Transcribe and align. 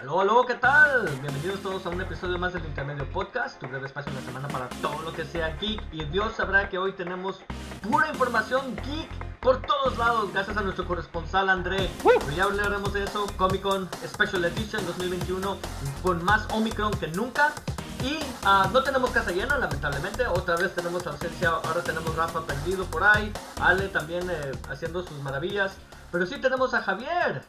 Aló, 0.00 0.20
aló, 0.20 0.46
¿qué 0.46 0.54
tal? 0.54 1.08
Bienvenidos 1.20 1.60
todos 1.60 1.84
a 1.84 1.88
un 1.88 2.00
episodio 2.00 2.38
más 2.38 2.52
del 2.52 2.64
Intermedio 2.64 3.04
Podcast, 3.10 3.58
tu 3.58 3.66
breve 3.66 3.88
espacio 3.88 4.10
en 4.10 4.16
la 4.16 4.22
semana 4.22 4.46
para 4.46 4.68
todo 4.80 5.02
lo 5.02 5.12
que 5.12 5.24
sea 5.24 5.56
geek. 5.56 5.82
Y 5.90 6.04
Dios 6.04 6.34
sabrá 6.36 6.68
que 6.68 6.78
hoy 6.78 6.92
tenemos 6.92 7.40
pura 7.82 8.08
información 8.08 8.76
geek 8.76 9.10
por 9.40 9.60
todos 9.62 9.98
lados, 9.98 10.32
gracias 10.32 10.56
a 10.56 10.60
nuestro 10.60 10.86
corresponsal 10.86 11.50
André. 11.50 11.90
Pero 12.04 12.30
ya 12.30 12.44
hablaremos 12.44 12.92
de 12.92 13.02
eso, 13.02 13.26
Comic 13.36 13.62
Con 13.62 13.88
Special 14.06 14.44
Edition 14.44 14.86
2021, 14.86 15.58
con 16.04 16.24
más 16.24 16.46
Omicron 16.52 16.92
que 16.92 17.08
nunca. 17.08 17.52
Y 18.04 18.20
ah, 18.44 18.70
no 18.72 18.84
tenemos 18.84 19.10
casa 19.10 19.32
llena, 19.32 19.58
lamentablemente. 19.58 20.28
Otra 20.28 20.54
vez 20.54 20.72
tenemos 20.76 21.04
ausencia. 21.08 21.48
Ahora 21.48 21.82
tenemos 21.82 22.14
Rafa 22.14 22.46
perdido 22.46 22.84
por 22.84 23.02
ahí. 23.02 23.32
Ale 23.60 23.88
también 23.88 24.30
eh, 24.30 24.52
haciendo 24.70 25.02
sus 25.02 25.20
maravillas. 25.22 25.72
Pero 26.12 26.24
sí 26.24 26.40
tenemos 26.40 26.72
a 26.72 26.82
Javier. 26.82 27.42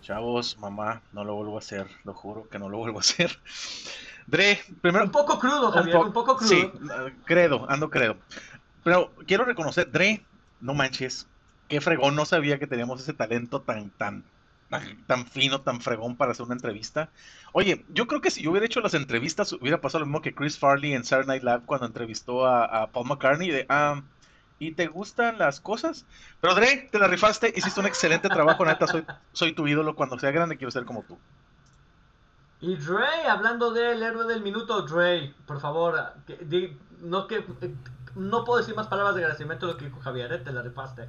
Chavos, 0.00 0.58
mamá, 0.58 1.02
no 1.12 1.24
lo 1.24 1.34
vuelvo 1.34 1.56
a 1.56 1.58
hacer, 1.58 1.86
lo 2.04 2.14
juro 2.14 2.48
que 2.48 2.58
no 2.58 2.68
lo 2.68 2.78
vuelvo 2.78 2.98
a 2.98 3.00
hacer. 3.00 3.38
Dre, 4.26 4.60
primero. 4.80 5.04
Un 5.04 5.10
poco 5.10 5.38
crudo, 5.38 5.70
Javier, 5.72 5.96
un, 5.96 6.12
poco 6.12 6.36
crudo. 6.36 6.48
Sí, 6.48 6.70
credo, 7.24 7.68
ando 7.68 7.90
credo. 7.90 8.16
Pero 8.84 9.12
quiero 9.26 9.44
reconocer, 9.44 9.90
Dre, 9.90 10.24
no 10.60 10.74
manches, 10.74 11.26
qué 11.68 11.80
fregón, 11.80 12.14
no 12.14 12.24
sabía 12.24 12.58
que 12.58 12.66
teníamos 12.66 13.00
ese 13.00 13.12
talento 13.12 13.60
tan, 13.62 13.90
tan, 13.90 14.24
tan, 15.06 15.26
fino, 15.26 15.60
tan 15.60 15.80
fregón 15.80 16.16
para 16.16 16.32
hacer 16.32 16.46
una 16.46 16.54
entrevista. 16.54 17.10
Oye, 17.52 17.84
yo 17.88 18.06
creo 18.06 18.20
que 18.20 18.30
si 18.30 18.42
yo 18.42 18.50
hubiera 18.50 18.66
hecho 18.66 18.80
las 18.80 18.94
entrevistas, 18.94 19.52
hubiera 19.52 19.80
pasado 19.80 20.00
lo 20.00 20.06
mismo 20.06 20.22
que 20.22 20.34
Chris 20.34 20.58
Farley 20.58 20.94
en 20.94 21.04
Saturday 21.04 21.40
Night 21.40 21.44
Live 21.44 21.66
cuando 21.66 21.86
entrevistó 21.86 22.46
a, 22.46 22.88
Paul 22.88 23.08
McCartney, 23.08 23.50
de, 23.50 23.66
ah, 23.68 24.02
¿y 24.60 24.72
te 24.72 24.86
gustan 24.86 25.38
las 25.38 25.58
cosas? 25.60 26.04
Pero 26.40 26.54
Dre, 26.54 26.88
te 26.92 26.98
la 26.98 27.08
rifaste, 27.08 27.52
hiciste 27.56 27.80
un 27.80 27.86
excelente 27.86 28.28
trabajo, 28.28 28.64
neta, 28.64 28.86
soy, 28.86 29.04
soy 29.32 29.52
tu 29.52 29.66
ídolo, 29.66 29.96
cuando 29.96 30.18
sea 30.18 30.30
grande 30.30 30.56
quiero 30.56 30.70
ser 30.70 30.84
como 30.84 31.02
tú. 31.02 31.18
Y 32.60 32.76
Dre, 32.76 33.26
hablando 33.28 33.72
del 33.72 34.02
héroe 34.02 34.26
del 34.26 34.42
minuto, 34.42 34.82
Dre, 34.82 35.34
por 35.46 35.60
favor, 35.60 35.98
no 37.00 37.26
que 37.26 37.42
no 38.14 38.44
puedo 38.44 38.58
decir 38.58 38.76
más 38.76 38.86
palabras 38.86 39.14
de 39.14 39.22
agradecimiento 39.22 39.66
de 39.66 39.72
lo 39.72 39.78
que 39.78 39.86
dijo 39.86 40.00
Javier, 40.00 40.30
¿eh? 40.32 40.38
te 40.38 40.52
la 40.52 40.60
rifaste. 40.62 41.08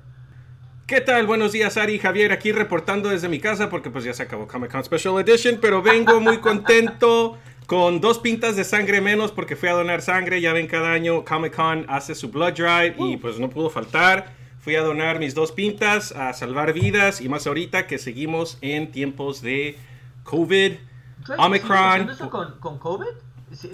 ¿Qué 0.88 1.02
tal? 1.02 1.28
Buenos 1.28 1.52
días, 1.52 1.76
Ari 1.76 1.96
y 1.96 2.00
Javier, 2.00 2.32
aquí 2.32 2.54
reportando 2.54 3.10
desde 3.10 3.28
mi 3.28 3.40
casa 3.40 3.70
porque 3.70 3.90
pues 3.90 4.06
ya 4.06 4.14
se 4.14 4.24
acabó 4.24 4.48
Comic 4.48 4.72
Con 4.72 4.84
Special 4.84 5.20
Edition, 5.20 5.60
pero 5.62 5.82
vengo 5.82 6.22
muy 6.22 6.40
contento 6.40 7.38
con 7.66 8.02
dos 8.02 8.20
pintas 8.20 8.56
de 8.56 8.64
sangre 8.64 9.02
menos 9.02 9.31
porque 9.31 9.56
fui 9.56 9.70
a 9.70 9.73
donar 9.73 10.02
sangre. 10.02 10.42
Ya 10.42 10.54
ven, 10.54 10.67
cada 10.67 10.92
año 10.92 11.23
Comic 11.23 11.56
Con 11.56 11.86
hace 11.88 12.16
su 12.16 12.30
blood 12.30 12.53
drive 12.53 12.95
y 13.00 13.18
pues 13.18 13.40
no 13.40 13.50
pudo 13.50 13.70
faltar. 13.70 14.34
Fui 14.59 14.76
a 14.76 14.81
donar 14.81 15.20
mis 15.20 15.34
dos 15.34 15.52
pintas 15.52 16.12
a 16.12 16.34
salvar 16.34 16.73
vidas 16.73 17.22
y 17.22 17.30
más 17.30 17.48
ahorita 17.48 17.88
que 17.88 17.98
seguimos 17.98 18.58
en 18.62 18.92
tiempos 18.92 19.42
de 19.42 19.78
COVID, 20.23 20.73
Omicron. 21.38 22.09
eso 22.09 22.30
con, 22.30 22.59
con 22.59 22.78
COVID? 22.78 23.08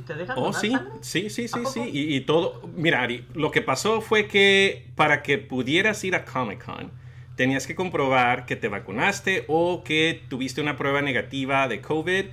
¿Te 0.06 0.16
dejan 0.16 0.38
oh, 0.40 0.54
sí, 0.54 0.76
sí, 1.02 1.30
sí, 1.30 1.48
sí, 1.48 1.60
sí. 1.72 1.82
Y, 1.82 2.16
y, 2.16 2.22
todo. 2.22 2.62
Mira, 2.76 3.02
Ari, 3.02 3.28
lo 3.36 3.52
que 3.52 3.62
pasó 3.62 4.02
fue 4.02 4.28
que 4.28 4.88
para 4.96 5.22
que 5.22 5.38
pudieras 5.38 6.04
ir 6.04 6.16
a 6.16 6.26
Comic 6.26 6.66
Con, 6.66 6.92
tenías 7.36 7.68
que 7.68 7.76
comprobar 7.76 8.46
que 8.46 8.56
te 8.56 8.70
vacunaste 8.70 9.46
o 9.48 9.84
que 9.84 10.24
tuviste 10.30 10.62
una 10.62 10.78
prueba 10.78 11.02
negativa 11.02 11.68
de 11.68 11.82
COVID 11.82 12.26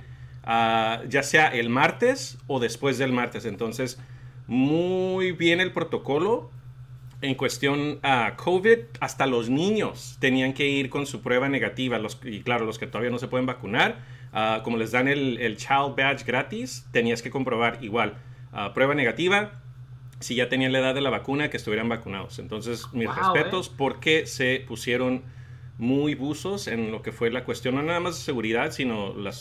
Ya 0.45 1.23
sea 1.23 1.47
el 1.47 1.69
martes 1.69 2.37
o 2.47 2.59
después 2.59 2.97
del 2.97 3.11
martes. 3.11 3.45
Entonces, 3.45 3.99
muy 4.47 5.31
bien 5.31 5.59
el 5.59 5.71
protocolo 5.71 6.51
en 7.21 7.35
cuestión 7.35 7.99
a 8.03 8.35
COVID. 8.35 8.79
Hasta 8.99 9.25
los 9.25 9.49
niños 9.49 10.17
tenían 10.19 10.53
que 10.53 10.67
ir 10.67 10.89
con 10.89 11.05
su 11.05 11.21
prueba 11.21 11.49
negativa. 11.49 11.97
Los, 11.99 12.19
y 12.23 12.41
claro, 12.41 12.65
los 12.65 12.79
que 12.79 12.87
todavía 12.87 13.11
no 13.11 13.19
se 13.19 13.27
pueden 13.27 13.45
vacunar, 13.45 13.99
ah, 14.33 14.61
como 14.63 14.77
les 14.77 14.91
dan 14.91 15.07
el, 15.07 15.37
el, 15.39 15.57
Child 15.57 15.95
Badge 15.97 16.25
gratis, 16.25 16.87
tenías 16.91 17.21
que 17.21 17.29
comprobar 17.29 17.79
igual. 17.81 18.15
Ah, 18.51 18.73
prueba 18.73 18.95
negativa, 18.95 19.61
si 20.19 20.35
ya 20.35 20.49
tenían 20.49 20.71
la 20.71 20.79
edad 20.79 20.95
de 20.95 21.01
la 21.01 21.09
vacuna, 21.09 21.49
que 21.49 21.57
estuvieran 21.57 21.89
vacunados. 21.89 22.39
Entonces, 22.39 22.85
mis 22.93 23.13
respetos, 23.13 23.67
eh. 23.67 23.71
porque 23.77 24.27
se 24.27 24.63
pusieron 24.67 25.23
muy 25.77 26.15
buzos 26.15 26.67
en 26.67 26.91
lo 26.91 27.01
que 27.01 27.11
fue 27.11 27.29
la 27.29 27.43
cuestión, 27.43 27.75
no 27.75 27.83
nada 27.83 27.99
más 27.99 28.15
de 28.15 28.21
seguridad, 28.21 28.71
sino 28.71 29.13
la, 29.13 29.31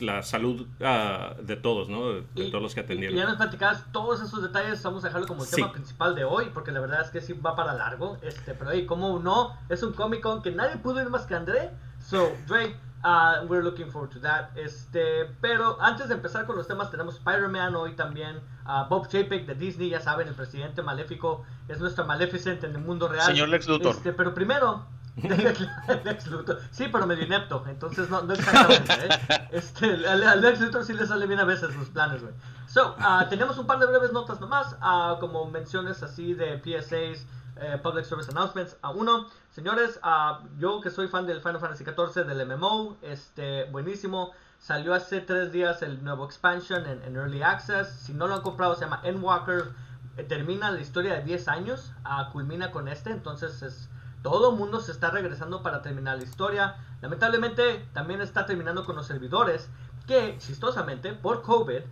la 0.00 0.22
salud 0.22 0.66
ah, 0.80 1.34
de 1.40 1.56
todos, 1.56 1.88
¿no? 1.88 2.12
De, 2.12 2.50
todos 2.50 2.62
los 2.62 2.74
que 2.74 2.80
atendieron. 2.80 3.16
Y 3.16 3.20
ya 3.20 3.26
nos 3.26 3.36
platicabas 3.36 3.84
todos 3.92 4.20
esos 4.20 4.42
detalles, 4.42 4.82
vamos 4.82 5.04
a 5.04 5.08
dejarlo 5.08 5.28
como 5.28 5.44
el 5.44 5.50
tema 5.50 5.72
principal 5.72 6.14
de 6.16 6.24
hoy, 6.24 6.46
porque 6.52 6.72
la 6.72 6.80
verdad 6.80 7.02
es 7.02 7.10
que 7.10 7.20
sí 7.20 7.34
va 7.34 7.54
para 7.54 7.74
largo, 7.74 8.18
este, 8.22 8.54
pero 8.54 8.70
ahí, 8.70 8.84
como 8.84 9.20
no, 9.20 9.56
es 9.68 9.82
un 9.82 9.92
Comic 9.92 10.22
Con 10.22 10.42
que 10.42 10.50
nadie 10.50 10.76
pudo 10.78 11.00
ir 11.00 11.08
más 11.08 11.24
que 11.26 11.36
André, 11.36 11.70
so, 12.00 12.32
Dre, 12.48 12.74
uh, 13.04 13.46
we're 13.46 13.62
looking 13.62 13.88
forward 13.88 14.10
to 14.10 14.20
that, 14.20 14.56
este, 14.56 15.26
pero 15.40 15.80
antes 15.80 16.08
de 16.08 16.14
empezar 16.14 16.46
con 16.46 16.56
los 16.56 16.66
temas, 16.66 16.90
tenemos 16.90 17.16
Spider-Man 17.16 17.76
hoy 17.76 17.94
también, 17.94 18.38
uh, 18.66 18.88
Bob 18.88 19.06
Chapek 19.06 19.46
de 19.46 19.54
Disney, 19.54 19.90
ya 19.90 20.00
saben, 20.00 20.26
el 20.26 20.34
presidente 20.34 20.82
maléfico, 20.82 21.44
es 21.68 21.78
nuestro 21.78 22.04
Maleficent 22.06 22.64
en 22.64 22.72
el 22.72 22.78
mundo 22.78 23.06
real. 23.06 23.24
Señor 23.24 23.50
Lex 23.50 23.68
Luthor. 23.68 23.94
Este, 23.94 24.12
pero 24.12 24.34
primero, 24.34 24.84
Lex 25.16 26.26
Luthor. 26.26 26.60
Sí, 26.70 26.88
pero 26.92 27.06
medio 27.06 27.24
inepto, 27.24 27.64
entonces 27.68 28.10
no, 28.10 28.22
no 28.22 28.34
exactamente. 28.34 28.92
¿eh? 28.92 29.48
Este, 29.50 30.06
al 30.06 30.40
Lex 30.42 30.60
Luthor 30.60 30.84
sí 30.84 30.92
le 30.92 31.06
sale 31.06 31.26
bien 31.26 31.40
a 31.40 31.44
veces 31.44 31.72
sus 31.72 31.88
planes, 31.88 32.20
güey. 32.22 32.34
So, 32.66 32.94
uh, 32.98 33.26
tenemos 33.30 33.56
un 33.58 33.66
par 33.66 33.78
de 33.78 33.86
breves 33.86 34.12
notas 34.12 34.40
nomás, 34.40 34.76
uh, 34.82 35.18
como 35.18 35.46
menciones 35.46 36.02
así 36.02 36.34
de 36.34 36.58
PSAs, 36.58 37.26
eh, 37.58 37.78
Public 37.82 38.04
Service 38.04 38.30
Announcements. 38.30 38.76
A 38.82 38.90
uno, 38.90 39.28
señores, 39.50 39.98
uh, 40.04 40.46
yo 40.58 40.82
que 40.82 40.90
soy 40.90 41.08
fan 41.08 41.26
del 41.26 41.40
Final 41.40 41.60
Fantasy 41.60 41.84
XIV, 41.84 42.26
del 42.26 42.46
MMO, 42.46 42.98
este, 43.00 43.64
buenísimo. 43.70 44.32
Salió 44.58 44.92
hace 44.92 45.20
tres 45.22 45.52
días 45.52 45.80
el 45.80 46.04
nuevo 46.04 46.26
expansion 46.26 46.84
en, 46.84 47.02
en 47.02 47.16
Early 47.16 47.42
Access. 47.42 47.88
Si 47.88 48.12
no 48.12 48.26
lo 48.26 48.34
han 48.34 48.42
comprado, 48.42 48.74
se 48.74 48.82
llama 48.82 49.00
Endwalker. 49.04 49.72
Eh, 50.18 50.24
termina 50.24 50.70
la 50.70 50.80
historia 50.80 51.14
de 51.14 51.22
10 51.22 51.48
años, 51.48 51.92
culmina 52.32 52.70
con 52.70 52.88
este, 52.88 53.10
entonces 53.10 53.62
es 53.62 53.88
todo 54.26 54.50
el 54.50 54.56
mundo 54.56 54.80
se 54.80 54.90
está 54.90 55.10
regresando 55.12 55.62
para 55.62 55.82
terminar 55.82 56.18
la 56.18 56.24
historia. 56.24 56.74
Lamentablemente 57.00 57.88
también 57.92 58.20
está 58.20 58.44
terminando 58.44 58.84
con 58.84 58.96
los 58.96 59.06
servidores 59.06 59.70
que, 60.08 60.36
chistosamente, 60.38 61.12
por 61.12 61.42
COVID 61.42 61.82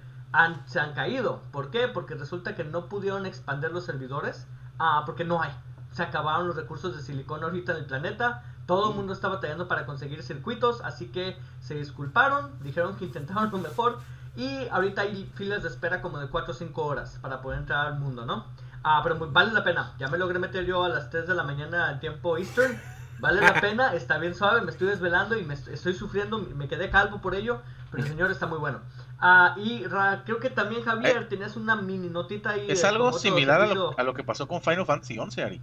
se 0.67 0.81
han 0.81 0.95
caído. 0.95 1.43
¿Por 1.53 1.71
qué? 1.71 1.87
Porque 1.87 2.17
resulta 2.17 2.57
que 2.57 2.65
no 2.65 2.87
pudieron 2.87 3.25
expandir 3.25 3.71
los 3.71 3.85
servidores 3.85 4.49
ah, 4.81 5.05
porque 5.07 5.23
no 5.23 5.43
hay. 5.43 5.53
Se 5.93 6.03
acabaron 6.03 6.49
los 6.49 6.57
recursos 6.57 6.97
de 6.97 7.03
silicona 7.03 7.45
ahorita 7.45 7.71
en 7.71 7.79
el 7.79 7.87
planeta. 7.87 8.43
Todo 8.67 8.91
el 8.91 8.97
mundo 8.97 9.13
está 9.13 9.29
batallando 9.29 9.69
para 9.69 9.87
conseguir 9.87 10.21
circuitos, 10.25 10.81
así 10.81 11.13
que 11.13 11.39
se 11.61 11.77
disculparon, 11.77 12.51
dijeron 12.65 12.97
que 12.97 13.05
intentaron 13.11 13.53
lo 13.53 13.59
mejor 13.59 14.01
y 14.35 14.67
ahorita 14.73 15.03
hay 15.03 15.31
filas 15.37 15.63
de 15.63 15.69
espera 15.69 16.03
como 16.03 16.19
de 16.19 16.27
4 16.27 16.51
o 16.51 16.57
5 16.57 16.85
horas 16.85 17.17
para 17.23 17.41
poder 17.41 17.61
entrar 17.61 17.87
al 17.87 18.01
mundo, 18.01 18.27
¿no? 18.27 18.47
Ah, 18.85 19.01
pero 19.03 19.17
vale 19.31 19.53
la 19.53 19.65
pena. 19.65 19.95
Ya 19.99 20.09
me 20.09 20.19
logré 20.19 20.39
meter 20.39 20.67
yo 20.67 20.85
a 20.85 20.91
las 20.91 21.09
3 21.09 21.27
de 21.27 21.35
la 21.35 21.43
mañana 21.43 21.91
en 21.91 22.01
tiempo 22.01 22.37
Eastern. 22.37 22.79
Vale 23.19 23.41
la 23.41 23.55
pena, 23.61 23.95
está 23.95 24.19
bien 24.19 24.35
suave, 24.35 24.61
me 24.61 24.71
estoy 24.71 24.89
desvelando 24.89 25.39
y 25.39 25.45
me 25.45 25.55
estoy 25.55 25.95
sufriendo, 25.95 26.39
me 26.39 26.69
quedé 26.69 26.91
calvo 26.91 27.23
por 27.23 27.35
ello, 27.35 27.63
pero 27.91 28.03
el 28.03 28.09
señor 28.09 28.31
está 28.31 28.47
muy 28.47 28.59
bueno. 28.59 28.81
Ah, 29.19 29.55
y 29.57 29.85
creo 30.27 30.39
que 30.39 30.51
también 30.51 30.83
Javier, 30.83 31.17
eh, 31.17 31.25
tenías 31.25 31.57
una 31.57 31.77
mini 31.77 32.09
notita 32.09 32.51
ahí. 32.51 32.67
Es 32.69 32.85
algo 32.85 33.13
similar 33.15 33.63
a 33.63 33.67
lo, 33.69 33.99
a 33.99 34.03
lo, 34.03 34.13
que 34.13 34.23
pasó 34.23 34.47
con 34.47 34.61
Final 34.61 34.85
Fantasy 34.85 35.19
XI, 35.31 35.41
Ari. 35.41 35.63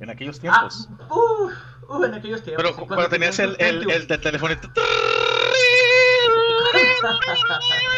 En 0.00 0.10
aquellos 0.10 0.36
ah, 0.38 0.40
tiempos. 0.40 0.88
Ah, 1.00 1.14
uh, 1.14 1.50
uh, 1.88 2.04
en 2.04 2.14
aquellos 2.14 2.42
tiempos. 2.42 2.64
Pero 2.64 2.86
cuando, 2.86 3.08
tenías 3.08 3.38
el, 3.38 3.56
el, 3.58 3.90
el, 3.90 4.06
el 4.10 4.20
teléfono. 4.20 4.54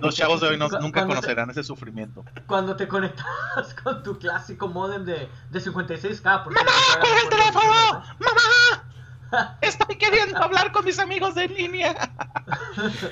Los 0.00 0.14
chavos 0.14 0.40
de 0.40 0.48
hoy 0.48 0.58
nunca 0.58 1.06
conocerán 1.06 1.50
ese 1.50 1.62
sufrimiento. 1.62 2.24
Cuando 2.46 2.76
te 2.76 2.88
conectas 2.88 3.26
con 3.82 4.02
tu 4.02 4.18
clásico 4.18 4.68
modem 4.68 5.04
de, 5.04 5.28
de 5.50 5.60
56K. 5.60 6.22
¡Mamá, 6.22 6.50
con 7.00 7.18
el 7.18 7.28
teléfono! 7.28 8.02
¡Mamá! 8.18 8.82
Estoy 9.60 9.96
queriendo 9.96 10.42
hablar 10.42 10.72
con 10.72 10.84
mis 10.84 10.98
amigos 10.98 11.34
de 11.34 11.48
línea. 11.48 11.94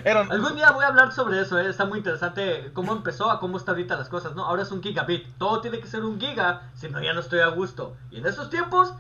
Algún 0.31 0.57
día 0.57 0.71
voy 0.73 0.85
a 0.85 0.89
hablar 0.89 1.13
sobre 1.13 1.41
eso, 1.41 1.59
¿eh? 1.59 1.69
está 1.69 1.85
muy 1.85 1.99
interesante 1.99 2.71
cómo 2.73 2.93
empezó 2.93 3.31
a 3.31 3.41
cómo 3.41 3.57
está 3.57 3.73
ahorita 3.73 3.97
las 3.97 4.09
cosas, 4.09 4.35
¿no? 4.35 4.45
Ahora 4.45 4.63
es 4.63 4.71
un 4.71 4.83
gigabit, 4.83 5.27
todo 5.39 5.61
tiene 5.61 5.81
que 5.81 5.87
ser 5.87 6.05
un 6.05 6.21
giga, 6.21 6.71
si 6.75 6.89
no 6.89 7.03
ya 7.03 7.13
no 7.13 7.21
estoy 7.21 7.41
a 7.41 7.49
gusto. 7.49 7.97
Y 8.11 8.19
en 8.19 8.27
esos 8.27 8.51
tiempos, 8.51 8.93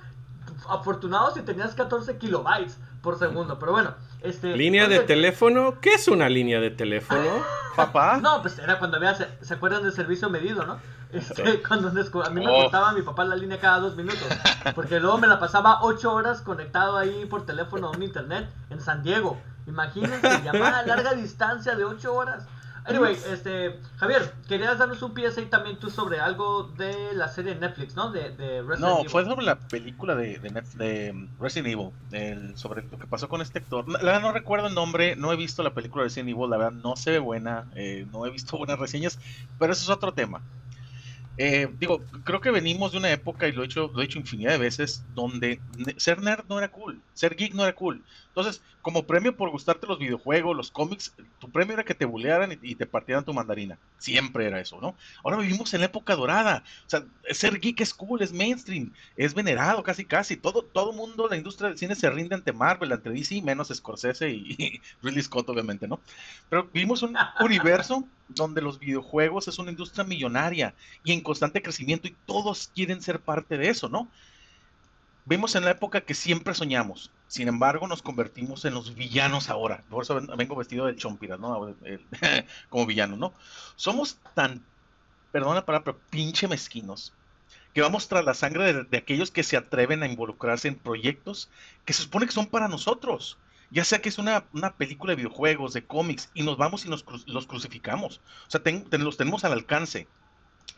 afortunados 0.68 1.34
si 1.34 1.42
tenías 1.42 1.74
14 1.74 2.18
kilobytes 2.18 2.78
por 3.02 3.18
segundo, 3.18 3.58
pero 3.58 3.72
bueno. 3.72 3.94
Este, 4.20 4.56
¿Línea 4.56 4.86
de 4.88 5.00
teléfono? 5.00 5.80
¿Qué 5.80 5.94
es 5.94 6.08
una 6.08 6.28
línea 6.28 6.60
de 6.60 6.70
teléfono? 6.70 7.44
¿Papá? 7.76 8.18
No, 8.18 8.42
pues 8.42 8.58
era 8.58 8.78
cuando 8.78 8.96
había, 8.96 9.14
¿se, 9.14 9.54
acuerdan 9.54 9.82
del 9.82 9.92
servicio 9.92 10.28
medido, 10.28 10.66
no? 10.66 10.78
Este, 11.12 11.62
cuando 11.68 11.88
a 11.88 12.30
mí 12.30 12.44
me 12.44 12.50
oh. 12.50 12.62
cortaba 12.62 12.92
mi 12.92 13.02
papá 13.02 13.24
la 13.24 13.36
línea 13.36 13.58
cada 13.58 13.78
dos 13.78 13.96
minutos, 13.96 14.26
porque 14.74 15.00
luego 15.00 15.18
me 15.18 15.26
la 15.26 15.40
pasaba 15.40 15.80
ocho 15.82 16.12
horas 16.12 16.42
conectado 16.42 16.96
ahí 16.96 17.26
por 17.26 17.46
teléfono 17.46 17.88
a 17.88 17.90
un 17.90 18.02
internet 18.02 18.48
en 18.70 18.80
San 18.80 19.02
Diego. 19.02 19.40
Imagínense, 19.66 20.42
llamada 20.42 20.80
a 20.80 20.86
larga 20.86 21.14
distancia 21.14 21.74
de 21.74 21.84
ocho 21.84 22.14
horas. 22.14 22.46
Anyway, 22.84 23.16
este, 23.26 23.80
Javier, 23.96 24.42
querías 24.48 24.78
darnos 24.78 25.02
un 25.02 25.14
PSA 25.14 25.48
también 25.50 25.78
tú 25.78 25.90
sobre 25.90 26.20
algo 26.20 26.72
de 26.76 27.12
la 27.14 27.28
serie 27.28 27.54
de 27.54 27.60
Netflix, 27.60 27.94
¿no? 27.96 28.10
De, 28.10 28.30
de 28.36 28.62
Resident 28.62 29.00
No, 29.00 29.04
Evil. 29.04 29.10
fue 29.10 29.24
sobre 29.24 29.44
la 29.44 29.58
película 29.68 30.14
de, 30.14 30.38
de, 30.38 30.50
Net- 30.50 30.70
de 30.72 31.12
Resident 31.38 31.68
Evil, 31.74 31.90
el- 32.12 32.56
sobre 32.56 32.82
lo 32.88 32.98
que 32.98 33.08
pasó 33.08 33.28
con 33.28 33.40
este 33.40 33.58
actor. 33.58 33.88
La 33.88 33.98
verdad 33.98 34.20
no 34.20 34.32
recuerdo 34.32 34.68
el 34.68 34.74
nombre, 34.74 35.16
no 35.16 35.32
he 35.32 35.36
visto 35.36 35.62
la 35.64 35.74
película 35.74 36.02
de 36.04 36.08
Resident 36.08 36.30
Evil, 36.30 36.48
la 36.50 36.56
verdad 36.56 36.72
no 36.72 36.94
se 36.94 37.10
ve 37.10 37.18
buena, 37.18 37.68
eh, 37.74 38.06
no 38.08 38.24
he 38.26 38.30
visto 38.30 38.56
buenas 38.58 38.78
reseñas, 38.78 39.18
pero 39.58 39.72
eso 39.72 39.82
es 39.82 39.90
otro 39.90 40.14
tema. 40.14 40.46
Eh, 41.36 41.68
digo, 41.78 42.06
creo 42.24 42.40
que 42.40 42.50
venimos 42.52 42.92
de 42.92 42.98
una 42.98 43.10
época, 43.12 43.48
y 43.48 43.52
lo 43.52 43.62
he 43.62 43.66
hecho, 43.66 43.90
lo 43.94 44.02
he 44.02 44.06
hecho 44.06 44.18
infinidad 44.20 44.52
de 44.52 44.58
veces, 44.58 45.04
donde 45.08 45.64
ser 45.98 46.22
nerd 46.22 46.46
no 46.48 46.58
era 46.58 46.70
cool, 46.70 47.04
ser 47.14 47.36
geek 47.36 47.54
no 47.54 47.64
era 47.64 47.74
cool. 47.74 48.04
Entonces, 48.40 48.62
como 48.82 49.04
premio 49.04 49.36
por 49.36 49.50
gustarte 49.50 49.86
los 49.86 49.98
videojuegos, 49.98 50.56
los 50.56 50.70
cómics, 50.70 51.14
tu 51.38 51.50
premio 51.50 51.74
era 51.74 51.84
que 51.84 51.94
te 51.94 52.06
bulearan 52.06 52.58
y, 52.62 52.74
te 52.74 52.86
partieran 52.86 53.24
tu 53.24 53.34
mandarina. 53.34 53.78
Siempre 53.98 54.46
era 54.46 54.60
eso, 54.60 54.80
¿no? 54.80 54.94
Ahora 55.22 55.36
vivimos 55.36 55.72
en 55.74 55.80
la 55.80 55.86
época 55.86 56.16
dorada. 56.16 56.64
O 56.86 56.90
sea, 56.90 57.04
ser 57.30 57.60
geek 57.60 57.80
es 57.80 57.92
cool, 57.92 58.22
es 58.22 58.32
mainstream, 58.32 58.92
es 59.16 59.34
venerado 59.34 59.82
casi 59.82 60.04
casi. 60.04 60.36
Todo, 60.36 60.62
todo 60.62 60.92
mundo, 60.92 61.28
la 61.28 61.36
industria 61.36 61.68
del 61.68 61.78
cine 61.78 61.94
se 61.94 62.08
rinde 62.10 62.34
ante 62.34 62.52
Marvel, 62.52 62.92
ante 62.92 63.10
DC, 63.10 63.42
menos 63.42 63.68
Scorsese 63.68 64.30
y, 64.30 64.56
y 64.58 64.80
Ridley 65.02 65.22
Scott, 65.22 65.48
obviamente, 65.50 65.86
¿no? 65.86 66.00
Pero 66.48 66.68
vivimos 66.72 67.02
un 67.02 67.16
universo 67.40 68.06
donde 68.28 68.62
los 68.62 68.78
videojuegos 68.78 69.48
es 69.48 69.58
una 69.58 69.70
industria 69.70 70.04
millonaria 70.04 70.74
y 71.04 71.12
en 71.12 71.20
constante 71.20 71.62
crecimiento 71.62 72.08
y 72.08 72.16
todos 72.26 72.70
quieren 72.74 73.02
ser 73.02 73.20
parte 73.20 73.58
de 73.58 73.68
eso, 73.68 73.88
¿no? 73.88 74.08
Vemos 75.24 75.54
en 75.54 75.64
la 75.64 75.70
época 75.72 76.04
que 76.04 76.14
siempre 76.14 76.54
soñamos, 76.54 77.14
sin 77.26 77.48
embargo 77.48 77.86
nos 77.86 78.02
convertimos 78.02 78.64
en 78.64 78.74
los 78.74 78.94
villanos 78.94 79.48
ahora, 79.50 79.84
por 79.88 80.02
eso 80.02 80.14
ven- 80.16 80.26
vengo 80.36 80.56
vestido 80.56 80.86
de 80.86 80.96
chompiras, 80.96 81.38
¿no? 81.38 81.76
Como 82.68 82.86
villano, 82.86 83.16
¿no? 83.16 83.34
Somos 83.76 84.20
tan, 84.34 84.66
perdona 85.32 85.64
palabra, 85.66 85.84
pero 85.84 86.04
pinche 86.10 86.48
mezquinos, 86.48 87.14
que 87.72 87.82
vamos 87.82 88.08
tras 88.08 88.24
la 88.24 88.34
sangre 88.34 88.84
de, 88.84 88.98
aquellos 88.98 89.30
que 89.30 89.42
se 89.44 89.56
atreven 89.56 90.02
a 90.02 90.06
involucrarse 90.06 90.68
en 90.68 90.78
proyectos 90.80 91.50
que 91.84 91.92
se 91.92 92.02
supone 92.02 92.26
que 92.26 92.32
son 92.32 92.46
para 92.50 92.68
nosotros. 92.68 93.38
Ya 93.70 93.84
sea 93.84 94.00
que 94.02 94.08
es 94.08 94.18
una, 94.18 94.48
una 94.52 94.76
película 94.76 95.12
de 95.12 95.16
videojuegos, 95.16 95.72
de 95.72 95.86
cómics, 95.86 96.30
y 96.34 96.42
nos 96.42 96.56
vamos 96.58 96.84
y 96.86 96.88
nos 96.88 97.04
los 97.28 97.46
crucificamos. 97.46 98.20
O 98.48 98.50
sea, 98.50 98.60
los 98.98 99.16
tenemos 99.16 99.44
al 99.44 99.52
alcance 99.52 100.10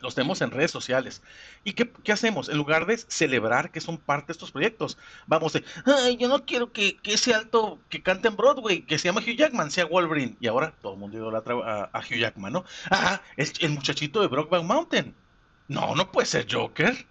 los 0.01 0.15
tenemos 0.15 0.41
en 0.41 0.51
redes 0.51 0.71
sociales. 0.71 1.21
¿Y 1.63 1.73
qué, 1.73 1.89
qué 2.03 2.11
hacemos? 2.11 2.49
En 2.49 2.57
lugar 2.57 2.85
de 2.85 2.97
celebrar 2.97 3.71
que 3.71 3.81
son 3.81 3.97
parte 3.97 4.27
de 4.27 4.33
estos 4.33 4.51
proyectos, 4.51 4.97
vamos 5.27 5.53
de, 5.53 5.63
ay, 5.85 6.17
yo 6.17 6.27
no 6.27 6.45
quiero 6.45 6.71
que, 6.71 6.97
que 6.97 7.13
ese 7.13 7.33
alto 7.33 7.79
que 7.89 8.01
canta 8.01 8.27
en 8.27 8.35
Broadway, 8.35 8.81
que 8.81 8.97
se 8.97 9.07
llama 9.07 9.21
Hugh 9.21 9.37
Jackman, 9.37 9.71
sea 9.71 9.85
Wolverine. 9.85 10.35
Y 10.39 10.47
ahora 10.47 10.73
todo 10.81 10.93
el 10.93 10.99
mundo 10.99 11.17
idolatra 11.17 11.55
a, 11.55 11.89
a 11.93 11.99
Hugh 11.99 12.17
Jackman, 12.19 12.53
¿no? 12.53 12.65
Ah, 12.89 13.21
es 13.37 13.53
el 13.59 13.71
muchachito 13.71 14.21
de 14.21 14.27
Brockback 14.27 14.63
Mountain. 14.63 15.15
No, 15.67 15.95
no 15.95 16.11
puede 16.11 16.27
ser 16.27 16.47
Joker. 16.51 17.05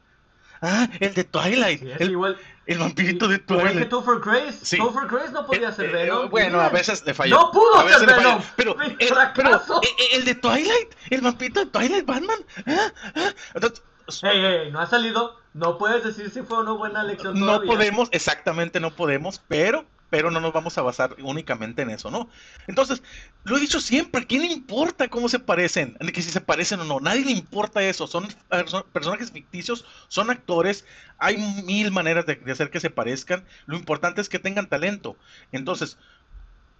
Ah, 0.60 0.88
el 1.00 1.12
de 1.14 1.24
Twilight, 1.24 1.80
Sí, 1.80 1.90
el, 1.98 2.10
igual. 2.12 2.38
El 2.66 2.78
vampirito 2.78 3.26
de 3.28 3.36
Igual 3.36 3.58
que 3.62 3.68
Twilight. 3.70 3.88
Topher 3.88 4.18
Grace. 4.20 4.58
Sí. 4.64 4.78
Topher 4.78 5.06
Grace 5.08 5.32
no 5.32 5.46
podía 5.46 5.68
Eh, 5.70 5.72
ser 5.72 5.86
eh, 5.86 5.92
Venom. 5.92 6.30
bueno, 6.30 6.60
a 6.60 6.68
veces 6.68 7.04
le 7.04 7.12
falló. 7.14 7.36
No 7.36 7.50
pudo 7.50 7.74
a 7.76 7.84
veces 7.84 8.00
ser. 8.00 8.16
Venom. 8.16 8.42
Pero, 8.56 8.76
¡Qué 8.76 8.84
el, 9.06 9.14
pero 9.34 9.56
eh, 9.56 9.60
eh, 9.98 10.04
el 10.12 10.24
de 10.24 10.34
Twilight, 10.36 10.94
el 11.10 11.20
vampirito 11.20 11.60
de 11.60 11.66
Twilight, 11.66 12.06
Batman. 12.06 12.38
ah, 12.66 12.92
ah, 13.16 13.30
entonces, 13.54 13.82
Ey, 14.22 14.44
ey, 14.44 14.70
no 14.72 14.80
ha 14.80 14.86
salido. 14.86 15.36
No 15.54 15.78
puedes 15.78 16.02
decir 16.02 16.30
si 16.30 16.42
fue 16.42 16.58
una 16.60 16.72
buena 16.72 17.02
elección 17.02 17.38
no 17.38 17.46
todavía. 17.46 17.70
podemos, 17.72 18.08
exactamente 18.12 18.80
no 18.80 18.90
podemos, 18.90 19.40
pero, 19.48 19.84
pero 20.12 20.30
no 20.30 20.40
nos 20.40 20.52
vamos 20.52 20.76
a 20.76 20.82
basar 20.82 21.16
únicamente 21.22 21.80
en 21.80 21.88
eso, 21.88 22.10
¿no? 22.10 22.28
Entonces, 22.66 23.02
lo 23.44 23.56
he 23.56 23.60
dicho 23.60 23.80
siempre, 23.80 24.20
¿a 24.20 24.26
quién 24.26 24.42
le 24.42 24.48
importa 24.52 25.08
cómo 25.08 25.26
se 25.30 25.38
parecen? 25.38 25.94
Que 26.12 26.20
si 26.20 26.30
se 26.30 26.42
parecen 26.42 26.80
o 26.80 26.84
no, 26.84 27.00
nadie 27.00 27.24
le 27.24 27.30
importa 27.32 27.82
eso, 27.82 28.06
son 28.06 28.26
perso- 28.50 28.84
personajes 28.92 29.32
ficticios, 29.32 29.86
son 30.08 30.28
actores, 30.30 30.84
hay 31.16 31.38
mil 31.64 31.90
maneras 31.92 32.26
de, 32.26 32.38
hacer 32.52 32.70
que 32.70 32.80
se 32.80 32.90
parezcan, 32.90 33.46
lo 33.64 33.74
importante 33.78 34.20
es 34.20 34.28
que 34.28 34.38
tengan 34.38 34.68
talento. 34.68 35.16
Entonces, 35.50 35.96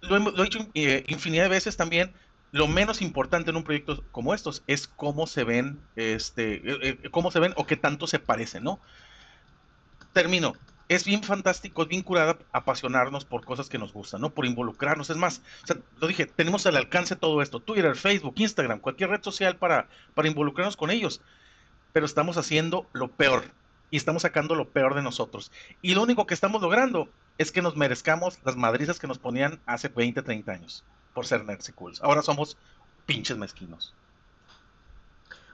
lo, 0.01 0.19
lo 0.19 0.41
he 0.41 0.45
dicho 0.45 0.69
eh, 0.75 1.05
infinidad 1.07 1.43
de 1.45 1.49
veces 1.49 1.77
también, 1.77 2.15
lo 2.51 2.67
menos 2.67 3.01
importante 3.01 3.51
en 3.51 3.57
un 3.57 3.63
proyecto 3.63 4.05
como 4.11 4.33
estos 4.35 4.63
es 4.67 4.87
cómo 4.87 5.27
se 5.27 5.43
ven, 5.43 5.89
este, 5.95 6.55
eh, 6.55 6.99
eh, 7.03 7.09
cómo 7.11 7.31
se 7.31 7.39
ven 7.39 7.53
o 7.57 7.65
qué 7.65 7.77
tanto 7.77 8.07
se 8.07 8.19
parecen, 8.19 8.63
¿no? 8.63 8.81
Termino. 10.13 10.53
Es 10.89 11.05
bien 11.05 11.23
fantástico, 11.23 11.83
es 11.83 11.87
bien 11.87 12.01
curada 12.01 12.37
apasionarnos 12.51 13.25
por 13.25 13.45
cosas 13.45 13.69
que 13.69 13.77
nos 13.77 13.93
gustan, 13.93 14.21
¿no? 14.21 14.31
Por 14.31 14.45
involucrarnos. 14.45 15.09
Es 15.09 15.17
más, 15.17 15.41
o 15.69 15.73
lo 15.99 16.07
dije, 16.07 16.25
tenemos 16.25 16.65
al 16.65 16.75
alcance 16.75 17.15
todo 17.15 17.41
esto, 17.41 17.59
Twitter, 17.59 17.95
Facebook, 17.95 18.35
Instagram, 18.37 18.79
cualquier 18.79 19.09
red 19.09 19.23
social 19.23 19.55
para, 19.55 19.87
para 20.13 20.27
involucrarnos 20.27 20.77
con 20.77 20.91
ellos. 20.91 21.21
Pero 21.93 22.05
estamos 22.05 22.37
haciendo 22.37 22.85
lo 22.91 23.07
peor 23.09 23.45
y 23.91 23.97
estamos 23.97 24.23
sacando 24.23 24.55
lo 24.55 24.69
peor 24.69 24.95
de 24.95 25.03
nosotros. 25.03 25.51
Y 25.81 25.93
lo 25.95 26.03
único 26.03 26.25
que 26.25 26.33
estamos 26.33 26.61
logrando 26.61 27.09
es 27.37 27.51
que 27.51 27.61
nos 27.61 27.77
merezcamos 27.77 28.39
las 28.43 28.55
madrizas 28.55 28.99
que 28.99 29.07
nos 29.07 29.19
ponían 29.19 29.59
hace 29.65 29.87
20, 29.87 30.21
30 30.21 30.51
años 30.51 30.83
por 31.13 31.25
ser 31.25 31.45
nerds 31.45 31.69
y 31.69 31.73
cools. 31.73 32.01
Ahora 32.01 32.21
somos 32.21 32.57
pinches 33.05 33.37
mezquinos. 33.37 33.93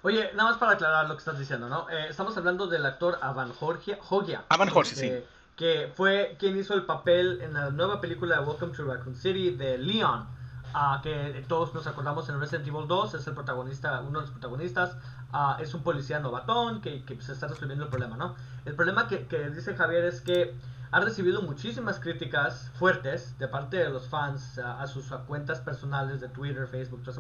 Oye, 0.01 0.31
nada 0.33 0.51
más 0.51 0.57
para 0.57 0.73
aclarar 0.73 1.07
lo 1.09 1.15
que 1.15 1.19
estás 1.19 1.37
diciendo, 1.37 1.67
¿no? 1.67 1.89
Eh, 1.89 2.07
estamos 2.09 2.35
hablando 2.37 2.67
del 2.67 2.85
actor 2.85 3.19
Avan 3.21 3.51
Jorge, 3.51 3.97
Jogia. 4.01 4.45
Avan 4.47 4.69
Jorge, 4.69 4.93
este, 4.93 5.19
sí. 5.19 5.25
Que 5.57 5.91
fue 5.93 6.37
quien 6.39 6.57
hizo 6.57 6.73
el 6.73 6.85
papel 6.85 7.41
en 7.41 7.53
la 7.53 7.69
nueva 7.69 7.99
película 7.99 8.39
de 8.39 8.45
Welcome 8.45 8.73
to 8.73 8.85
Raccoon 8.85 9.15
City 9.15 9.51
de 9.51 9.77
Leon. 9.77 10.25
ah, 10.73 11.01
que 11.03 11.43
todos 11.49 11.73
nos 11.73 11.85
acordamos 11.85 12.29
en 12.29 12.39
Resident 12.39 12.65
Evil 12.67 12.87
2, 12.87 13.15
es 13.15 13.27
el 13.27 13.33
protagonista, 13.33 13.99
uno 13.99 14.19
de 14.19 14.25
los 14.27 14.31
protagonistas, 14.31 14.95
ah, 15.33 15.57
es 15.59 15.73
un 15.73 15.83
policía 15.83 16.19
novatón 16.19 16.79
que, 16.79 17.03
que 17.03 17.19
se 17.21 17.33
está 17.33 17.47
resolviendo 17.47 17.83
el 17.83 17.89
problema, 17.89 18.15
¿no? 18.15 18.35
El 18.63 18.75
problema 18.75 19.07
que, 19.09 19.27
que 19.27 19.49
dice 19.49 19.75
Javier 19.75 20.05
es 20.05 20.21
que 20.21 20.55
ha 20.91 20.99
recibido 21.01 21.41
muchísimas 21.41 21.99
críticas 21.99 22.71
fuertes 22.75 23.37
de 23.37 23.47
parte 23.47 23.77
de 23.77 23.89
los 23.89 24.07
fans 24.07 24.59
ah, 24.59 24.79
a 24.79 24.87
sus 24.87 25.07
cuentas 25.27 25.59
personales 25.59 26.21
de 26.21 26.29
Twitter, 26.29 26.67
Facebook, 26.67 27.03
todo 27.03 27.11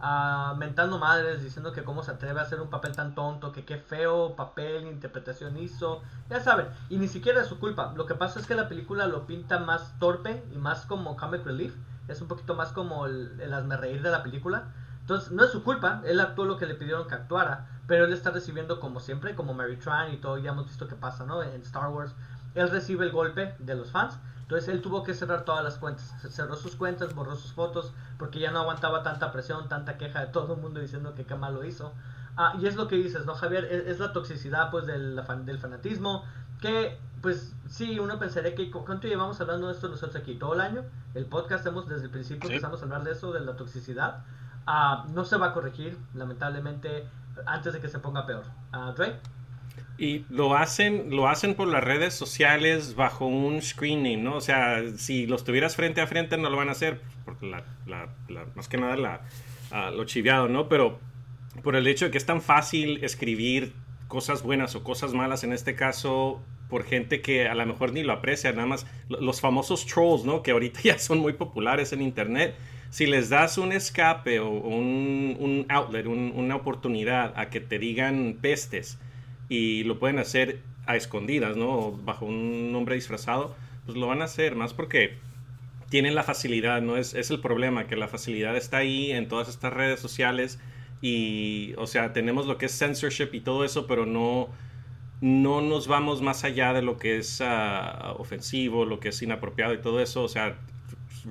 ah, 0.00 0.54
mentando 0.58 0.98
madres, 0.98 1.42
diciendo 1.42 1.72
que 1.72 1.84
cómo 1.84 2.02
se 2.02 2.12
atreve 2.12 2.40
a 2.40 2.42
hacer 2.42 2.60
un 2.60 2.70
papel 2.70 2.94
tan 2.94 3.14
tonto, 3.14 3.52
que 3.52 3.64
qué 3.64 3.78
feo 3.78 4.36
papel, 4.36 4.86
interpretación 4.86 5.56
hizo, 5.58 6.02
ya 6.28 6.40
saben, 6.40 6.66
y 6.88 6.98
ni 6.98 7.08
siquiera 7.08 7.40
es 7.40 7.46
su 7.46 7.58
culpa. 7.58 7.92
Lo 7.96 8.06
que 8.06 8.14
pasa 8.14 8.40
es 8.40 8.46
que 8.46 8.54
la 8.54 8.68
película 8.68 9.06
lo 9.06 9.26
pinta 9.26 9.58
más 9.58 9.98
torpe 9.98 10.44
y 10.52 10.58
más 10.58 10.86
como 10.86 11.16
comic 11.16 11.44
relief, 11.44 11.74
es 12.08 12.20
un 12.20 12.28
poquito 12.28 12.54
más 12.54 12.72
como 12.72 13.06
el, 13.06 13.40
el 13.40 13.52
hazme 13.52 13.76
reír 13.76 14.02
de 14.02 14.10
la 14.10 14.22
película. 14.22 14.72
Entonces, 15.00 15.30
no 15.30 15.44
es 15.44 15.50
su 15.50 15.62
culpa, 15.62 16.02
él 16.04 16.20
actuó 16.20 16.44
lo 16.44 16.58
que 16.58 16.66
le 16.66 16.74
pidieron 16.74 17.08
que 17.08 17.14
actuara, 17.14 17.66
pero 17.86 18.04
él 18.04 18.12
está 18.12 18.30
recibiendo 18.30 18.78
como 18.78 19.00
siempre, 19.00 19.34
como 19.34 19.54
Mary 19.54 19.76
Tran 19.78 20.12
y 20.12 20.18
todo, 20.18 20.36
ya 20.36 20.50
hemos 20.50 20.66
visto 20.66 20.86
que 20.86 20.96
pasa, 20.96 21.24
¿no? 21.24 21.42
En 21.42 21.62
Star 21.62 21.88
Wars, 21.88 22.14
él 22.54 22.68
recibe 22.68 23.06
el 23.06 23.12
golpe 23.12 23.54
de 23.58 23.74
los 23.74 23.90
fans, 23.90 24.18
entonces 24.48 24.70
él 24.70 24.80
tuvo 24.80 25.02
que 25.02 25.12
cerrar 25.12 25.44
todas 25.44 25.62
las 25.62 25.76
cuentas, 25.76 26.14
cerró 26.30 26.56
sus 26.56 26.74
cuentas, 26.74 27.14
borró 27.14 27.36
sus 27.36 27.52
fotos, 27.52 27.92
porque 28.18 28.38
ya 28.40 28.50
no 28.50 28.60
aguantaba 28.60 29.02
tanta 29.02 29.30
presión, 29.30 29.68
tanta 29.68 29.98
queja 29.98 30.20
de 30.20 30.28
todo 30.28 30.54
el 30.54 30.60
mundo 30.62 30.80
diciendo 30.80 31.14
que 31.14 31.26
qué 31.26 31.34
mal 31.34 31.52
lo 31.54 31.64
hizo. 31.64 31.92
Ah, 32.34 32.54
y 32.58 32.66
es 32.66 32.74
lo 32.74 32.88
que 32.88 32.96
dices, 32.96 33.26
¿no, 33.26 33.34
Javier? 33.34 33.66
Es, 33.66 33.86
es 33.86 33.98
la 33.98 34.14
toxicidad, 34.14 34.70
pues, 34.70 34.86
del, 34.86 35.20
fan- 35.26 35.44
del 35.44 35.58
fanatismo, 35.58 36.24
que, 36.62 36.98
pues, 37.20 37.52
sí, 37.68 37.98
uno 38.00 38.18
pensaría 38.18 38.54
que, 38.54 38.70
¿cu- 38.70 38.86
¿cuánto 38.86 39.06
llevamos 39.06 39.38
hablando 39.42 39.66
de 39.66 39.74
esto 39.74 39.88
nosotros 39.88 40.16
aquí? 40.22 40.36
¿Todo 40.36 40.54
el 40.54 40.60
año? 40.62 40.82
El 41.14 41.26
podcast 41.26 41.66
hemos, 41.66 41.86
desde 41.86 42.04
el 42.06 42.10
principio 42.10 42.48
Sí. 42.48 42.54
empezamos 42.54 42.80
a 42.80 42.84
hablar 42.84 43.04
de 43.04 43.10
eso, 43.12 43.32
de 43.32 43.40
la 43.40 43.54
toxicidad. 43.54 44.24
Ah, 44.66 45.04
no 45.12 45.24
se 45.26 45.36
va 45.36 45.48
a 45.48 45.52
corregir, 45.52 45.98
lamentablemente, 46.14 47.06
antes 47.44 47.72
de 47.74 47.80
que 47.80 47.88
se 47.88 47.98
ponga 47.98 48.24
peor. 48.24 48.44
Ah, 48.72 48.92
Dre? 48.96 49.20
Y 49.98 50.24
lo 50.30 50.54
hacen, 50.56 51.10
lo 51.10 51.28
hacen 51.28 51.54
por 51.54 51.66
las 51.66 51.82
redes 51.82 52.14
sociales 52.14 52.94
bajo 52.94 53.26
un 53.26 53.60
screen 53.60 54.04
name, 54.04 54.18
¿no? 54.18 54.36
O 54.36 54.40
sea, 54.40 54.80
si 54.96 55.26
los 55.26 55.42
tuvieras 55.44 55.74
frente 55.74 56.00
a 56.00 56.06
frente 56.06 56.36
no 56.38 56.50
lo 56.50 56.56
van 56.56 56.68
a 56.68 56.72
hacer, 56.72 57.00
porque 57.24 57.46
la, 57.46 57.64
más 58.54 58.68
que 58.68 58.76
nada 58.76 58.96
la, 58.96 59.22
ah, 59.72 59.90
lo 59.90 60.04
chiviado, 60.04 60.48
¿no? 60.48 60.68
Pero 60.68 61.00
por 61.64 61.74
el 61.74 61.86
hecho 61.88 62.04
de 62.04 62.10
que 62.12 62.18
es 62.18 62.26
tan 62.26 62.40
fácil 62.40 63.02
escribir 63.02 63.72
cosas 64.06 64.44
buenas 64.44 64.76
o 64.76 64.84
cosas 64.84 65.14
malas, 65.14 65.42
en 65.42 65.52
este 65.52 65.74
caso, 65.74 66.40
por 66.70 66.84
gente 66.84 67.20
que 67.20 67.48
a 67.48 67.54
lo 67.56 67.66
mejor 67.66 67.92
ni 67.92 68.04
lo 68.04 68.12
aprecia, 68.12 68.52
nada 68.52 68.66
más 68.68 68.86
lo- 69.08 69.20
los 69.20 69.40
famosos 69.40 69.84
trolls, 69.84 70.24
¿no? 70.24 70.44
Que 70.44 70.52
ahorita 70.52 70.80
ya 70.84 70.98
son 71.00 71.18
muy 71.18 71.32
populares 71.32 71.92
en 71.92 72.02
Internet. 72.02 72.54
Si 72.90 73.06
les 73.06 73.30
das 73.30 73.58
un 73.58 73.72
escape 73.72 74.38
o 74.38 74.48
un, 74.48 75.36
un 75.40 75.66
outlet, 75.68 76.06
un- 76.06 76.32
una 76.36 76.54
oportunidad 76.54 77.34
a 77.36 77.50
que 77.50 77.60
te 77.60 77.80
digan 77.80 78.38
pestes, 78.40 78.98
y 79.48 79.84
lo 79.84 79.98
pueden 79.98 80.18
hacer 80.18 80.60
a 80.86 80.96
escondidas, 80.96 81.56
¿no? 81.56 81.78
O 81.78 81.92
bajo 81.92 82.26
un 82.26 82.72
nombre 82.72 82.94
disfrazado, 82.94 83.54
pues 83.86 83.96
lo 83.96 84.06
van 84.06 84.22
a 84.22 84.24
hacer, 84.24 84.54
más 84.54 84.74
porque 84.74 85.16
tienen 85.90 86.14
la 86.14 86.22
facilidad, 86.22 86.82
¿no? 86.82 86.96
Es, 86.96 87.14
es 87.14 87.30
el 87.30 87.40
problema, 87.40 87.86
que 87.86 87.96
la 87.96 88.08
facilidad 88.08 88.56
está 88.56 88.78
ahí 88.78 89.12
en 89.12 89.28
todas 89.28 89.48
estas 89.48 89.72
redes 89.72 90.00
sociales 90.00 90.58
y, 91.00 91.74
o 91.76 91.86
sea, 91.86 92.12
tenemos 92.12 92.46
lo 92.46 92.58
que 92.58 92.66
es 92.66 92.78
censorship 92.78 93.30
y 93.32 93.40
todo 93.40 93.64
eso, 93.64 93.86
pero 93.86 94.06
no, 94.06 94.48
no 95.20 95.60
nos 95.62 95.86
vamos 95.88 96.22
más 96.22 96.44
allá 96.44 96.72
de 96.72 96.82
lo 96.82 96.98
que 96.98 97.18
es 97.18 97.40
ah, 97.40 98.14
ofensivo, 98.18 98.84
lo 98.84 99.00
que 99.00 99.10
es 99.10 99.22
inapropiado 99.22 99.74
y 99.74 99.78
todo 99.78 100.00
eso, 100.00 100.22
o 100.22 100.28
sea, 100.28 100.56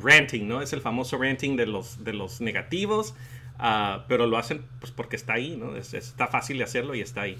ranting, 0.02 0.48
¿no? 0.48 0.62
Es 0.62 0.74
el 0.74 0.82
famoso 0.82 1.18
ranting 1.18 1.56
de 1.56 1.68
los, 1.68 2.04
de 2.04 2.14
los 2.14 2.42
negativos 2.42 3.14
Ah, 3.60 4.06
pero 4.08 4.28
lo 4.28 4.38
hacen 4.38 4.64
pues 4.80 4.92
porque 4.92 5.16
está 5.16 5.34
ahí, 5.34 5.58
¿no? 5.58 5.76
está 5.76 6.28
fácil 6.28 6.60
de 6.60 6.64
hacerlo 6.64 6.94
y 6.96 7.02
está 7.02 7.22
ahí. 7.22 7.38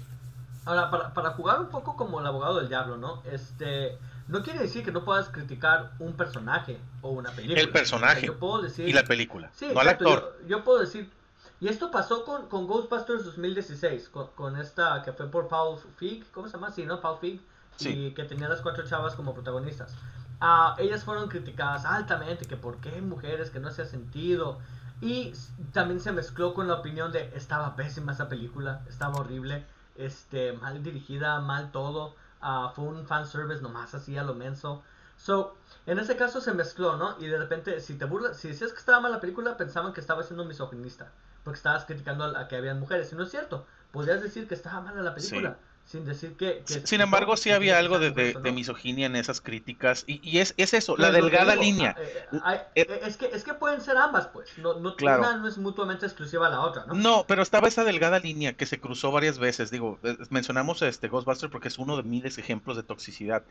Ahora, 0.68 0.90
para, 0.90 1.14
para, 1.14 1.30
jugar 1.30 1.60
un 1.60 1.70
poco 1.70 1.96
como 1.96 2.20
el 2.20 2.26
abogado 2.26 2.56
del 2.58 2.68
diablo, 2.68 2.98
¿no? 2.98 3.22
Este, 3.24 3.98
no 4.26 4.42
quiere 4.42 4.58
decir 4.58 4.84
que 4.84 4.92
no 4.92 5.02
puedas 5.02 5.30
criticar 5.30 5.92
un 5.98 6.12
personaje 6.12 6.78
o 7.00 7.08
una 7.08 7.30
película. 7.30 7.58
El 7.58 7.70
personaje 7.70 8.26
yo 8.26 8.38
puedo 8.38 8.60
decir, 8.60 8.86
y 8.86 8.92
la 8.92 9.02
película, 9.04 9.50
sí, 9.54 9.70
no 9.72 9.80
al 9.80 9.88
actor. 9.88 10.38
Yo, 10.46 10.64
puedo 10.64 10.80
decir, 10.80 11.10
y 11.58 11.68
esto 11.68 11.90
pasó 11.90 12.22
con, 12.26 12.48
con 12.48 12.66
Ghostbusters 12.66 13.24
2016, 13.24 14.10
con, 14.10 14.26
con, 14.34 14.58
esta 14.58 15.02
que 15.02 15.14
fue 15.14 15.30
por 15.30 15.48
Paul 15.48 15.78
Feig, 15.96 16.30
¿cómo 16.32 16.48
se 16.48 16.58
llama? 16.58 16.70
Sí, 16.70 16.84
¿no? 16.84 17.00
Paul 17.00 17.18
Feig, 17.18 17.40
sí. 17.76 17.88
y 17.88 18.10
que 18.12 18.24
tenía 18.24 18.46
las 18.46 18.60
cuatro 18.60 18.86
chavas 18.86 19.14
como 19.14 19.32
protagonistas. 19.32 19.96
Uh, 20.42 20.78
ellas 20.78 21.02
fueron 21.02 21.30
criticadas 21.30 21.86
altamente, 21.86 22.44
que 22.44 22.56
por 22.58 22.76
qué 22.76 23.00
mujeres, 23.00 23.50
que 23.50 23.58
no 23.58 23.68
hacía 23.68 23.86
sentido. 23.86 24.58
Y 25.00 25.32
también 25.72 26.00
se 26.00 26.12
mezcló 26.12 26.52
con 26.52 26.68
la 26.68 26.74
opinión 26.74 27.10
de 27.10 27.32
estaba 27.34 27.74
pésima 27.74 28.12
esa 28.12 28.28
película, 28.28 28.82
estaba 28.88 29.16
horrible, 29.20 29.64
este, 29.98 30.52
mal 30.54 30.82
dirigida, 30.82 31.40
mal 31.40 31.70
todo. 31.72 32.14
Uh, 32.40 32.70
fue 32.74 32.84
un 32.84 33.06
fanservice 33.06 33.60
nomás 33.62 33.94
así 33.94 34.16
a 34.16 34.22
lo 34.22 34.34
menso. 34.34 34.82
So, 35.16 35.56
en 35.86 35.98
ese 35.98 36.16
caso 36.16 36.40
se 36.40 36.54
mezcló, 36.54 36.96
¿no? 36.96 37.16
Y 37.18 37.26
de 37.26 37.38
repente, 37.38 37.80
si 37.80 37.96
te 37.96 38.04
burlas, 38.04 38.36
si 38.36 38.48
decías 38.48 38.72
que 38.72 38.78
estaba 38.78 39.00
mal 39.00 39.10
la 39.10 39.20
película, 39.20 39.56
pensaban 39.56 39.92
que 39.92 40.00
estaba 40.00 40.22
siendo 40.22 40.44
misoginista, 40.44 41.10
porque 41.42 41.56
estabas 41.56 41.84
criticando 41.84 42.24
a, 42.24 42.46
que 42.46 42.56
habían 42.56 42.78
mujeres. 42.78 43.12
Y 43.12 43.16
no 43.16 43.24
es 43.24 43.30
cierto, 43.30 43.66
podrías 43.90 44.22
decir 44.22 44.46
que 44.46 44.54
estaba 44.54 44.80
mala 44.80 45.02
la 45.02 45.14
película 45.14 45.58
sin 45.88 46.04
decir 46.04 46.36
que... 46.36 46.62
sin 46.66 47.00
embargo, 47.00 47.38
sí 47.38 47.50
había 47.50 47.78
algo 47.78 47.98
de, 47.98 48.52
misoginia 48.52 49.06
en 49.06 49.16
esas 49.16 49.40
críticas, 49.40 50.04
y, 50.06 50.38
es, 50.38 50.52
es, 50.58 50.74
eso, 50.74 50.98
la 50.98 51.10
delgada 51.10 51.56
línea. 51.56 51.96
Ah, 52.44 52.62
eh, 52.74 52.86
eh, 52.86 53.00
es, 53.04 53.16
que, 53.16 53.26
es 53.26 53.42
que 53.42 53.54
pueden 53.54 53.80
ser 53.80 53.96
ambas, 53.96 54.26
pues, 54.26 54.50
no, 54.58 54.74
no, 54.80 54.94
una 55.00 55.36
no 55.38 55.48
es 55.48 55.56
mutuamente 55.56 56.04
exclusiva 56.04 56.48
a 56.48 56.50
la 56.50 56.60
otra, 56.60 56.84
¿no? 56.84 56.92
No, 56.92 57.24
pero 57.26 57.40
estaba 57.40 57.68
esa 57.68 57.84
delgada 57.84 58.18
línea 58.18 58.52
que 58.52 58.66
se 58.66 58.78
cruzó 58.78 59.12
varias 59.12 59.38
veces, 59.38 59.70
digo, 59.70 59.98
eh, 60.02 60.18
mencionamos 60.28 60.82
este 60.82 61.08
Ghostbusters 61.08 61.50
porque 61.50 61.68
es 61.68 61.78
uno 61.78 61.96
de 61.96 62.02
miles 62.02 62.36
de 62.36 62.42
ejemplos 62.42 62.76
de 62.76 62.82
toxicidad. 62.82 63.42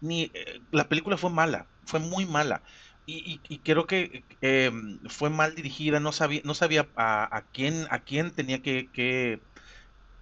Ni, 0.00 0.30
la 0.70 0.88
película 0.88 1.16
fue 1.16 1.30
mala, 1.30 1.66
fue 1.86 1.98
muy 1.98 2.24
mala. 2.24 2.62
Y, 3.06 3.40
y, 3.48 3.58
creo 3.58 3.88
que 3.88 4.22
em, 4.40 5.00
fue 5.08 5.30
mal 5.30 5.56
dirigida, 5.56 5.98
no 5.98 6.12
sabía, 6.12 6.42
no 6.44 6.54
sabía 6.54 6.86
a, 6.94 7.42
quién, 7.52 7.88
a 7.90 7.98
quién 7.98 8.30
tenía 8.30 8.62
que 8.62 8.88
que 8.92 9.40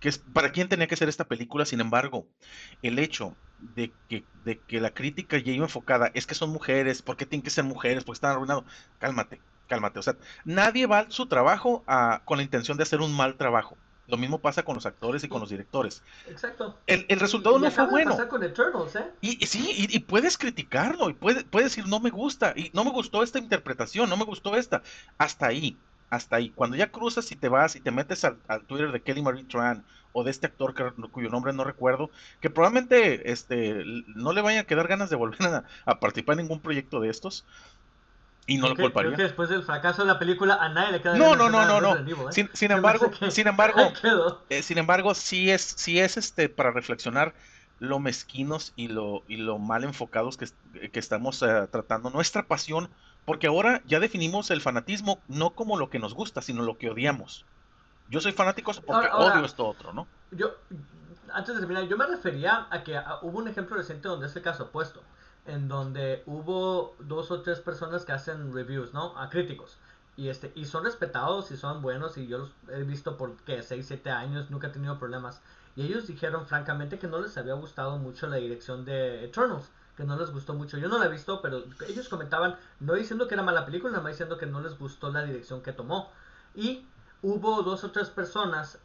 es, 0.03 0.19
para 0.19 0.53
quién 0.53 0.69
tenía 0.69 0.87
que 0.87 0.97
ser 0.97 1.09
esta 1.09 1.25
película, 1.25 1.65
sin 1.65 1.81
embargo, 1.81 2.27
el 2.83 2.99
hecho 2.99 3.35
de 3.75 3.93
que, 4.09 4.25
de 4.45 4.59
que 4.61 4.81
la 4.81 4.95
crítica 4.95 5.39
ya 5.39 5.53
iba 5.53 5.65
enfocada 5.65 6.11
es 6.15 6.27
que 6.27 6.35
son 6.35 6.51
mujeres, 6.51 7.03
¿por 7.03 7.17
qué 7.17 7.27
tienen 7.27 7.43
que 7.43 7.51
ser 7.51 7.65
mujeres? 7.65 8.05
Porque 8.05 8.17
están 8.17 8.33
arruinados. 8.33 8.65
Cálmate, 8.99 9.41
cálmate. 9.67 9.99
O 9.99 10.03
sea, 10.03 10.17
nadie 10.45 10.87
va 10.87 11.01
a 11.01 11.11
su 11.11 11.27
trabajo 11.27 11.83
a, 11.87 12.23
con 12.25 12.39
la 12.39 12.45
intención 12.45 12.77
de 12.77 12.85
hacer 12.85 13.01
un 13.01 13.17
mal 13.17 13.37
trabajo. 13.37 13.77
Lo 14.07 14.17
mismo 14.17 14.39
pasa 14.39 14.63
con 14.63 14.75
los 14.75 14.87
actores 14.87 15.23
y 15.23 15.29
con 15.29 15.41
los 15.41 15.51
directores. 15.51 16.03
Exacto. 16.27 16.79
El, 16.87 17.05
el 17.11 17.21
resultado 17.21 17.59
no 17.59 17.71
fue 17.71 17.87
bueno. 17.89 18.17
Con 18.29 18.43
Eternals, 18.43 18.97
¿eh? 18.97 19.05
Y, 19.21 19.45
sí, 19.47 19.75
y, 19.77 19.99
puedes 19.99 20.39
criticarlo, 20.39 21.11
y 21.11 21.13
puedes, 21.13 21.45
puedes 21.45 21.73
decir, 21.73 21.87
no 21.87 22.01
me 22.01 22.09
gusta, 22.09 22.55
y 22.57 22.71
no 22.73 22.85
me 22.85 22.91
gustó 22.91 23.23
esta 23.23 23.39
interpretación, 23.39 24.09
no 24.09 24.17
me 24.17 24.25
gustó 24.25 24.57
esta. 24.57 24.83
Hasta 25.19 25.49
ahí 25.49 25.77
hasta 26.11 26.37
ahí. 26.37 26.51
Cuando 26.51 26.77
ya 26.77 26.91
cruzas 26.91 27.31
y 27.33 27.37
te 27.37 27.49
vas 27.49 27.77
y 27.77 27.81
te 27.81 27.91
metes 27.91 28.25
al, 28.25 28.39
Twitter 28.67 28.93
de 28.93 29.01
Kelly 29.01 29.23
Marie 29.23 29.45
Tran 29.45 29.85
o 30.13 30.25
de 30.25 30.31
este 30.31 30.47
actor 30.47 30.75
cuyo 31.11 31.29
nombre 31.29 31.53
no 31.53 31.65
recuerdo, 31.65 32.11
que 32.41 32.51
probablemente 32.51 33.31
este, 33.31 33.85
no 34.07 34.33
le 34.33 34.41
vayan 34.41 34.63
a 34.63 34.67
quedar 34.67 34.89
ganas 34.89 35.11
de 35.11 35.17
volver 35.17 35.65
a, 35.85 36.01
participar 36.01 36.35
en 36.35 36.45
ningún 36.45 36.61
proyecto 36.61 37.01
de 37.01 37.11
estos. 37.11 37.45
Y 38.47 38.57
no 38.57 38.71
lo 38.71 38.77
culparía. 38.77 39.11
Creo 39.11 39.17
que 39.19 39.23
después 39.25 39.51
del 39.51 39.63
fracaso 39.63 40.03
de 40.03 40.09
la 40.09 40.19
película 40.19 40.55
a 40.55 40.71
nadie 40.71 40.93
le 40.93 41.03
queda 41.03 41.17
No, 41.17 41.37
no, 41.37 41.51
no, 41.51 41.67
no, 41.67 41.83
no. 41.83 41.97
¿eh? 41.97 42.49
Sin, 42.55 42.71
embargo, 42.71 43.11
sin 43.29 43.47
embargo, 43.47 43.93
eh, 44.49 44.63
sin 44.63 44.79
embargo, 44.79 45.15
sí 45.15 45.51
es, 45.51 45.61
sí 45.61 46.01
es 46.01 46.17
este 46.17 46.49
para 46.49 46.71
reflexionar 46.71 47.35
lo 47.79 48.01
mezquinos 48.01 48.73
y 48.75 48.89
lo, 48.89 49.23
y 49.29 49.37
lo 49.37 49.59
mal 49.59 49.85
enfocados 49.85 50.37
que, 50.37 50.49
que 50.89 50.99
estamos 50.99 51.43
eh, 51.43 51.69
tratando 51.71 52.11
nuestra 52.11 52.45
pasión 52.45 52.89
porque 53.29 53.47
ahora 53.47 53.83
ya 53.85 54.01
definimos 54.01 54.51
el 54.51 54.63
fanatismo 54.63 55.21
no 55.29 55.51
como 55.51 55.77
lo 55.77 55.91
que 55.91 55.99
nos 55.99 56.15
gusta, 56.15 56.41
sino 56.41 56.63
lo 56.63 56.79
que 56.79 56.89
odiamos. 56.89 57.45
Yo 58.09 58.23
soy 58.23 58.33
fanático 58.33 58.73
porque 58.87 59.07
odio 59.13 59.45
esto 59.45 59.67
otro, 59.67 59.93
¿no? 59.93 60.09
Yo, 60.31 60.55
antes 61.35 61.55
de 61.55 61.61
terminar, 61.61 61.87
yo 61.89 61.99
me 61.99 62.07
refería 62.07 62.67
a 62.71 62.83
que 62.83 62.99
hubo 63.21 63.37
un 63.37 63.47
ejemplo 63.47 63.77
reciente 63.77 64.09
donde 64.09 64.29
es 64.29 64.37
el 64.37 64.41
caso 64.41 64.65
opuesto, 64.65 65.03
en 65.45 65.69
donde 65.69 66.23
hubo 66.25 66.97
dos 67.01 67.31
o 67.31 67.43
tres 67.43 67.61
personas 67.61 68.07
que 68.07 68.13
hacen 68.13 68.55
reviews, 68.55 68.95
¿no? 68.95 69.15
A 69.19 69.29
críticos. 69.29 69.77
Y, 70.17 70.31
este, 70.31 70.51
y 70.55 70.65
son 70.65 70.85
respetados 70.85 71.51
y 71.51 71.59
son 71.59 71.83
buenos 71.83 72.17
y 72.17 72.29
yo 72.29 72.39
los 72.39 72.51
he 72.73 72.83
visto 72.85 73.19
por, 73.19 73.37
¿qué? 73.45 73.63
6, 73.63 73.85
7 73.87 74.11
años, 74.11 74.49
nunca 74.49 74.69
he 74.69 74.71
tenido 74.71 74.99
problemas. 74.99 75.43
Y 75.77 75.83
ellos 75.83 76.07
dijeron 76.07 76.47
francamente 76.47 76.99
que 76.99 77.09
no 77.09 77.21
les 77.21 77.37
había 77.37 77.53
gustado 77.53 77.99
mucho 77.99 78.27
la 78.27 78.37
dirección 78.37 78.87
de 78.87 79.27
Eternals 79.27 79.69
que 79.99 80.05
no 80.05 80.17
les 80.17 80.31
gustó 80.31 80.55
mucho. 80.55 80.79
Yo 80.79 80.89
no 80.89 80.97
la 80.97 81.07
he 81.07 81.09
visto, 81.09 81.43
pero 81.43 81.65
ellos 81.89 82.09
comentaban, 82.09 82.57
no 82.79 82.95
diciendo 82.95 83.27
que 83.27 83.35
era 83.35 83.43
mala 83.43 83.67
película, 83.67 83.91
nada 83.91 84.05
más 84.05 84.13
diciendo 84.13 84.39
que 84.39 84.47
no 84.47 84.61
les 84.61 84.79
gustó 84.79 85.11
la 85.11 85.25
dirección 85.25 85.61
que 85.61 85.73
tomó. 85.73 86.09
Y 86.55 86.87
hubo 87.21 87.65
dos 87.65 87.83
o 87.83 87.91
tres 87.91 88.09
personas 88.09 88.79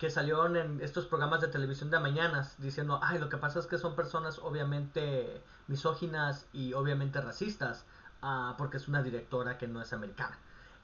que 0.00 0.08
salieron 0.08 0.56
en 0.56 0.80
estos 0.80 1.04
programas 1.04 1.42
de 1.42 1.48
televisión 1.48 1.90
de 1.90 2.00
mañanas 2.00 2.54
diciendo, 2.56 2.98
ay, 3.02 3.18
lo 3.18 3.28
que 3.28 3.36
pasa 3.36 3.58
es 3.58 3.66
que 3.66 3.76
son 3.76 3.94
personas 3.94 4.38
obviamente 4.38 5.42
misóginas 5.68 6.46
y 6.54 6.72
obviamente 6.72 7.20
racistas, 7.20 7.84
uh, 8.22 8.56
porque 8.56 8.78
es 8.78 8.88
una 8.88 9.02
directora 9.02 9.58
que 9.58 9.68
no 9.68 9.82
es 9.82 9.92
americana. 9.92 10.38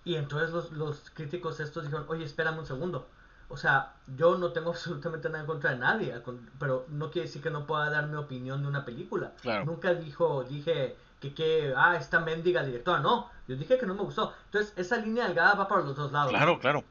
Y 0.05 0.17
entonces 0.17 0.51
los, 0.51 0.71
los 0.73 1.11
críticos 1.15 1.61
estos 1.61 1.85
dijeron, 1.85 2.05
oye, 2.11 2.25
espérame 2.25 2.59
un 2.59 2.67
segundo 2.67 3.09
o 3.53 3.57
sea, 3.57 3.93
yo 4.17 4.39
no 4.39 4.53
tengo 4.53 4.71
absolutamente 4.71 5.29
nada 5.29 5.41
en 5.41 5.47
contra 5.47 5.71
de 5.71 5.79
nadie, 5.79 6.15
pero 6.59 6.87
no 6.89 7.11
quiere 7.11 7.29
decir 7.29 7.43
que 7.43 7.51
no 7.51 7.67
pueda 7.67 7.91
dar 7.91 8.09
mi 8.09 8.17
opinión 8.17 8.63
de 8.63 8.69
una 8.69 8.85
película. 8.85 9.33
Nunca 9.65 9.95
dijo, 9.95 10.45
dije 10.45 10.97
que, 11.21 11.35
que, 11.35 11.73
ah, 11.77 11.97
esta 11.97 12.19
mendiga 12.21 12.65
directora, 12.65 13.01
no, 13.01 13.31
yo 13.47 13.55
dije 13.57 13.79
que 13.79 13.87
no 13.87 13.95
me 13.95 14.03
gustó. 14.03 14.33
Entonces, 14.47 14.73
esa 14.77 14.97
línea 14.97 15.27
delgada 15.27 15.55
va 15.55 15.69
para 15.69 15.83
los 15.83 15.95
dos 15.95 16.11
lados. 16.11 16.31
Claro, 16.31 16.59
claro. 16.59 16.85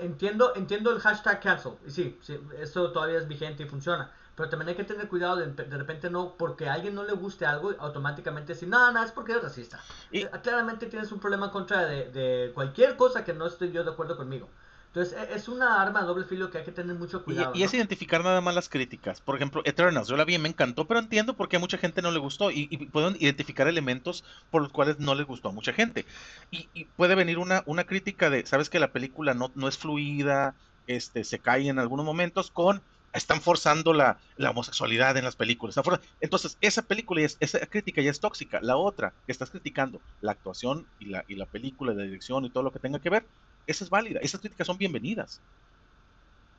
entiendo, 0.00 0.52
entiendo 0.56 0.90
el 0.90 1.00
hashtag 1.00 1.40
cancel, 1.40 1.72
y 1.86 1.90
sí, 1.90 2.18
sí, 2.20 2.38
eso 2.58 2.90
todavía 2.90 3.18
es 3.18 3.28
vigente 3.28 3.62
y 3.62 3.66
funciona. 3.66 4.10
Pero 4.34 4.48
también 4.48 4.70
hay 4.70 4.74
que 4.74 4.84
tener 4.84 5.06
cuidado 5.06 5.36
de, 5.36 5.46
de 5.46 5.76
repente 5.76 6.08
no, 6.08 6.34
porque 6.36 6.68
a 6.68 6.74
alguien 6.74 6.94
no 6.94 7.04
le 7.04 7.12
guste 7.12 7.44
algo, 7.44 7.74
automáticamente 7.78 8.54
decir, 8.54 8.68
no, 8.68 8.90
no, 8.90 9.02
es 9.02 9.12
porque 9.12 9.32
eres 9.32 9.44
racista. 9.44 9.78
Y... 10.10 10.22
Eh, 10.22 10.30
claramente 10.42 10.86
tienes 10.86 11.12
un 11.12 11.20
problema 11.20 11.50
contra 11.50 11.84
de, 11.84 12.10
de 12.10 12.52
cualquier 12.54 12.96
cosa 12.96 13.22
que 13.22 13.34
no 13.34 13.46
estoy 13.46 13.70
yo 13.70 13.84
de 13.84 13.90
acuerdo 13.90 14.16
conmigo. 14.16 14.48
Entonces 14.92 15.16
e, 15.16 15.34
es 15.34 15.48
una 15.48 15.80
arma 15.80 16.00
de 16.00 16.06
doble 16.06 16.24
filo 16.24 16.50
que 16.50 16.58
hay 16.58 16.64
que 16.64 16.72
tener 16.72 16.96
mucho 16.96 17.22
cuidado. 17.24 17.52
Y, 17.54 17.62
es 17.62 17.72
identificar 17.72 18.24
nada 18.24 18.40
más 18.40 18.54
las 18.54 18.68
críticas. 18.68 19.20
Por 19.20 19.36
ejemplo, 19.36 19.62
Eternals, 19.64 20.08
yo 20.08 20.16
la 20.16 20.24
vi 20.24 20.34
y 20.34 20.38
me 20.38 20.48
encantó, 20.48 20.86
pero 20.86 21.00
entiendo 21.00 21.34
por 21.34 21.48
qué 21.48 21.56
a 21.56 21.60
mucha 21.60 21.78
gente 21.78 22.02
no 22.02 22.10
le 22.10 22.18
gustó. 22.18 22.50
Y, 22.50 22.66
pueden 22.86 23.16
identificar 23.20 23.68
elementos 23.68 24.24
por 24.50 24.62
los 24.62 24.72
cuales 24.72 24.98
no 24.98 25.14
les 25.14 25.26
gustó 25.26 25.50
a 25.50 25.52
mucha 25.52 25.72
gente. 25.72 26.06
Y, 26.50 26.84
puede 26.96 27.14
venir 27.14 27.38
una, 27.38 27.62
una 27.66 27.84
crítica 27.84 28.30
de, 28.30 28.44
sabes 28.46 28.68
que 28.68 28.80
la 28.80 28.92
película 28.92 29.34
no, 29.34 29.52
no 29.54 29.68
es 29.68 29.78
fluida, 29.78 30.54
este, 30.86 31.22
se 31.22 31.38
cae 31.38 31.68
en 31.68 31.78
algunos 31.78 32.04
momentos 32.04 32.50
con 32.50 32.82
están 33.12 33.40
forzando 33.40 33.92
la, 33.92 34.18
la, 34.36 34.50
homosexualidad 34.50 35.16
en 35.16 35.24
las 35.24 35.36
películas. 35.36 35.76
Entonces, 36.20 36.56
esa 36.60 36.82
película, 36.82 37.22
es, 37.22 37.36
esa 37.40 37.64
crítica 37.66 38.00
ya 38.02 38.10
es 38.10 38.20
tóxica. 38.20 38.60
La 38.62 38.76
otra, 38.76 39.12
que 39.26 39.32
estás 39.32 39.50
criticando, 39.50 40.00
la 40.20 40.32
actuación 40.32 40.86
y 40.98 41.06
la, 41.06 41.24
y 41.28 41.34
la 41.34 41.46
película, 41.46 41.94
la 41.94 42.04
dirección 42.04 42.44
y 42.44 42.50
todo 42.50 42.62
lo 42.62 42.72
que 42.72 42.78
tenga 42.78 42.98
que 42.98 43.10
ver, 43.10 43.26
esa 43.66 43.84
es 43.84 43.90
válida, 43.90 44.20
esas 44.22 44.40
críticas 44.40 44.66
son 44.66 44.78
bienvenidas. 44.78 45.40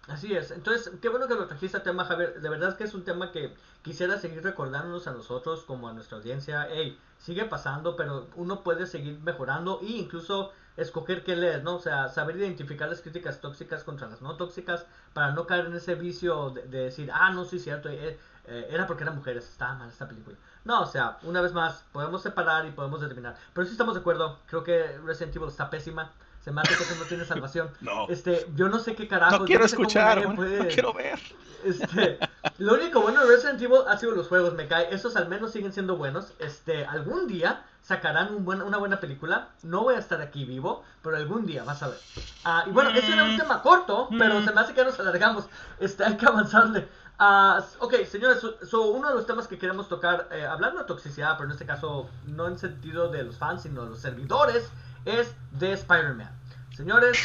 Así 0.08 0.34
es, 0.34 0.50
entonces 0.50 0.92
qué 1.00 1.10
bueno 1.10 1.28
que 1.28 1.36
lo 1.36 1.48
trajiste 1.48 1.78
a 1.78 1.84
tema 1.84 2.06
Javier, 2.06 2.42
de 2.42 2.50
verdad 2.50 2.70
es 2.70 2.76
que 2.76 2.84
es 2.86 2.94
un 2.96 3.04
tema 3.04 3.32
que 3.32 3.54
quisiera 3.84 4.18
seguir 4.18 4.44
recordándonos 4.44 5.08
a 5.08 5.12
nosotros 5.12 5.64
como 5.64 5.88
a 5.88 5.94
nuestra 5.94 6.18
audiencia, 6.18 6.68
hey, 6.72 6.98
sigue 7.20 7.46
pasando, 7.46 7.96
pero 7.96 8.28
uno 8.36 8.64
puede 8.64 8.88
seguir 8.88 9.20
mejorando 9.20 9.80
e 9.84 9.92
incluso 9.92 10.52
escoger 10.78 11.24
qué 11.24 11.36
leer, 11.36 11.64
¿no? 11.64 11.76
O 11.76 11.80
sea, 11.80 12.10
saber 12.10 12.38
identificar 12.38 12.90
las 12.90 13.02
críticas 13.02 13.42
tóxicas 13.42 13.84
contra 13.84 14.08
las 14.08 14.22
no 14.22 14.36
tóxicas 14.36 14.86
para 15.14 15.32
no 15.32 15.46
caer 15.46 15.66
en 15.66 15.76
ese 15.76 15.96
vicio 15.96 16.52
de, 16.52 16.64
decir, 16.68 17.12
ah, 17.14 17.32
no, 17.32 17.46
sí, 17.46 17.60
cierto, 17.60 17.90
eh, 17.90 18.18
eh, 18.46 18.68
era 18.70 18.88
porque 18.88 19.04
eran 19.04 19.16
mujeres, 19.16 19.48
estaba 19.48 19.76
mal 19.76 19.90
esta 19.90 20.08
película. 20.08 20.38
No, 20.64 20.82
o 20.82 20.86
sea, 20.86 21.18
una 21.24 21.42
vez 21.42 21.54
más, 21.54 21.84
podemos 21.92 22.22
separar 22.22 22.66
y 22.66 22.72
podemos 22.72 23.02
determinar, 23.02 23.36
pero 23.54 23.66
sí 23.66 23.72
estamos 23.72 23.96
de 23.96 24.02
acuerdo, 24.02 24.40
creo 24.48 24.64
que 24.64 24.98
Resident 25.06 25.36
Evil 25.36 25.50
está 25.50 25.70
pésima 25.70 26.12
se 26.44 26.52
me 26.52 26.62
hace 26.62 26.76
que 26.76 26.84
eso 26.84 26.96
no 26.96 27.06
tiene 27.06 27.26
salvación. 27.26 27.70
No. 27.82 28.08
Este, 28.10 28.48
yo 28.56 28.70
no 28.70 28.80
sé 28.80 28.96
qué 28.96 29.08
carajo. 29.08 29.40
No 29.40 29.46
quiero 29.46 29.66
escuchar, 29.66 30.28
no 30.28 30.36
quiero 30.68 30.94
ver. 30.94 31.20
Este, 31.64 32.18
lo 32.58 32.74
único 32.74 33.02
bueno 33.02 33.22
de 33.22 33.36
Resident 33.36 33.62
Evil 33.62 33.82
ha 33.88 33.96
sido 33.96 34.14
los 34.14 34.28
juegos, 34.28 34.56
me 34.56 34.68
cae. 34.68 34.92
Esos 34.92 35.16
al 35.16 35.30
menos 35.30 35.52
siguen 35.52 35.72
siendo 35.72 35.96
buenos. 35.96 36.34
Este, 36.40 36.88
algún 36.88 37.28
día 37.28 37.64
sacarán 37.84 38.34
un 38.34 38.46
buen, 38.46 38.64
una 38.64 38.80
buena 38.80 39.00
película. 39.00 39.50
No 39.62 39.84
voy 39.84 39.94
a 39.94 40.00
estar 40.00 40.20
aquí 40.22 40.44
vivo, 40.44 40.84
pero 41.04 41.18
algún 41.18 41.46
día 41.46 41.64
vas 41.64 41.84
a 41.84 41.90
ver. 41.90 42.00
Ah, 42.44 42.64
y 42.66 42.72
bueno, 42.72 42.90
ese 42.90 43.14
era 43.14 43.26
un 43.26 43.38
tema 43.38 43.62
corto, 43.62 44.10
pero 44.18 44.40
mm. 44.40 44.46
se 44.46 44.54
me 44.54 44.62
hace 44.62 44.74
que 44.74 44.84
nos 44.84 45.00
alargamos. 45.00 45.46
Este, 45.80 46.04
hay 46.04 46.18
que 46.18 46.26
avanzarle. 46.26 46.88
Uh, 47.20 47.62
ok, 47.78 48.06
señores, 48.10 48.40
so, 48.68 48.88
uno 48.88 49.10
de 49.10 49.14
los 49.14 49.28
temas 49.28 49.48
que 49.48 49.60
queremos 49.60 49.88
tocar, 49.88 50.28
eh, 50.32 50.44
hablando 50.44 50.80
de 50.80 50.86
toxicidad, 50.86 51.36
pero 51.38 51.46
en 51.46 51.52
este 51.52 51.68
caso 51.68 52.10
no 52.26 52.48
en 52.48 52.58
sentido 52.58 53.10
de 53.10 53.22
los 53.22 53.38
fans, 53.38 53.62
sino 53.62 53.84
de 53.84 53.92
los 53.92 54.00
servidores, 54.00 54.72
es 55.06 55.36
de 55.52 55.74
Spider-Man. 55.74 56.32
Señores, 56.76 57.18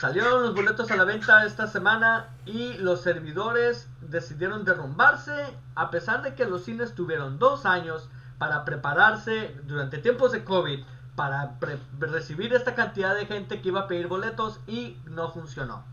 salieron 0.00 0.42
los 0.42 0.54
boletos 0.54 0.90
a 0.90 0.96
la 0.96 1.04
venta 1.04 1.44
esta 1.44 1.66
semana 1.66 2.28
y 2.44 2.74
los 2.74 3.00
servidores 3.00 3.88
decidieron 4.00 4.64
derrumbarse 4.64 5.32
a 5.74 5.90
pesar 5.90 6.22
de 6.22 6.34
que 6.34 6.44
los 6.44 6.64
cines 6.64 6.94
tuvieron 6.94 7.38
dos 7.38 7.66
años 7.66 8.08
para 8.38 8.64
prepararse 8.64 9.56
durante 9.64 9.98
tiempos 9.98 10.32
de 10.32 10.44
COVID 10.44 10.84
para 11.16 11.56
recibir 11.98 12.52
esta 12.52 12.74
cantidad 12.74 13.14
de 13.14 13.26
gente 13.26 13.62
que 13.62 13.68
iba 13.68 13.80
a 13.80 13.88
pedir 13.88 14.06
boletos 14.06 14.60
y 14.66 14.98
no 15.06 15.30
funcionó. 15.30 15.84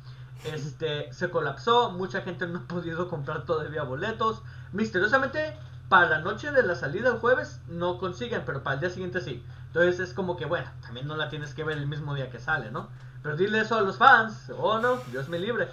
Este, 0.43 1.11
se 1.13 1.29
colapsó, 1.29 1.91
mucha 1.91 2.21
gente 2.21 2.45
no 2.45 2.59
ha 2.59 2.67
podido 2.67 3.07
comprar 3.07 3.45
todavía 3.45 3.83
boletos. 3.83 4.43
Misteriosamente, 4.73 5.55
para 5.87 6.09
la 6.09 6.19
noche 6.19 6.51
de 6.51 6.63
la 6.63 6.75
salida 6.75 7.09
el 7.09 7.19
jueves 7.19 7.61
no 7.67 7.97
consiguen, 7.97 8.43
pero 8.45 8.61
para 8.61 8.75
el 8.75 8.79
día 8.81 8.89
siguiente 8.89 9.21
sí. 9.21 9.43
Entonces 9.73 9.99
es 9.99 10.13
como 10.13 10.37
que, 10.37 10.45
bueno, 10.45 10.69
también 10.81 11.07
no 11.07 11.17
la 11.17 11.29
tienes 11.29 11.55
que 11.55 11.63
ver 11.63 11.79
el 11.79 11.87
mismo 11.87 12.13
día 12.13 12.29
que 12.29 12.37
sale, 12.37 12.69
¿no? 12.69 12.89
Pero 13.23 13.35
dile 13.35 13.61
eso 13.61 13.75
a 13.75 13.81
los 13.81 13.97
fans, 13.97 14.51
o 14.55 14.77
no, 14.77 14.97
Dios 15.11 15.29
me 15.29 15.39
libre. 15.39 15.67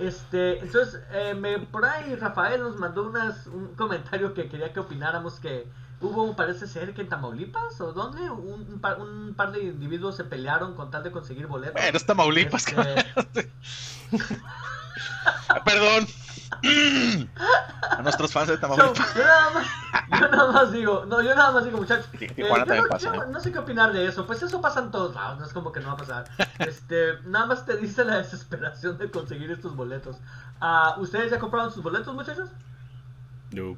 Este, 0.00 0.58
entonces, 0.58 1.00
eh, 1.12 1.34
me, 1.34 1.60
por 1.60 1.84
ahí 1.84 2.16
Rafael 2.16 2.60
nos 2.62 2.76
mandó 2.76 3.04
unas, 3.04 3.46
un 3.46 3.76
comentario 3.76 4.34
que 4.34 4.48
quería 4.48 4.72
que 4.72 4.80
opináramos 4.80 5.38
que 5.38 5.68
hubo, 6.00 6.34
parece 6.34 6.66
ser 6.66 6.94
que 6.94 7.02
en 7.02 7.08
Tamaulipas, 7.08 7.80
o 7.80 7.92
dónde, 7.92 8.28
un, 8.28 8.80
par, 9.36 9.52
de 9.52 9.62
individuos 9.62 10.16
se 10.16 10.24
pelearon 10.24 10.74
con 10.74 10.90
tal 10.90 11.04
de 11.04 11.12
conseguir 11.12 11.46
boletos. 11.46 11.80
Bueno, 11.80 11.96
es 11.96 12.04
Tamaulipas, 12.04 12.66
este... 12.66 13.52
Perdón. 15.64 16.08
A 16.52 18.02
nuestros 18.02 18.32
fans 18.32 18.48
de 18.48 18.58
Tamaulipas. 18.58 19.14
yo, 19.14 19.24
nada 19.24 19.50
más, 19.50 19.66
yo, 20.10 20.28
nada 20.28 20.52
más, 20.52 20.72
digo, 20.72 21.04
no, 21.06 21.22
yo 21.22 21.34
nada 21.34 21.52
más 21.52 21.64
digo, 21.64 21.78
muchachos. 21.78 22.08
Eh, 22.20 22.34
no, 22.38 23.26
no, 23.26 23.40
sé 23.40 23.52
qué 23.52 23.58
opinar 23.58 23.92
de 23.92 24.06
eso. 24.06 24.26
Pues 24.26 24.42
eso 24.42 24.60
pasa 24.60 24.80
en 24.80 24.90
todos 24.90 25.14
lados, 25.14 25.38
no 25.38 25.46
es 25.46 25.52
como 25.52 25.72
que 25.72 25.80
no 25.80 25.88
va 25.88 25.92
a 25.94 25.96
pasar. 25.96 26.24
Este, 26.58 27.18
nada 27.24 27.46
más 27.46 27.66
te 27.66 27.76
dice 27.76 28.04
la 28.04 28.18
desesperación 28.18 28.96
de 28.98 29.10
conseguir 29.10 29.50
estos 29.50 29.74
boletos. 29.74 30.16
Uh, 30.60 31.00
¿Ustedes 31.00 31.30
ya 31.30 31.38
compraron 31.38 31.72
sus 31.72 31.82
boletos, 31.82 32.14
muchachos? 32.14 32.48
No. 33.50 33.76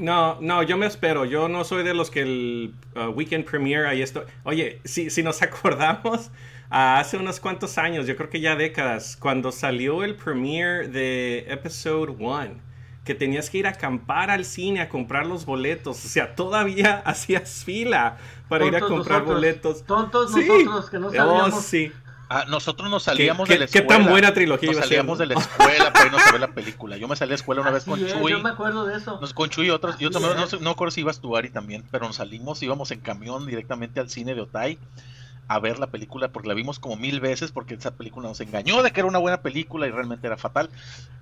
No. 0.00 0.38
no, 0.40 0.62
yo 0.62 0.76
me 0.76 0.86
espero. 0.86 1.24
Yo 1.24 1.48
no 1.48 1.64
soy 1.64 1.82
de 1.82 1.94
los 1.94 2.10
que 2.10 2.22
el 2.22 2.74
uh, 2.96 3.10
weekend 3.10 3.44
premiere 3.44 3.88
ahí 3.88 4.02
esto. 4.02 4.24
Oye, 4.44 4.80
si, 4.84 5.10
si 5.10 5.22
nos 5.22 5.42
acordamos, 5.42 6.30
hace 6.70 7.16
unos 7.16 7.40
cuantos 7.40 7.78
años, 7.78 8.06
yo 8.06 8.16
creo 8.16 8.30
que 8.30 8.40
ya 8.40 8.56
décadas, 8.56 9.16
cuando 9.16 9.52
salió 9.52 10.04
el 10.04 10.14
premiere 10.16 10.88
de 10.88 11.46
Episode 11.48 12.12
1 12.18 12.68
que 13.08 13.14
tenías 13.14 13.48
que 13.48 13.56
ir 13.56 13.66
a 13.66 13.70
acampar 13.70 14.30
al 14.30 14.44
cine 14.44 14.82
a 14.82 14.90
comprar 14.90 15.26
los 15.26 15.46
boletos. 15.46 16.04
O 16.04 16.08
sea, 16.08 16.34
todavía 16.34 16.98
hacías 17.06 17.64
fila 17.64 18.18
para 18.50 18.66
ir 18.66 18.76
a 18.76 18.80
comprar 18.80 19.24
boletos. 19.24 19.82
Tontos 19.84 20.30
nosotros 20.30 20.90
que 20.90 20.98
no 20.98 21.08
oh, 21.08 21.12
sabíamos. 21.14 21.64
sí. 21.64 21.90
Ah, 22.28 22.44
nosotros 22.46 22.90
nos 22.90 23.04
salíamos 23.04 23.48
de 23.48 23.60
la 23.60 23.64
escuela. 23.64 23.86
Qué 23.86 23.94
tan 23.94 24.06
buena 24.10 24.34
trilogía 24.34 24.72
Nos 24.72 24.80
salíamos 24.80 25.18
de 25.18 25.24
la 25.24 25.36
escuela 25.36 25.90
para 25.90 26.04
irnos 26.04 26.20
a 26.20 26.32
ver 26.32 26.40
la 26.42 26.48
película. 26.48 26.98
Yo 26.98 27.08
me 27.08 27.16
salí 27.16 27.30
de 27.30 27.36
la 27.36 27.36
escuela 27.36 27.62
una 27.62 27.70
vez 27.70 27.84
con 27.84 27.98
Chuy. 27.98 28.32
Yo 28.32 28.40
me 28.40 28.50
acuerdo 28.50 28.84
de 28.84 28.98
eso. 28.98 29.18
Nos, 29.18 29.32
con 29.32 29.48
Chuy 29.48 29.68
y 29.68 29.70
otros. 29.70 29.98
Yo 29.98 30.10
también, 30.10 30.36
no, 30.36 30.44
no 30.60 30.70
recuerdo 30.72 30.90
si 30.90 31.00
ibas 31.00 31.20
tú, 31.22 31.34
Ari, 31.34 31.48
también. 31.48 31.84
Pero 31.90 32.06
nos 32.06 32.16
salimos, 32.16 32.62
íbamos 32.62 32.90
en 32.90 33.00
camión 33.00 33.46
directamente 33.46 34.00
al 34.00 34.10
cine 34.10 34.34
de 34.34 34.42
Otay 34.42 34.78
a 35.48 35.58
ver 35.58 35.78
la 35.78 35.88
película 35.88 36.28
porque 36.28 36.48
la 36.48 36.54
vimos 36.54 36.78
como 36.78 36.96
mil 36.96 37.20
veces 37.20 37.52
porque 37.52 37.74
esa 37.74 37.92
película 37.92 38.28
nos 38.28 38.40
engañó 38.40 38.82
de 38.82 38.90
que 38.92 39.00
era 39.00 39.08
una 39.08 39.18
buena 39.18 39.40
película 39.40 39.86
y 39.86 39.90
realmente 39.90 40.26
era 40.26 40.36
fatal. 40.36 40.70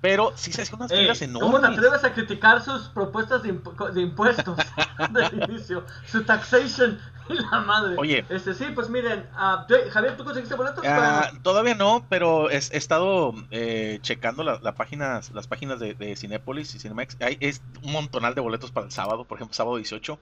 Pero 0.01 0.33
sí 0.35 0.51
se 0.51 0.61
hacían 0.61 0.81
unas 0.81 0.91
filas 0.91 1.21
enormes. 1.21 1.49
¿Cómo 1.49 1.61
te 1.61 1.73
atreves 1.73 2.03
a 2.03 2.13
criticar 2.13 2.61
sus 2.61 2.89
propuestas 2.89 3.41
de, 3.41 3.59
de 3.93 4.01
impuestos 4.01 4.57
del 5.11 5.43
inicio? 5.49 5.85
Su 6.05 6.23
taxation 6.23 6.99
la 7.51 7.59
madre. 7.61 7.95
Oye. 7.97 8.25
Este, 8.29 8.53
sí, 8.53 8.65
pues 8.73 8.89
miren, 8.89 9.27
uh, 9.33 9.89
Javier, 9.91 10.17
¿tú 10.17 10.23
conseguiste 10.23 10.55
boletos? 10.55 10.83
Uh, 10.83 11.37
todavía 11.41 11.75
no, 11.75 12.05
pero 12.09 12.49
he, 12.49 12.55
he 12.55 12.77
estado 12.77 13.33
eh, 13.51 13.99
checando 14.01 14.43
la, 14.43 14.59
la 14.61 14.75
páginas, 14.75 15.31
las 15.33 15.47
páginas 15.47 15.79
de, 15.79 15.93
de 15.93 16.15
Cinépolis 16.15 16.73
y 16.75 16.79
Cinemax. 16.79 17.17
Hay 17.21 17.37
es 17.39 17.61
un 17.83 17.91
montonal 17.91 18.35
de 18.35 18.41
boletos 18.41 18.71
para 18.71 18.85
el 18.85 18.91
sábado, 18.91 19.25
por 19.25 19.37
ejemplo, 19.37 19.53
sábado 19.53 19.77
18 19.77 20.19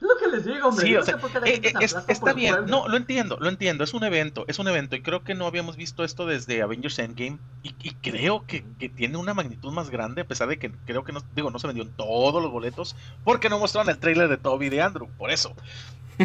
lo 0.00 0.16
que 0.16 0.28
les 0.28 0.44
digo, 0.46 0.68
hombre. 0.68 0.86
Sí, 0.86 0.96
o 0.96 1.04
sea, 1.04 1.20
eh, 1.44 1.60
eh, 1.62 1.88
está 2.08 2.32
bien. 2.32 2.66
No, 2.66 2.88
lo 2.88 2.96
entiendo, 2.96 3.36
lo 3.38 3.50
entiendo. 3.50 3.84
Es 3.84 3.92
un 3.92 4.02
evento, 4.02 4.46
es 4.48 4.58
un 4.58 4.66
evento. 4.66 4.96
Y 4.96 5.02
creo 5.02 5.22
que 5.24 5.34
no 5.34 5.46
habíamos 5.46 5.76
visto 5.76 6.04
esto 6.04 6.24
desde 6.24 6.62
Avengers 6.62 6.98
Endgame. 6.98 7.38
Y, 7.62 7.74
y 7.82 7.94
creo 7.96 8.46
que, 8.46 8.64
que, 8.78 8.88
tiene 8.88 9.18
una 9.18 9.34
magnitud 9.34 9.70
más 9.72 9.90
grande, 9.90 10.22
a 10.22 10.26
pesar 10.26 10.48
de 10.48 10.58
que 10.58 10.72
creo 10.86 11.04
que 11.04 11.12
no, 11.12 11.22
digo, 11.34 11.50
no 11.50 11.58
se 11.58 11.66
vendieron 11.66 11.92
todos 11.96 12.42
los 12.42 12.50
boletos. 12.50 12.96
Porque 13.24 13.50
no 13.50 13.58
mostraron 13.58 13.90
el 13.90 13.98
trailer 13.98 14.28
de 14.28 14.38
Toby 14.38 14.66
y 14.66 14.70
de 14.70 14.80
Andrew. 14.80 15.08
Por 15.18 15.30
eso. 15.30 15.54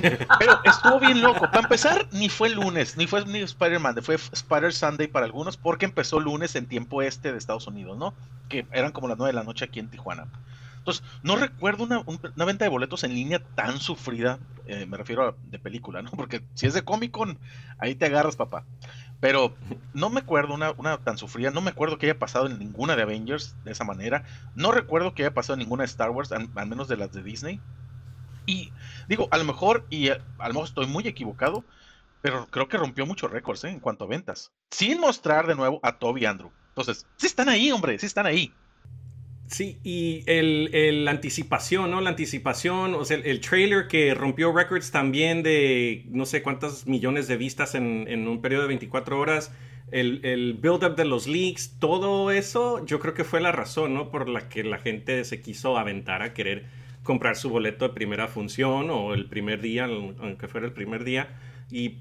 Pero 0.02 0.60
estuvo 0.64 1.00
bien 1.00 1.22
loco. 1.22 1.42
Para 1.52 1.62
empezar, 1.62 2.08
ni 2.12 2.30
fue 2.30 2.50
lunes, 2.50 2.98
ni 2.98 3.08
fue 3.08 3.22
Spider-Man, 3.22 4.02
fue 4.02 4.16
Spider 4.16 4.74
Sunday 4.74 5.08
para 5.08 5.26
algunos, 5.26 5.58
porque 5.58 5.86
empezó 5.86 6.20
lunes 6.20 6.56
en 6.56 6.68
tiempo 6.68 7.02
este 7.02 7.32
de 7.32 7.38
Estados 7.38 7.68
Unidos, 7.68 7.98
¿no? 7.98 8.14
Que 8.50 8.66
eran 8.72 8.92
como 8.92 9.08
las 9.08 9.18
9 9.18 9.32
de 9.32 9.36
la 9.36 9.44
noche 9.44 9.66
aquí 9.66 9.80
en 9.80 9.90
Tijuana. 9.90 10.28
Entonces, 10.86 11.04
no 11.24 11.36
recuerdo 11.36 11.84
una, 11.84 12.46
venta 12.46 12.64
de 12.64 12.70
boletos 12.70 13.04
en 13.04 13.16
línea 13.16 13.40
tan 13.56 13.80
sufrida, 13.80 14.38
eh, 14.68 14.86
me 14.86 14.98
refiero 14.98 15.28
a 15.28 15.36
de 15.50 15.58
película, 15.58 16.04
¿no? 16.04 16.12
Porque 16.12 16.44
si 16.54 16.68
es 16.68 16.76
de 16.76 16.84
Comic 16.84 17.10
Con, 17.10 17.40
ahí 17.80 17.96
te 17.96 18.06
agarras, 18.06 18.36
papá. 18.36 18.66
Pero 19.20 19.56
no 19.96 20.12
me 20.12 20.20
acuerdo 20.20 20.54
una, 20.54 20.74
una, 20.74 21.00
tan 21.00 21.18
sufrida, 21.18 21.50
no 21.50 21.62
me 21.62 21.72
acuerdo 21.72 21.98
que 21.98 22.06
haya 22.06 22.20
pasado 22.20 22.46
en 22.46 22.60
ninguna 22.60 22.96
de 22.96 23.02
Avengers 23.02 23.56
de 23.64 23.72
esa 23.72 23.84
manera, 23.84 24.26
no 24.54 24.72
recuerdo 24.72 25.16
que 25.16 25.24
haya 25.24 25.34
pasado 25.34 25.56
en 25.56 25.62
ninguna 25.62 25.82
de 25.82 25.88
Star 25.88 26.12
Wars, 26.12 26.32
al, 26.32 26.50
menos 26.68 26.88
de 26.88 26.98
las 26.98 27.12
de 27.12 27.24
Disney. 27.24 27.60
Y 28.46 28.72
digo, 29.08 29.28
a 29.32 29.38
lo 29.38 29.44
mejor, 29.44 29.86
y 29.90 30.10
a, 30.10 30.18
lo 30.40 30.48
mejor 30.48 30.66
estoy 30.66 30.88
muy 30.88 31.08
equivocado, 31.08 31.64
pero 32.22 32.48
creo 32.48 32.68
que 32.68 32.78
rompió 32.78 33.06
muchos 33.06 33.32
récords 33.32 33.64
¿eh? 33.66 33.70
en 33.70 33.80
cuanto 33.80 34.06
a 34.06 34.08
ventas. 34.08 34.52
Sin 34.72 35.00
mostrar 35.00 35.48
de 35.48 35.56
nuevo 35.56 35.80
a 35.84 35.98
Toby 36.00 36.22
y 36.22 36.26
Andrew. 36.26 36.52
Entonces, 36.70 37.06
sí 37.18 37.28
están 37.28 37.50
ahí, 37.50 37.72
hombre, 37.72 37.98
sí 38.00 38.06
están 38.06 38.26
ahí. 38.26 38.52
Sí, 39.48 39.78
y 39.84 40.24
el, 40.26 41.06
la 41.06 41.12
anticipación, 41.12 41.92
¿no? 41.92 42.02
La 42.02 42.10
anticipación, 42.10 42.96
o 42.96 43.06
sea, 43.06 43.18
el, 43.18 43.40
trailer 43.42 43.88
que 43.88 44.16
rompió 44.16 44.52
records 44.52 44.90
también 44.90 45.44
de 45.44 46.04
no 46.10 46.26
sé 46.26 46.42
cuántas 46.42 46.88
millones 46.88 47.28
de 47.28 47.38
vistas 47.38 47.76
en, 47.76 48.28
un 48.28 48.42
periodo 48.42 48.64
de 48.64 48.70
24 48.70 49.20
horas, 49.20 49.52
el, 49.92 50.26
el 50.26 50.56
build-up 50.56 50.96
de 50.96 51.06
los 51.06 51.28
leaks, 51.28 51.76
todo 51.80 52.32
eso, 52.32 52.84
yo 52.86 53.00
creo 53.00 53.14
que 53.14 53.24
fue 53.24 53.40
la 53.40 53.52
razón, 53.52 53.94
¿no? 53.94 54.10
Por 54.10 54.28
la 54.28 54.50
que 54.50 54.64
la 54.64 54.80
gente 54.80 55.24
se 55.26 55.42
quiso 55.42 55.78
aventar 55.78 56.24
a 56.24 56.34
querer 56.34 56.66
comprar 57.06 57.38
su 57.38 57.50
boleto 57.50 57.88
de 57.88 57.94
primera 57.94 58.28
función 58.28 58.90
o 58.90 59.14
el 59.14 59.28
primer 59.28 59.62
día, 59.62 59.86
aunque 59.86 60.50
fuera 60.50 60.68
el 60.68 60.74
primer 60.74 61.06
día, 61.06 61.30
y 61.72 62.00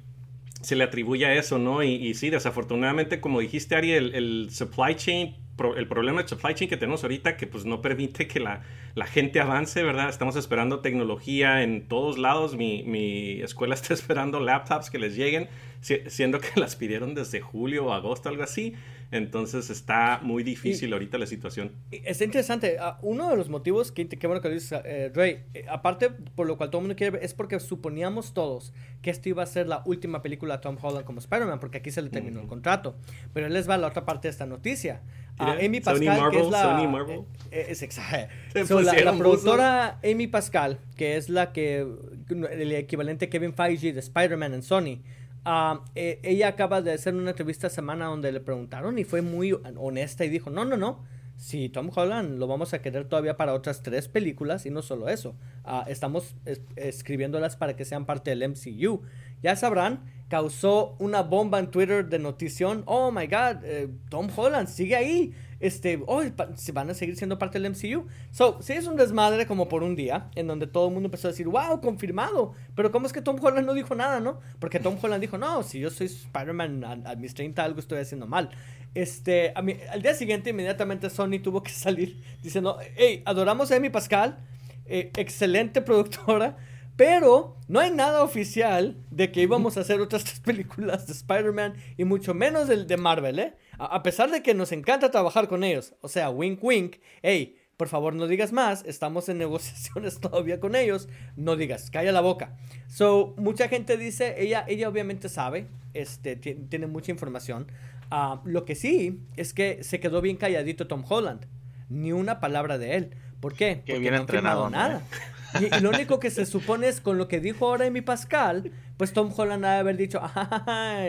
se 0.61 0.75
le 0.75 0.83
atribuye 0.83 1.27
a 1.27 1.35
eso, 1.35 1.61
¿no? 1.61 1.85
Y, 1.85 2.13
sí, 2.15 2.31
desafortunadamente, 2.31 3.21
como 3.21 3.39
dijiste, 3.39 3.77
Ari, 3.77 3.93
el 3.93 4.49
supply 4.51 4.97
chain 4.97 5.37
el 5.77 5.87
problema 5.87 6.23
de 6.23 6.29
supply 6.29 6.55
chain 6.55 6.69
que 6.69 6.77
tenemos 6.77 7.03
ahorita 7.05 7.37
que 7.37 7.47
pues 7.47 7.65
no 7.65 7.81
permite 7.81 8.27
que 8.27 8.41
la, 8.41 8.63
la, 8.95 9.07
gente 9.07 9.41
avance, 9.41 9.83
¿verdad? 9.83 10.09
Estamos 10.09 10.37
esperando 10.37 10.81
tecnología 10.81 11.63
en 11.63 11.87
todos 11.87 12.19
lados. 12.19 12.57
Mi, 12.57 12.83
mi, 12.83 13.41
escuela 13.41 13.75
está 13.75 13.95
esperando 13.95 14.41
laptops 14.41 14.91
que 14.91 14.99
les 14.99 15.15
lleguen, 15.15 15.49
siendo 15.81 16.41
que 16.41 16.49
las 16.61 16.77
pidieron 16.77 17.15
desde 17.15 17.41
julio 17.41 17.87
o 17.87 17.93
agosto, 17.93 18.29
algo 18.29 18.43
así. 18.43 18.75
Entonces 19.11 19.71
está 19.71 20.21
muy 20.23 20.43
difícil 20.43 20.93
ahorita 20.93 21.19
la 21.19 21.27
situación. 21.27 21.73
Está 21.91 22.25
interesante. 22.25 22.77
Ah, 22.81 22.99
uno 23.03 23.31
de 23.31 23.37
los 23.37 23.49
motivos, 23.49 23.93
que, 23.93 24.09
qué 24.09 24.27
bueno 24.27 24.41
que 24.41 24.49
lo 24.49 24.55
dices, 24.55 24.81
eh, 24.85 25.13
Ray, 25.15 25.45
eh, 25.55 25.67
aparte 25.69 26.11
por 26.11 26.47
lo 26.47 26.57
cual 26.57 26.71
todo 26.71 26.81
el 26.81 26.85
mundo 26.85 26.97
quiere 26.97 27.13
ver, 27.13 27.25
es 27.25 27.35
porque 27.35 27.61
suponíamos 27.61 28.35
todos 28.35 28.73
que 29.03 29.11
esto 29.11 29.29
iba 29.29 29.43
a 29.43 29.47
ser 29.47 29.69
la 29.69 29.83
última 29.85 30.23
película 30.23 30.57
de 30.57 30.63
Tom 30.63 30.77
Holland 30.81 31.05
como 31.05 31.19
Spider-Man, 31.21 31.61
porque 31.61 31.79
aquí 31.79 31.91
se 31.91 32.03
le 32.03 32.09
terminó 32.09 32.41
el 32.41 32.47
contrato. 32.47 32.97
Pero 33.33 33.47
él 33.47 33.53
les 33.53 33.69
va 33.69 33.75
a 33.75 33.79
la 33.79 33.89
otra 33.89 34.05
parte 34.05 34.29
de 34.29 34.33
esta 34.33 34.47
noticia. 34.47 35.03
A 35.39 35.53
Amy 35.53 35.81
Pascal, 35.81 36.31
que 36.31 36.41
es 36.41 36.49
la. 36.49 36.63
Sony 36.63 36.89
Marvel. 36.89 37.21
Eh, 37.51 37.67
es, 37.71 39.05
la, 39.05 39.13
productora 39.19 39.99
Amy 40.05 40.29
Pascal, 40.29 40.79
que 40.97 41.17
es 41.17 41.29
la 41.29 41.53
que. 41.53 41.87
El 42.31 42.73
equivalente 42.73 43.27
a 43.27 43.31
Kevin 43.31 43.53
Feige 43.53 43.93
de 43.93 44.01
Spider-Man 44.01 44.55
en 44.55 44.63
Sony 44.63 45.01
Ah, 45.45 45.85
eh, 45.95 46.21
ella 46.23 46.49
acaba 46.49 46.81
de 46.81 46.93
hacer 46.93 47.15
una 47.15 47.31
entrevista 47.31 47.69
semana 47.69 48.07
donde 48.07 48.33
le 48.33 48.41
preguntaron 48.41 48.99
y 48.99 49.05
fue 49.05 49.21
muy 49.21 49.53
honesta 49.77 50.25
y 50.25 50.31
dijo, 50.31 50.49
no, 50.51 50.65
no, 50.65 50.77
no, 50.79 51.05
si 51.37 51.69
Tom 51.69 51.91
Holland 51.95 52.39
lo 52.39 52.47
vamos 52.47 52.73
a 52.73 52.81
querer 52.81 53.07
todavía 53.07 53.37
para 53.37 53.53
otras 53.53 53.83
tres 53.83 54.09
películas 54.09 54.65
y 54.67 54.71
no 54.71 54.81
solo 54.81 55.09
eso, 55.09 55.37
ah, 55.65 55.85
estamos 55.87 56.35
escribiéndolas 56.77 57.57
para 57.57 57.77
que 57.77 57.85
sean 57.85 58.07
parte 58.07 58.31
del 58.31 58.49
MCU. 58.49 59.03
Ya 59.43 59.55
sabrán, 59.57 60.05
causó 60.29 60.97
una 60.99 61.23
bomba 61.23 61.59
en 61.59 61.71
Twitter 61.71 62.09
de 62.09 62.19
notición, 62.19 62.83
oh 62.87 63.11
my 63.11 63.27
god, 63.27 63.65
eh, 63.65 63.89
Tom 64.09 64.29
Holland 64.35 64.69
sigue 64.69 64.97
ahí 64.97 65.35
este, 65.65 66.03
oh, 66.07 66.23
se 66.57 66.73
van 66.73 66.91
a 66.91 66.95
seguir 66.95 67.17
siendo 67.17 67.39
parte 67.39 67.59
del 67.59 67.71
MCU. 67.71 68.07
So, 68.31 68.61
sí 68.61 68.75
es 68.75 68.87
un 68.87 68.97
desmadre 68.97 69.47
como 69.47 69.67
por 69.67 69.83
un 69.83 69.97
día, 69.97 70.29
en 70.35 70.47
donde 70.47 70.67
todo 70.67 70.89
el 70.89 70.93
mundo 70.93 71.07
empezó 71.07 71.29
a 71.29 71.31
decir, 71.31 71.49
wow, 71.49 71.81
confirmado. 71.81 72.53
Pero 72.77 72.93
¿cómo 72.93 73.07
es 73.07 73.15
que 73.15 73.23
Tom 73.23 73.39
Holland 73.43 73.67
no 73.67 73.73
dijo 73.73 73.95
nada, 73.95 74.21
no? 74.21 74.41
Porque 74.59 74.79
Tom 74.79 74.99
Holland 75.01 75.23
dijo, 75.23 75.39
no, 75.39 75.63
si 75.63 75.81
yo 75.81 75.89
soy 75.89 76.09
Spider-Man 76.09 77.07
a, 77.07 77.15
mis 77.15 77.33
30 77.33 77.65
algo 77.65 77.81
estoy 77.81 77.99
haciendo 77.99 78.27
mal. 78.27 78.51
Este, 78.95 79.53
a 79.55 79.63
mí, 79.63 79.79
al 79.91 80.03
día 80.03 80.13
siguiente 80.13 80.51
inmediatamente 80.51 81.09
Sony 81.09 81.41
tuvo 81.43 81.63
que 81.63 81.71
salir 81.73 82.23
diciendo, 82.43 82.79
hey, 82.97 83.23
adoramos 83.25 83.73
a 83.73 83.77
Amy 83.77 83.89
Pascal, 83.89 84.37
eh, 84.85 85.13
excelente 85.17 85.81
productora, 85.81 86.59
Pero 86.97 87.57
no 87.69 87.81
hay 87.81 87.91
nada 87.91 88.23
oficial 88.23 88.99
de 89.11 89.33
que 89.33 89.41
íbamos 89.41 89.79
a 89.79 89.81
hacer 89.81 90.03
otras 90.03 90.25
tres 90.25 90.41
películas 90.41 91.07
de 91.07 91.15
Spider-Man 91.15 91.73
y 91.97 92.05
mucho 92.05 92.35
menos 92.35 92.69
del 92.69 92.87
de 92.87 92.99
Marvel, 92.99 93.39
¿eh? 93.39 93.55
A, 93.79 94.03
pesar 94.03 94.31
de 94.31 94.43
que 94.43 94.55
nos 94.55 94.73
encanta 94.73 95.11
trabajar 95.11 95.49
con 95.49 95.65
ellos. 95.65 95.95
O 96.01 96.09
sea, 96.09 96.31
wink 96.31 96.63
wink. 96.63 96.97
Hey, 97.23 97.57
por 97.77 97.89
favor 97.89 98.15
no 98.15 98.27
digas 98.27 98.53
más. 98.53 98.85
Estamos 98.87 99.29
en 99.29 99.39
negociaciones 99.45 100.21
todavía 100.21 100.61
con 100.61 100.75
ellos. 100.75 101.09
No 101.37 101.57
digas, 101.57 101.91
calla 101.91 102.13
la 102.13 102.21
boca. 102.21 102.57
So, 102.89 103.35
mucha 103.37 103.69
gente 103.69 103.97
dice, 103.97 104.37
ella, 104.39 104.65
ella 104.69 104.89
obviamente 104.89 105.29
sabe, 105.29 105.69
este, 105.93 106.37
tiene 106.37 106.87
mucha 106.87 107.11
información. 107.11 107.67
Ah, 108.11 108.41
lo 108.45 108.65
que 108.65 108.75
sí 108.75 109.21
es 109.37 109.55
que 109.55 109.83
se 109.83 110.01
quedó 110.01 110.21
bien 110.21 110.37
calladito 110.37 110.87
Tom 110.87 111.05
Holland. 111.09 111.47
Ni 111.89 112.13
una 112.13 112.41
palabra 112.41 112.79
de 112.79 112.97
él. 112.97 113.11
¿Por 113.41 113.55
qué? 113.55 113.77
Porque 113.77 113.99
bien 113.99 114.15
no 114.15 114.21
entrenado. 114.21 114.71
Nada. 114.71 115.03
Y, 115.61 115.81
lo 115.81 115.91
único 115.91 116.19
que 116.19 116.31
se 116.31 116.47
supone 116.47 116.89
es 116.89 117.01
con 117.01 117.19
lo 117.19 117.29
que 117.29 117.41
dijo 117.41 117.67
ahora 117.67 117.89
mi 117.91 118.01
Pascal, 118.01 118.73
pues 118.97 119.13
Tom 119.13 119.33
Holland 119.37 119.65
ha 119.65 119.73
de 119.75 119.79
haber 119.79 119.97
dicho, 119.97 120.21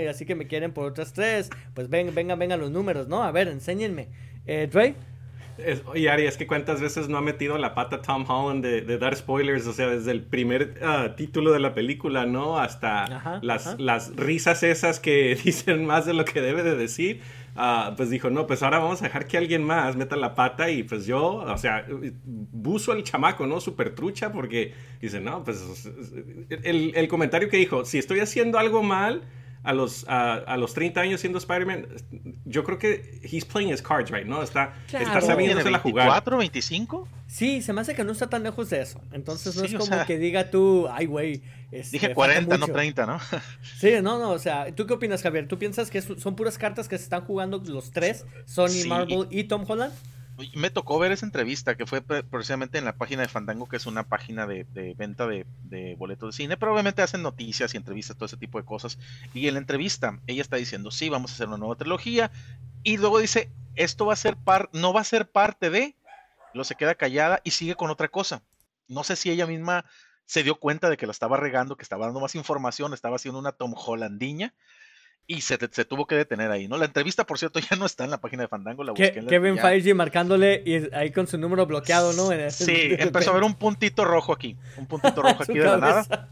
así 0.09 0.25
que 0.25 0.35
me 0.35 0.47
quieren 0.47 0.73
por 0.73 0.85
otras 0.85 1.13
tres, 1.13 1.49
pues 1.73 1.89
ven, 1.89 2.13
vengan, 2.13 2.37
vengan 2.37 2.59
los 2.59 2.71
números, 2.71 3.07
¿no? 3.07 3.23
A 3.23 3.31
ver, 3.31 3.47
enséñenme. 3.47 4.09
Eh, 4.45 4.67
Dre. 4.71 4.95
Oye, 5.85 6.09
Ari, 6.09 6.25
es 6.25 6.37
que 6.37 6.47
cuántas 6.47 6.81
veces 6.81 7.09
no 7.09 7.17
ha 7.17 7.21
metido 7.21 7.57
la 7.57 7.73
pata 7.73 8.01
Tom 8.01 8.25
Holland 8.27 8.63
de, 8.63 8.97
dar 8.97 9.15
spoilers, 9.15 9.65
o 9.67 9.73
sea, 9.73 9.87
desde 9.87 10.11
el 10.11 10.21
primer 10.21 10.79
ah, 10.83 11.15
título 11.15 11.51
de 11.51 11.59
la 11.59 11.73
película, 11.73 12.25
¿no? 12.25 12.57
Hasta 12.59 13.39
las, 13.41 13.79
las 13.79 14.15
risas 14.15 14.63
esas 14.63 14.99
que 14.99 15.35
dicen 15.43 15.85
más 15.85 16.05
de 16.05 16.13
lo 16.13 16.25
que 16.25 16.41
debe 16.41 16.63
de 16.63 16.75
decir. 16.75 17.21
Ah, 17.57 17.93
pues 17.95 18.09
dijo, 18.09 18.29
no, 18.29 18.47
pues 18.47 18.63
ahora 18.63 18.79
vamos 18.79 19.01
a 19.01 19.05
dejar 19.05 19.27
que 19.27 19.37
alguien 19.37 19.63
más 19.63 19.95
meta 19.95 20.17
la 20.17 20.35
pata 20.35 20.69
y 20.69 20.83
pues 20.83 21.05
yo, 21.05 21.35
o 21.35 21.57
sea, 21.57 21.85
buzo 22.25 22.91
al 22.91 23.03
chamaco, 23.03 23.47
¿no? 23.47 23.61
Súper 23.61 23.95
trucha 23.95 24.33
porque 24.33 24.73
dice, 24.99 25.21
no, 25.21 25.41
pues 25.45 25.89
el, 26.49 26.91
el, 26.95 27.07
comentario 27.07 27.47
que 27.47 27.55
dijo, 27.55 27.85
si 27.85 27.97
estoy 27.97 28.19
haciendo 28.19 28.59
algo 28.59 28.83
mal 28.83 29.23
a 29.65 29.73
los, 29.73 30.05
a, 30.07 30.55
los 30.57 30.73
30 30.73 31.01
años 31.01 31.19
siendo 31.19 31.39
Spider-Man, 31.39 31.87
yo 32.45 32.63
creo 32.63 32.77
que 32.77 33.19
he's 33.23 33.43
playing 33.43 33.73
his 33.73 33.81
cards 33.81 34.11
right, 34.11 34.25
¿no? 34.25 34.43
Está, 34.43 34.75
está 34.87 35.19
sabiéndose 35.21 35.71
la 35.71 35.79
jugar. 35.79 36.23
¿24, 36.23 36.37
25? 36.37 37.07
Sí, 37.27 37.63
se 37.63 37.73
me 37.73 37.81
hace 37.81 37.95
que 37.95 38.03
no 38.03 38.11
está 38.11 38.29
tan 38.29 38.43
lejos 38.43 38.69
de 38.69 38.81
eso. 38.81 39.01
Entonces 39.11 39.55
no 39.55 39.63
es 39.63 39.73
como 39.73 40.05
que 40.05 40.19
diga 40.19 40.51
tú, 40.51 40.87
ay, 40.89 41.07
güey. 41.07 41.41
Este, 41.71 41.97
dije 41.97 42.13
40, 42.13 42.57
no 42.59 42.67
30, 42.67 43.05
¿no? 43.07 43.19
sí, 43.79 43.93
no, 44.03 44.19
no, 44.19 44.29
o 44.31 44.39
sea, 44.39 44.73
¿tú 44.73 44.85
qué 44.85 44.93
opinas, 44.93 45.23
Javier? 45.23 45.47
¿Tú 45.47 45.57
piensas 45.57 45.89
que 45.89 46.01
son 46.01 46.35
puras 46.35 46.59
cartas 46.59 46.87
que 46.87 46.97
se 46.97 47.03
están 47.05 47.25
jugando 47.25 47.61
los 47.65 47.91
tres, 47.91 48.25
Sony, 48.45 48.87
Marvel 48.87 49.27
y 49.31 49.45
Tom 49.45 49.65
Holland? 49.67 49.91
Me 50.53 50.69
tocó 50.69 50.99
ver 50.99 51.11
esa 51.11 51.25
entrevista 51.25 51.75
que 51.75 51.85
fue 51.85 52.01
precisamente 52.01 52.77
en 52.77 52.85
la 52.85 52.97
página 52.97 53.21
de 53.21 53.27
Fandango, 53.27 53.67
que 53.67 53.77
es 53.77 53.85
una 53.85 54.03
página 54.03 54.45
de, 54.45 54.65
venta 54.97 55.27
de, 55.27 55.95
boletos 55.97 56.35
de 56.35 56.43
cine, 56.43 56.57
pero 56.57 56.73
obviamente 56.73 57.01
hacen 57.01 57.21
noticias 57.21 57.73
y 57.73 57.77
entrevistas, 57.77 58.17
todo 58.17 58.25
ese 58.25 58.37
tipo 58.37 58.59
de 58.59 58.65
cosas. 58.65 58.97
Y 59.33 59.47
en 59.47 59.53
la 59.53 59.59
entrevista, 59.59 60.19
ella 60.27 60.41
está 60.41 60.57
diciendo, 60.57 60.91
sí, 60.91 61.09
vamos 61.09 61.31
a 61.31 61.33
hacer 61.35 61.47
una 61.47 61.57
nueva 61.57 61.75
trilogía. 61.75 62.31
Y 62.83 62.97
luego 62.97 63.19
dice, 63.19 63.49
esto 63.75 64.05
va 64.05 64.13
a 64.13 64.17
ser 64.17 64.35
par 64.35 64.69
no 64.73 64.93
va 64.93 65.01
a 65.01 65.05
ser 65.05 65.29
parte 65.29 65.69
de, 65.69 65.95
lo 66.53 66.63
se 66.63 66.75
queda 66.75 66.95
callada 66.95 67.41
y 67.43 67.51
sigue 67.51 67.75
con 67.75 67.89
otra 67.89 68.09
cosa. 68.09 68.41
No 68.87 69.03
sé 69.03 69.15
si 69.15 69.31
ella 69.31 69.47
misma 69.47 69.85
se 70.25 70.43
dio 70.43 70.55
cuenta 70.55 70.89
de 70.89 70.97
que 70.97 71.05
la 71.05 71.11
estaba 71.11 71.37
regando, 71.37 71.77
que 71.77 71.83
estaba 71.83 72.05
dando 72.05 72.19
más 72.19 72.35
información, 72.35 72.93
estaba 72.93 73.15
haciendo 73.15 73.39
una 73.39 73.51
Tom 73.51 73.73
Hollandiña 73.75 74.53
y 75.27 75.41
se, 75.41 75.57
se, 75.71 75.85
tuvo 75.85 76.05
que 76.05 76.15
detener 76.15 76.51
ahí, 76.51 76.67
¿no? 76.67 76.77
La 76.77 76.85
entrevista, 76.85 77.25
por 77.25 77.39
cierto, 77.39 77.59
ya 77.69 77.75
no 77.75 77.85
está 77.85 78.03
en 78.03 78.11
la 78.11 78.19
página 78.19 78.43
de 78.43 78.47
Fandango, 78.47 78.83
la 78.83 78.91
busqué 78.91 79.25
Kevin 79.27 79.57
Feige 79.57 79.93
marcándole 79.93 80.61
y 80.65 80.93
ahí 80.93 81.11
con 81.11 81.27
su 81.27 81.37
número 81.37 81.65
bloqueado, 81.65 82.13
¿no? 82.13 82.29
sí, 82.51 82.95
empezó 82.99 83.31
a 83.31 83.33
ver 83.33 83.43
un 83.43 83.55
puntito 83.55 84.05
rojo 84.05 84.33
aquí, 84.33 84.57
un 84.77 84.85
puntito 84.85 85.21
rojo 85.21 85.43
aquí 85.43 85.57
de 85.57 85.65
la 85.65 85.77
nada. 85.77 86.29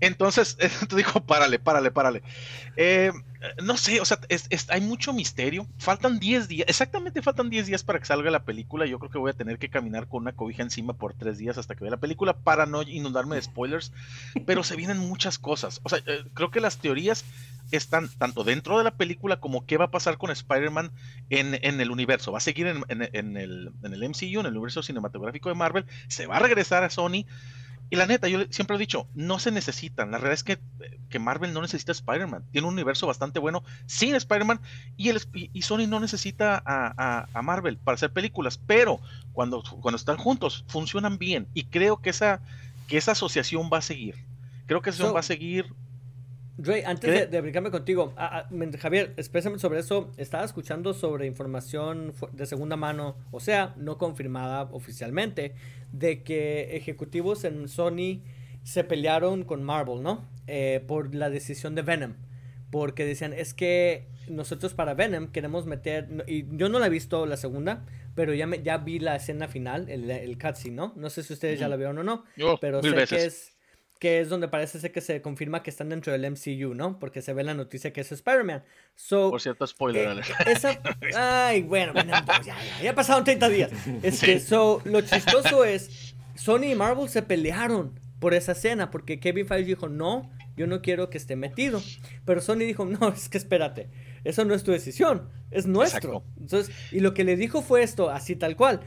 Entonces, 0.00 0.56
te 0.56 0.96
dijo, 0.96 1.20
párale, 1.24 1.58
párale, 1.58 1.90
párale. 1.90 2.22
Eh, 2.76 3.12
no 3.62 3.76
sé, 3.76 4.00
o 4.00 4.04
sea, 4.04 4.18
hay 4.68 4.80
mucho 4.80 5.12
misterio. 5.12 5.66
Faltan 5.78 6.18
10 6.18 6.48
días, 6.48 6.68
exactamente 6.68 7.22
faltan 7.22 7.50
10 7.50 7.66
días 7.66 7.84
para 7.84 7.98
que 7.98 8.04
salga 8.04 8.30
la 8.30 8.44
película. 8.44 8.86
Yo 8.86 8.98
creo 8.98 9.10
que 9.10 9.18
voy 9.18 9.30
a 9.30 9.34
tener 9.34 9.58
que 9.58 9.70
caminar 9.70 10.08
con 10.08 10.22
una 10.22 10.32
cobija 10.32 10.62
encima 10.62 10.94
por 10.94 11.14
3 11.14 11.38
días 11.38 11.58
hasta 11.58 11.74
que 11.74 11.84
vea 11.84 11.90
la 11.90 11.98
película 11.98 12.36
para 12.36 12.66
no 12.66 12.82
inundarme 12.82 13.36
de 13.36 13.42
spoilers. 13.42 13.92
Pero 14.46 14.64
se 14.64 14.76
vienen 14.76 14.98
muchas 14.98 15.38
cosas. 15.38 15.80
O 15.84 15.88
sea, 15.88 15.98
eh, 16.06 16.24
creo 16.34 16.50
que 16.50 16.60
las 16.60 16.78
teorías 16.78 17.24
están 17.70 18.08
tanto 18.08 18.44
dentro 18.44 18.78
de 18.78 18.84
la 18.84 18.96
película 18.96 19.40
como 19.40 19.66
qué 19.66 19.76
va 19.76 19.86
a 19.86 19.90
pasar 19.90 20.18
con 20.18 20.30
Spider-Man 20.30 20.90
en, 21.30 21.80
el 21.80 21.90
universo. 21.90 22.32
Va 22.32 22.38
a 22.38 22.42
seguir 22.42 22.66
en, 22.66 22.84
el, 22.88 23.10
en 23.12 23.36
el 23.36 24.08
MCU, 24.08 24.40
en 24.40 24.46
el 24.46 24.52
universo 24.52 24.82
cinematográfico 24.82 25.48
de 25.48 25.54
Marvel. 25.54 25.84
Se 26.08 26.26
va 26.26 26.36
a 26.36 26.40
regresar 26.40 26.82
a 26.82 26.90
Sony. 26.90 27.24
Y 27.90 27.96
la 27.96 28.06
neta, 28.06 28.28
yo 28.28 28.40
siempre 28.50 28.76
he 28.76 28.78
dicho, 28.78 29.06
no 29.14 29.38
se 29.38 29.50
necesitan. 29.50 30.10
La 30.10 30.18
realidad 30.18 30.34
es 30.34 30.44
que, 30.44 30.58
que 31.08 31.18
Marvel 31.18 31.54
no 31.54 31.62
necesita 31.62 31.92
Spider-Man. 31.92 32.44
Tiene 32.52 32.66
un 32.66 32.74
universo 32.74 33.06
bastante 33.06 33.38
bueno 33.38 33.62
sin 33.86 34.14
Spider-Man 34.14 34.60
y, 34.96 35.08
el, 35.08 35.20
y 35.32 35.62
Sony 35.62 35.86
no 35.88 35.98
necesita 35.98 36.62
a, 36.64 37.26
a, 37.32 37.42
Marvel 37.42 37.78
para 37.78 37.94
hacer 37.94 38.12
películas. 38.12 38.58
Pero 38.58 39.00
cuando, 39.32 39.62
cuando 39.80 39.96
están 39.96 40.18
juntos, 40.18 40.64
funcionan 40.68 41.16
bien. 41.16 41.48
Y 41.54 41.64
creo 41.64 41.96
que 41.96 42.10
esa, 42.10 42.40
que 42.88 42.98
esa 42.98 43.12
asociación 43.12 43.70
va 43.72 43.78
a 43.78 43.82
seguir. 43.82 44.16
Creo 44.66 44.82
que 44.82 44.90
esa 44.90 44.96
asociación 44.96 45.16
va 45.16 45.20
a 45.20 45.22
seguir 45.22 45.74
Dre, 46.58 46.84
antes 46.84 47.30
de, 47.30 47.40
brincarme 47.40 47.70
contigo, 47.70 48.12
Javier, 48.80 49.14
exprésame 49.16 49.60
sobre 49.60 49.78
eso. 49.78 50.10
Estaba 50.16 50.44
escuchando 50.44 50.92
sobre 50.92 51.24
información 51.26 52.12
de 52.32 52.46
segunda 52.46 52.76
mano, 52.76 53.16
o 53.30 53.38
sea, 53.38 53.74
no 53.76 53.96
confirmada 53.96 54.62
oficialmente, 54.72 55.54
de 55.92 56.24
que 56.24 56.76
ejecutivos 56.76 57.44
en 57.44 57.68
Sony 57.68 58.22
se 58.64 58.82
pelearon 58.82 59.44
con 59.44 59.62
Marvel, 59.62 60.02
¿no? 60.02 60.28
Eh, 60.48 60.82
por 60.84 61.14
la 61.14 61.30
decisión 61.30 61.76
de 61.76 61.82
Venom. 61.82 62.14
Porque 62.72 63.04
decían, 63.04 63.32
es 63.32 63.54
que 63.54 64.08
nosotros 64.28 64.74
para 64.74 64.94
Venom 64.94 65.28
queremos 65.28 65.64
meter. 65.64 66.24
Y 66.26 66.44
yo 66.56 66.68
no 66.68 66.80
la 66.80 66.88
he 66.88 66.90
visto 66.90 67.24
la 67.24 67.36
segunda, 67.36 67.86
pero 68.16 68.34
ya, 68.34 68.48
me, 68.48 68.64
ya 68.64 68.78
vi 68.78 68.98
la 68.98 69.14
escena 69.14 69.46
final, 69.46 69.88
el, 69.88 70.10
el 70.10 70.38
cutscene, 70.38 70.74
¿no? 70.74 70.92
No 70.96 71.08
sé 71.08 71.22
si 71.22 71.34
ustedes 71.34 71.60
ya 71.60 71.68
la 71.68 71.76
vieron 71.76 71.98
o 71.98 72.02
no. 72.02 72.24
pero 72.60 72.82
sé 72.82 73.06
que 73.06 73.26
es 73.26 73.57
que 73.98 74.20
es 74.20 74.28
donde 74.28 74.48
parece 74.48 74.78
ser 74.78 74.92
que 74.92 75.00
se 75.00 75.20
confirma 75.20 75.62
que 75.62 75.70
están 75.70 75.88
dentro 75.88 76.12
del 76.12 76.30
MCU, 76.30 76.74
¿no? 76.74 76.98
Porque 76.98 77.20
se 77.20 77.32
ve 77.32 77.42
la 77.42 77.54
noticia 77.54 77.92
que 77.92 78.00
es 78.00 78.12
Spider-Man. 78.12 78.62
Por 79.30 79.40
cierto, 79.40 79.66
spoiler. 79.66 80.20
Eh, 80.46 81.14
ay, 81.16 81.62
bueno, 81.62 81.92
bueno 81.92 82.12
pues 82.24 82.46
ya, 82.46 82.56
ya, 82.62 82.82
ya, 82.82 82.94
pasaron 82.94 83.24
30 83.24 83.48
días. 83.48 83.70
Este, 84.02 84.38
so, 84.40 84.80
lo 84.84 85.00
chistoso 85.00 85.64
es, 85.64 86.14
Sony 86.36 86.70
y 86.70 86.74
Marvel 86.74 87.08
se 87.08 87.22
pelearon 87.22 87.98
por 88.20 88.34
esa 88.34 88.52
escena, 88.52 88.90
porque 88.90 89.20
Kevin 89.20 89.46
Feige 89.46 89.66
dijo, 89.66 89.88
no, 89.88 90.30
yo 90.56 90.66
no 90.66 90.80
quiero 90.80 91.10
que 91.10 91.18
esté 91.18 91.36
metido. 91.36 91.82
Pero 92.24 92.40
Sony 92.40 92.58
dijo, 92.58 92.84
no, 92.84 93.08
es 93.08 93.28
que 93.28 93.38
espérate, 93.38 93.88
eso 94.24 94.44
no 94.44 94.54
es 94.54 94.62
tu 94.62 94.70
decisión, 94.70 95.28
es 95.50 95.66
nuestro. 95.66 96.24
Entonces, 96.38 96.74
y 96.92 97.00
lo 97.00 97.14
que 97.14 97.24
le 97.24 97.36
dijo 97.36 97.62
fue 97.62 97.82
esto, 97.82 98.10
así 98.10 98.36
tal 98.36 98.56
cual. 98.56 98.80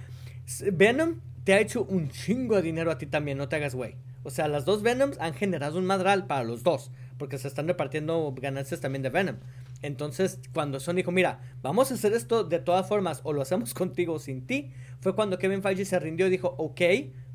Venom 0.71 1.19
te 1.43 1.53
ha 1.53 1.59
hecho 1.59 1.83
un 1.83 2.09
chingo 2.09 2.55
de 2.55 2.61
dinero 2.61 2.91
a 2.91 2.97
ti 2.97 3.05
también, 3.05 3.37
no 3.37 3.49
te 3.49 3.57
hagas 3.57 3.75
güey. 3.75 3.95
O 4.23 4.29
sea, 4.29 4.47
las 4.47 4.65
dos 4.65 4.81
Venoms 4.83 5.17
han 5.19 5.33
generado 5.33 5.79
un 5.79 5.85
madral 5.85 6.27
para 6.27 6.43
los 6.43 6.63
dos, 6.63 6.91
porque 7.17 7.37
se 7.37 7.47
están 7.47 7.67
repartiendo 7.67 8.33
ganancias 8.37 8.79
también 8.79 9.01
de 9.01 9.09
Venom. 9.09 9.37
Entonces, 9.81 10.39
cuando 10.53 10.79
Sony 10.79 10.95
dijo, 10.95 11.11
mira, 11.11 11.39
vamos 11.61 11.91
a 11.91 11.95
hacer 11.95 12.13
esto 12.13 12.43
de 12.43 12.59
todas 12.59 12.87
formas, 12.87 13.21
o 13.23 13.33
lo 13.33 13.41
hacemos 13.41 13.73
contigo 13.75 14.13
o 14.13 14.19
sin 14.19 14.45
ti, 14.45 14.71
fue 14.99 15.15
cuando 15.15 15.39
Kevin 15.39 15.63
Feige 15.63 15.85
se 15.85 15.99
rindió 15.99 16.27
y 16.27 16.29
dijo, 16.29 16.53
ok, 16.57 16.81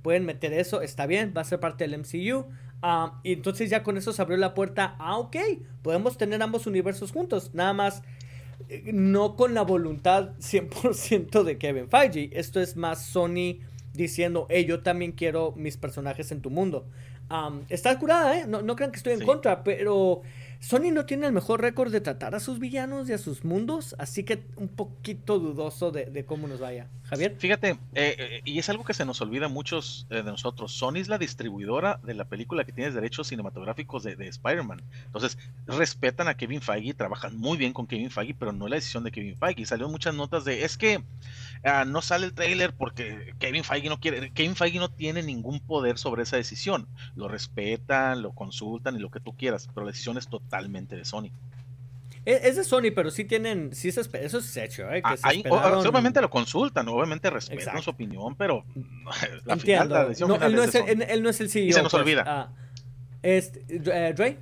pueden 0.03 0.25
meter 0.25 0.53
eso, 0.53 0.83
está 0.83 1.07
bien, 1.07 1.35
va 1.37 1.41
a 1.41 1.45
ser 1.45 1.59
parte 1.59 1.87
del 1.87 1.99
MCU. 1.99 2.47
Ah, 2.83 3.21
y 3.25 3.33
entonces 3.33 3.71
ya 3.71 3.83
con 3.83 3.97
eso 3.97 4.13
se 4.13 4.23
abrió 4.23 4.37
la 4.37 4.55
puerta, 4.55 4.95
ah, 4.99 5.19
ok, 5.19 5.37
podemos 5.83 6.17
tener 6.19 6.43
ambos 6.43 6.67
universos 6.67 7.11
juntos, 7.11 7.53
nada 7.55 7.73
más 7.73 8.03
eh, 8.69 8.91
no 8.93 9.35
con 9.35 9.55
la 9.55 9.63
voluntad 9.63 10.33
100% 10.39 11.43
de 11.43 11.59
Kevin 11.59 11.89
Feige, 11.89 12.31
esto 12.39 12.61
es 12.61 12.77
más 12.77 13.03
Sony 13.03 13.61
diciendo, 13.97 14.47
hey, 14.51 14.65
yo 14.67 14.81
también 14.81 15.13
quiero 15.13 15.53
mis 15.57 15.77
personajes 15.77 16.33
en 16.33 16.41
tu 16.41 16.51
mundo. 16.51 16.87
está 17.69 17.99
curada, 17.99 18.39
¿eh? 18.39 18.45
No, 18.47 18.63
no 18.63 18.77
crean 18.77 18.91
que 18.93 18.99
estoy 18.99 19.15
en 19.15 19.25
contra, 19.25 19.65
pero 19.65 20.23
Sony 20.61 20.91
no 20.93 21.07
tiene 21.07 21.27
el 21.27 21.33
mejor 21.33 21.61
récord 21.61 21.93
de 21.93 22.01
tratar 22.01 22.35
a 22.35 22.41
sus 22.41 22.59
villanos 22.59 23.09
y 23.09 23.13
a 23.13 23.19
sus 23.19 23.45
mundos, 23.45 23.95
así 23.99 24.25
que 24.25 24.43
un 24.57 24.69
poquito 24.69 25.39
dudoso 25.39 25.91
de, 25.93 26.25
cómo 26.25 26.49
nos 26.49 26.61
vaya. 26.61 26.89
Javier. 27.05 27.37
Fíjate, 27.39 27.71
eh, 27.71 28.17
eh, 28.19 28.41
y 28.45 28.59
es 28.59 28.69
algo 28.69 28.85
que 28.85 28.95
se 28.95 29.05
nos 29.05 29.21
olvida 29.21 29.47
a 29.47 29.49
muchos 29.49 30.07
eh, 30.11 30.17
de 30.17 30.25
nosotros. 30.25 30.73
Sony 30.73 30.97
es 30.97 31.09
la 31.09 31.19
distribuidora 31.19 32.01
de 32.03 32.15
la 32.15 32.25
película 32.25 32.65
que 32.65 32.73
tiene 32.73 32.91
derechos 32.91 33.29
cinematográficos 33.29 34.03
de, 34.03 34.17
de 34.17 34.29
Spider-Man. 34.29 34.83
Entonces, 35.05 35.39
respetan 35.67 36.27
a 36.27 36.37
Kevin 36.37 36.63
Feige, 36.63 36.95
trabajan 36.95 37.37
muy 37.37 37.59
bien 37.59 37.73
con 37.73 37.87
Kevin 37.87 38.11
Feige, 38.11 38.35
pero 38.37 38.53
no 38.53 38.67
es 38.67 38.71
la 38.71 38.77
decisión 38.77 39.05
de 39.05 39.13
Kevin 39.13 39.37
Feige. 39.37 39.67
Salieron 39.67 39.93
muchas 39.93 40.15
notas 40.15 40.45
de, 40.45 40.65
es 40.65 40.77
que 40.77 41.05
ah, 41.67 41.85
no 41.85 42.01
sale 42.03 42.27
el 42.27 42.33
trailer 42.33 42.73
porque 42.75 43.35
Kevin 43.39 43.63
Feige 43.63 43.89
no 43.89 44.01
quiere, 44.01 44.31
Kevin 44.33 44.57
Feige 44.57 44.79
no 44.79 44.89
tiene 44.89 45.23
ningún 45.23 45.61
poder 45.61 45.99
sobre 45.99 46.23
esa 46.23 46.37
decisión. 46.37 46.87
Lo 47.15 47.29
respetan, 47.29 48.23
lo 48.23 48.33
consultan 48.33 48.97
y 48.97 48.99
lo 48.99 49.11
que 49.11 49.21
tú 49.21 49.37
quieras, 49.37 49.69
pero 49.75 49.85
la 49.87 49.93
decisión 49.93 50.17
es 50.17 50.29
total 50.29 50.47
totalmente 50.47 50.97
de 50.97 51.05
Sony. 51.05 51.31
Es 52.25 52.57
de 52.57 52.65
Sony, 52.65 52.91
pero 52.93 53.13
sí 53.13 53.25
tienen, 53.25 53.73
sí 53.73 53.89
eso 53.89 54.01
es 54.01 54.57
hecho, 54.57 54.91
¿eh? 54.91 55.01
Que 55.01 55.17
ah, 55.23 55.79
obviamente 55.79 56.21
lo 56.21 56.29
consultan, 56.29 56.89
obviamente 56.89 57.31
respetan 57.31 57.81
su 57.83 57.91
opinión, 57.91 58.35
pero 58.35 58.65
Entiendo. 59.47 60.09
no, 60.27 60.35
él, 60.35 60.57
no 60.57 60.63
es 60.65 60.75
el, 60.75 61.03
él, 61.03 61.23
no 61.23 61.31
es 61.31 61.41
el, 61.41 61.49
CEO. 61.49 61.67
Y 61.67 61.73
se 61.73 61.83
nos 61.83 61.93
pues, 61.93 62.03
olvida. 62.03 62.25
Ah, 62.27 62.49
Este, 63.23 63.79
Dre. 63.79 64.39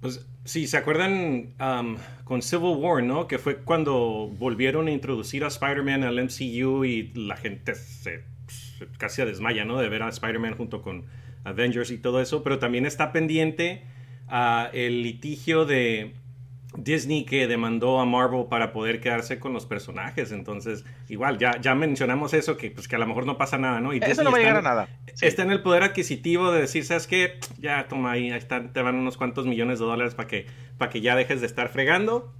Pues 0.00 0.26
sí, 0.44 0.66
¿se 0.66 0.76
acuerdan 0.76 1.54
um, 1.60 1.96
con 2.24 2.42
Civil 2.42 2.76
War, 2.78 3.02
no? 3.02 3.26
Que 3.26 3.38
fue 3.38 3.58
cuando 3.58 4.28
volvieron 4.38 4.88
a 4.88 4.90
introducir 4.90 5.44
a 5.44 5.48
Spider-Man 5.48 6.04
al 6.04 6.22
MCU 6.22 6.84
y 6.84 7.12
la 7.14 7.36
gente 7.36 7.74
se, 7.74 8.24
se 8.48 8.86
casi 8.98 9.24
desmaya, 9.24 9.64
¿no? 9.64 9.78
De 9.78 9.88
ver 9.88 10.02
a 10.02 10.08
Spider-Man 10.08 10.56
junto 10.56 10.82
con 10.82 11.04
Avengers 11.44 11.90
y 11.90 11.98
todo 11.98 12.20
eso. 12.20 12.42
Pero 12.42 12.58
también 12.58 12.86
está 12.86 13.12
pendiente 13.12 13.82
uh, 14.28 14.68
el 14.72 15.02
litigio 15.02 15.64
de 15.64 16.14
Disney 16.76 17.24
que 17.24 17.46
demandó 17.46 18.00
a 18.00 18.06
Marvel 18.06 18.46
para 18.48 18.72
poder 18.72 19.00
quedarse 19.00 19.38
con 19.38 19.52
los 19.52 19.66
personajes. 19.66 20.32
Entonces, 20.32 20.84
igual, 21.08 21.38
ya, 21.38 21.60
ya 21.60 21.74
mencionamos 21.74 22.34
eso, 22.34 22.56
que, 22.56 22.70
pues, 22.70 22.88
que 22.88 22.96
a 22.96 22.98
lo 22.98 23.06
mejor 23.06 23.26
no 23.26 23.36
pasa 23.36 23.58
nada, 23.58 23.80
¿no? 23.80 23.92
Y 23.92 24.00
eso 24.02 24.22
no 24.24 24.30
va 24.30 24.38
a 24.38 24.40
llegar 24.40 24.56
a 24.56 24.62
nada. 24.62 24.88
Está 25.20 25.42
en 25.42 25.50
el 25.50 25.62
poder 25.62 25.82
adquisitivo 25.82 26.50
de 26.50 26.62
decir, 26.62 26.84
¿sabes 26.84 27.06
qué? 27.06 27.38
Ya, 27.58 27.86
toma 27.88 28.12
ahí, 28.12 28.30
ahí 28.30 28.38
están, 28.38 28.72
te 28.72 28.80
van 28.82 28.96
unos 28.96 29.16
cuantos 29.16 29.46
millones 29.46 29.78
de 29.78 29.84
dólares 29.84 30.14
para 30.14 30.28
que, 30.28 30.46
para 30.78 30.90
que 30.90 31.00
ya 31.00 31.14
dejes 31.16 31.40
de 31.40 31.46
estar 31.46 31.68
fregando. 31.68 32.32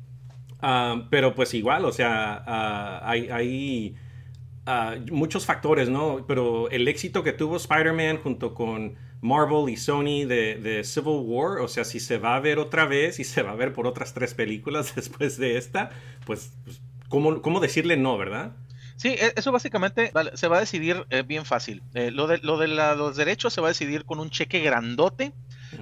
Uh, 0.63 1.09
pero 1.11 1.35
pues 1.35 1.55
igual, 1.55 1.85
o 1.85 1.93
sea, 1.93 2.45
uh, 2.47 3.07
hay... 3.07 3.29
hay 3.31 3.97
uh, 4.67 5.13
muchos 5.13 5.45
factores, 5.45 5.89
¿no? 5.89 6.25
Pero 6.27 6.71
el 6.71 6.87
éxito 6.89 7.23
que 7.23 7.33
tuvo 7.33 7.57
Spider-Man 7.57 8.19
junto 8.19 8.55
con 8.55 8.95
Marvel 9.23 9.73
y 9.73 9.77
Sony 9.77 10.27
de, 10.27 10.57
de, 10.57 10.85
Civil 10.85 11.23
War, 11.25 11.61
o 11.61 11.69
sea, 11.69 11.85
si 11.85 12.01
se 12.01 12.19
va 12.19 12.35
a 12.35 12.41
ver 12.41 12.59
otra 12.59 12.87
vez 12.87 13.21
y 13.21 13.25
se 13.25 13.43
va 13.43 13.53
a 13.53 13.55
ver 13.55 13.73
por 13.73 13.87
otras 13.87 14.13
tres 14.13 14.35
películas 14.35 14.95
después 14.97 15.39
de 15.39 15.57
esta, 15.57 15.91
pues, 16.27 16.53
pues 16.65 16.83
¿cómo, 17.09 17.41
cómo 17.41 17.61
decirle 17.61 17.97
no, 17.97 18.19
verdad? 18.19 18.53
Sí, 18.97 19.09
e, 19.09 19.33
eso 19.37 19.53
básicamente 19.53 20.13
se 20.35 20.49
va 20.49 20.59
a 20.59 20.61
decidir 20.61 21.07
eh, 21.11 21.23
bien 21.23 21.45
fácil. 21.45 21.83
Eh, 21.95 22.11
lo 22.11 22.27
de, 22.27 22.39
lo 22.39 22.59
de 22.59 22.69
la, 22.69 22.95
los 22.95 23.17
derechos 23.17 23.53
se 23.53 23.61
va 23.61 23.69
a 23.69 23.71
decidir 23.71 24.05
con 24.05 24.21
un 24.21 24.29
cheque 24.29 24.61
grandote 24.61 25.33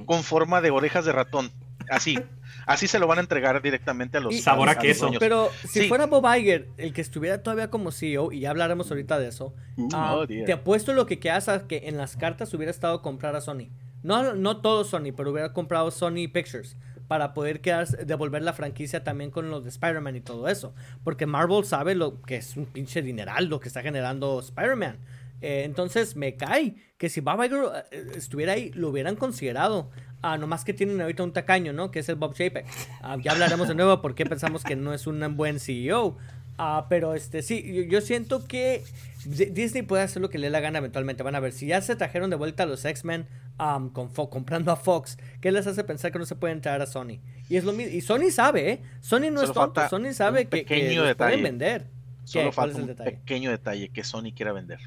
con 0.07 0.23
forma 0.23 0.61
de 0.61 0.71
orejas 0.71 1.05
de 1.05 1.13
ratón. 1.13 1.51
Así. 1.89 2.19
Así 2.67 2.87
se 2.87 2.99
lo 2.99 3.07
van 3.07 3.19
a 3.19 3.21
entregar 3.23 3.61
directamente 3.63 4.19
a 4.19 4.21
los 4.21 4.35
y, 4.35 4.41
sabor 4.41 4.69
a 4.69 4.79
queso. 4.79 5.11
Pero 5.19 5.51
si 5.63 5.81
sí. 5.81 5.89
fuera 5.89 6.07
Bob 6.07 6.25
Iger 6.37 6.69
el 6.77 6.93
que 6.93 7.01
estuviera 7.01 7.43
todavía 7.43 7.71
como 7.71 7.91
CEO, 7.91 8.33
y 8.33 8.41
ya 8.41 8.51
hablaremos 8.51 8.91
ahorita 8.91 9.19
de 9.19 9.29
eso, 9.29 9.55
uh, 9.77 9.83
uh, 9.83 9.89
oh, 9.95 10.27
te 10.27 10.53
apuesto 10.53 10.93
lo 10.93 11.07
que 11.07 11.19
quedas 11.19 11.49
a 11.49 11.67
que 11.67 11.89
en 11.89 11.97
las 11.97 12.17
cartas 12.17 12.53
hubiera 12.55 12.71
estado 12.71 12.97
a 12.97 13.03
comprar 13.03 13.35
a 13.35 13.41
Sony. 13.41 13.69
No, 14.03 14.35
no 14.35 14.59
todo 14.59 14.85
Sony, 14.85 15.13
pero 15.17 15.31
hubiera 15.31 15.53
comprado 15.53 15.91
Sony 15.91 16.29
Pictures 16.33 16.77
para 17.11 17.35
poder 17.35 17.61
devolver 18.07 18.43
la 18.43 18.53
franquicia 18.53 19.03
también 19.03 19.33
con 19.33 19.51
los 19.51 19.65
de 19.65 19.71
Spider-Man 19.71 20.15
y 20.15 20.21
todo 20.21 20.47
eso. 20.47 20.75
Porque 21.03 21.27
Marvel 21.27 21.65
sabe 21.65 21.97
lo 21.97 22.23
que 22.23 22.37
es 22.37 22.57
un 22.57 22.67
pinche 22.67 23.03
dineral 23.03 23.47
lo 23.47 23.59
que 23.59 23.67
está 23.67 23.83
generando 23.83 24.39
Spider-Man. 24.39 24.97
Eh, 25.43 25.63
entonces 25.65 26.17
me 26.17 26.35
cae 26.35 26.75
que 26.99 27.09
si 27.09 27.21
Bob 27.21 27.43
Iger 27.43 27.65
eh, 27.91 28.13
estuviera 28.15 28.53
ahí, 28.53 28.71
lo 28.75 28.89
hubieran 28.89 29.17
considerado. 29.17 29.91
Ah, 30.23 30.37
nomás 30.37 30.65
que 30.65 30.75
tienen 30.75 31.01
ahorita 31.01 31.23
un 31.23 31.33
tacaño, 31.33 31.73
¿no? 31.73 31.91
Que 31.91 32.01
es 32.01 32.09
el 32.09 32.17
Bob 32.17 32.35
Chapek. 32.35 32.67
Ah, 33.01 33.17
ya 33.23 33.33
hablaremos 33.33 33.69
de 33.69 33.75
nuevo 33.75 34.03
porque 34.03 34.27
pensamos 34.27 34.65
que 34.65 34.77
no 34.77 34.93
es 34.93 35.07
un 35.07 35.37
buen 35.37 35.59
CEO. 35.59 36.19
Ah, 36.59 36.87
pero 36.91 37.15
este 37.15 37.41
sí, 37.41 37.63
yo, 37.73 37.83
yo, 37.85 38.01
siento 38.03 38.47
que 38.47 38.83
Disney 39.25 39.81
puede 39.81 40.03
hacer 40.03 40.21
lo 40.21 40.29
que 40.29 40.37
le 40.37 40.49
dé 40.49 40.51
la 40.51 40.61
gana 40.61 40.79
eventualmente. 40.79 41.23
Van 41.23 41.35
a 41.35 41.41
ver, 41.41 41.53
si 41.53 41.67
ya 41.67 41.81
se 41.81 41.97
trajeron 41.97 42.29
de 42.29 42.37
vuelta 42.37 42.65
a 42.65 42.67
los 42.67 42.85
X-Men 42.85 43.27
um, 43.59 43.89
con 43.89 44.09
comprando 44.11 44.71
a 44.71 44.77
Fox, 44.77 45.17
¿qué 45.41 45.53
les 45.53 45.67
hace 45.67 45.85
pensar 45.85 46.13
que 46.13 46.19
no 46.19 46.27
se 46.27 46.37
pueden 46.37 46.61
traer 46.61 46.83
a 46.83 46.87
Sony? 46.87 47.19
Y 47.49 47.57
es 47.57 47.65
lo 47.65 47.73
mismo. 47.73 47.97
Y 47.97 48.03
Sony 48.03 48.31
sabe, 48.31 48.71
¿eh? 48.73 48.81
Sony 49.01 49.31
no 49.31 49.41
Solo 49.41 49.45
es 49.45 49.53
tonto. 49.53 49.89
Sony 49.89 50.13
sabe 50.13 50.49
que, 50.49 50.67
que 50.67 50.95
los 50.95 51.15
pueden 51.15 51.43
vender. 51.43 51.87
Solo 52.25 52.53
falta 52.53 52.79
un 52.79 52.89
detalle? 52.89 53.13
pequeño 53.13 53.51
detalle 53.51 53.89
que 53.89 54.05
Sony 54.05 54.33
quiera 54.37 54.53
vender. 54.53 54.81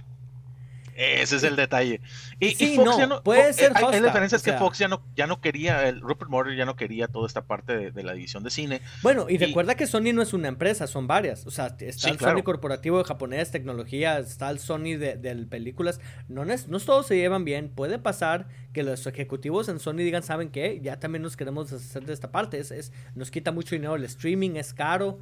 Ese 0.96 1.38
es 1.38 1.44
el 1.44 1.56
detalle. 1.56 2.02
Y, 2.40 2.52
sí, 2.52 2.74
y 2.74 2.76
Fox 2.76 2.86
no, 2.86 2.98
ya 2.98 3.08
no. 3.08 3.24
Puede 3.24 3.54
ser 3.54 3.72
hay, 3.76 3.84
hay 3.86 4.00
la 4.00 4.08
diferencia 4.08 4.36
es 4.36 4.44
que 4.44 4.54
Fox 4.54 4.78
ya 4.78 4.88
no, 4.88 5.04
ya 5.16 5.28
no 5.28 5.42
quería, 5.42 5.88
el 5.88 6.02
Rupert 6.02 6.30
Murdoch 6.30 6.56
ya 6.56 6.66
no 6.66 6.76
quería 6.76 7.08
toda 7.08 7.28
esta 7.28 7.46
parte 7.46 7.76
de, 7.76 7.92
de 7.92 8.04
la 8.04 8.14
división 8.14 8.44
de 8.44 8.50
cine. 8.50 8.82
Bueno, 9.02 9.26
y, 9.30 9.36
y, 9.36 9.38
recuerda 9.38 9.76
que 9.76 9.88
Sony 9.88 10.14
no 10.14 10.22
es 10.22 10.34
una 10.34 10.48
empresa, 10.48 10.88
son 10.88 11.08
varias. 11.08 11.46
O 11.48 11.52
sea, 11.52 11.68
está 11.68 11.92
sí, 11.92 12.10
el 12.10 12.18
claro. 12.18 12.38
Sony 12.38 12.44
corporativo 12.44 12.98
de 13.00 13.04
japonés, 13.06 13.52
tecnología, 13.52 14.20
está 14.20 14.50
el 14.50 14.60
Sony 14.60 14.98
de, 14.98 15.16
de 15.16 15.36
películas. 15.48 16.00
No, 16.28 16.44
es, 16.44 16.68
no 16.68 16.80
todos 16.80 17.08
se 17.08 17.16
llevan 17.16 17.46
bien. 17.46 17.70
Puede 17.70 18.00
pasar 18.00 18.48
que 18.74 18.84
los 18.84 19.06
ejecutivos 19.08 19.70
en 19.70 19.80
Sony 19.80 19.98
digan, 19.98 20.24
¿saben 20.24 20.50
qué? 20.50 20.80
Ya 20.82 21.00
también 21.00 21.22
nos 21.22 21.38
queremos 21.38 21.72
hacer 21.72 22.06
de 22.06 22.14
esta 22.14 22.32
parte. 22.32 22.60
Es, 22.60 22.72
es 22.72 22.92
nos 23.16 23.32
quita 23.32 23.52
mucho 23.52 23.76
dinero 23.76 23.96
el 23.96 24.04
streaming, 24.04 24.56
es 24.56 24.74
caro. 24.74 25.20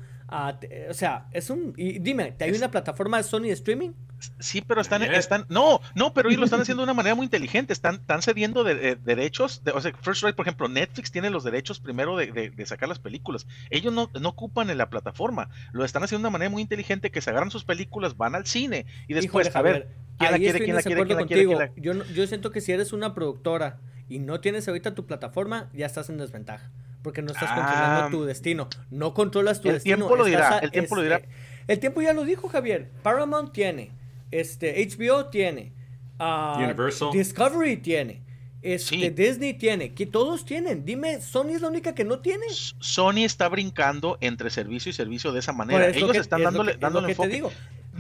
Te, 0.60 0.88
o 0.90 0.94
sea, 0.94 1.28
es 1.34 1.50
un. 1.50 1.74
Y 1.76 2.00
dime, 2.00 2.32
¿te 2.32 2.46
hay 2.46 2.52
una 2.52 2.72
plataforma 2.72 3.18
de 3.18 3.24
Sony 3.24 3.42
de 3.42 3.52
streaming? 3.52 3.92
Sí, 4.40 4.62
pero 4.62 4.80
están, 4.80 5.02
están. 5.04 5.46
No, 5.50 5.82
no, 5.94 6.14
pero 6.14 6.30
ellos 6.30 6.40
lo 6.40 6.46
están 6.46 6.62
haciendo 6.62 6.82
de 6.82 6.86
una 6.86 6.94
manera 6.94 7.16
muy 7.16 7.26
inteligente. 7.26 7.74
Están, 7.74 7.96
están 7.96 8.22
cediendo 8.22 8.64
de, 8.64 8.76
de, 8.76 8.96
derechos. 8.96 9.62
De, 9.66 9.72
o 9.72 9.82
sea, 9.82 9.92
First 10.02 10.24
Right, 10.24 10.36
por 10.36 10.46
ejemplo, 10.46 10.70
Netflix 10.70 11.12
tiene 11.12 11.30
los 11.30 11.44
derechos 11.44 11.82
primero 11.82 12.16
de, 12.16 12.54
sacar 12.66 12.88
las 12.88 13.00
películas. 13.00 13.46
Ellos 13.70 13.92
no, 13.92 14.10
no, 14.22 14.30
ocupan 14.30 14.70
en 14.70 14.78
la 14.78 14.90
plataforma. 14.90 15.50
Lo 15.74 15.84
están 15.84 16.04
haciendo 16.04 16.20
de 16.20 16.30
una 16.30 16.38
manera 16.38 16.50
muy 16.50 16.62
inteligente 16.62 17.12
que 17.12 17.20
se 17.20 17.30
agarran 17.30 17.52
sus 17.52 17.66
películas, 17.66 18.16
van 18.16 18.36
al 18.36 18.46
cine 18.46 18.86
y 19.10 19.14
después, 19.14 19.48
Híjole, 19.48 19.60
a 19.60 19.62
ver, 19.74 19.90
¿quién 20.18 20.32
la 20.32 20.38
quiere, 20.38 20.60
quién 20.60 20.76
la 20.76 20.82
quiere, 20.82 21.06
quién 21.06 21.18
la 21.18 21.26
quiere, 21.26 21.46
quién 21.46 21.60
la... 21.60 21.72
Yo, 21.76 21.94
no, 21.94 22.06
yo 22.06 22.26
siento 22.28 22.52
que 22.52 22.62
si 22.62 22.72
eres 22.72 22.94
una 22.94 23.14
productora 23.14 23.80
y 24.08 24.20
no 24.20 24.40
tienes 24.40 24.68
ahorita 24.68 24.96
tu 24.96 25.06
plataforma, 25.06 25.70
ya 25.74 25.86
estás 25.88 26.10
en 26.10 26.18
desventaja 26.18 26.72
porque 27.02 27.22
no 27.22 27.32
estás 27.32 27.50
ah, 27.52 27.56
controlando 27.56 28.18
tu 28.18 28.24
destino. 28.26 28.68
No 28.90 29.14
controlas 29.14 29.62
tu 29.62 29.70
el 29.70 29.76
destino. 29.76 29.98
Tiempo 29.98 30.16
lo 30.16 30.26
dirá, 30.26 30.58
a, 30.58 30.60
el 30.60 30.72
tiempo 30.72 30.96
este, 30.96 30.96
lo 30.96 31.02
dirá. 31.02 31.22
El 31.68 31.80
tiempo 31.80 32.02
ya 32.02 32.14
lo 32.14 32.26
dijo 32.26 32.48
Javier. 32.48 32.92
Paramount 33.04 33.52
tiene, 33.52 33.92
este, 34.32 34.88
HBO 34.88 35.26
tiene, 35.28 35.74
uh, 36.20 36.62
Universal. 36.64 37.12
Discovery 37.12 37.78
tiene. 37.78 38.24
Este, 38.62 38.96
sí. 38.96 39.10
Disney 39.10 39.56
tiene, 39.56 39.94
que 39.94 40.06
todos 40.06 40.46
tienen. 40.46 40.86
Dime, 40.86 41.20
¿Sony 41.22 41.50
es 41.56 41.62
la 41.62 41.68
única 41.68 41.96
que 41.96 42.04
no 42.04 42.20
tiene? 42.20 42.46
Sony 42.50 43.24
está 43.24 43.50
brincando 43.50 44.18
entre 44.22 44.52
servicio 44.52 44.92
y 44.92 44.94
servicio 44.94 45.32
de 45.32 45.40
esa 45.40 45.52
manera. 45.52 45.88
Ellos 45.90 46.12
que, 46.12 46.20
están 46.20 46.44
dándole, 46.44 46.74
que, 46.74 46.78
dándole 46.78 47.08
que 47.08 47.12
enfoque. 47.14 47.30
Te 47.30 47.36
digo. 47.36 47.52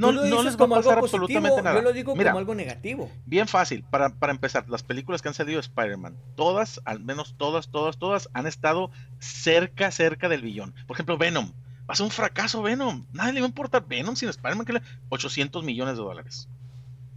No, 0.01 0.11
no, 0.11 0.43
les 0.43 0.59
va 0.59 0.65
a 0.65 0.69
pasar 0.69 0.99
positivo, 0.99 1.23
absolutamente 1.25 1.61
nada. 1.61 1.75
Yo 1.75 1.81
lo 1.83 1.93
digo 1.93 2.15
Mira, 2.15 2.31
como 2.31 2.39
algo 2.39 2.55
negativo. 2.55 3.11
Bien 3.25 3.47
fácil, 3.47 3.83
para, 3.83 4.09
para 4.09 4.31
empezar, 4.31 4.67
las 4.67 4.83
películas 4.83 5.21
que 5.21 5.27
han 5.27 5.33
salido 5.33 5.57
de 5.57 5.61
Spider-Man, 5.61 6.17
todas, 6.35 6.81
al 6.85 6.99
menos 6.99 7.35
todas, 7.37 7.69
todas, 7.69 7.97
todas, 7.97 8.29
han 8.33 8.47
estado 8.47 8.91
cerca, 9.19 9.91
cerca 9.91 10.27
del 10.29 10.41
billón. 10.41 10.73
Por 10.87 10.95
ejemplo, 10.95 11.17
Venom. 11.17 11.51
Va 11.89 11.93
a 11.93 11.95
ser 11.95 12.05
un 12.05 12.11
fracaso 12.11 12.61
Venom. 12.61 13.05
Nadie 13.11 13.33
le 13.33 13.41
va 13.41 13.47
a 13.47 13.49
importar 13.49 13.85
Venom 13.87 14.15
sin 14.15 14.29
Spider-Man 14.29 14.65
que 14.65 14.73
le 14.73 14.81
800 15.09 15.63
millones 15.63 15.97
de 15.97 16.03
dólares. 16.03 16.47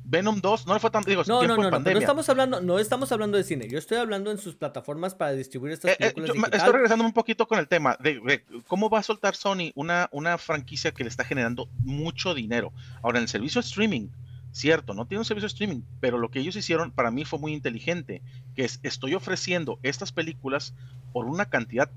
Venom 0.04 0.40
2 0.40 0.66
no 0.66 0.74
le 0.74 0.80
fue 0.80 0.90
tan 0.90 1.02
digo, 1.02 1.22
no, 1.26 1.40
tiempo 1.40 1.56
no, 1.56 1.62
no, 1.62 1.64
de 1.64 1.70
pandemia. 1.70 1.94
no, 1.94 2.00
estamos 2.00 2.28
hablando, 2.28 2.60
no 2.60 2.78
estamos 2.78 3.10
hablando 3.10 3.38
de 3.38 3.44
cine. 3.44 3.68
Yo 3.68 3.78
estoy 3.78 3.98
hablando 3.98 4.30
en 4.30 4.38
sus 4.38 4.54
plataformas 4.54 5.14
para 5.14 5.32
distribuir 5.32 5.72
estas 5.72 5.92
eh, 5.92 5.96
películas 5.98 6.28
eh, 6.28 6.28
yo, 6.28 6.34
digital. 6.34 6.58
Estoy 6.58 6.72
regresando 6.72 7.04
un 7.04 7.12
poquito 7.12 7.48
con 7.48 7.58
el 7.58 7.66
tema 7.66 7.96
de, 8.00 8.20
de, 8.20 8.44
cómo 8.66 8.90
va 8.90 8.98
a 8.98 9.02
soltar 9.02 9.34
Sony 9.34 9.72
una, 9.74 10.08
una 10.12 10.36
franquicia 10.36 10.92
que 10.92 11.04
le 11.04 11.08
está 11.08 11.24
generando 11.24 11.68
mucho 11.78 12.34
dinero. 12.34 12.72
Ahora, 13.02 13.18
en 13.18 13.22
el 13.22 13.28
servicio 13.28 13.62
de 13.62 13.66
streaming, 13.66 14.08
cierto, 14.52 14.92
no 14.92 15.06
tiene 15.06 15.20
un 15.20 15.24
servicio 15.24 15.48
de 15.48 15.52
streaming, 15.52 15.80
pero 16.00 16.18
lo 16.18 16.30
que 16.30 16.38
ellos 16.38 16.54
hicieron 16.54 16.90
para 16.92 17.10
mí 17.10 17.24
fue 17.24 17.38
muy 17.38 17.52
inteligente, 17.52 18.20
que 18.54 18.64
es, 18.64 18.80
estoy 18.82 19.14
ofreciendo 19.14 19.78
estas 19.82 20.12
películas 20.12 20.74
por 21.12 21.26
una 21.26 21.46
cantidad 21.46 21.90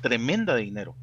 tremenda 0.00 0.54
de 0.54 0.62
dinero. 0.62 0.96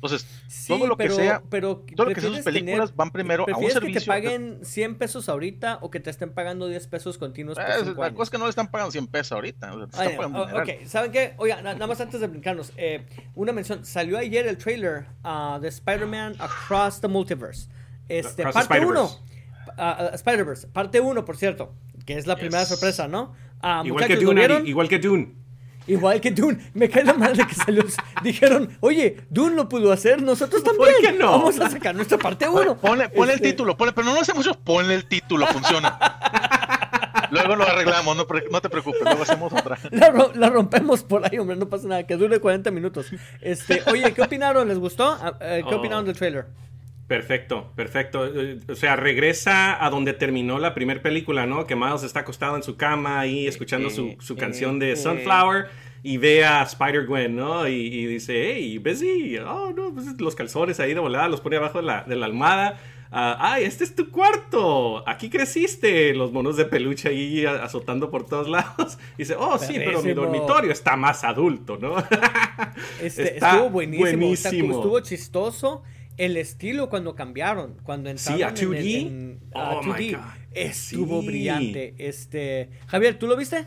Entonces, 0.00 0.26
sí, 0.46 0.68
todo 0.68 0.86
lo 0.86 0.96
pero, 0.96 1.16
que 1.16 1.22
sea, 1.22 1.42
pero 1.50 1.84
todo 1.96 2.08
lo 2.08 2.14
que 2.14 2.20
sean 2.20 2.34
sus 2.34 2.44
películas 2.44 2.76
tener, 2.90 2.96
van 2.96 3.10
primero 3.10 3.46
a 3.52 3.56
un 3.58 3.64
que 3.64 3.70
servicio. 3.72 4.00
te 4.00 4.06
paguen 4.06 4.60
100 4.62 4.94
pesos 4.96 5.28
ahorita 5.28 5.78
o 5.82 5.90
que 5.90 5.98
te 5.98 6.08
estén 6.10 6.32
pagando 6.32 6.68
10 6.68 6.86
pesos 6.86 7.18
continuos 7.18 7.58
por 7.58 7.64
Eh, 7.68 7.72
cinco 7.84 8.00
la 8.00 8.06
años? 8.06 8.16
cosa 8.16 8.22
es 8.28 8.30
que 8.30 8.38
no 8.38 8.44
le 8.44 8.50
están 8.50 8.70
pagando 8.70 8.92
100 8.92 9.06
pesos 9.08 9.32
ahorita. 9.32 9.72
o 9.74 9.76
sea, 9.78 9.86
te 9.86 9.90
están 9.96 10.08
Ay, 10.08 10.16
pagando 10.16 10.38
oh, 10.42 10.46
dineral. 10.46 10.68
ok, 10.82 10.86
¿saben 10.86 11.10
qué? 11.10 11.34
Oiga, 11.38 11.56
na- 11.62 11.72
nada 11.74 11.88
más 11.88 12.00
antes 12.00 12.20
de 12.20 12.26
brincarnos, 12.28 12.72
eh, 12.76 13.04
una 13.34 13.52
mención. 13.52 13.84
Salió 13.84 14.18
ayer 14.18 14.46
el 14.46 14.56
trailer 14.56 15.06
uh, 15.24 15.58
de 15.58 15.66
Spider-Man 15.66 16.36
Across 16.38 17.00
the 17.00 17.08
Multiverse. 17.08 17.68
Este, 18.08 18.42
Across 18.44 18.68
parte 18.68 18.86
1. 18.86 19.04
Spider-Verse. 19.04 20.14
Spider-Verse, 20.14 20.66
parte 20.68 21.00
1, 21.00 21.24
por 21.24 21.36
cierto, 21.36 21.74
que 22.06 22.16
es 22.18 22.26
la 22.26 22.36
primera 22.36 22.60
Yes. 22.60 22.68
sorpresa, 22.68 23.08
¿no? 23.08 23.32
Ah, 23.60 23.82
Igual 23.84 24.04
que 24.06 24.14
muchachos, 24.14 24.22
¿lo 24.22 24.28
Dune? 24.30 24.44
Ari, 24.44 24.54
igual 24.70 24.88
que 24.88 24.98
Dune. 24.98 25.20
Igual 25.24 25.28
que 25.28 25.34
Dune. 25.34 25.47
Me 26.74 26.88
cae 26.90 27.04
la 27.04 27.14
madre 27.14 27.46
que 27.46 27.54
salió. 27.54 27.84
Dijeron, 28.22 28.76
oye, 28.80 29.22
Dune 29.30 29.56
lo 29.56 29.68
pudo 29.68 29.90
hacer, 29.92 30.20
nosotros 30.22 30.62
también. 30.62 30.94
qué 31.00 31.12
no? 31.12 31.30
Vamos 31.32 31.58
a 31.60 31.70
sacar 31.70 31.94
nuestra 31.94 32.18
parte 32.18 32.48
1. 32.48 32.76
Ponle, 32.78 33.08
ponle 33.08 33.34
el 33.34 33.40
título, 33.40 33.76
ponle, 33.76 33.92
pero 33.92 34.06
no 34.06 34.14
lo 34.14 34.20
hacemos 34.20 34.46
mucho, 34.46 34.58
ponle 34.60 34.94
el 34.94 35.06
título, 35.06 35.46
funciona. 35.46 35.98
Luego 37.30 37.56
lo 37.56 37.64
arreglamos, 37.64 38.16
no, 38.16 38.24
te 38.60 38.68
preocupes, 38.70 39.02
luego 39.02 39.22
hacemos 39.22 39.52
otra. 39.52 39.76
La, 39.90 40.08
ro- 40.10 40.32
la 40.34 40.48
rompemos 40.48 41.02
por 41.02 41.26
ahí, 41.26 41.38
hombre, 41.38 41.56
no 41.56 41.68
pasa 41.68 41.86
nada, 41.86 42.06
que 42.06 42.16
dure 42.16 42.40
40 42.40 42.70
minutos. 42.70 43.06
Este, 43.42 43.82
oye, 43.90 44.14
¿qué 44.14 44.22
opinaron? 44.22 44.66
¿Les 44.66 44.78
gustó? 44.78 45.04
Ah, 45.20 45.34
eh, 45.42 45.62
¿Qué 45.68 45.74
Oh. 45.74 45.78
opinaron 45.78 46.06
del 46.06 46.16
trailer? 46.16 46.46
Perfecto, 47.08 47.72
perfecto. 47.74 48.26
Eh, 48.26 48.58
O 48.68 48.74
sea, 48.74 48.94
regresa 48.94 49.82
a 49.84 49.88
donde 49.90 50.12
terminó 50.12 50.58
la 50.58 50.74
primera 50.74 51.00
película, 51.02 51.46
¿no? 51.46 51.66
Que 51.66 51.74
Miles 51.74 52.02
está 52.02 52.20
acostado 52.20 52.54
en 52.54 52.62
su 52.62 52.76
cama 52.76 53.18
ahí 53.18 53.46
escuchando 53.48 53.88
su, 53.90 54.14
su 54.20 54.36
canción 54.36 54.78
de 54.78 54.94
Sunflower 54.94 55.66
y 56.02 56.18
ve 56.18 56.44
a 56.44 56.62
Spider-Gwen, 56.62 57.34
¿no? 57.34 57.66
Y, 57.66 57.72
y 57.72 58.06
dice, 58.06 58.52
hey, 58.52 58.78
busy. 58.78 59.38
Oh, 59.38 59.72
no, 59.74 59.92
pues 59.94 60.20
los 60.20 60.34
calzones 60.36 60.78
ahí 60.80 60.92
de 60.94 61.00
volada 61.00 61.28
los 61.28 61.40
pone 61.40 61.56
abajo 61.56 61.78
de 61.78 61.84
la, 61.86 62.04
de 62.04 62.14
la 62.14 62.26
almohada. 62.26 62.78
ah, 63.10 63.38
¡ay, 63.40 63.64
este 63.64 63.84
es 63.84 63.94
tu 63.96 64.10
cuarto! 64.10 65.02
Aquí 65.08 65.30
creciste. 65.30 66.12
Los 66.14 66.30
monos 66.30 66.58
de 66.58 66.66
peluche 66.66 67.08
ahí 67.08 67.46
azotando 67.46 68.10
por 68.10 68.26
todos 68.26 68.48
lados. 68.50 68.98
Y 69.16 69.22
dice, 69.22 69.34
oh, 69.38 69.58
sí, 69.58 69.74
pero 69.78 70.02
mi 70.02 70.12
dormitorio 70.12 70.70
está 70.72 70.94
más 70.94 71.24
adulto, 71.24 71.78
¿no? 71.80 71.96
Este, 73.02 73.38
estuvo 73.42 73.70
buenísimo. 73.70 74.76
Estuvo 74.76 75.00
chistoso 75.00 75.82
el 76.18 76.36
estilo 76.36 76.90
cuando 76.90 77.14
cambiaron, 77.14 77.76
cuando 77.82 78.10
entraron 78.10 78.38
sí, 78.38 78.42
a 78.42 78.68
2D, 78.68 79.38
a 79.54 79.80
2D 79.80 80.20
estuvo 80.52 81.22
brillante. 81.22 81.94
Este, 81.96 82.70
Javier, 82.88 83.18
¿tú 83.18 83.26
lo 83.26 83.36
viste? 83.36 83.66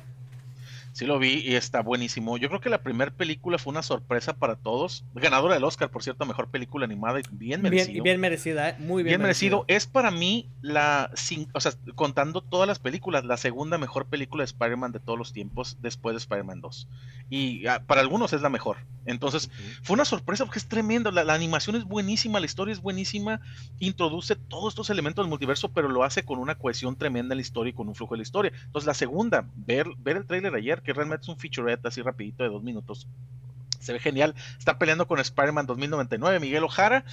Sí 0.93 1.05
lo 1.05 1.19
vi 1.19 1.41
y 1.45 1.55
está 1.55 1.81
buenísimo. 1.81 2.37
Yo 2.37 2.49
creo 2.49 2.59
que 2.59 2.69
la 2.69 2.83
primera 2.83 3.11
película 3.11 3.57
fue 3.57 3.71
una 3.71 3.81
sorpresa 3.81 4.33
para 4.33 4.55
todos. 4.55 5.05
Ganadora 5.13 5.53
del 5.53 5.63
Oscar, 5.63 5.89
por 5.89 6.03
cierto, 6.03 6.25
mejor 6.25 6.49
película 6.49 6.85
animada 6.85 7.19
y 7.19 7.23
bien 7.31 7.61
merecido. 7.61 7.93
Bien, 7.93 8.03
bien 8.03 8.19
merecida, 8.19 8.69
¿eh? 8.69 8.75
muy 8.79 9.03
bien, 9.03 9.11
bien 9.11 9.21
merecido. 9.21 9.63
Es 9.67 9.87
para 9.87 10.11
mí 10.11 10.49
la, 10.61 11.11
o 11.53 11.59
sea, 11.61 11.73
contando 11.95 12.41
todas 12.41 12.67
las 12.67 12.79
películas, 12.79 13.23
la 13.23 13.37
segunda 13.37 13.77
mejor 13.77 14.07
película 14.07 14.41
de 14.41 14.45
Spider-Man 14.45 14.91
de 14.91 14.99
todos 14.99 15.17
los 15.17 15.31
tiempos 15.31 15.77
después 15.81 16.13
de 16.13 16.17
Spider-Man 16.17 16.61
2. 16.61 16.87
Y 17.29 17.65
ah, 17.67 17.83
para 17.87 18.01
algunos 18.01 18.33
es 18.33 18.41
la 18.41 18.49
mejor. 18.49 18.77
Entonces, 19.05 19.49
fue 19.81 19.93
una 19.95 20.05
sorpresa 20.05 20.45
porque 20.45 20.59
es 20.59 20.67
tremendo. 20.67 21.11
La, 21.11 21.23
la, 21.23 21.33
animación 21.33 21.75
es 21.75 21.85
buenísima, 21.85 22.39
la 22.39 22.45
historia 22.45 22.73
es 22.73 22.81
buenísima. 22.81 23.39
Introduce 23.79 24.35
todos 24.35 24.73
estos 24.73 24.89
elementos 24.89 25.23
del 25.23 25.29
multiverso, 25.29 25.71
pero 25.71 25.87
lo 25.87 26.03
hace 26.03 26.23
con 26.23 26.39
una 26.39 26.55
cohesión 26.55 26.95
tremenda 26.97 27.33
en 27.33 27.37
la 27.37 27.41
historia 27.41 27.71
y 27.71 27.73
con 27.73 27.87
un 27.87 27.95
flujo 27.95 28.13
de 28.13 28.19
la 28.19 28.23
historia. 28.23 28.51
Entonces, 28.65 28.85
la 28.85 28.93
segunda, 28.93 29.45
ver, 29.55 29.87
ver 29.97 30.17
el 30.17 30.25
tráiler 30.25 30.53
ayer 30.53 30.80
que 30.83 30.93
realmente 30.93 31.23
es 31.23 31.29
un 31.29 31.37
featurette 31.37 31.85
así 31.85 32.01
rapidito 32.01 32.43
de 32.43 32.49
dos 32.49 32.63
minutos. 32.63 33.07
Se 33.79 33.93
ve 33.93 33.99
genial. 33.99 34.35
Está 34.59 34.77
peleando 34.77 35.07
con 35.07 35.19
Spider-Man 35.19 35.65
2099, 35.65 36.39
Miguel 36.39 36.63
Ojara. 36.63 37.03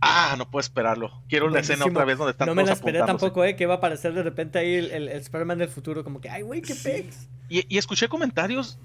Ah, 0.00 0.36
no 0.38 0.48
puedo 0.48 0.60
esperarlo. 0.60 1.10
Quiero 1.28 1.48
la 1.50 1.60
escena 1.60 1.84
otra 1.84 2.04
vez 2.04 2.16
donde 2.16 2.30
están 2.30 2.46
No 2.46 2.54
me 2.54 2.64
la 2.64 2.72
esperé 2.72 3.00
tampoco, 3.00 3.44
eh, 3.44 3.56
que 3.56 3.66
va 3.66 3.74
a 3.74 3.76
aparecer 3.78 4.14
de 4.14 4.22
repente 4.22 4.58
ahí 4.58 4.74
el, 4.76 5.08
Spider-Man 5.08 5.58
del 5.58 5.68
futuro, 5.68 6.04
como 6.04 6.20
que, 6.20 6.30
ay, 6.30 6.42
güey, 6.42 6.62
qué 6.62 6.76
pex. 6.76 7.28
Y, 7.48 7.78
escuché 7.78 8.08
comentarios, 8.08 8.78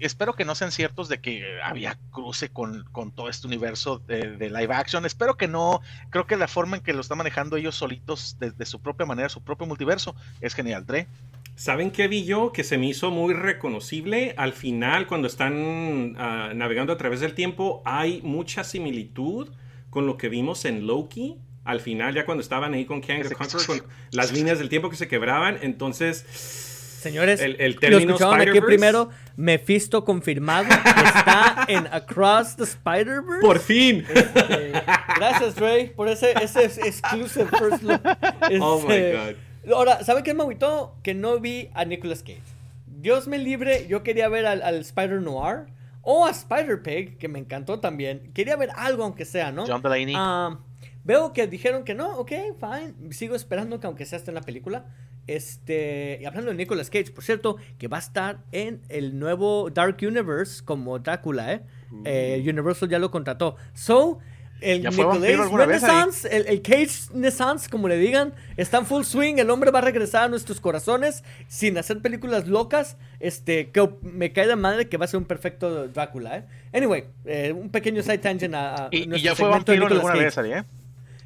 espero 0.00 0.32
que 0.32 0.44
no 0.44 0.54
sean 0.54 0.72
ciertos, 0.72 1.08
de 1.08 1.20
que 1.20 1.44
había 1.62 1.98
cruce 2.10 2.48
con, 2.48 2.84
todo 3.14 3.28
este 3.28 3.46
universo 3.46 3.98
de, 3.98 4.50
live 4.50 4.74
action. 4.74 5.04
Espero 5.04 5.36
que 5.36 5.48
no. 5.48 5.80
Creo 6.10 6.26
que 6.26 6.36
la 6.36 6.48
forma 6.48 6.78
en 6.78 6.82
que 6.82 6.94
lo 6.94 7.00
están 7.00 7.18
manejando 7.18 7.56
ellos 7.56 7.74
solitos, 7.74 8.38
de, 8.38 8.66
su 8.66 8.80
propia 8.80 9.04
manera, 9.04 9.28
su 9.28 9.42
propio 9.42 9.66
multiverso, 9.66 10.14
es 10.40 10.54
genial. 10.54 10.86
Dre. 10.86 11.06
¿Saben 11.54 11.90
qué 11.90 12.08
vi 12.08 12.24
yo? 12.24 12.52
Que 12.52 12.64
se 12.64 12.78
me 12.78 12.86
hizo 12.86 13.10
muy 13.10 13.34
reconocible. 13.34 14.34
Al 14.38 14.52
final, 14.52 15.06
cuando 15.06 15.26
están 15.26 16.14
ah, 16.16 16.52
navegando 16.54 16.92
a 16.92 16.96
través 16.96 17.20
del 17.20 17.34
tiempo, 17.34 17.82
hay 17.84 18.22
mucha 18.22 18.64
similitud 18.64 19.48
con 19.90 20.06
lo 20.06 20.16
que 20.16 20.28
vimos 20.28 20.64
en 20.64 20.86
Loki. 20.86 21.36
Al 21.64 21.80
final, 21.80 22.14
ya 22.14 22.24
cuando 22.24 22.40
estaban 22.40 22.72
ahí 22.72 22.86
con 22.86 23.02
Kang 23.02 23.22
con 23.24 23.82
las 24.12 24.32
líneas 24.32 24.58
del 24.58 24.70
tiempo 24.70 24.88
que 24.88 24.96
se 24.96 25.08
quebraban. 25.08 25.58
Entonces, 25.60 26.67
señores, 27.08 27.40
el, 27.40 27.60
el 27.60 27.78
término 27.78 28.16
lo 28.18 28.32
aquí 28.32 28.60
primero. 28.60 29.10
Mephisto 29.36 30.04
confirmado 30.04 30.68
está 30.68 31.64
en 31.68 31.86
Across 31.86 32.56
the 32.56 32.64
Spider-Verse. 32.64 33.40
Por 33.40 33.58
fin. 33.60 34.04
Este, 34.08 34.72
gracias, 35.16 35.56
Ray, 35.56 35.90
por 35.90 36.08
ese, 36.08 36.32
ese 36.42 36.64
exclusive 36.64 37.46
first 37.46 37.82
look. 37.82 38.00
oh 38.60 38.82
my 38.86 38.94
este, 38.94 39.12
God. 39.12 39.74
Ahora, 39.74 40.04
¿sabe 40.04 40.22
qué 40.22 40.34
me 40.34 40.42
agüitó? 40.42 40.96
Que 41.02 41.14
no 41.14 41.38
vi 41.40 41.70
a 41.74 41.84
Nicolas 41.84 42.22
Cage. 42.22 42.40
Dios 42.86 43.28
me 43.28 43.38
libre, 43.38 43.86
yo 43.86 44.02
quería 44.02 44.28
ver 44.28 44.46
al, 44.46 44.74
Spider 44.76 45.20
Noir 45.20 45.66
o 46.02 46.26
a 46.26 46.30
Spider 46.30 46.82
Pig, 46.82 47.18
que 47.18 47.28
me 47.28 47.38
encantó 47.38 47.80
también. 47.80 48.32
Quería 48.32 48.56
ver 48.56 48.70
algo, 48.76 49.04
aunque 49.04 49.24
sea, 49.24 49.52
¿no? 49.52 49.66
John 49.66 49.82
Delaney. 49.82 50.14
Ah, 50.16 50.58
veo 51.04 51.32
que 51.32 51.46
dijeron 51.46 51.84
que 51.84 51.94
no, 51.94 52.16
ok, 52.16 52.32
fine. 52.58 53.12
Sigo 53.12 53.36
esperando 53.36 53.78
que 53.78 53.86
aunque 53.86 54.04
sea 54.04 54.18
hasta 54.18 54.30
en 54.30 54.36
la 54.36 54.40
película. 54.42 54.86
Este, 55.28 56.18
y 56.20 56.24
hablando 56.24 56.50
de 56.50 56.56
Nicolas 56.56 56.90
Cage, 56.90 57.12
por 57.12 57.22
cierto, 57.22 57.58
que 57.78 57.86
va 57.86 57.98
a 57.98 58.00
estar 58.00 58.38
en 58.50 58.80
el 58.88 59.18
nuevo 59.18 59.70
Dark 59.70 59.98
Universe 60.02 60.64
como 60.64 60.98
Drácula, 60.98 61.52
¿eh? 61.52 61.60
eh 62.04 62.42
Universal 62.44 62.88
ya 62.88 62.98
lo 62.98 63.10
contrató. 63.10 63.56
So, 63.74 64.18
el 64.60 64.84
Renaissance, 64.84 66.28
el, 66.34 66.46
el, 66.48 66.62
Cage 66.62 67.10
Renaissance, 67.12 67.68
como 67.70 67.88
le 67.88 67.96
digan, 67.96 68.34
está 68.56 68.78
en 68.78 68.86
full 68.86 69.04
swing. 69.04 69.36
El 69.36 69.50
hombre 69.50 69.70
va 69.70 69.78
a 69.78 69.82
regresar 69.82 70.24
a 70.24 70.28
nuestros 70.28 70.60
corazones 70.60 71.22
sin 71.46 71.78
hacer 71.78 72.00
películas 72.00 72.48
locas. 72.48 72.96
Este, 73.20 73.70
que 73.70 73.88
me 74.02 74.32
cae 74.32 74.46
de 74.46 74.56
madre 74.56 74.88
que 74.88 74.96
va 74.96 75.04
a 75.04 75.08
ser 75.08 75.18
un 75.18 75.26
perfecto 75.26 75.88
Drácula, 75.88 76.38
¿eh? 76.38 76.44
Anyway, 76.72 77.04
eh, 77.24 77.52
un 77.52 77.68
pequeño 77.70 78.02
side 78.02 78.18
tangent 78.18 78.54
a, 78.54 78.88
y, 78.90 79.14
y, 79.14 79.20
ya 79.20 79.34
fue 79.34 79.48
vampiro 79.48 79.86
alguna 79.86 80.14
vez, 80.14 80.36
¿eh? 80.38 80.64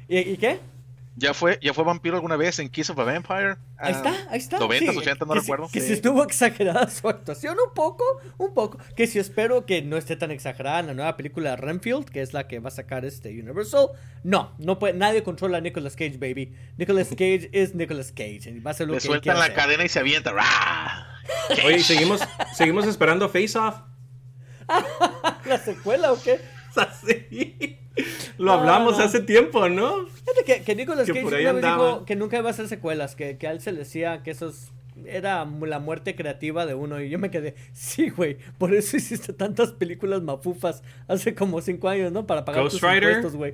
¿Y, 0.07 0.37
qué? 0.37 0.59
Ya 1.15 1.33
fue, 1.35 1.59
ya 1.61 1.73
fue 1.75 1.83
vampiro 1.83 2.15
alguna 2.15 2.35
vez 2.37 2.57
en 2.57 2.69
Kiss 2.69 2.89
of 2.89 2.97
a 2.97 3.03
Vampire. 3.03 3.57
Ahí 3.77 3.93
está, 3.93 4.15
ahí 4.29 4.39
está. 4.39 4.57
90, 4.57 4.91
80, 4.93 5.25
no 5.25 5.33
recuerdo. 5.35 5.69
que 5.71 5.79
si 5.79 5.93
estuvo 5.93 6.23
exagerada 6.23 6.89
su 6.89 7.07
actuación, 7.07 7.57
un 7.65 7.73
poco, 7.73 8.03
un 8.37 8.53
poco. 8.53 8.79
Que 8.95 9.05
si 9.05 9.19
espero 9.19 9.65
que 9.67 9.83
no 9.83 9.97
esté 9.97 10.15
tan 10.15 10.31
exagerada 10.31 10.79
en 10.79 10.87
la 10.87 10.93
nueva 10.95 11.15
película 11.15 11.51
de 11.51 11.57
Renfield, 11.57 12.09
que 12.09 12.21
es 12.21 12.33
la 12.33 12.47
que 12.47 12.59
va 12.59 12.69
a 12.69 12.71
sacar 12.71 13.05
este 13.05 13.29
Universal. 13.29 13.89
No, 14.23 14.55
no 14.57 14.79
puede, 14.79 14.95
nadie 14.95 15.21
controla 15.21 15.59
a 15.59 15.61
Nicolas 15.61 15.95
Cage, 15.95 16.17
baby. 16.17 16.55
Nicolas 16.77 17.09
Cage 17.11 17.49
es 17.51 17.75
Nicolas 17.75 18.11
Cage. 18.11 18.49
Y 18.49 18.59
va 18.59 18.71
a 18.71 18.73
ser 18.73 18.87
lo 18.87 18.93
Le 18.93 18.99
que 18.99 19.05
sueltan 19.05 19.37
la 19.37 19.53
cadena 19.53 19.85
y 19.85 19.89
se 19.89 19.99
avienta. 19.99 20.33
Oye, 21.63 21.83
¿seguimos, 21.83 22.21
seguimos 22.53 22.87
esperando 22.87 23.29
Face 23.29 23.57
Off. 23.57 23.75
¿La 25.45 25.59
secuela 25.59 26.11
o 26.11 26.21
qué? 26.21 26.39
Así. 26.75 27.79
Lo 28.37 28.53
hablamos 28.53 28.99
hace 28.99 29.19
tiempo, 29.19 29.69
¿no? 29.69 30.07
Fíjate 30.07 30.43
que, 30.45 30.63
que 30.63 30.75
Nicolas 30.75 31.07
Cage 31.07 31.61
dijo 31.61 32.05
que 32.05 32.15
nunca 32.15 32.37
iba 32.37 32.47
a 32.47 32.51
hacer 32.51 32.67
secuelas, 32.67 33.15
que, 33.15 33.37
que 33.37 33.47
a 33.47 33.51
él 33.51 33.61
se 33.61 33.71
le 33.71 33.79
decía 33.79 34.23
que 34.23 34.31
eso 34.31 34.51
era 35.05 35.45
la 35.45 35.79
muerte 35.79 36.15
creativa 36.15 36.65
de 36.65 36.73
uno. 36.73 37.01
Y 37.01 37.09
yo 37.09 37.19
me 37.19 37.29
quedé, 37.29 37.55
sí, 37.73 38.09
güey, 38.09 38.37
por 38.57 38.73
eso 38.73 38.97
hiciste 38.97 39.33
tantas 39.33 39.71
películas 39.71 40.21
mafufas 40.21 40.83
hace 41.07 41.35
como 41.35 41.61
cinco 41.61 41.89
años, 41.89 42.11
¿no? 42.11 42.25
Para 42.25 42.45
pagar 42.45 42.63
tus 42.63 42.81
impuestos, 42.81 43.35
güey. 43.35 43.53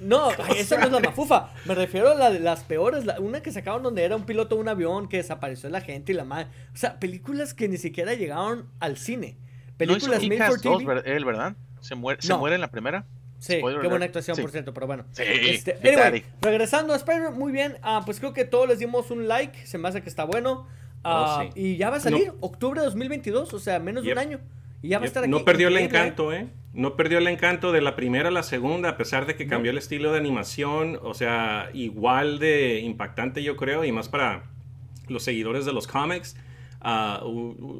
No, 0.00 0.30
esa 0.56 0.78
no 0.78 0.86
es 0.86 0.92
la 0.92 1.00
mafufa. 1.00 1.50
Me 1.64 1.74
refiero 1.74 2.10
a 2.10 2.14
la 2.14 2.30
de 2.30 2.40
las 2.40 2.64
peores. 2.64 3.04
una 3.18 3.40
que 3.40 3.50
sacaron 3.50 3.82
donde 3.82 4.04
era 4.04 4.16
un 4.16 4.24
piloto 4.24 4.56
de 4.56 4.60
un 4.60 4.68
avión 4.68 5.08
que 5.08 5.18
desapareció 5.18 5.70
la 5.70 5.80
gente 5.80 6.12
y 6.12 6.14
la 6.14 6.24
madre. 6.24 6.48
O 6.74 6.76
sea, 6.76 6.98
películas 6.98 7.54
que 7.54 7.68
ni 7.68 7.78
siquiera 7.78 8.14
llegaron 8.14 8.68
al 8.80 8.96
cine. 8.96 9.36
Películas 9.76 10.22
no 10.22 10.28
made 10.28 10.46
for 10.46 10.60
TV. 10.60 11.02
él, 11.04 11.24
¿verdad? 11.24 11.56
¿Se 11.80 11.94
muere, 11.94 12.20
¿se 12.20 12.34
muere 12.34 12.56
en 12.56 12.60
la 12.60 12.70
primera? 12.70 13.06
Sí, 13.38 13.54
qué 13.54 13.88
buena 13.88 14.06
actuación, 14.06 14.36
por 14.36 14.50
cierto, 14.50 14.72
pero 14.72 14.86
bueno. 14.86 15.04
Sí, 15.12 15.22
este, 15.26 15.78
anyway, 15.82 16.24
regresando 16.40 16.92
a 16.92 16.96
Spider, 16.96 17.30
muy 17.30 17.52
bien. 17.52 17.76
Ah, 17.82 18.02
pues 18.04 18.18
creo 18.18 18.32
que 18.32 18.44
todos 18.44 18.68
les 18.68 18.78
dimos 18.78 19.10
un 19.10 19.28
like. 19.28 19.66
Se 19.66 19.78
me 19.78 19.88
hace 19.88 20.02
que 20.02 20.08
está 20.08 20.24
bueno. 20.24 20.66
Ah, 21.04 21.44
oh, 21.44 21.52
y 21.54 21.76
ya 21.76 21.90
va 21.90 21.96
a 21.96 22.00
salir 22.00 22.32
octubre 22.40 22.80
de 22.80 22.86
2022, 22.86 23.52
o 23.52 23.58
sea, 23.58 23.78
menos 23.78 24.04
de 24.04 24.12
un 24.12 24.18
año. 24.18 24.40
Y 24.82 24.88
ya 24.88 24.98
va 24.98 25.04
a 25.04 25.06
estar 25.06 25.22
aquí. 25.22 25.30
No 25.30 25.44
perdió 25.44 25.68
el 25.68 25.76
encanto, 25.76 26.32
¿eh? 26.32 26.48
No 26.72 26.96
perdió 26.96 27.18
el 27.18 27.28
encanto 27.28 27.72
de 27.72 27.80
la 27.80 27.96
primera 27.96 28.28
a 28.28 28.32
la 28.32 28.42
segunda, 28.42 28.90
a 28.90 28.96
pesar 28.96 29.26
de 29.26 29.36
que 29.36 29.46
cambió 29.46 29.70
el 29.70 29.78
estilo 29.78 30.12
de 30.12 30.18
animación. 30.18 30.98
O 31.02 31.14
sea, 31.14 31.70
igual 31.72 32.38
de 32.38 32.80
impactante, 32.80 33.42
yo 33.42 33.56
creo, 33.56 33.84
y 33.84 33.92
más 33.92 34.08
para 34.08 34.44
los 35.08 35.22
seguidores 35.22 35.64
de 35.64 35.72
los 35.72 35.86
cómics. 35.86 36.36
Uh, 36.84 37.28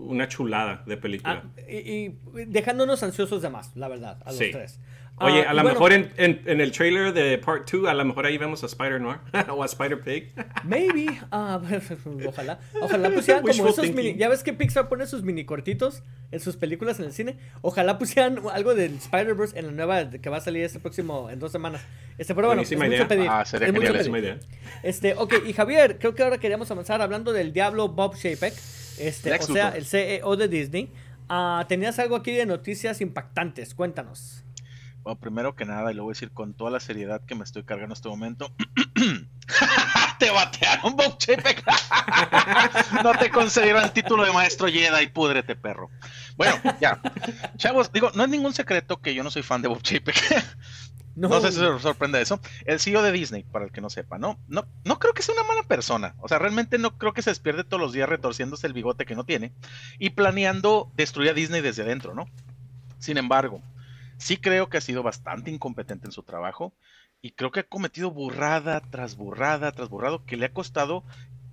una 0.09 0.27
chulada 0.27 0.83
de 0.87 0.97
película. 0.97 1.45
Ah, 1.45 1.71
y, 1.71 2.17
dejándonos 2.47 3.03
ansiosos 3.03 3.41
de 3.43 3.51
más, 3.51 3.77
la 3.77 3.89
verdad, 3.89 4.21
a 4.25 4.33
los 4.33 4.39
tres. 4.39 4.81
Oye, 5.19 5.45
ah, 5.47 5.51
a 5.51 5.55
lo 5.55 5.65
mejor 5.65 5.95
en, 5.95 6.13
en, 6.17 6.61
el 6.61 6.73
trailer 6.73 7.15
de 7.15 7.39
Part 7.39 7.71
2, 7.71 7.89
a 7.89 7.95
lo 7.95 8.05
mejor 8.05 8.27
ahí 8.27 8.37
vemos 8.37 8.63
a 8.63 8.67
Spider 8.67 9.01
Noir 9.01 9.19
o 9.49 9.63
a 9.63 9.67
Spider 9.67 10.01
Pig. 10.01 10.33
Maybe. 10.65 11.07
Uh, 11.37 12.29
ojalá. 12.29 12.59
Ojalá 12.81 13.11
pusieran 13.11 13.43
como 13.43 13.69
esos 13.69 13.91
mini. 13.93 14.17
Ya 14.17 14.29
ves 14.29 14.43
que 14.43 14.53
Pixar 14.53 14.89
pone 14.89 15.07
sus 15.07 15.23
mini 15.23 15.45
cortitos 15.45 16.03
en 16.31 16.41
sus 16.41 16.57
películas 16.57 16.99
en 16.99 17.07
el 17.07 17.13
cine. 17.13 17.39
Ojalá 17.63 17.99
pusieran 17.99 18.41
algo 18.53 18.75
del 18.75 18.97
Spider-Verse 18.97 19.59
en 19.59 19.67
la 19.67 19.73
nueva 19.73 20.11
que 20.11 20.31
va 20.31 20.39
a 20.39 20.41
salir 20.41 20.65
este 20.65 20.81
próximo 20.81 21.31
en 21.31 21.39
dos 21.39 21.53
semanas. 21.53 21.83
Este, 22.19 22.35
pero 22.35 22.49
bueno, 22.49 22.63
es 22.63 22.77
mucho 22.77 23.09
pedir. 23.09 23.29
Ah, 23.29 23.45
sería 23.45 23.69
es 23.69 23.75
mucho 23.75 23.93
pedir. 23.93 24.17
Idea. 24.17 24.39
Este, 24.83 25.15
ok, 25.15 25.35
y 25.47 25.53
Javier, 25.53 25.99
creo 25.99 26.15
que 26.15 26.23
ahora 26.23 26.39
queríamos 26.39 26.71
avanzar 26.71 27.01
hablando 27.03 27.33
del 27.33 27.53
Diablo 27.53 27.89
Bob 27.89 28.17
Chapek. 28.17 28.55
Este, 28.99 29.33
o 29.33 29.43
sea, 29.43 29.71
el 29.71 29.85
CEO 29.85 30.37
de 30.37 30.49
Disney. 30.49 30.91
Uh, 31.29 31.65
tenías 31.67 31.99
algo 31.99 32.17
aquí 32.17 32.33
de 32.33 32.47
noticias 32.47 33.01
impactantes. 33.01 33.75
Cuéntanos. 33.75 34.46
Bueno, 35.07 35.21
primero 35.21 35.55
que 35.55 35.65
nada, 35.65 35.93
y 35.93 35.95
lo 35.95 36.03
voy 36.03 36.11
a 36.11 36.15
decir 36.15 36.33
con 36.33 36.53
toda 36.53 36.73
la 36.73 36.81
seriedad 36.81 37.23
que 37.25 37.37
me 37.37 37.45
estoy 37.45 37.63
cargando 37.63 37.93
en 37.93 37.97
este 37.97 38.09
momento. 38.09 38.51
te 40.19 40.31
batearon, 40.33 40.97
Bob 40.97 41.17
Chapek. 41.17 41.65
no 43.05 43.13
te 43.13 43.31
concedieron 43.31 43.85
el 43.85 43.93
título 43.93 44.25
de 44.25 44.33
maestro 44.33 44.67
Jedi, 44.67 45.05
y 45.05 45.07
púdrete, 45.07 45.55
perro. 45.55 45.91
Bueno, 46.37 46.57
ya. 46.81 47.01
Chavos, 47.57 47.93
digo, 47.93 48.11
no 48.17 48.25
es 48.25 48.29
ningún 48.29 48.53
secreto 48.53 49.01
que 49.01 49.15
yo 49.15 49.23
no 49.23 49.31
soy 49.31 49.45
fan 49.45 49.63
de 49.63 49.69
Bob 49.69 49.81
Chapek. 49.81 50.17
No. 51.15 51.41
sé 51.41 51.51
si 51.51 51.61
se 51.61 51.79
sorprende 51.79 52.21
eso. 52.21 52.41
El 52.67 52.79
CEO 52.79 53.01
de 53.01 53.11
Disney, 53.11 53.43
para 53.45 53.65
el 53.65 53.73
que 53.73 53.81
no 53.81 53.89
sepa, 53.89 54.19
¿no? 54.19 54.39
No, 54.49 54.67
no 54.85 54.99
creo 54.99 55.15
que 55.15 55.23
sea 55.23 55.35
una 55.35 55.49
mala 55.49 55.63
persona. 55.63 56.15
O 56.19 56.29
sea, 56.29 56.39
realmente 56.39 56.77
no 56.77 56.99
creo 56.99 57.15
que 57.15 57.23
se 57.23 57.31
despierte 57.31 57.65
todos 57.65 57.81
los 57.81 57.95
días 57.95 58.07
retorciéndose 58.07 58.67
el 58.67 58.75
bigote 58.75 59.07
que 59.07 59.15
no 59.15 59.25
tiene 59.25 59.55
y 59.99 60.11
planeando 60.11 60.93
destruir 60.95 61.31
a 61.31 61.33
Disney 61.33 61.63
desde 61.63 61.85
adentro, 61.85 62.13
¿no? 62.13 62.27
Sin 62.99 63.17
embargo, 63.17 63.63
sí 64.19 64.37
creo 64.39 64.69
que 64.69 64.79
ha 64.79 64.81
sido 64.81 65.03
bastante 65.03 65.51
incompetente 65.51 66.07
en 66.07 66.13
su 66.13 66.23
trabajo 66.23 66.75
Y 67.23 67.33
creo 67.33 67.51
que 67.51 67.61
ha 67.61 67.65
cometido 67.65 68.11
burrada 68.11 68.81
tras 68.81 69.17
burrada 69.17 69.73
tras 69.73 69.89
burrado 69.89 70.25
que 70.25 70.37
le 70.37 70.47
ha 70.47 70.53
costado 70.53 71.05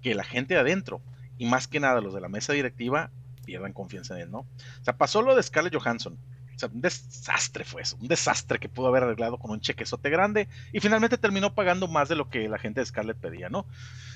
que 0.02 0.16
la 0.16 0.24
gente 0.24 0.54
de 0.54 0.60
adentro, 0.60 1.02
y 1.38 1.46
más 1.46 1.68
que 1.68 1.80
nada 1.80 2.02
los 2.02 2.14
de 2.14 2.22
la 2.22 2.30
mesa 2.30 2.54
directiva, 2.54 3.12
pierdan 3.46 3.74
confianza 3.74 4.16
en 4.16 4.22
él, 4.24 4.32
¿no? 4.32 4.40
O 4.40 4.84
sea, 4.84 4.98
pasó 4.98 5.22
lo 5.22 5.36
de 5.36 5.44
Scarlett 5.44 5.76
Johansson. 5.76 6.20
O 6.56 6.60
sea, 6.60 6.70
un 6.72 6.82
desastre 6.82 7.64
fue 7.66 7.82
eso, 7.82 7.98
un 8.00 8.08
desastre 8.08 8.60
que 8.60 8.70
pudo 8.70 8.88
haber 8.88 9.04
arreglado 9.04 9.40
con 9.40 9.52
un 9.52 9.62
chequezote 9.62 10.10
grande 10.12 10.48
y 10.72 10.80
finalmente 10.82 11.18
terminó 11.18 11.56
pagando 11.56 11.88
más 11.88 12.10
de 12.10 12.16
lo 12.16 12.30
que 12.30 12.48
la 12.48 12.60
gente 12.60 12.82
de 12.82 12.86
Scarlett 12.86 13.18
pedía, 13.18 13.50
¿no? 13.50 13.66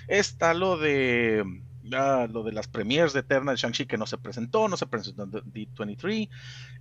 Está 0.08 0.54
lo 0.54 0.78
de 0.78 1.44
lo 1.90 2.44
de 2.44 2.52
las 2.52 2.68
premiers 2.68 3.14
de 3.14 3.22
Eternal 3.22 3.56
Shang-Chi 3.56 3.86
que 3.86 3.98
no 3.98 4.06
se 4.06 4.18
presentó, 4.18 4.68
no 4.68 4.78
se 4.78 4.88
presentó 4.88 5.24
en 5.24 5.32
D23. 5.32 6.30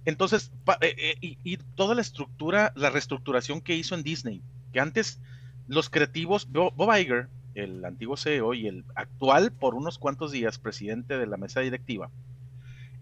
Entonces, 0.04 0.52
eh, 0.80 0.94
eh, 0.98 1.14
y, 1.20 1.38
y, 1.44 1.56
toda 1.56 1.94
la 1.94 2.00
estructura, 2.00 2.72
la 2.76 2.90
reestructuración 2.90 3.60
que 3.60 3.74
hizo 3.74 3.94
en 3.94 4.02
Disney, 4.02 4.42
que 4.72 4.80
antes 4.80 5.20
los 5.68 5.90
creativos, 5.90 6.48
Bob 6.50 6.96
Iger, 6.96 7.28
el 7.54 7.84
antiguo 7.84 8.16
CEO 8.16 8.54
y 8.54 8.66
el 8.66 8.84
actual 8.94 9.52
por 9.52 9.74
unos 9.74 9.98
cuantos 9.98 10.30
días 10.30 10.58
presidente 10.58 11.18
de 11.18 11.26
la 11.26 11.36
mesa 11.36 11.60
directiva, 11.60 12.10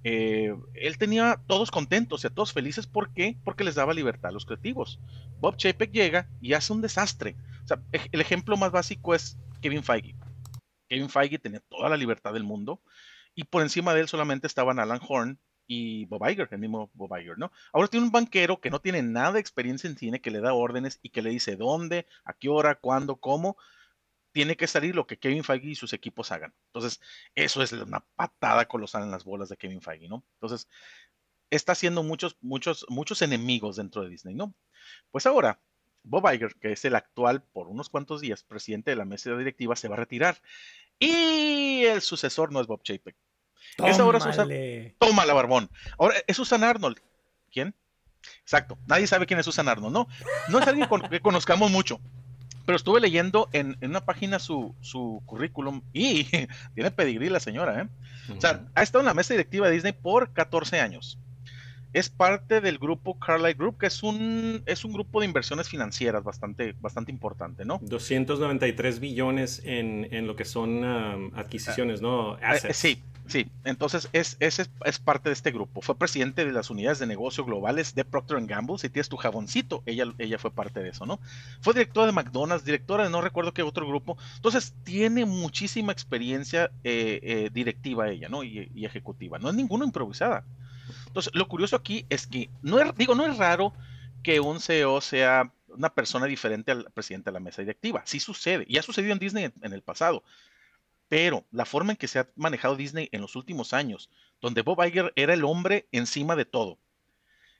eh, 0.04 0.54
él 0.74 0.98
tenía 0.98 1.40
todos 1.46 1.70
contentos, 1.70 2.20
o 2.20 2.22
sea, 2.22 2.30
todos 2.30 2.52
felices. 2.52 2.86
¿Por 2.86 3.10
qué? 3.10 3.36
Porque 3.42 3.64
les 3.64 3.74
daba 3.74 3.94
libertad 3.94 4.28
a 4.28 4.32
los 4.32 4.44
creativos. 4.44 5.00
Bob 5.40 5.56
Chapek 5.56 5.92
llega 5.92 6.28
y 6.42 6.52
hace 6.52 6.72
un 6.74 6.82
desastre. 6.82 7.36
O 7.64 7.66
sea, 7.66 7.80
el 7.90 8.20
ejemplo 8.20 8.56
más 8.58 8.70
básico 8.70 9.14
es 9.14 9.38
Kevin 9.62 9.82
Feige. 9.82 10.14
Kevin 10.88 11.08
Feige 11.08 11.38
tenía 11.38 11.60
toda 11.60 11.88
la 11.88 11.96
libertad 11.96 12.32
del 12.32 12.44
mundo 12.44 12.82
y 13.34 13.44
por 13.44 13.62
encima 13.62 13.94
de 13.94 14.00
él 14.00 14.08
solamente 14.08 14.46
estaban 14.46 14.78
Alan 14.78 15.00
Horn 15.06 15.38
y 15.66 16.04
Bob 16.06 16.28
Iger, 16.28 16.48
el 16.50 16.58
mismo 16.58 16.90
Bob 16.94 17.16
Iger, 17.18 17.38
¿no? 17.38 17.50
Ahora 17.72 17.88
tiene 17.88 18.06
un 18.06 18.12
banquero 18.12 18.60
que 18.60 18.70
no 18.70 18.80
tiene 18.80 19.02
nada 19.02 19.32
de 19.32 19.40
experiencia 19.40 19.88
en 19.88 19.96
cine, 19.96 20.20
que 20.20 20.30
le 20.30 20.40
da 20.40 20.52
órdenes 20.52 20.98
y 21.02 21.10
que 21.10 21.22
le 21.22 21.30
dice 21.30 21.56
dónde, 21.56 22.06
a 22.24 22.34
qué 22.34 22.48
hora, 22.48 22.74
cuándo, 22.74 23.16
cómo, 23.16 23.56
tiene 24.32 24.56
que 24.56 24.66
salir 24.66 24.94
lo 24.94 25.06
que 25.06 25.18
Kevin 25.18 25.44
Feige 25.44 25.68
y 25.68 25.74
sus 25.74 25.92
equipos 25.92 26.32
hagan. 26.32 26.52
Entonces, 26.66 27.00
eso 27.34 27.62
es 27.62 27.72
una 27.72 28.00
patada 28.16 28.66
colosal 28.66 29.04
en 29.04 29.10
las 29.10 29.24
bolas 29.24 29.48
de 29.48 29.56
Kevin 29.56 29.80
Feige, 29.80 30.08
¿no? 30.08 30.24
Entonces, 30.34 30.68
está 31.50 31.72
haciendo 31.72 32.02
muchos, 32.02 32.36
muchos, 32.40 32.84
muchos 32.88 33.22
enemigos 33.22 33.76
dentro 33.76 34.02
de 34.02 34.10
Disney, 34.10 34.34
¿no? 34.34 34.54
Pues 35.10 35.26
ahora, 35.26 35.60
Bob 36.04 36.30
Iger, 36.32 36.54
que 36.56 36.72
es 36.72 36.84
el 36.84 36.94
actual 36.94 37.42
por 37.42 37.66
unos 37.66 37.88
cuantos 37.88 38.20
días 38.20 38.42
presidente 38.42 38.90
de 38.90 38.96
la 38.96 39.04
mesa 39.04 39.34
directiva, 39.36 39.74
se 39.74 39.88
va 39.88 39.96
a 39.96 39.98
retirar. 39.98 40.40
Y 40.98 41.84
el 41.84 42.02
sucesor 42.02 42.52
no 42.52 42.60
es 42.60 42.66
Bob 42.66 42.82
Chapek. 42.82 43.16
Es 43.84 43.98
ahora 43.98 44.20
Susan. 44.20 44.48
Toma 44.98 45.26
la 45.26 45.34
barbón. 45.34 45.70
Ahora 45.98 46.16
es 46.26 46.36
Susan 46.36 46.62
Arnold. 46.62 46.98
¿Quién? 47.50 47.74
Exacto. 48.42 48.78
Nadie 48.86 49.06
sabe 49.06 49.26
quién 49.26 49.40
es 49.40 49.46
Susan 49.46 49.68
Arnold, 49.68 49.92
¿no? 49.92 50.08
No 50.48 50.58
es 50.58 50.66
alguien 50.66 50.88
que 51.10 51.20
conozcamos 51.20 51.70
mucho. 51.70 52.00
Pero 52.66 52.76
estuve 52.76 53.00
leyendo 53.00 53.48
en, 53.52 53.76
una 53.82 54.04
página 54.04 54.38
su, 54.38 54.74
su, 54.80 55.22
currículum 55.26 55.82
y 55.92 56.24
tiene 56.74 56.90
pedigrí 56.90 57.28
la 57.28 57.40
señora, 57.40 57.82
¿eh? 57.82 57.88
O 58.34 58.40
sea, 58.40 58.66
ha 58.74 58.82
estado 58.82 59.00
en 59.00 59.06
la 59.06 59.14
mesa 59.14 59.34
directiva 59.34 59.66
de 59.66 59.74
Disney 59.74 59.92
por 59.92 60.32
14 60.32 60.80
años. 60.80 61.18
Es 61.94 62.10
parte 62.10 62.60
del 62.60 62.78
grupo 62.78 63.18
Carlyle 63.18 63.54
Group, 63.54 63.78
que 63.78 63.86
es 63.86 64.02
un, 64.02 64.62
es 64.66 64.84
un 64.84 64.92
grupo 64.92 65.20
de 65.20 65.26
inversiones 65.26 65.68
financieras 65.68 66.22
bastante, 66.22 66.74
bastante 66.80 67.10
importante, 67.10 67.64
¿no? 67.64 67.80
293 67.82 69.00
billones 69.00 69.62
en, 69.64 70.08
en 70.10 70.26
lo 70.26 70.36
que 70.36 70.44
son 70.44 70.84
um, 70.84 71.30
adquisiciones, 71.34 72.02
¿no? 72.02 72.36
Eh, 72.36 72.40
Assets. 72.42 72.76
sí, 72.76 73.02
Sí, 73.26 73.50
entonces 73.64 74.10
es, 74.12 74.36
es, 74.40 74.58
es, 74.84 74.98
parte 74.98 75.30
de 75.30 75.32
este 75.32 75.50
grupo. 75.50 75.80
Fue 75.80 75.96
presidente 75.96 76.44
de 76.44 76.52
las 76.52 76.68
unidades 76.68 76.98
de 76.98 77.06
negocio 77.06 77.44
globales 77.44 77.94
de 77.94 78.04
Procter 78.04 78.44
Gamble. 78.44 78.76
Si 78.76 78.90
tienes 78.90 79.08
tu 79.08 79.16
jaboncito, 79.16 79.82
ella, 79.86 80.12
ella 80.18 80.38
fue 80.38 80.50
parte 80.50 80.80
de 80.80 80.90
eso, 80.90 81.06
¿no? 81.06 81.18
Fue 81.62 81.72
directora 81.72 82.08
de 82.08 82.12
McDonald's, 82.12 82.66
directora 82.66 83.04
de 83.04 83.10
no 83.10 83.22
recuerdo 83.22 83.54
qué 83.54 83.62
otro 83.62 83.88
grupo. 83.88 84.18
Entonces 84.36 84.74
tiene 84.84 85.24
muchísima 85.24 85.90
experiencia 85.90 86.70
eh, 86.84 87.20
eh, 87.22 87.50
directiva 87.52 88.10
ella, 88.10 88.28
¿no? 88.28 88.44
Y, 88.44 88.70
y, 88.74 88.84
ejecutiva. 88.84 89.38
No 89.38 89.48
es 89.48 89.54
ninguna 89.54 89.86
improvisada. 89.86 90.44
Entonces, 91.06 91.34
lo 91.34 91.48
curioso 91.48 91.76
aquí 91.76 92.06
es 92.08 92.26
que, 92.26 92.50
no 92.62 92.78
es, 92.78 92.94
digo, 92.96 93.14
no 93.14 93.26
es 93.26 93.36
raro 93.36 93.72
que 94.22 94.40
un 94.40 94.60
CEO 94.60 95.00
sea 95.00 95.52
una 95.68 95.92
persona 95.92 96.26
diferente 96.26 96.72
al 96.72 96.90
presidente 96.92 97.30
de 97.30 97.34
la 97.34 97.40
mesa 97.40 97.62
directiva. 97.62 98.02
Sí 98.06 98.20
sucede. 98.20 98.64
Y 98.68 98.78
ha 98.78 98.82
sucedido 98.82 99.12
en 99.12 99.18
Disney 99.18 99.52
en 99.62 99.72
el 99.72 99.82
pasado. 99.82 100.22
Pero 101.08 101.44
la 101.50 101.64
forma 101.64 101.92
en 101.92 101.96
que 101.96 102.08
se 102.08 102.20
ha 102.20 102.28
manejado 102.36 102.76
Disney 102.76 103.08
en 103.12 103.20
los 103.20 103.36
últimos 103.36 103.72
años, 103.72 104.10
donde 104.40 104.62
Bob 104.62 104.82
Iger 104.84 105.12
era 105.16 105.34
el 105.34 105.44
hombre 105.44 105.86
encima 105.92 106.36
de 106.36 106.44
todo. 106.44 106.78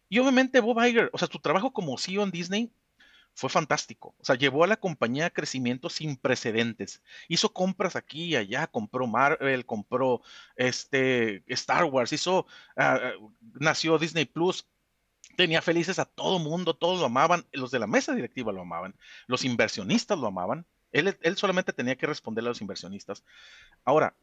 Y 0.09 0.19
obviamente 0.19 0.61
Bob 0.61 0.83
Iger, 0.85 1.11
o 1.13 1.19
sea, 1.19 1.29
su 1.31 1.39
trabajo 1.39 1.73
como 1.73 1.99
CEO 1.99 2.23
en 2.23 2.31
Disney 2.31 2.71
fue 3.35 3.51
fantástico. 3.51 4.15
O 4.19 4.25
sea, 4.25 4.37
llevó 4.37 4.65
a 4.65 4.69
la 4.69 4.77
compañía 4.77 5.27
a 5.27 5.31
crecimiento 5.31 5.91
sin 5.91 6.17
precedentes. 6.17 7.03
Hizo 7.29 7.53
compras 7.53 7.97
aquí 7.97 8.27
y 8.27 8.37
allá, 8.37 8.69
compró 8.69 9.07
Marvel, 9.07 9.67
compró 9.67 10.23
este 10.57 11.43
Star 11.49 11.85
Wars, 11.85 12.13
hizo 12.13 12.47
ah, 12.77 13.01
nació 13.55 13.99
Disney 13.99 14.25
Plus. 14.25 14.67
Tenía 15.37 15.63
felices 15.63 15.99
a 15.99 16.05
todo 16.05 16.39
mundo, 16.39 16.75
todos 16.75 17.01
lo 17.01 17.07
amaban, 17.07 17.45
los 17.51 17.73
de 17.73 17.81
la 17.81 17.89
mesa 17.89 18.15
directiva 18.15 18.53
lo 18.53 18.61
amaban, 18.61 18.95
los 19.27 19.45
inversionistas 19.45 20.17
lo 20.17 20.29
amaban. 20.29 20.65
Él, 20.93 21.37
solamente 21.37 21.73
tenía 21.73 21.97
que 21.97 22.07
responderle 22.07 22.49
a 22.49 22.53
los 22.53 22.61
inversionistas. 22.61 23.25
Ahora, 23.85 24.15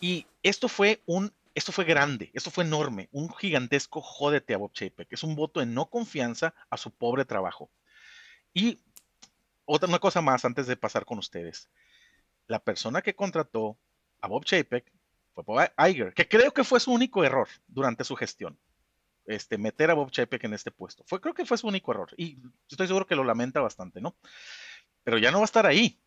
y 0.00 0.26
esto 0.44 0.68
fue 0.68 1.02
un, 1.06 1.32
esto 1.56 1.72
fue 1.72 1.84
grande, 1.84 2.30
esto 2.34 2.52
fue 2.52 2.62
enorme, 2.62 3.08
un 3.10 3.34
gigantesco 3.34 4.00
jódete 4.00 4.54
a 4.54 4.58
Bob 4.58 4.72
Chapek, 4.72 5.12
es 5.12 5.24
un 5.24 5.34
voto 5.34 5.58
de 5.58 5.66
no 5.66 5.86
confianza 5.86 6.54
a 6.70 6.76
su 6.76 6.92
pobre 6.92 7.24
trabajo. 7.24 7.68
Y 8.56 8.78
otra 9.66 9.88
una 9.88 9.98
cosa 9.98 10.22
más 10.22 10.44
antes 10.44 10.66
de 10.66 10.76
pasar 10.76 11.04
con 11.04 11.18
ustedes. 11.18 11.68
La 12.46 12.58
persona 12.58 13.02
que 13.02 13.14
contrató 13.14 13.76
a 14.20 14.28
Bob 14.28 14.44
Chapek 14.44 14.90
fue 15.34 15.44
Bob 15.44 15.70
Iger, 15.88 16.14
que 16.14 16.26
creo 16.26 16.52
que 16.52 16.64
fue 16.64 16.80
su 16.80 16.90
único 16.90 17.22
error 17.22 17.48
durante 17.68 18.02
su 18.02 18.16
gestión. 18.16 18.58
Este, 19.26 19.58
meter 19.58 19.90
a 19.90 19.94
Bob 19.94 20.10
Chapek 20.10 20.44
en 20.44 20.54
este 20.54 20.70
puesto. 20.70 21.04
Fue, 21.06 21.20
creo 21.20 21.34
que 21.34 21.44
fue 21.44 21.58
su 21.58 21.66
único 21.66 21.92
error. 21.92 22.08
Y 22.16 22.38
estoy 22.70 22.86
seguro 22.86 23.06
que 23.06 23.16
lo 23.16 23.24
lamenta 23.24 23.60
bastante, 23.60 24.00
¿no? 24.00 24.16
pero 25.06 25.18
ya 25.18 25.30
no 25.30 25.38
va 25.38 25.44
a 25.44 25.46
estar 25.46 25.66
ahí. 25.66 26.00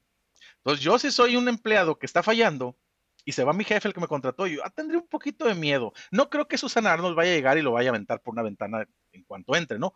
Entonces, 0.58 0.84
yo 0.84 1.00
si 1.00 1.10
soy 1.10 1.38
un 1.38 1.48
empleado 1.48 1.98
que 1.98 2.06
está 2.06 2.22
fallando 2.22 2.76
y 3.24 3.32
se 3.32 3.46
va 3.46 3.54
mi 3.54 3.64
jefe, 3.64 3.88
el 3.88 3.94
que 3.94 4.02
me 4.02 4.10
contrató, 4.10 4.46
yo 4.46 4.62
ah, 4.66 4.70
tendré 4.70 4.98
un 4.98 5.08
poquito 5.08 5.46
de 5.46 5.56
miedo. 5.56 5.94
No 6.12 6.30
creo 6.30 6.50
que 6.50 6.58
Susana 6.58 6.92
Arnold 6.92 7.16
vaya 7.16 7.32
a 7.32 7.36
llegar 7.36 7.58
y 7.58 7.62
lo 7.62 7.72
vaya 7.72 7.92
a 7.92 7.92
aventar 7.92 8.22
por 8.22 8.34
una 8.34 8.44
ventana 8.44 8.86
en 9.14 9.24
cuanto 9.24 9.56
entre, 9.56 9.80
¿no? 9.80 9.94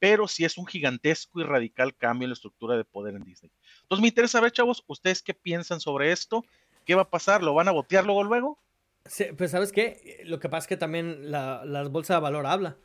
Pero 0.00 0.26
sí 0.26 0.44
es 0.44 0.58
un 0.58 0.66
gigantesco 0.66 1.40
y 1.40 1.44
radical 1.44 1.94
cambio 1.94 2.24
en 2.24 2.30
la 2.30 2.34
estructura 2.34 2.76
de 2.76 2.84
poder 2.84 3.14
en 3.14 3.22
Disney. 3.22 3.52
Entonces, 3.82 4.02
me 4.02 4.08
interesa 4.08 4.38
saber, 4.38 4.50
chavos, 4.50 4.82
¿ustedes 4.88 5.22
qué 5.22 5.34
piensan 5.34 5.78
sobre 5.78 6.10
esto? 6.10 6.44
¿Qué 6.84 6.96
va 6.96 7.02
a 7.02 7.10
pasar? 7.10 7.42
¿Lo 7.42 7.54
van 7.54 7.68
a 7.68 7.72
botear 7.72 8.04
luego, 8.04 8.24
luego? 8.24 8.58
Sí, 9.04 9.26
pues, 9.38 9.52
¿sabes 9.52 9.70
qué? 9.70 10.22
Lo 10.24 10.40
que 10.40 10.48
pasa 10.48 10.64
es 10.64 10.68
que 10.68 10.76
también 10.76 11.30
la, 11.30 11.64
la 11.64 11.84
bolsa 11.84 12.14
de 12.14 12.20
valor 12.20 12.46
habla 12.46 12.76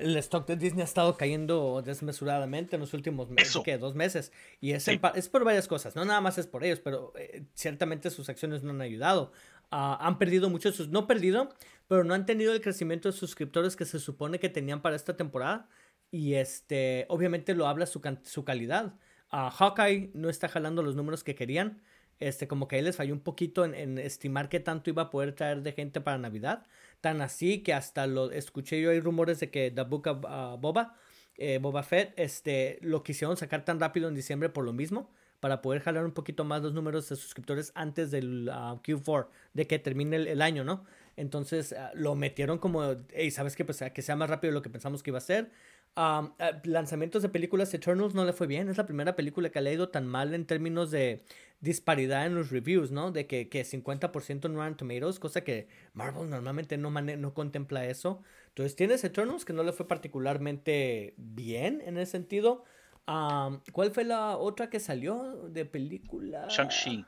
el 0.00 0.16
stock 0.18 0.46
de 0.46 0.56
Disney 0.56 0.82
ha 0.82 0.84
estado 0.84 1.16
cayendo 1.16 1.82
desmesuradamente 1.82 2.76
en 2.76 2.80
los 2.80 2.92
últimos 2.92 3.30
meses, 3.30 3.56
que 3.64 3.78
dos 3.78 3.94
meses. 3.94 4.30
Y 4.60 4.72
es, 4.72 4.86
es, 4.88 5.28
por 5.28 5.44
varias 5.44 5.66
cosas, 5.66 5.96
no 5.96 6.04
nada 6.04 6.20
más 6.20 6.36
es 6.36 6.46
por 6.46 6.62
ellos, 6.62 6.80
pero 6.80 7.14
eh, 7.16 7.44
ciertamente 7.54 8.10
sus 8.10 8.28
acciones 8.28 8.62
no 8.62 8.70
han 8.70 8.82
ayudado. 8.82 9.32
Ah, 9.70 9.96
han 10.00 10.18
perdido 10.18 10.50
mucho, 10.50 10.72
sus, 10.72 10.88
no 10.88 11.06
perdido, 11.06 11.48
pero 11.88 12.04
no 12.04 12.12
han 12.12 12.26
tenido 12.26 12.52
el 12.52 12.60
crecimiento 12.60 13.10
de 13.10 13.16
suscriptores 13.16 13.76
que 13.76 13.86
se 13.86 13.98
supone 13.98 14.38
que 14.38 14.50
tenían 14.50 14.82
para 14.82 14.94
esta 14.94 15.16
temporada. 15.16 15.68
Y 16.10 16.34
este, 16.34 17.06
obviamente 17.08 17.54
lo 17.54 17.66
habla 17.66 17.86
su, 17.86 18.00
su 18.24 18.44
calidad. 18.44 18.94
Uh, 19.32 19.50
Hawkeye 19.50 20.10
no 20.14 20.28
está 20.28 20.48
jalando 20.48 20.82
los 20.82 20.96
números 20.96 21.24
que 21.24 21.34
querían. 21.34 21.82
Este, 22.18 22.48
como 22.48 22.66
que 22.66 22.76
ahí 22.76 22.82
les 22.82 22.96
falló 22.96 23.12
un 23.12 23.20
poquito 23.20 23.64
en, 23.64 23.98
estimar 23.98 24.48
qué 24.48 24.60
tanto 24.60 24.88
iba 24.88 25.02
a 25.02 25.10
poder 25.10 25.34
traer 25.34 25.62
de 25.62 25.72
gente 25.72 26.00
para 26.00 26.18
Navidad. 26.18 26.66
Tan 27.00 27.20
así 27.20 27.62
que 27.62 27.74
hasta 27.74 28.06
lo 28.06 28.30
escuché 28.30 28.80
yo, 28.80 28.90
hay 28.90 29.00
rumores 29.00 29.40
de 29.40 29.50
que 29.50 29.70
The 29.70 29.82
Book 29.82 30.06
of 30.06 30.24
uh, 30.24 30.56
Boba, 30.56 30.96
eh, 31.36 31.58
Boba 31.60 31.82
Fett, 31.82 32.14
este, 32.16 32.78
lo 32.80 33.02
quisieron 33.02 33.36
sacar 33.36 33.64
tan 33.64 33.78
rápido 33.80 34.08
en 34.08 34.14
diciembre 34.14 34.48
por 34.48 34.64
lo 34.64 34.72
mismo, 34.72 35.10
para 35.40 35.60
poder 35.60 35.82
jalar 35.82 36.06
un 36.06 36.12
poquito 36.12 36.44
más 36.44 36.62
los 36.62 36.72
números 36.72 37.08
de 37.10 37.16
suscriptores 37.16 37.70
antes 37.74 38.10
del 38.10 38.48
uh, 38.48 38.80
Q4, 38.82 39.28
de 39.52 39.66
que 39.66 39.78
termine 39.78 40.16
el, 40.16 40.40
año, 40.40 40.64
¿no? 40.64 40.86
Entonces 41.16 41.72
uh, 41.72 41.94
lo 41.94 42.14
metieron 42.14 42.58
como, 42.58 42.96
hey, 43.12 43.30
¿sabes 43.30 43.54
qué? 43.56 43.64
Pues 43.66 43.84
que 43.92 44.02
sea 44.02 44.16
más 44.16 44.30
rápido 44.30 44.52
de 44.52 44.54
lo 44.54 44.62
que 44.62 44.70
pensamos 44.70 45.02
que 45.02 45.10
iba 45.10 45.18
a 45.18 45.20
ser. 45.20 45.50
Um, 45.96 46.32
lanzamientos 46.64 47.22
de 47.22 47.30
películas 47.30 47.72
Eternals 47.72 48.14
no 48.14 48.24
le 48.26 48.34
fue 48.34 48.46
bien. 48.46 48.68
Es 48.68 48.76
la 48.76 48.84
primera 48.84 49.16
película 49.16 49.48
que 49.48 49.62
le 49.62 49.70
ha 49.70 49.72
ido 49.72 49.88
tan 49.88 50.06
mal 50.06 50.34
en 50.34 50.44
términos 50.44 50.90
de 50.90 51.24
disparidad 51.60 52.26
en 52.26 52.34
los 52.34 52.50
reviews, 52.50 52.90
¿no? 52.90 53.12
De 53.12 53.26
que, 53.26 53.48
que 53.48 53.64
50% 53.64 54.44
en 54.44 54.54
Rotten 54.54 54.76
Tomatoes, 54.76 55.18
cosa 55.18 55.40
que 55.40 55.68
Marvel 55.94 56.28
normalmente 56.28 56.76
no, 56.76 56.90
no 56.90 57.32
contempla 57.32 57.86
eso. 57.86 58.22
Entonces 58.48 58.76
tienes 58.76 59.04
Eternals 59.04 59.46
que 59.46 59.54
no 59.54 59.62
le 59.62 59.72
fue 59.72 59.88
particularmente 59.88 61.14
bien 61.16 61.82
en 61.84 61.96
ese 61.96 62.12
sentido. 62.12 62.64
Um, 63.08 63.60
¿Cuál 63.72 63.90
fue 63.90 64.04
la 64.04 64.36
otra 64.36 64.68
que 64.68 64.80
salió 64.80 65.48
de 65.48 65.64
película? 65.64 66.46
Shang-Chi. 66.50 67.06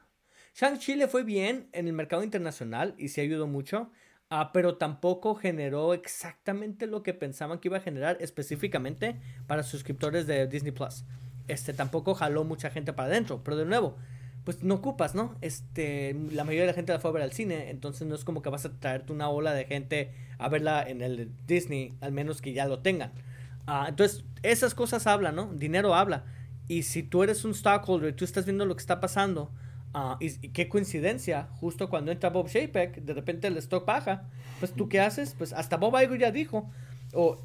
Shang-Chi 0.55 0.95
le 0.95 1.09
fue 1.09 1.25
bien 1.25 1.69
en 1.73 1.89
el 1.89 1.93
mercado 1.93 2.23
internacional 2.23 2.95
y 2.97 3.09
se 3.09 3.21
ayudó 3.21 3.47
mucho. 3.47 3.91
Ah, 4.31 4.51
pero 4.53 4.77
tampoco 4.77 5.35
generó 5.35 5.95
exactamente 5.95 6.87
lo 6.87 7.03
que 7.03 7.15
pensaban 7.15 7.59
que 7.61 7.69
iba 7.69 7.79
a 7.79 7.81
generar 7.81 8.19
específicamente 8.21 9.19
para 9.47 9.63
suscriptores 9.63 10.27
de 10.27 10.47
Disney 10.47 10.73
Plus. 10.73 11.05
este, 11.49 11.73
tampoco 11.73 12.15
jaló 12.15 12.45
mucha 12.45 12.71
gente 12.71 12.93
para 12.93 13.09
adentro. 13.09 13.43
Pero 13.43 13.57
de 13.57 13.65
nuevo, 13.65 13.97
pues 14.45 14.63
no 14.63 14.75
ocupas, 14.77 15.15
¿no? 15.15 15.37
Este, 15.41 16.15
la 16.33 16.45
mayoría 16.45 16.63
de 16.63 16.67
la 16.69 16.75
gente 16.75 16.93
la 16.93 16.99
fue 17.01 17.11
a 17.11 17.15
ver 17.15 17.23
al 17.23 17.33
cine, 17.33 17.71
entonces 17.71 18.07
no 18.07 18.15
es 18.15 18.25
como 18.25 18.43
que 18.43 18.51
vas 18.51 18.67
a 18.67 18.79
traerte 18.79 19.13
una 19.13 19.31
ola 19.31 19.53
de 19.55 19.65
gente 19.65 20.13
a 20.39 20.49
verla 20.51 20.83
en 20.89 21.01
el 21.03 21.31
Disney, 21.47 21.95
al 22.03 22.13
menos 22.13 22.43
que 22.43 22.53
ya 22.53 22.67
lo 22.67 22.81
tengan. 22.81 23.13
Ah, 23.67 23.87
entonces, 23.89 24.25
esas 24.43 24.75
cosas 24.75 25.07
hablan, 25.07 25.37
¿no? 25.37 25.53
Dinero 25.55 25.95
habla. 25.95 26.25
Y 26.69 26.83
si 26.85 27.03
tú 27.03 27.23
eres 27.23 27.45
un 27.45 27.53
stockholder 27.55 28.11
y 28.11 28.17
tú 28.17 28.25
estás 28.25 28.45
viendo 28.45 28.67
lo 28.67 28.77
que 28.77 28.81
está 28.81 29.01
pasando, 29.01 29.51
ah, 29.95 30.17
y, 30.21 30.49
qué 30.51 30.69
coincidencia, 30.69 31.49
justo 31.61 31.89
cuando 31.89 32.13
entra 32.13 32.31
Bob 32.31 32.49
Chapek, 32.49 33.03
de 33.03 33.15
repente 33.15 33.49
el 33.49 33.57
stock 33.59 33.87
baja, 33.87 34.29
pues 34.59 34.73
tú 34.73 34.89
qué 34.89 35.01
haces? 35.01 35.35
Pues 35.37 35.53
hasta 35.53 35.77
Bob 35.77 35.95
Iger 36.01 36.19
ya 36.19 36.31
dijo, 36.31 36.71
o 37.13 37.39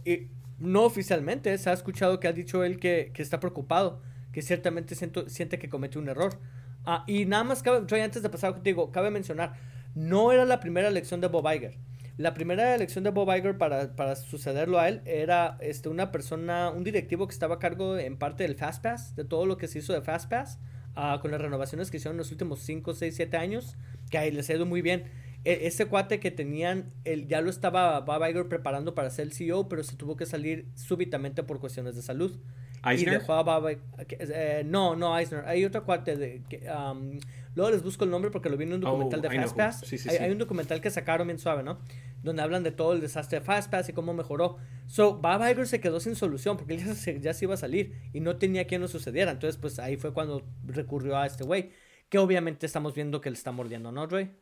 no 0.59 0.83
oficialmente, 0.83 1.57
se 1.57 1.69
ha 1.69 1.73
escuchado 1.73 2.19
que 2.19 2.27
ha 2.27 2.33
dicho 2.33 2.63
él 2.63 2.79
que, 2.79 3.11
que 3.13 3.21
está 3.21 3.39
preocupado, 3.39 4.01
que 4.31 4.41
ciertamente 4.41 4.95
siente 4.95 5.59
que 5.59 5.69
cometió 5.69 6.01
un 6.01 6.09
error. 6.09 6.39
Ah, 6.85 7.03
y 7.07 7.25
nada 7.25 7.43
más, 7.43 7.63
cabe, 7.63 8.01
antes 8.01 8.23
de 8.23 8.29
pasar 8.29 8.53
contigo, 8.53 8.91
cabe 8.91 9.09
mencionar, 9.09 9.53
no 9.95 10.31
era 10.31 10.45
la 10.45 10.59
primera 10.59 10.87
elección 10.87 11.21
de 11.21 11.27
Bob 11.27 11.49
Iger. 11.53 11.77
La 12.17 12.33
primera 12.33 12.75
elección 12.75 13.03
de 13.03 13.09
Bob 13.09 13.35
Iger 13.35 13.57
para, 13.57 13.95
para 13.95 14.15
sucederlo 14.15 14.79
a 14.79 14.87
él 14.87 15.01
era 15.05 15.57
este, 15.61 15.89
una 15.89 16.11
persona, 16.11 16.69
un 16.69 16.83
directivo 16.83 17.27
que 17.27 17.33
estaba 17.33 17.55
a 17.55 17.59
cargo 17.59 17.97
en 17.97 18.17
parte 18.17 18.43
del 18.43 18.55
FastPass, 18.55 19.15
de 19.15 19.25
todo 19.25 19.45
lo 19.45 19.57
que 19.57 19.67
se 19.67 19.79
hizo 19.79 19.93
de 19.93 20.01
FastPass, 20.01 20.59
uh, 20.95 21.19
con 21.19 21.31
las 21.31 21.41
renovaciones 21.41 21.91
que 21.91 21.97
hicieron 21.97 22.15
en 22.15 22.19
los 22.19 22.31
últimos 22.31 22.59
5, 22.59 22.93
6, 22.93 23.15
7 23.15 23.37
años, 23.37 23.75
que 24.09 24.17
ahí 24.17 24.31
les 24.31 24.49
ha 24.49 24.53
ido 24.53 24.65
muy 24.65 24.81
bien. 24.81 25.05
E, 25.45 25.67
ese 25.67 25.87
cuate 25.87 26.19
que 26.19 26.31
tenían, 26.31 26.93
él, 27.03 27.27
ya 27.27 27.41
lo 27.41 27.49
estaba 27.49 27.99
Bob 28.01 28.25
Iger 28.27 28.47
preparando 28.47 28.95
para 28.95 29.09
ser 29.09 29.25
el 29.27 29.33
CEO, 29.33 29.67
pero 29.67 29.83
se 29.83 29.95
tuvo 29.95 30.15
que 30.15 30.25
salir 30.25 30.67
súbitamente 30.75 31.43
por 31.43 31.59
cuestiones 31.59 31.95
de 31.95 32.01
salud. 32.01 32.39
¿Eisner? 32.85 33.13
Y 33.15 33.17
dejó 33.17 33.33
a 33.33 33.43
Bob, 33.43 33.77
eh, 34.09 34.63
no, 34.65 34.95
no 34.95 35.17
Eisner. 35.17 35.45
Hay 35.45 35.65
otro 35.65 35.85
cuate 35.85 36.15
de... 36.15 36.43
Que, 36.49 36.69
um, 36.69 37.19
luego 37.55 37.71
les 37.71 37.83
busco 37.83 38.03
el 38.03 38.11
nombre 38.11 38.31
porque 38.31 38.49
lo 38.49 38.57
vi 38.57 38.65
en 38.65 38.73
un 38.73 38.81
documental 38.81 39.19
oh, 39.19 39.23
de 39.23 39.29
FastPass. 39.29 39.81
Sí, 39.81 39.97
sí, 39.97 40.09
hay, 40.09 40.17
sí. 40.17 40.23
hay, 40.23 40.31
un 40.31 40.37
documental 40.37 40.81
que 40.81 40.89
sacaron 40.89 41.27
bien 41.27 41.39
suave, 41.39 41.63
¿no? 41.63 41.79
Donde 42.21 42.41
hablan 42.41 42.63
de 42.63 42.71
todo 42.71 42.93
el 42.93 43.01
desastre 43.01 43.39
de 43.39 43.45
FastPass 43.45 43.89
y 43.89 43.93
cómo 43.93 44.13
mejoró. 44.13 44.57
So, 44.87 45.17
Bob 45.17 45.41
Iger 45.49 45.67
se 45.67 45.79
quedó 45.79 45.99
sin 45.99 46.15
solución 46.15 46.57
porque 46.57 46.75
él 46.75 46.85
ya 46.85 46.93
se, 46.95 47.19
ya 47.19 47.33
se 47.33 47.45
iba 47.45 47.53
a 47.53 47.57
salir 47.57 47.93
y 48.13 48.19
no 48.19 48.37
tenía 48.37 48.65
quien 48.65 48.81
lo 48.81 48.87
sucediera. 48.87 49.31
Entonces, 49.31 49.59
pues 49.59 49.79
ahí 49.79 49.97
fue 49.97 50.13
cuando 50.13 50.43
recurrió 50.65 51.17
a 51.17 51.25
este 51.25 51.43
güey. 51.43 51.71
Que 52.09 52.19
obviamente 52.19 52.65
estamos 52.65 52.93
viendo 52.93 53.21
que 53.21 53.31
le 53.31 53.35
está 53.35 53.51
mordiendo, 53.51 53.91
¿no, 53.91 54.05
Dre? 54.05 54.35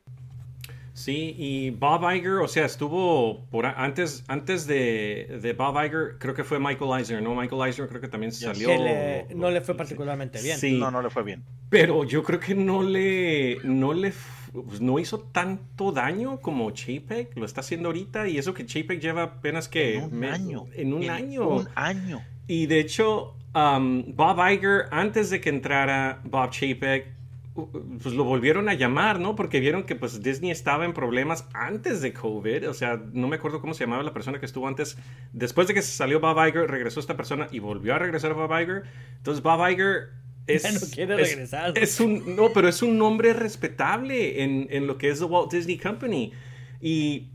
Sí, 0.94 1.34
y 1.38 1.70
Bob 1.70 2.04
Iger, 2.12 2.40
o 2.40 2.48
sea, 2.48 2.66
estuvo 2.66 3.46
por 3.50 3.66
antes, 3.66 4.24
antes 4.28 4.68
de, 4.68 5.40
de, 5.42 5.54
Bob 5.54 5.76
Iger, 5.84 6.18
creo 6.20 6.34
que 6.34 6.44
fue 6.44 6.60
Michael 6.60 7.00
Eisner, 7.00 7.22
¿no? 7.22 7.34
Michael 7.34 7.62
Eisner 7.66 7.88
creo 7.88 8.02
que 8.02 8.10
también 8.10 8.32
salió. 8.32 8.68
Que 8.68 8.78
le, 8.78 9.36
no 9.36 9.50
le 9.50 9.62
fue 9.62 9.76
particularmente 9.76 10.42
bien. 10.42 10.58
Sí. 10.58 10.78
No, 10.78 10.92
no 10.92 11.02
le 11.02 11.10
fue 11.10 11.24
bien. 11.24 11.44
Pero 11.70 12.04
yo 12.04 12.24
creo 12.24 12.40
que 12.40 12.56
no 12.56 12.84
le, 12.84 13.60
no 13.64 13.94
le, 13.94 14.14
pues 14.52 14.82
no 14.82 15.00
hizo 15.00 15.20
tanto 15.20 15.94
daño 15.94 16.42
como 16.42 16.72
Chapek 16.72 17.38
lo 17.38 17.46
está 17.46 17.62
haciendo 17.62 17.90
ahorita 17.90 18.28
y 18.28 18.38
eso 18.38 18.54
que 18.54 18.66
Chapek 18.66 19.00
lleva 19.00 19.24
apenas 19.24 19.70
que 19.70 19.98
en 19.98 20.04
un 20.04 20.20
me, 20.20 20.30
año, 20.30 20.66
en 20.76 20.94
un 20.94 21.04
en 21.04 21.10
año, 21.10 21.48
un 21.48 21.70
año. 21.76 22.22
Y 22.48 22.66
de 22.66 22.82
hecho, 22.82 23.38
um, 23.56 24.04
Bob 24.14 24.38
Iger 24.52 24.88
antes 24.92 25.30
de 25.30 25.40
que 25.40 25.50
entrara 25.50 26.22
Bob 26.26 26.52
Chapek 26.52 27.21
pues 27.54 28.16
lo 28.16 28.24
volvieron 28.24 28.70
a 28.70 28.74
llamar, 28.74 29.20
¿no? 29.20 29.36
Porque 29.36 29.60
vieron 29.60 29.84
que 29.84 29.96
pues 29.96 30.24
Disney 30.24 30.52
estaba 30.52 30.86
en 30.86 30.94
problemas 30.94 31.48
antes 31.54 32.02
de 32.02 32.14
COVID, 32.14 32.70
o 32.70 32.74
sea, 32.74 33.02
no 33.12 33.28
me 33.28 33.36
acuerdo 33.36 33.60
cómo 33.60 33.74
se 33.74 33.84
llamaba 33.84 34.04
la 34.04 34.14
persona 34.14 34.40
que 34.40 34.46
estuvo 34.46 34.68
antes, 34.68 34.98
después 35.34 35.68
de 35.68 35.74
que 35.74 35.82
se 35.82 35.92
salió 35.92 36.22
Bob 36.22 36.38
Iger, 36.48 36.70
regresó 36.70 37.00
esta 37.00 37.18
persona 37.18 37.48
y 37.52 37.60
volvió 37.60 37.94
a 37.94 38.00
regresar 38.00 38.34
Bob 38.34 38.52
Iger, 38.58 38.84
entonces 39.18 39.44
Bob 39.44 39.70
Iger 39.70 40.12
es, 40.48 40.64
ya 40.64 40.72
no 40.72 40.80
quiere 40.94 41.22
es, 41.22 41.30
regresar. 41.30 41.78
Es, 41.78 42.00
un, 42.00 42.36
no, 42.36 42.54
pero 42.54 42.70
es 42.70 42.82
un 42.82 42.98
nombre 42.98 43.34
respetable 43.34 44.44
en, 44.44 44.68
en 44.70 44.88
lo 44.88 44.98
que 44.98 45.10
es 45.10 45.20
The 45.20 45.26
Walt 45.26 45.52
Disney 45.52 45.78
Company 45.78 46.32
y 46.80 47.32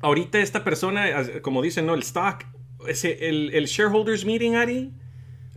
ahorita 0.00 0.38
esta 0.40 0.64
persona, 0.64 1.08
como 1.42 1.60
dicen, 1.60 1.84
¿no? 1.84 1.94
El 1.94 2.00
stock, 2.00 2.44
ese, 2.88 3.28
el, 3.28 3.54
el 3.54 3.66
shareholders 3.66 4.24
meeting, 4.24 4.54
Ari, 4.54 4.92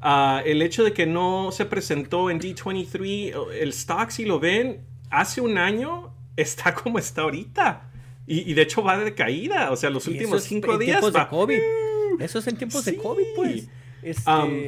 Uh, 0.04 0.40
el 0.46 0.62
hecho 0.62 0.84
de 0.84 0.94
que 0.94 1.06
no 1.06 1.52
se 1.52 1.66
presentó 1.66 2.30
en 2.30 2.40
D23, 2.40 3.54
el 3.60 3.70
stock, 3.70 4.10
si 4.12 4.26
lo 4.26 4.40
ven, 4.40 4.82
hace 5.10 5.42
un 5.42 5.58
año 5.58 6.14
está 6.36 6.74
como 6.76 7.00
está 7.00 7.22
ahorita. 7.24 7.90
Y, 8.28 8.50
y 8.52 8.54
de 8.54 8.64
hecho 8.64 8.84
va 8.84 8.98
de 8.98 9.14
caída. 9.16 9.72
O 9.72 9.76
sea, 9.76 9.90
los 9.90 10.08
últimos 10.08 10.44
cinco 10.44 10.74
en 10.74 10.80
días. 10.80 11.00
Tiempos 11.00 11.16
va... 11.16 11.24
de 11.26 11.30
COVID. 11.30 11.60
Eso 12.20 12.40
es 12.40 12.48
en 12.48 12.58
tiempos 12.58 12.84
Sí. 12.84 12.92
de 12.92 12.98
COVID, 12.98 13.24
pues. 13.36 13.68
Este, 14.04 14.30
Um, 14.30 14.62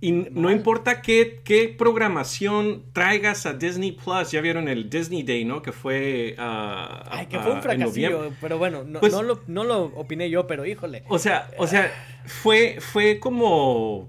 Y 0.00 0.12
no 0.12 0.50
importa 0.50 1.02
qué, 1.02 1.40
qué 1.44 1.68
programación 1.68 2.82
traigas 2.94 3.44
a 3.44 3.52
Disney 3.52 3.92
Plus, 3.92 4.30
ya 4.30 4.40
vieron 4.40 4.68
el 4.68 4.88
Disney 4.88 5.22
Day, 5.22 5.44
¿no? 5.44 5.60
Que 5.60 5.70
fue. 5.72 6.34
uh, 6.38 7.02
ay, 7.10 7.26
que 7.26 7.36
uh, 7.36 7.40
fue 7.42 7.50
un 7.50 7.56
en 7.58 7.62
fracasillo. 7.62 8.32
Pero 8.40 8.56
bueno, 8.58 8.84
no, 8.84 9.00
Pues- 9.00 9.12
no, 9.12 9.22
lo, 9.22 9.42
no 9.46 9.64
lo 9.64 9.84
opiné 9.96 10.30
yo, 10.30 10.46
pero 10.46 10.64
híjole. 10.64 11.04
O 11.08 11.18
sea, 11.18 11.50
o 11.58 11.66
sea, 11.66 11.92
fue, 12.24 12.78
fue 12.80 13.18
como 13.20 14.08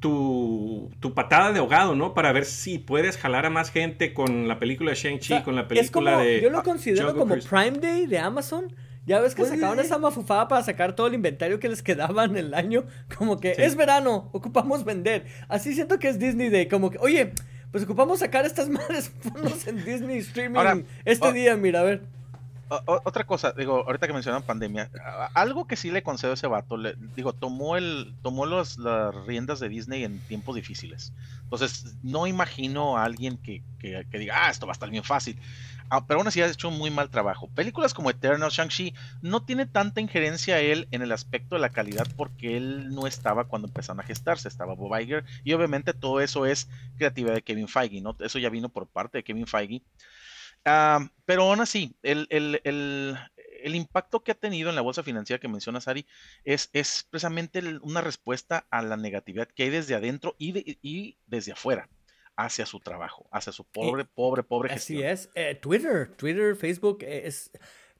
tu, 0.00 0.90
tu 1.00 1.14
patada 1.14 1.52
de 1.52 1.58
ahogado, 1.58 1.94
¿no? 1.94 2.14
Para 2.14 2.32
ver 2.32 2.44
si 2.44 2.78
puedes 2.78 3.16
jalar 3.16 3.46
a 3.46 3.50
más 3.50 3.70
gente 3.70 4.12
con 4.14 4.48
la 4.48 4.58
película 4.58 4.90
de 4.90 4.96
Shang-Chi, 4.96 5.32
O 5.32 5.36
sea, 5.36 5.42
con 5.44 5.54
la 5.54 5.62
es 5.62 5.66
película 5.68 6.12
como- 6.12 6.24
de. 6.24 6.40
Yo 6.42 6.50
lo 6.50 6.62
considero 6.62 7.06
Jungle 7.08 7.18
como 7.20 7.34
Cruise. 7.34 7.48
Prime 7.48 7.78
Day 7.78 8.06
de 8.06 8.18
Amazon. 8.18 8.72
Ya 9.06 9.20
ves 9.20 9.34
que 9.36 9.42
Pues, 9.42 9.50
sacaban 9.54 9.78
eh. 9.78 9.82
esa 9.82 9.98
mafufada 9.98 10.48
para 10.48 10.62
sacar 10.64 10.96
todo 10.96 11.06
el 11.06 11.14
inventario 11.14 11.60
que 11.60 11.68
les 11.68 11.80
quedaba 11.82 12.24
en 12.24 12.36
el 12.36 12.54
año. 12.54 12.84
Como 13.16 13.38
que 13.38 13.54
Sí. 13.54 13.62
es 13.62 13.76
verano, 13.76 14.30
ocupamos 14.32 14.84
vender. 14.84 15.26
Así 15.48 15.74
siento 15.74 15.98
que 16.00 16.08
es 16.08 16.18
Disney 16.18 16.48
Day. 16.50 16.66
Como 16.66 16.90
que, 16.90 16.98
oye, 16.98 17.32
pues 17.70 17.84
ocupamos 17.84 18.18
sacar 18.18 18.44
estas 18.44 18.68
madres. 18.70 19.12
Ponnos 19.32 19.66
en 19.68 19.84
Disney 19.84 20.18
Streaming 20.18 20.56
Ahora, 20.56 20.82
este 21.04 21.28
oh. 21.28 21.32
día, 21.32 21.56
mira, 21.56 21.80
a 21.80 21.84
ver. 21.84 22.02
Otra 22.68 23.24
cosa, 23.24 23.52
digo, 23.52 23.84
ahorita 23.86 24.08
que 24.08 24.12
mencionan 24.12 24.42
pandemia, 24.42 24.90
algo 25.34 25.66
que 25.68 25.76
sí 25.76 25.90
le 25.92 26.02
concedo 26.02 26.32
a 26.32 26.34
ese 26.34 26.48
vato, 26.48 26.76
le- 26.76 26.96
digo, 27.14 27.32
tomó 27.32 27.76
el, 27.76 28.12
tomó 28.22 28.44
las 28.44 28.76
riendas 29.26 29.60
de 29.60 29.68
Disney 29.68 30.02
en 30.02 30.18
tiempos 30.20 30.56
difíciles. 30.56 31.12
Entonces, 31.44 31.94
no 32.02 32.26
imagino 32.26 32.98
a 32.98 33.04
alguien 33.04 33.36
que, 33.38 33.62
que- 33.78 34.04
que 34.10 34.18
diga, 34.18 34.46
ah, 34.46 34.50
esto 34.50 34.66
va 34.66 34.72
a 34.72 34.74
estar 34.74 34.90
bien 34.90 35.04
fácil. 35.04 35.38
Ah, 35.88 36.04
pero 36.04 36.18
aún 36.18 36.26
así 36.26 36.42
ha 36.42 36.46
hecho 36.48 36.68
un 36.68 36.78
muy 36.78 36.90
mal 36.90 37.08
trabajo. 37.10 37.48
Películas 37.54 37.94
como 37.94 38.10
Eternal, 38.10 38.50
Shang-Chi, 38.50 38.92
no 39.22 39.42
tiene 39.44 39.66
tanta 39.66 40.00
injerencia 40.00 40.58
él 40.60 40.88
en 40.90 41.02
el 41.02 41.12
aspecto 41.12 41.54
de 41.54 41.60
la 41.60 41.68
calidad 41.68 42.08
porque 42.16 42.56
él 42.56 42.92
no 42.92 43.06
estaba 43.06 43.44
cuando 43.44 43.68
empezaron 43.68 44.00
a 44.00 44.02
gestarse, 44.02 44.48
estaba 44.48 44.74
Bob 44.74 44.98
Iger, 45.00 45.24
y 45.44 45.52
obviamente 45.52 45.94
todo 45.94 46.20
eso 46.20 46.44
es 46.46 46.68
creatividad 46.96 47.34
de 47.34 47.42
Kevin 47.42 47.68
Feige, 47.68 48.00
¿no? 48.00 48.16
Eso 48.18 48.40
ya 48.40 48.50
vino 48.50 48.68
por 48.68 48.88
parte 48.88 49.18
de 49.18 49.24
Kevin 49.24 49.46
Feige. 49.46 49.82
Ah, 50.66 51.08
pero 51.24 51.44
aún 51.44 51.60
así, 51.60 51.96
el, 52.02 52.26
el- 52.30 52.60
el- 52.64 53.16
el 53.62 53.74
impacto 53.74 54.22
que 54.22 54.32
ha 54.32 54.34
tenido 54.34 54.68
en 54.68 54.76
la 54.76 54.80
bolsa 54.82 55.02
financiera 55.02 55.40
que 55.40 55.48
menciona 55.48 55.80
Sari 55.80 56.06
es, 56.44 56.68
es 56.72 57.06
precisamente 57.10 57.60
una 57.82 58.00
respuesta 58.00 58.66
a 58.70 58.82
la 58.82 58.96
negatividad 58.96 59.48
que 59.48 59.62
hay 59.64 59.70
desde 59.70 59.94
adentro 59.94 60.34
y, 60.38 60.52
de- 60.52 60.78
y 60.82 61.16
desde 61.26 61.52
afuera 61.52 61.88
hacia 62.36 62.66
su 62.66 62.80
trabajo, 62.80 63.26
hacia 63.32 63.52
su 63.52 63.64
pobre, 63.64 64.04
pobre, 64.04 64.42
pobre 64.42 64.72
Así 64.72 64.94
gestión. 64.98 65.10
es. 65.10 65.30
Eh, 65.34 65.54
Twitter, 65.54 66.08
Twitter, 66.16 66.54
Facebook, 66.54 66.98
eh, 67.02 67.22
es... 67.26 67.50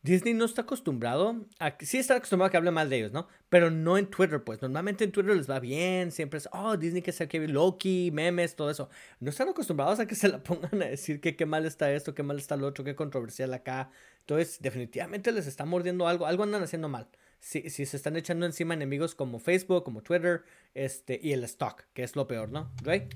Disney 0.07 0.35
no 0.35 0.45
está 0.45 0.63
acostumbrado 0.63 1.45
a... 1.59 1.77
Sí 1.81 1.99
está 1.99 2.15
acostumbrado 2.15 2.47
a 2.47 2.51
que 2.53 2.57
hable 2.57 2.71
mal 2.71 2.89
de 2.89 2.99
ellos, 2.99 3.13
¿no? 3.13 3.27
Pero 3.49 3.73
no 3.73 3.99
en 3.99 4.07
Twitter, 4.07 4.43
pues. 4.45 4.63
Normalmente 4.63 5.03
en 5.03 5.11
Twitter 5.11 5.35
les 5.35 5.51
va 5.51 5.59
bien. 5.59 6.13
Siempre 6.13 6.39
es, 6.39 6.49
oh, 6.53 6.77
Disney 6.77 7.03
que 7.03 7.11
sea 7.11 7.29
que 7.29 7.47
Loki, 7.49 8.11
memes, 8.13 8.55
todo 8.55 8.71
eso. 8.71 8.89
No 9.19 9.31
están 9.31 9.49
acostumbrados 9.49 9.99
a 9.99 10.07
que 10.07 10.15
se 10.15 10.29
la 10.29 10.43
pongan 10.43 10.81
a 10.81 10.87
decir 10.87 11.21
que 11.21 11.35
qué 11.35 11.45
mal 11.45 11.67
está 11.67 11.93
esto, 11.93 12.15
qué 12.15 12.23
mal 12.23 12.37
está 12.37 12.57
lo 12.57 12.69
otro, 12.69 12.85
qué 12.85 12.95
controversial 12.95 13.53
acá. 13.53 13.91
Entonces, 14.21 14.59
definitivamente 14.61 15.33
les 15.33 15.49
está 15.49 15.65
mordiendo 15.65 16.07
algo. 16.07 16.27
Algo 16.27 16.45
andan 16.45 16.63
haciendo 16.63 16.89
mal. 16.89 17.09
Si, 17.41 17.69
si 17.69 17.85
se 17.85 17.97
están 17.97 18.17
echando 18.17 18.47
encima 18.47 18.75
enemigos 18.75 19.17
como 19.17 19.41
Facebook, 19.41 19.83
como 19.83 20.03
Twitter, 20.03 20.45
este, 20.75 21.19
y 21.21 21.33
el 21.33 21.43
stock, 21.45 21.83
que 21.95 22.05
es 22.05 22.15
lo 22.15 22.29
peor, 22.29 22.51
¿no? 22.51 22.71
¿Right? 22.85 23.13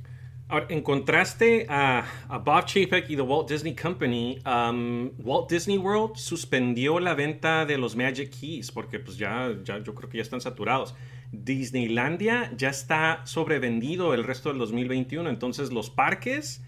Ahora, 0.50 0.66
en 0.68 0.82
contraste 0.82 1.64
a, 1.68 2.04
a 2.28 2.38
Bob 2.38 2.66
Chapek 2.66 3.08
y 3.08 3.14
The 3.14 3.22
Walt 3.22 3.48
Disney 3.48 3.74
Company, 3.76 4.38
um, 4.44 5.10
Walt 5.18 5.48
Disney 5.48 5.78
World 5.78 6.16
suspendió 6.16 6.98
la 6.98 7.14
venta 7.14 7.64
de 7.64 7.78
los 7.78 7.94
Magic 7.94 8.30
Keys 8.30 8.72
porque 8.72 8.98
pues 8.98 9.16
ya, 9.16 9.56
ya 9.62 9.78
yo 9.78 9.94
creo 9.94 10.10
que 10.10 10.16
ya 10.16 10.22
están 10.22 10.40
saturados. 10.40 10.96
Disneylandia 11.30 12.52
ya 12.56 12.70
está 12.70 13.22
sobrevendido 13.24 14.12
el 14.12 14.24
resto 14.24 14.48
del 14.48 14.58
2021, 14.58 15.30
entonces 15.30 15.72
los 15.72 15.88
parques 15.88 16.64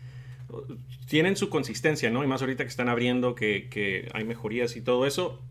uh, 0.49 0.77
tienen 1.09 1.37
su 1.37 1.51
consistencia, 1.51 2.09
¿no? 2.11 2.23
Y 2.23 2.29
más 2.29 2.41
ahorita 2.41 2.63
que 2.63 2.71
están 2.71 2.89
abriendo, 2.89 3.35
que, 3.35 3.69
que 3.69 4.09
hay 4.15 4.25
mejorías 4.25 4.77
y 4.77 4.81
todo 4.81 5.07
eso, 5.07 5.43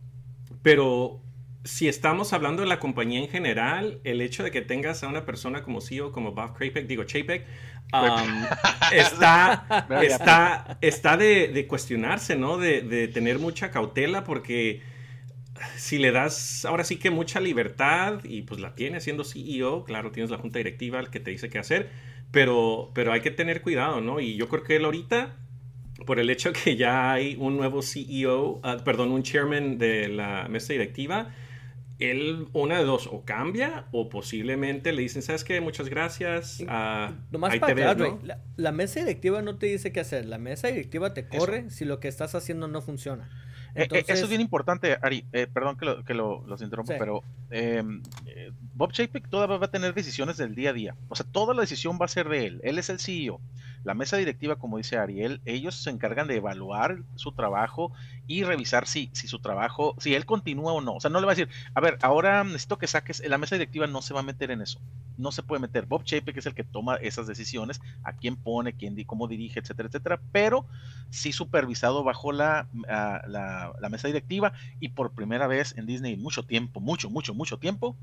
pero 0.61 1.21
si 1.63 1.88
estamos 1.88 2.34
hablando 2.34 2.63
de 2.63 2.67
la 2.67 2.79
compañía 2.79 3.19
en 3.19 3.27
general, 3.27 3.99
el 4.03 4.21
hecho 4.21 4.43
de 4.43 4.51
que 4.51 4.61
tengas 4.61 5.03
a 5.03 5.07
una 5.07 5.25
persona 5.25 5.63
como 5.63 5.82
CEO, 5.82 6.11
como 6.11 6.32
Bob 6.32 6.57
Chapek, 6.57 6.88
digo 6.88 7.03
Chapek, 7.03 7.45
um, 7.94 8.46
está, 8.94 9.88
está, 10.02 10.78
está 10.82 11.18
de, 11.18 11.48
de 11.50 11.68
cuestionarse, 11.68 12.36
¿no? 12.36 12.58
De, 12.58 12.82
de 12.82 13.08
tener 13.08 13.39
mucha 13.39 13.72
cautela 13.72 14.24
porque 14.24 14.82
si 15.78 15.98
le 15.98 16.12
das 16.12 16.66
ahora 16.66 16.84
sí 16.84 16.98
que 16.98 17.10
mucha 17.10 17.39
libertad 17.39 18.24
y 18.24 18.44
pues 18.44 18.60
la 18.60 18.76
tienes 18.76 19.04
siendo 19.04 19.24
CEO, 19.24 19.84
claro, 19.84 20.12
tienes 20.12 20.32
la 20.32 20.38
junta 20.38 20.60
directiva 20.60 21.04
que 21.10 21.20
te 21.20 21.32
dice 21.32 21.50
qué 21.50 21.60
hacer, 21.60 21.89
pero, 22.32 22.92
pero 22.94 23.12
hay 23.14 23.22
que 23.22 23.32
tener 23.32 23.62
cuidado, 23.62 24.02
¿no? 24.02 24.20
Y 24.20 24.36
yo 24.36 24.48
creo 24.50 24.64
que 24.64 24.78
él 24.78 24.86
ahorita, 24.86 25.36
por 26.06 26.20
el 26.20 26.30
hecho 26.30 26.54
que 26.54 26.76
ya 26.76 27.12
hay 27.12 27.36
un 27.39 27.58
nuevo 27.58 27.82
CEO, 27.82 28.60
ah, 28.64 28.78
perdón, 28.84 29.12
un 29.12 29.24
chairman 29.24 29.78
de 29.78 30.08
la 30.08 30.48
mesa 30.50 30.74
directiva, 30.74 31.34
él, 32.02 32.47
una 32.54 32.80
de 32.80 32.84
dos, 32.84 33.08
o 33.08 33.24
cambia 33.24 33.86
o 33.91 34.10
posiblemente 34.10 34.91
le 34.91 35.04
dicen, 35.04 35.22
¿sabes 35.22 35.43
qué? 35.43 35.62
Muchas 35.62 35.88
gracias. 35.88 36.60
Uh, 36.62 37.14
Nomás 37.32 37.58
para 37.60 37.95
¿no? 37.95 38.20
la, 38.58 38.72
mesa 38.72 38.99
directiva 38.99 39.41
no 39.41 39.58
te 39.58 39.68
dice 39.68 39.91
qué 39.91 39.99
hacer. 39.99 40.26
La 40.26 40.38
mesa 40.38 40.68
directiva 40.68 41.14
te 41.14 41.28
corre 41.28 41.70
si 41.70 41.86
lo 41.86 41.99
que 41.99 42.08
estás 42.08 42.36
haciendo 42.36 42.68
no 42.68 42.82
funciona. 42.82 43.30
Eh, 43.76 43.88
eh, 43.89 44.04
eso 44.08 44.24
es 44.24 44.30
bien 44.30 44.41
importante, 44.41 44.97
Ari. 45.02 45.26
Eh, 45.32 45.47
perdón 45.47 45.78
que, 45.78 45.86
lo, 45.86 46.04
que 46.04 46.14
lo, 46.14 46.43
los 46.45 46.62
interrumpo, 46.62 46.93
pero 46.97 47.24
em, 47.49 48.02
Bob 48.74 48.91
Chapek 48.91 49.30
todavía 49.30 49.58
va 49.58 49.68
a 49.68 49.72
tener 49.72 49.93
decisiones 49.93 50.38
del 50.38 50.56
día 50.56 50.72
a 50.72 50.74
día. 50.74 50.95
O 51.08 51.16
sea, 51.16 51.26
toda 51.32 51.54
la 51.54 51.62
decisión 51.62 51.97
va 52.02 52.06
a 52.06 52.10
ser 52.10 52.28
de 52.28 52.45
él. 52.47 52.62
Él 52.64 52.80
es 52.80 52.89
el 52.89 52.99
CEO. 52.99 53.39
La 53.84 53.93
mesa 53.93 54.17
directiva, 54.17 54.57
como 54.57 54.77
dice 54.77 54.97
Ariel, 54.97 55.41
ellos 55.45 55.75
se 55.75 55.89
encargan 55.89 56.27
de 56.27 56.36
evaluar 56.36 56.99
su 57.15 57.32
trabajo 57.32 57.91
y 58.27 58.43
revisar 58.43 58.88
si, 58.88 59.09
si 59.13 59.27
su 59.27 59.39
trabajo, 59.39 59.95
si 59.97 60.13
él 60.13 60.25
continúa 60.25 60.73
o 60.73 60.82
no. 60.82 60.95
O 60.95 60.99
sea, 60.99 61.09
no 61.09 61.19
le 61.19 61.25
va 61.25 61.32
a 61.32 61.36
decir, 61.36 61.49
a 61.73 61.82
ver, 61.82 61.97
ahora 62.01 62.43
necesito 62.43 62.77
que 62.77 62.88
saques, 62.88 63.27
la 63.27 63.38
mesa 63.38 63.55
directiva 63.55 63.88
no 63.88 64.01
se 64.01 64.13
va 64.13 64.19
a 64.19 64.23
meter 64.23 64.51
en 64.51 64.61
eso. 64.61 64.79
No 65.17 65.32
se 65.32 65.43
puede 65.43 65.61
meter. 65.61 65.86
Bob 65.86 66.03
Chapek 66.03 66.38
es 66.38 66.45
el 66.45 66.53
que 66.53 66.63
toma 66.63 66.95
esas 66.95 67.27
decisiones, 67.27 67.82
a 68.03 68.13
quién 68.13 68.36
pone, 68.36 68.73
quién, 68.73 69.01
cómo 69.03 69.27
dirige, 69.27 69.59
etcétera, 69.59 69.88
etcétera, 69.88 70.21
pero 70.32 70.65
sí 71.09 71.34
supervisado 71.34 72.03
bajo 72.03 72.32
la, 72.32 72.67
la, 73.27 73.89
mesa 73.89 74.07
directiva 74.07 74.53
y 74.79 74.89
por 74.89 75.11
primera 75.11 75.47
vez 75.47 75.77
en 75.77 75.86
Disney 75.86 76.15
mucho 76.15 76.43
tiempo, 76.43 76.79
mucho, 76.79 77.09
mucho, 77.09 77.34
mucho 77.34 77.57
tiempo, 77.57 77.97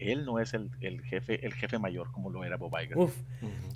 él 0.00 0.24
no 0.24 0.38
es 0.38 0.54
el, 0.54 0.70
jefe 1.02 1.44
el 1.44 1.54
jefe 1.54 1.78
mayor 1.78 2.10
como 2.12 2.30
lo 2.30 2.44
era 2.44 2.56
Bob 2.56 2.72
Iger. 2.80 2.96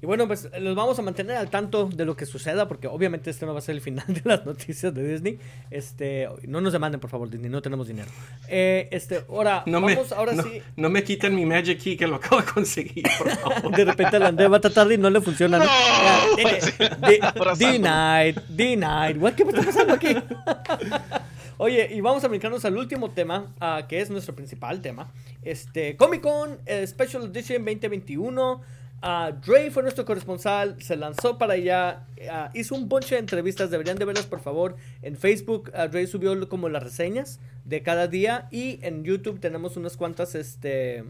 Y 0.02 0.06
bueno, 0.06 0.26
pues 0.26 0.48
los 0.58 0.74
vamos 0.74 0.98
a 0.98 1.02
mantener 1.02 1.36
al 1.36 1.50
tanto 1.50 1.88
de 1.88 2.04
lo 2.04 2.16
que 2.16 2.26
suceda, 2.26 2.66
porque 2.66 2.86
obviamente 2.86 3.30
este 3.30 3.46
no 3.46 3.52
va 3.52 3.58
a 3.58 3.62
ser 3.62 3.76
el 3.76 3.80
final 3.80 4.06
de 4.08 4.22
las 4.24 4.44
noticias 4.46 4.94
de 4.94 5.06
Disney. 5.06 5.38
Este, 5.70 6.28
no 6.46 6.60
nos 6.60 6.72
demanden, 6.72 7.00
por 7.00 7.10
favor, 7.10 7.30
Disney, 7.30 7.50
no 7.50 7.62
tenemos 7.62 7.86
dinero. 7.86 8.10
Eh, 8.48 8.88
este, 8.90 9.24
ahora, 9.28 9.62
no 9.66 9.80
vamos, 9.80 10.10
me, 10.10 10.16
ahora 10.16 10.32
no, 10.32 10.42
sí. 10.42 10.62
No 10.76 10.90
me 10.90 11.04
quiten 11.04 11.34
mi 11.34 11.44
Magic 11.46 11.80
Key 11.80 11.96
que 11.96 12.06
lo 12.06 12.16
acabo 12.16 12.40
de 12.40 12.46
conseguir, 12.46 13.04
por 13.18 13.30
favor. 13.30 13.76
de 13.76 13.84
repente 13.84 14.18
la 14.18 14.28
André 14.28 14.48
va 14.48 14.56
a 14.56 14.60
tratar 14.60 14.90
y 14.90 14.98
no 14.98 15.10
le 15.10 15.20
funciona. 15.20 15.58
No, 15.58 15.64
denied, 17.58 18.38
denied. 18.48 19.34
¿Qué 19.34 19.42
está 19.42 19.62
pasando 19.62 19.94
aquí? 19.94 20.08
Oye, 21.56 21.88
y 21.92 22.00
vamos 22.00 22.24
a 22.24 22.28
brincarnos 22.28 22.64
al 22.64 22.76
último 22.76 23.12
tema, 23.12 23.54
uh, 23.60 23.86
que 23.86 24.00
es 24.00 24.10
nuestro 24.10 24.34
principal 24.34 24.82
tema. 24.82 25.12
Este, 25.42 25.96
Comic 25.96 26.20
Con 26.20 26.58
eh, 26.66 26.84
Special 26.84 27.26
Edition 27.26 27.64
2021. 27.64 28.54
Uh, 28.54 29.32
Dre 29.46 29.70
fue 29.70 29.84
nuestro 29.84 30.04
corresponsal, 30.04 30.82
se 30.82 30.96
lanzó 30.96 31.38
para 31.38 31.52
allá, 31.52 32.06
uh, 32.18 32.58
hizo 32.58 32.74
un 32.74 32.88
bunch 32.88 33.10
de 33.10 33.18
entrevistas, 33.18 33.70
deberían 33.70 33.98
de 33.98 34.04
verlas 34.04 34.26
por 34.26 34.40
favor. 34.40 34.74
En 35.02 35.16
Facebook, 35.16 35.70
Dre 35.70 36.08
subió 36.08 36.48
como 36.48 36.68
las 36.68 36.82
reseñas 36.82 37.38
de 37.64 37.82
cada 37.82 38.08
día 38.08 38.48
y 38.50 38.80
en 38.82 39.04
YouTube 39.04 39.38
tenemos 39.38 39.76
unas 39.76 39.96
cuantas 39.96 40.34
este, 40.34 41.04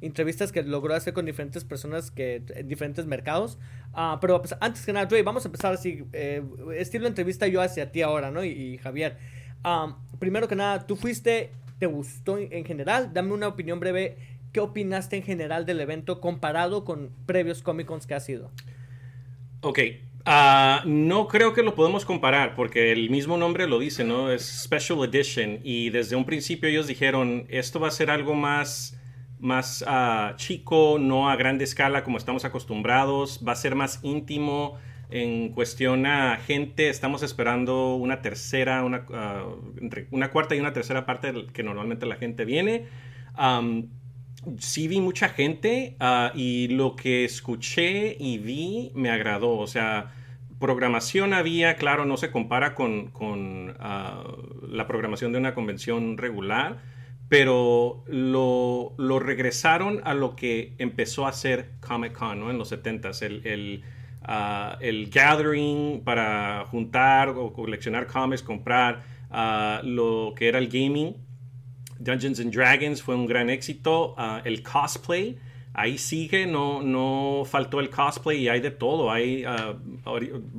entrevistas 0.00 0.50
que 0.50 0.62
logró 0.62 0.94
hacer 0.94 1.12
con 1.12 1.26
diferentes 1.26 1.64
personas 1.64 2.10
que, 2.10 2.42
en 2.54 2.68
diferentes 2.68 3.04
mercados. 3.04 3.58
pero 4.22 4.40
pues, 4.40 4.54
antes 4.60 4.86
que 4.86 4.94
nada, 4.94 5.04
Dre, 5.04 5.22
vamos 5.22 5.44
a 5.44 5.48
empezar 5.48 5.74
así, 5.74 6.04
eh, 6.14 6.42
estilo 6.74 7.06
entrevista 7.06 7.46
yo 7.48 7.60
hacia 7.60 7.92
ti 7.92 8.00
ahora, 8.00 8.30
¿no? 8.30 8.42
y 8.44 8.78
Javier 8.78 9.18
primero 10.18 10.48
que 10.48 10.56
nada, 10.56 10.86
tú 10.86 10.96
fuiste, 10.96 11.52
¿te 11.78 11.86
gustó 11.86 12.38
en 12.38 12.64
general? 12.64 13.12
Dame 13.12 13.32
una 13.32 13.48
opinión 13.48 13.80
breve. 13.80 14.16
¿Qué 14.52 14.60
opinaste 14.60 15.16
en 15.16 15.22
general 15.22 15.64
del 15.64 15.80
evento 15.80 16.20
comparado 16.20 16.84
con 16.84 17.10
previos 17.26 17.62
Comic 17.62 17.86
Cons 17.86 18.06
que 18.06 18.14
ha 18.14 18.20
sido? 18.20 18.50
Ok, 19.60 19.78
ah, 20.24 20.82
no 20.86 21.28
creo 21.28 21.52
que 21.52 21.62
lo 21.62 21.74
podemos 21.74 22.04
comparar 22.04 22.56
porque 22.56 22.90
el 22.90 23.10
mismo 23.10 23.36
nombre 23.36 23.68
lo 23.68 23.78
dice, 23.78 24.02
¿no? 24.02 24.32
Es 24.32 24.62
Special 24.62 25.04
Edition 25.04 25.60
y 25.62 25.90
desde 25.90 26.16
un 26.16 26.24
principio 26.24 26.68
ellos 26.68 26.88
dijeron, 26.88 27.46
esto 27.48 27.78
va 27.78 27.88
a 27.88 27.92
ser 27.92 28.10
algo 28.10 28.34
más, 28.34 28.98
más 29.38 29.84
ah, 29.86 30.34
chico, 30.36 30.98
no 30.98 31.30
a 31.30 31.36
grande 31.36 31.62
escala 31.62 32.02
como 32.02 32.18
estamos 32.18 32.44
acostumbrados, 32.44 33.44
va 33.46 33.52
a 33.52 33.56
ser 33.56 33.76
más 33.76 34.00
íntimo 34.02 34.78
en 35.10 35.50
cuestión 35.50 36.06
a 36.06 36.36
gente, 36.36 36.88
estamos 36.88 37.22
esperando 37.22 37.96
una 37.96 38.22
tercera, 38.22 38.84
una, 38.84 39.06
ah, 39.12 39.46
una 40.10 40.30
cuarta 40.30 40.54
y 40.54 40.60
una 40.60 40.72
tercera 40.72 41.06
parte 41.06 41.32
que 41.52 41.62
normalmente 41.62 42.06
la 42.06 42.16
gente 42.16 42.44
viene. 42.44 42.86
sí 44.58 44.88
vi 44.88 45.00
mucha 45.00 45.28
gente 45.28 45.96
ah, 46.00 46.32
y 46.34 46.68
lo 46.68 46.96
que 46.96 47.24
escuché 47.24 48.16
y 48.18 48.38
vi 48.38 48.92
me 48.94 49.10
agradó. 49.10 49.58
O 49.58 49.66
sea, 49.66 50.12
programación 50.58 51.32
había, 51.32 51.76
claro, 51.76 52.04
no 52.04 52.16
se 52.16 52.30
compara 52.30 52.74
con, 52.74 53.76
ah, 53.80 54.24
la 54.68 54.86
programación 54.86 55.32
de 55.32 55.38
una 55.38 55.54
convención 55.54 56.18
regular, 56.18 56.78
pero 57.28 58.04
lo, 58.08 58.94
regresaron 59.20 60.00
a 60.04 60.14
lo 60.14 60.36
que 60.36 60.74
empezó 60.78 61.26
a 61.26 61.32
ser 61.32 61.72
Comic 61.80 62.12
Con 62.12 62.40
¿no? 62.40 62.50
en 62.50 62.58
los 62.58 62.72
70s. 62.72 63.22
el 63.22 63.84
El 64.80 65.10
gathering 65.10 66.02
para 66.04 66.64
juntar 66.66 67.30
o 67.30 67.52
coleccionar 67.52 68.06
cómics, 68.06 68.42
comprar 68.42 69.02
ah, 69.30 69.80
lo 69.82 70.32
que 70.36 70.48
era 70.48 70.58
el 70.58 70.68
gaming. 70.68 71.16
Dungeons 71.98 72.40
and 72.40 72.52
Dragons 72.52 73.02
fue 73.02 73.14
un 73.14 73.26
gran 73.26 73.50
éxito. 73.50 74.14
El 74.44 74.62
cosplay, 74.62 75.38
ahí 75.74 75.98
sigue, 75.98 76.46
no, 76.46 76.82
no 76.82 77.42
faltó 77.44 77.80
el 77.80 77.90
cosplay 77.90 78.38
y 78.38 78.48
hay 78.48 78.60
de 78.60 78.70
todo. 78.70 79.10
Hay, 79.10 79.44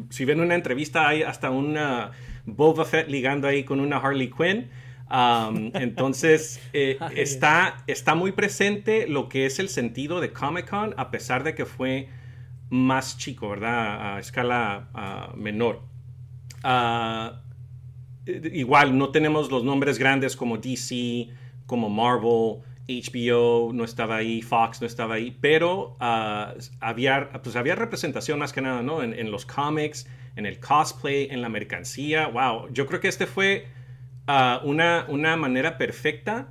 si 0.09 0.26
ven 0.26 0.39
una 0.39 0.55
entrevista, 0.55 1.07
hay 1.07 1.24
hasta 1.24 1.49
una 1.49 2.11
Boba 2.45 2.86
Fett 2.86 3.07
ligando 3.09 3.47
ahí 3.47 3.63
con 3.63 3.80
una 3.80 3.97
Harley 3.97 4.30
Quinn. 4.30 4.69
entonces, 5.74 6.61
eh, 6.74 6.97
está, 7.15 7.84
está 7.88 8.15
muy 8.15 8.32
presente 8.32 9.07
lo 9.07 9.28
que 9.28 9.45
es 9.45 9.59
el 9.59 9.67
sentido 9.67 10.22
de 10.22 10.32
Comic 10.32 10.69
Con, 10.69 10.93
a 10.97 11.11
pesar 11.11 11.43
de 11.43 11.53
que 11.53 11.65
fue 11.65 12.07
más 12.72 13.17
chico, 13.17 13.49
¿verdad? 13.49 14.15
A 14.15 14.19
escala 14.19 14.89
menor. 15.36 15.84
igual 18.26 18.97
no 18.97 19.09
tenemos 19.11 19.51
los 19.51 19.63
nombres 19.63 19.99
grandes 19.99 20.36
como 20.36 20.57
DC, 20.57 21.30
como 21.67 21.89
Marvel, 21.89 22.63
HBO 22.99 23.72
no 23.74 23.84
estaba 23.84 24.17
ahí, 24.17 24.41
Fox 24.41 24.82
no 24.82 24.88
estaba 24.88 25.15
ahí, 25.15 25.38
pero 25.39 25.95
ah, 25.99 26.53
había, 26.80 27.32
pues 27.43 27.55
había 27.55 27.76
representación 27.76 28.39
más 28.39 28.53
que 28.53 28.61
nada, 28.61 28.82
¿no? 28.82 29.03
En, 29.03 29.32
los 29.32 29.45
cómics, 29.45 30.07
en 30.36 30.45
el 30.45 30.59
cosplay, 30.59 31.28
en 31.30 31.41
la 31.41 31.49
mercancía. 31.49 32.28
Wow, 32.28 32.69
yo 32.72 32.88
creo 32.88 32.99
que 32.99 33.07
este 33.07 33.28
fue 33.28 33.67
ah, 34.28 34.61
una, 34.63 35.05
una 35.07 35.38
manera 35.38 35.78
perfecta 35.78 36.49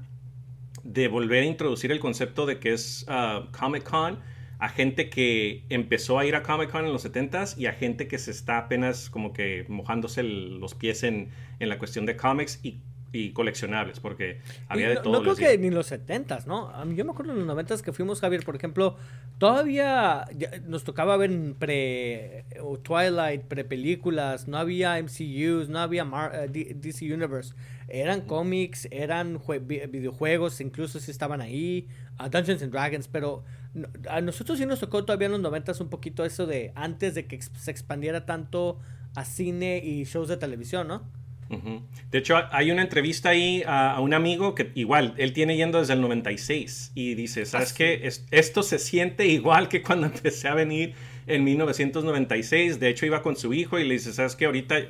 de 0.83 1.09
volver 1.09 1.43
a 1.43 1.47
introducir 1.47 1.93
el 1.93 2.01
concepto 2.01 2.47
de 2.47 2.59
que 2.59 2.73
es 2.73 3.05
ah, 3.09 3.49
Comic 3.59 3.83
Con 3.83 4.19
a 4.61 4.69
gente 4.69 5.09
que 5.09 5.65
empezó 5.71 6.19
a 6.19 6.27
ir 6.27 6.37
a 6.37 6.43
Comic 6.43 6.71
Con 6.71 6.85
en 6.85 6.93
los 6.93 7.05
70s 7.05 7.57
y 7.57 7.67
a 7.67 7.73
gente 7.73 8.07
que 8.07 8.19
se 8.19 8.31
está 8.31 8.59
apenas 8.59 9.09
como 9.09 9.33
que 9.33 9.65
mojándose 9.69 10.23
los 10.23 10.75
pies 10.75 11.03
en, 11.03 11.31
en, 11.59 11.69
la 11.71 11.79
cuestión 11.79 12.05
de 12.05 12.15
cómics 12.15 12.61
y, 12.63 12.79
y, 13.11 13.33
coleccionables, 13.33 14.01
porque 14.01 14.41
había 14.69 14.91
de 14.91 14.97
todo. 14.97 15.15
No 15.15 15.23
creo 15.23 15.35
que 15.35 15.57
ni 15.57 15.71
los 15.71 15.91
70s, 15.91 16.45
¿no? 16.45 16.71
Yo 16.93 17.07
me 17.07 17.13
acuerdo 17.13 17.33
en 17.33 17.47
los 17.47 17.57
90s 17.57 17.81
que 17.81 17.95
fuimos, 17.95 18.21
Javier, 18.21 18.45
por 18.45 18.55
ejemplo, 18.55 18.99
todavía 19.39 20.27
nos 20.67 20.85
tocaba 20.85 21.17
ver 21.17 21.55
pre 21.59 22.45
Twilight, 22.83 23.43
pre 23.43 23.65
películas, 23.65 24.47
no 24.47 24.59
había 24.59 25.03
MCUs, 25.03 25.71
no 25.71 25.79
había 25.79 26.07
eh, 26.35 26.75
DC 26.75 27.13
Universe. 27.13 27.55
Eran 27.91 28.23
cómics, 28.23 28.89
eran 28.91 29.41
videojuegos, 29.59 30.61
incluso 30.61 31.01
si 31.01 31.11
estaban 31.11 31.41
ahí, 31.41 31.89
a 32.19 32.29
Dungeons 32.29 32.63
and 32.63 32.73
Dragons, 32.73 33.09
pero 33.09 33.45
a 34.09 34.21
nosotros 34.21 34.59
sí 34.59 34.67
nos 34.67 34.81
tocó 34.81 35.05
todavía 35.05 35.27
en 35.27 35.33
los 35.33 35.41
noventas 35.41 35.81
un 35.81 35.89
poquito 35.89 36.25
eso 36.25 36.47
de 36.47 36.73
antes 36.75 37.15
de 37.15 37.27
que 37.27 37.41
se 37.41 37.71
expandiera 37.71 38.27
tanto 38.27 38.79
a 39.15 39.25
cine 39.25 39.81
y 39.85 40.05
shows 40.05 40.29
de 40.29 40.37
televisión, 40.37 40.89
¿no? 40.89 41.21
De 42.13 42.19
hecho, 42.19 42.37
hay 42.53 42.71
una 42.71 42.83
entrevista 42.83 43.31
ahí 43.31 43.65
a, 43.67 44.01
un 44.01 44.15
amigo 44.15 44.55
que 44.55 44.71
igual, 44.77 45.15
él 45.17 45.33
tiene 45.33 45.57
yendo 45.57 45.81
desde 45.81 45.95
el 45.95 46.01
96 46.01 46.93
y 46.95 47.15
dice, 47.17 47.45
¿sabes 47.45 47.73
ah, 47.73 47.75
qué? 47.77 48.09
esto 48.31 48.63
se 48.63 48.79
siente 48.79 49.27
igual 49.27 49.69
que 49.69 49.83
cuando 49.83 50.07
empecé 50.15 50.47
a 50.47 50.55
venir 50.55 50.95
en 51.27 51.43
1996. 51.43 52.79
De 52.79 52.89
hecho, 52.89 53.05
iba 53.05 53.23
con 53.23 53.35
su 53.35 53.53
hijo 53.53 53.81
y 53.81 53.85
le 53.85 53.95
dice, 53.95 54.13
¿sabes 54.13 54.37
qué? 54.37 54.47
Ahorita 54.47 54.79
eh, 54.79 54.89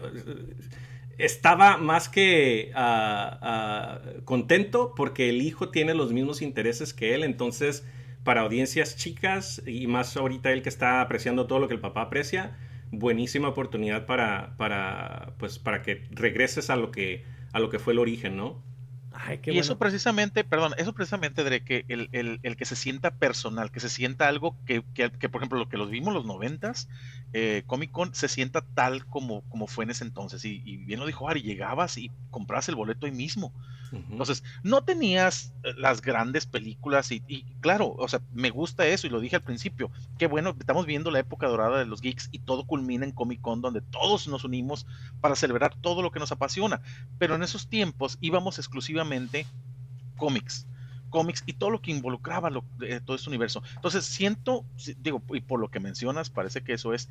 estaba 1.24 1.76
más 1.76 2.08
que 2.08 2.72
ah, 2.74 3.38
ah, 3.42 4.00
contento 4.24 4.94
porque 4.96 5.28
el 5.28 5.42
hijo 5.42 5.70
tiene 5.70 5.94
los 5.94 6.12
mismos 6.12 6.42
intereses 6.42 6.92
que 6.94 7.14
él, 7.14 7.24
entonces 7.24 7.84
para 8.24 8.42
audiencias 8.42 8.96
chicas 8.96 9.62
y 9.66 9.86
más 9.86 10.16
ahorita 10.16 10.52
él 10.52 10.62
que 10.62 10.68
está 10.68 11.00
apreciando 11.00 11.46
todo 11.46 11.58
lo 11.58 11.68
que 11.68 11.74
el 11.74 11.80
papá 11.80 12.02
aprecia, 12.02 12.56
buenísima 12.90 13.48
oportunidad 13.48 14.06
para, 14.06 14.56
para, 14.56 15.34
pues, 15.38 15.58
para 15.58 15.82
que 15.82 16.06
regreses 16.10 16.70
a 16.70 16.76
lo 16.76 16.90
que, 16.90 17.24
a 17.52 17.60
lo 17.60 17.70
que 17.70 17.78
fue 17.78 17.92
el 17.92 17.98
origen, 17.98 18.36
¿no? 18.36 18.62
Y 19.44 19.58
eso 19.58 19.78
precisamente, 19.78 20.44
perdón, 20.44 20.74
eso 20.78 20.92
precisamente, 20.92 21.44
Dre, 21.44 21.62
que 21.62 21.84
el, 21.88 22.08
el, 22.12 22.56
que 22.56 22.64
se 22.64 22.76
sienta 22.76 23.10
personal, 23.12 23.70
que 23.70 23.80
se 23.80 23.88
sienta 23.88 24.28
algo 24.28 24.56
que, 24.64 24.82
que, 24.94 25.10
que 25.10 25.28
por 25.28 25.40
ejemplo, 25.40 25.58
lo 25.58 25.68
que 25.68 25.76
los 25.76 25.90
vimos 25.90 26.14
los 26.14 26.24
noventas, 26.24 26.88
eh, 27.32 27.62
Comic 27.66 27.90
Con 27.90 28.14
se 28.14 28.28
sienta 28.28 28.62
tal 28.74 29.06
como, 29.06 29.42
como 29.48 29.66
fue 29.66 29.84
en 29.84 29.90
ese 29.90 30.04
entonces. 30.04 30.44
Y, 30.44 30.76
bien 30.78 31.00
lo 31.00 31.06
dijo 31.06 31.28
Ari, 31.28 31.42
llegabas 31.42 31.98
y 31.98 32.10
comprabas 32.30 32.68
el 32.68 32.74
boleto 32.74 33.06
ahí 33.06 33.12
mismo. 33.12 33.52
Entonces, 33.92 34.44
no 34.62 34.82
tenías 34.82 35.52
eh, 35.64 35.72
las 35.76 36.00
grandes 36.00 36.46
películas 36.46 37.10
y, 37.10 37.44
claro, 37.60 37.94
o 37.98 38.08
sea, 38.08 38.20
me 38.32 38.50
gusta 38.50 38.86
eso 38.86 39.06
y 39.06 39.10
lo 39.10 39.20
dije 39.20 39.36
al 39.36 39.42
principio. 39.42 39.90
Qué 40.18 40.26
bueno, 40.26 40.54
estamos 40.58 40.86
viendo 40.86 41.10
la 41.10 41.18
época 41.18 41.48
dorada 41.48 41.78
de 41.78 41.86
los 41.86 42.00
geeks 42.00 42.28
y 42.32 42.40
todo 42.40 42.66
culmina 42.66 43.04
en 43.04 43.12
Comic 43.12 43.40
Con 43.40 43.60
donde 43.60 43.80
todos 43.80 44.28
nos 44.28 44.44
unimos 44.44 44.86
para 45.20 45.36
celebrar 45.36 45.74
todo 45.80 46.02
lo 46.02 46.10
que 46.10 46.20
nos 46.20 46.32
apasiona. 46.32 46.80
Pero 47.18 47.34
en 47.34 47.42
esos 47.42 47.68
tiempos 47.68 48.18
íbamos 48.20 48.58
exclusivamente 48.58 49.46
cómics 50.16 50.66
cómics 51.10 51.42
y 51.44 51.52
todo 51.52 51.70
lo 51.70 51.82
que 51.82 51.90
involucraba 51.90 52.50
eh, 52.82 53.00
todo 53.04 53.16
este 53.16 53.28
universo. 53.28 53.62
Entonces 53.74 54.06
siento, 54.06 54.64
digo, 54.98 55.22
y 55.34 55.40
por 55.40 55.60
lo 55.60 55.68
que 55.68 55.80
mencionas, 55.80 56.30
parece 56.30 56.62
que 56.62 56.72
eso 56.72 56.94
es 56.94 57.08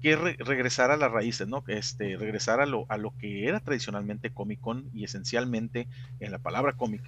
que 0.00 0.16
regresar 0.16 0.90
a 0.90 0.96
las 0.96 1.10
raíces, 1.10 1.48
¿no? 1.48 1.64
Este, 1.66 2.16
regresar 2.16 2.60
a 2.60 2.66
lo, 2.66 2.86
a 2.88 2.96
lo 2.96 3.16
que 3.18 3.46
era 3.48 3.60
tradicionalmente 3.60 4.30
Comic 4.30 4.60
Con 4.60 4.90
y 4.94 5.04
esencialmente 5.04 5.88
en 6.20 6.32
la 6.32 6.38
palabra 6.38 6.72
cómic. 6.72 7.02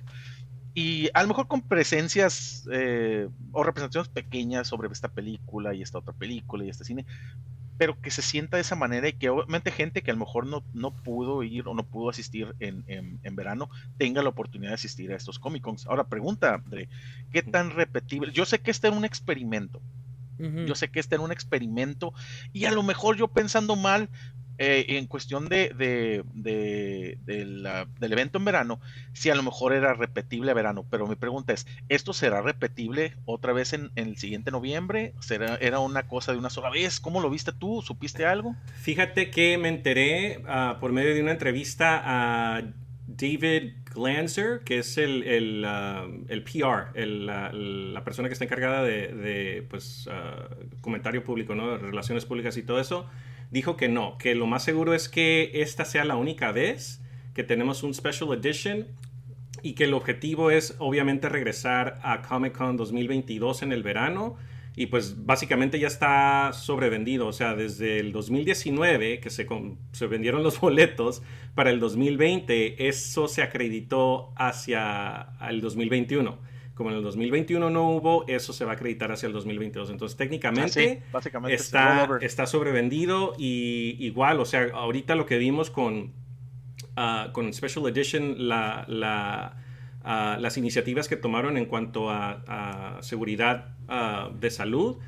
Y 0.74 1.08
a 1.14 1.22
lo 1.22 1.28
mejor 1.28 1.48
con 1.48 1.62
presencias 1.62 2.68
eh, 2.72 3.28
o 3.52 3.62
representaciones 3.64 4.08
pequeñas 4.08 4.68
sobre 4.68 4.88
esta 4.88 5.08
película 5.08 5.74
y 5.74 5.82
esta 5.82 5.98
otra 5.98 6.12
película 6.12 6.64
y 6.64 6.68
este 6.68 6.84
cine, 6.84 7.06
pero 7.76 8.00
que 8.00 8.10
se 8.10 8.22
sienta 8.22 8.56
de 8.56 8.60
esa 8.60 8.76
manera 8.76 9.08
y 9.08 9.14
que 9.14 9.30
obviamente 9.30 9.72
gente 9.72 10.02
que 10.02 10.10
a 10.10 10.14
lo 10.14 10.20
mejor 10.20 10.46
no, 10.46 10.62
no 10.74 10.92
pudo 10.92 11.42
ir 11.42 11.66
o 11.66 11.74
no 11.74 11.82
pudo 11.82 12.10
asistir 12.10 12.54
en, 12.60 12.84
en, 12.86 13.36
verano 13.36 13.70
tenga 13.96 14.22
la 14.22 14.28
oportunidad 14.28 14.72
de 14.72 14.74
asistir 14.74 15.10
a 15.10 15.16
estos 15.16 15.38
Comic 15.38 15.62
Cons. 15.62 15.86
Ahora, 15.86 16.04
pregunta, 16.06 16.54
André, 16.54 16.88
¿qué 17.32 17.42
tan 17.42 17.70
repetible? 17.70 18.32
Yo 18.32 18.44
sé 18.44 18.60
que 18.60 18.70
este 18.70 18.88
era 18.88 18.96
un 18.96 19.06
experimento. 19.06 19.80
Yo 20.66 20.74
sé 20.74 20.90
que 20.90 21.00
este 21.00 21.16
era 21.16 21.24
un 21.24 21.32
experimento 21.32 22.14
y 22.52 22.64
a 22.64 22.72
lo 22.72 22.82
mejor 22.82 23.16
yo 23.16 23.28
pensando 23.28 23.76
mal, 23.76 24.08
eh, 24.62 24.98
en 24.98 25.06
cuestión 25.06 25.48
de, 25.48 25.72
del 26.34 28.12
evento 28.12 28.36
en 28.36 28.44
verano, 28.44 28.78
si 29.14 29.30
a 29.30 29.34
lo 29.34 29.42
mejor 29.42 29.72
era 29.72 29.94
repetible 29.94 30.50
a 30.50 30.54
verano, 30.54 30.84
pero 30.90 31.06
mi 31.06 31.14
pregunta 31.14 31.54
es, 31.54 31.66
¿esto 31.88 32.12
será 32.12 32.42
repetible 32.42 33.16
otra 33.24 33.54
vez 33.54 33.72
en, 33.72 33.90
el 33.94 34.18
siguiente 34.18 34.50
noviembre? 34.50 35.14
¿Será, 35.20 35.56
¿Era 35.56 35.78
una 35.78 36.06
cosa 36.08 36.32
de 36.32 36.38
una 36.38 36.50
sola 36.50 36.68
vez? 36.68 37.00
¿Cómo 37.00 37.22
lo 37.22 37.30
viste 37.30 37.52
tú? 37.52 37.80
¿Supiste 37.80 38.26
algo? 38.26 38.54
Fíjate 38.82 39.30
que 39.30 39.56
me 39.56 39.70
enteré 39.70 40.42
ah, 40.46 40.76
por 40.78 40.92
medio 40.92 41.14
de 41.14 41.22
una 41.22 41.32
entrevista 41.32 42.02
a 42.04 42.62
David 43.16 43.72
Glanzer, 43.94 44.60
que 44.60 44.78
es 44.78 44.98
el, 44.98 45.22
el, 45.24 45.64
ah, 45.66 46.06
PR, 46.28 46.98
la, 46.98 48.04
persona 48.04 48.28
que 48.28 48.32
está 48.32 48.44
encargada 48.44 48.82
de, 48.82 49.66
pues, 49.68 50.08
ah, 50.10 50.48
comentario 50.80 51.24
público, 51.24 51.54
¿no? 51.54 51.76
relaciones 51.76 52.24
públicas 52.24 52.56
y 52.56 52.62
todo 52.62 52.80
eso 52.80 53.06
dijo 53.50 53.76
que 53.76 53.88
no, 53.88 54.16
que 54.18 54.34
lo 54.34 54.46
más 54.46 54.62
seguro 54.62 54.94
es 54.94 55.08
que 55.08 55.50
esta 55.54 55.84
sea 55.84 56.04
la 56.04 56.16
única 56.16 56.52
vez 56.52 57.00
que 57.34 57.44
tenemos 57.44 57.82
un 57.82 57.94
Special 57.94 58.32
Edition 58.32 58.86
y 59.62 59.74
que 59.74 59.84
el 59.84 59.94
objetivo 59.94 60.50
es 60.50 60.76
obviamente 60.78 61.28
regresar 61.28 61.98
a 62.02 62.22
Comic 62.22 62.56
Con 62.56 62.76
2022 62.76 63.62
en 63.62 63.72
el 63.72 63.82
verano 63.82 64.36
y 64.80 64.86
pues 64.86 65.26
básicamente 65.26 65.78
ya 65.78 65.88
está 65.88 66.54
sobrevendido, 66.54 67.26
o 67.26 67.34
sea, 67.34 67.54
desde 67.54 68.00
el 68.00 68.12
2019 68.12 69.20
que 69.20 69.28
se, 69.28 69.46
se 69.92 70.06
vendieron 70.06 70.42
los 70.42 70.58
boletos 70.62 71.22
para 71.54 71.68
el 71.68 71.80
2020, 71.80 72.88
eso 72.88 73.28
se 73.28 73.42
acreditó 73.42 74.32
hacia 74.36 75.34
el 75.46 75.60
2021 75.60 76.48
como 76.74 76.92
en 76.92 76.96
el 76.96 77.02
2021 77.02 77.68
no 77.68 77.90
hubo, 77.90 78.24
eso 78.26 78.54
se 78.54 78.64
va 78.64 78.70
a 78.70 78.74
acreditar 78.74 79.12
hacia 79.12 79.26
el 79.26 79.34
2022. 79.34 79.90
Entonces, 79.90 80.16
técnicamente, 80.16 81.02
ah, 81.12 81.20
está, 81.48 82.08
está 82.22 82.46
sobrevendido 82.46 83.34
y 83.36 83.96
igual, 83.98 84.40
o 84.40 84.46
sea, 84.46 84.66
ahorita 84.72 85.14
lo 85.14 85.26
que 85.26 85.36
vimos 85.36 85.68
con, 85.68 86.14
uh, 86.96 87.32
con 87.32 87.52
Special 87.52 87.86
Edition, 87.86 88.48
la, 88.48 88.86
la, 88.88 89.62
las 90.04 90.56
iniciativas 90.56 91.08
que 91.08 91.16
tomaron 91.16 91.56
en 91.56 91.66
cuanto 91.66 92.10
a, 92.10 92.98
seguridad 93.02 93.76
de 94.38 94.50
salud, 94.50 94.98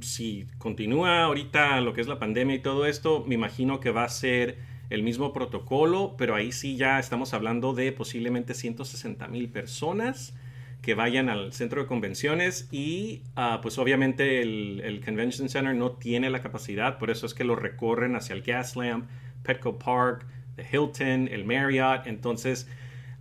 si 0.00 0.46
continúa 0.58 1.24
ahorita 1.24 1.80
lo 1.80 1.92
que 1.92 2.00
es 2.00 2.08
la 2.08 2.18
pandemia 2.18 2.56
y 2.56 2.60
todo 2.60 2.86
esto, 2.86 3.24
me 3.26 3.34
imagino 3.34 3.80
que 3.80 3.90
va 3.90 4.04
a 4.04 4.08
ser 4.08 4.58
el 4.90 5.04
mismo 5.04 5.32
protocolo, 5.32 6.16
pero 6.18 6.34
ahí 6.34 6.50
sí 6.50 6.76
ya 6.76 6.98
estamos 6.98 7.32
hablando 7.32 7.72
de 7.74 7.92
posiblemente 7.92 8.54
160 8.54 9.28
mil 9.28 9.48
personas 9.48 10.34
que 10.82 10.94
vayan 10.94 11.28
al 11.28 11.52
centro 11.52 11.82
de 11.82 11.86
convenciones 11.86 12.68
y 12.72 13.22
ah, 13.36 13.60
pues 13.62 13.78
obviamente 13.78 14.42
el, 14.42 15.02
Convention 15.04 15.48
Center 15.48 15.74
no 15.74 15.92
tiene 15.92 16.30
la 16.30 16.40
capacidad, 16.40 16.98
por 16.98 17.10
eso 17.10 17.26
es 17.26 17.34
que 17.34 17.44
lo 17.44 17.54
recorren 17.54 18.16
hacia 18.16 18.34
el 18.34 18.42
Gaslamp, 18.42 19.08
Petco 19.42 19.78
Park, 19.78 20.26
the 20.56 20.66
Hilton, 20.70 21.28
el 21.28 21.44
Marriott, 21.44 22.06
entonces 22.06 22.68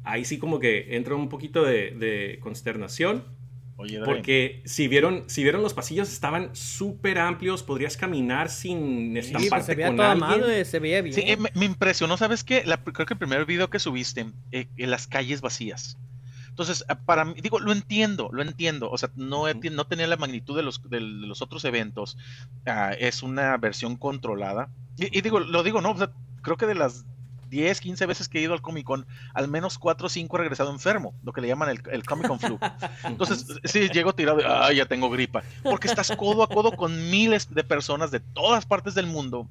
ahí 0.10 0.26
sí 0.26 0.38
como 0.38 0.60
que 0.60 0.96
entra 0.96 1.16
un 1.16 1.30
poquito 1.30 1.64
de, 1.64 2.40
consternación. 2.42 3.24
porque 4.06 4.62
si 4.66 4.88
vieron, 4.88 5.24
si 5.28 5.44
vieron 5.44 5.62
los 5.62 5.74
pasillos 5.74 6.12
estaban 6.12 6.56
súper 6.56 7.20
amplios, 7.20 7.64
podrías 7.64 7.96
caminar 7.96 8.50
sin 8.50 9.16
estamparte 9.16 9.66
se 9.68 9.76
veía 9.76 9.96
con 9.96 10.66
se 10.66 10.80
veía 10.80 11.02
bien. 11.02 11.16
Sí, 11.16 11.22
eh, 11.26 11.38
me, 11.38 11.66
impresionó, 11.66 12.18
¿sabes 12.18 12.44
qué? 12.44 12.64
creo 12.94 13.06
que 13.06 13.14
el 13.14 13.20
primer 13.20 13.46
video 13.46 13.70
que 13.70 13.80
subiste, 13.80 14.26
eh, 14.52 14.68
en 14.78 14.92
las 14.92 15.08
calles 15.08 15.42
vacías. 15.42 15.98
Entonces, 16.60 16.84
ah, 16.90 16.96
para 16.96 17.24
mí, 17.24 17.36
digo, 17.42 17.58
lo 17.60 17.72
entiendo, 17.72 18.30
lo 18.34 18.42
entiendo. 18.42 18.92
O 18.92 18.98
sea, 18.98 19.10
no, 19.16 19.46
no 19.54 19.88
tenía 19.88 20.08
la 20.08 20.18
magnitud 20.18 20.58
de 20.58 20.64
los, 20.64 20.82
de 20.90 21.00
los 21.00 21.42
otros 21.42 21.64
eventos. 21.64 22.18
Ah, 22.66 22.92
es 23.00 23.24
una 23.24 23.56
versión 23.56 23.96
controlada. 23.96 24.70
Y, 24.98 25.22
digo, 25.22 25.40
lo 25.40 25.64
digo, 25.64 25.80
no, 25.80 25.96
creo 26.42 26.58
que 26.58 26.66
de 26.66 26.76
las 26.76 27.06
10, 27.50 27.82
15 27.82 28.06
veces 28.06 28.30
que 28.30 28.40
he 28.40 28.42
ido 28.42 28.54
al 28.54 28.62
Comic 28.62 28.86
Con, 28.86 29.06
al 29.34 29.48
menos 29.48 29.78
4 29.78 30.08
o 30.08 30.10
5 30.10 30.36
he 30.36 30.40
regresado 30.40 30.72
enfermo, 30.72 31.14
lo 31.24 31.34
que 31.34 31.42
le 31.42 31.48
llaman 31.48 31.70
el, 31.70 31.82
el 31.92 32.06
Comic 32.06 32.28
Con 32.28 32.40
flu. 32.40 32.60
Entonces, 33.04 33.46
sí, 33.64 33.90
llego 33.90 34.14
tirado, 34.14 34.42
ah, 34.46 34.72
ya 34.72 34.86
tengo 34.86 35.10
gripa. 35.10 35.44
Porque 35.64 35.88
estás 35.88 36.12
codo 36.16 36.44
a 36.44 36.48
codo 36.48 36.72
con 36.72 37.10
miles 37.10 37.54
de 37.54 37.64
personas 37.64 38.12
de 38.12 38.20
todas 38.20 38.66
partes 38.66 38.96
del 38.96 39.08
mundo. 39.08 39.48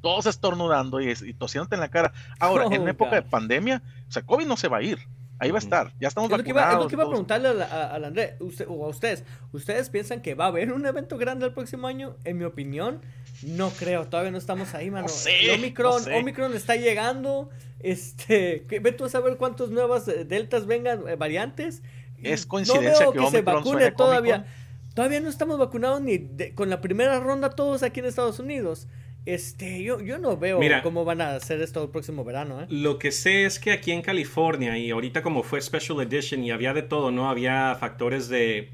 Todos 0.00 0.24
estornudando 0.24 1.02
y, 1.02 1.10
y, 1.10 1.34
tosiéndote 1.34 1.74
en 1.74 1.82
la 1.82 1.88
cara. 1.88 2.12
Ahora, 2.40 2.64
en 2.70 2.82
oh, 2.82 2.88
época 2.88 3.16
de 3.16 3.22
pandemia, 3.22 3.82
o 4.08 4.12
sea, 4.12 4.22
COVID 4.22 4.46
no 4.46 4.56
se 4.56 4.68
va 4.68 4.78
a 4.78 4.82
ir. 4.82 4.98
Ahí 5.38 5.50
va 5.50 5.58
a 5.58 5.60
estar, 5.60 5.92
ya 6.00 6.08
estamos 6.08 6.30
es 6.30 6.38
lo 6.38 6.44
que 6.44 6.50
iba, 6.50 6.72
es 6.72 6.78
lo 6.78 6.88
que 6.88 6.94
iba 6.94 7.04
a 7.04 7.08
preguntarle 7.08 7.48
al 7.48 8.04
André 8.04 8.38
o 8.68 8.84
a 8.86 8.88
ustedes. 8.88 9.22
¿Ustedes 9.52 9.90
piensan 9.90 10.22
que 10.22 10.34
va 10.34 10.46
a 10.46 10.48
haber 10.48 10.72
un 10.72 10.86
evento 10.86 11.18
grande 11.18 11.44
el 11.44 11.52
próximo 11.52 11.86
año? 11.86 12.16
En 12.24 12.38
mi 12.38 12.44
opinión, 12.44 13.02
no 13.42 13.70
creo. 13.70 14.06
Todavía 14.06 14.30
no 14.30 14.38
estamos 14.38 14.74
ahí, 14.74 14.90
mano. 14.90 15.08
Omicron, 15.54 16.02
Omicron 16.14 16.54
está 16.54 16.76
llegando. 16.76 17.50
Este, 17.80 18.64
ve 18.80 18.92
tú 18.92 19.04
a 19.04 19.08
saber 19.10 19.36
cuántas 19.36 19.68
nuevas 19.68 20.08
eh, 20.08 20.24
deltas 20.24 20.66
vengan, 20.66 21.06
eh, 21.06 21.16
variantes. 21.16 21.82
Es 22.22 22.46
coincidencia 22.46 23.04
no 23.04 23.12
veo 23.12 23.24
que, 23.24 23.30
se 23.30 23.42
vacune 23.42 23.90
todavía. 23.92 24.46
Todavía 24.94 25.20
no 25.20 25.28
estamos 25.28 25.58
vacunados 25.58 26.00
ni 26.00 26.26
con 26.54 26.70
la 26.70 26.80
primera 26.80 27.20
ronda 27.20 27.50
todos 27.50 27.82
aquí 27.82 28.00
en 28.00 28.06
Estados 28.06 28.38
Unidos. 28.38 28.88
Este, 29.26 29.82
yo, 29.82 30.00
yo 30.00 30.18
no 30.18 30.36
veo 30.36 30.60
cómo 30.84 31.04
van 31.04 31.20
a 31.20 31.34
hacer 31.34 31.60
esto 31.60 31.82
el 31.82 31.90
próximo 31.90 32.22
verano. 32.22 32.62
¿eh? 32.62 32.66
Lo 32.70 32.98
que 33.00 33.10
sé 33.10 33.44
es 33.44 33.58
que 33.58 33.72
aquí 33.72 33.90
en 33.90 34.00
California, 34.00 34.78
y 34.78 34.92
ahorita 34.92 35.20
como 35.20 35.42
fue 35.42 35.60
Special 35.60 36.00
Edition 36.00 36.44
y 36.44 36.52
había 36.52 36.72
de 36.72 36.82
todo, 36.82 37.10
¿no? 37.10 37.28
Había 37.28 37.74
factores 37.74 38.28
de 38.28 38.70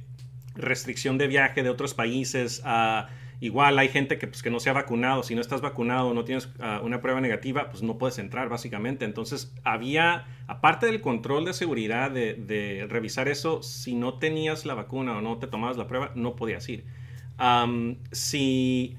restricción 0.55 1.17
de 1.17 1.27
viaje 1.27 1.63
de 1.63 1.71
otros 1.71 1.95
países. 1.95 2.63
Uh, 2.67 3.07
igual 3.41 3.79
hay 3.79 3.89
gente 3.89 4.19
que, 4.19 4.27
pues, 4.27 4.43
que 4.43 4.51
no 4.51 4.61
se 4.61 4.69
ha 4.69 4.75
vacunado. 4.75 5.23
Si 5.23 5.35
no 5.35 5.41
estás 5.41 5.63
vacunado, 5.63 6.13
no 6.13 6.25
tienes 6.25 6.51
uh, 6.59 6.85
una 6.85 7.01
prueba 7.01 7.23
negativa, 7.23 7.71
pues 7.71 7.83
no 7.83 7.97
puedes 7.97 8.19
entrar, 8.19 8.51
básicamente. 8.51 9.07
Entonces, 9.07 9.55
había, 9.65 10.27
aparte 10.49 10.85
del 10.85 11.01
control 11.01 11.47
de 11.47 11.55
seguridad, 11.55 12.11
de, 12.11 12.35
de 12.35 12.87
revisar 12.91 13.29
eso, 13.29 13.63
si 13.63 13.95
no 13.95 14.19
tenías 14.19 14.67
la 14.67 14.75
vacuna 14.75 15.17
o 15.17 15.23
no 15.23 15.39
te 15.39 15.47
tomabas 15.47 15.79
la 15.79 15.87
prueba, 15.87 16.13
no 16.15 16.37
podías 16.37 16.69
ir. 16.69 16.85
Um, 17.41 17.97
si 18.11 18.99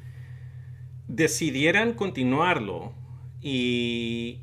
decidieran 1.16 1.94
continuarlo 1.94 2.94
y... 3.42 4.40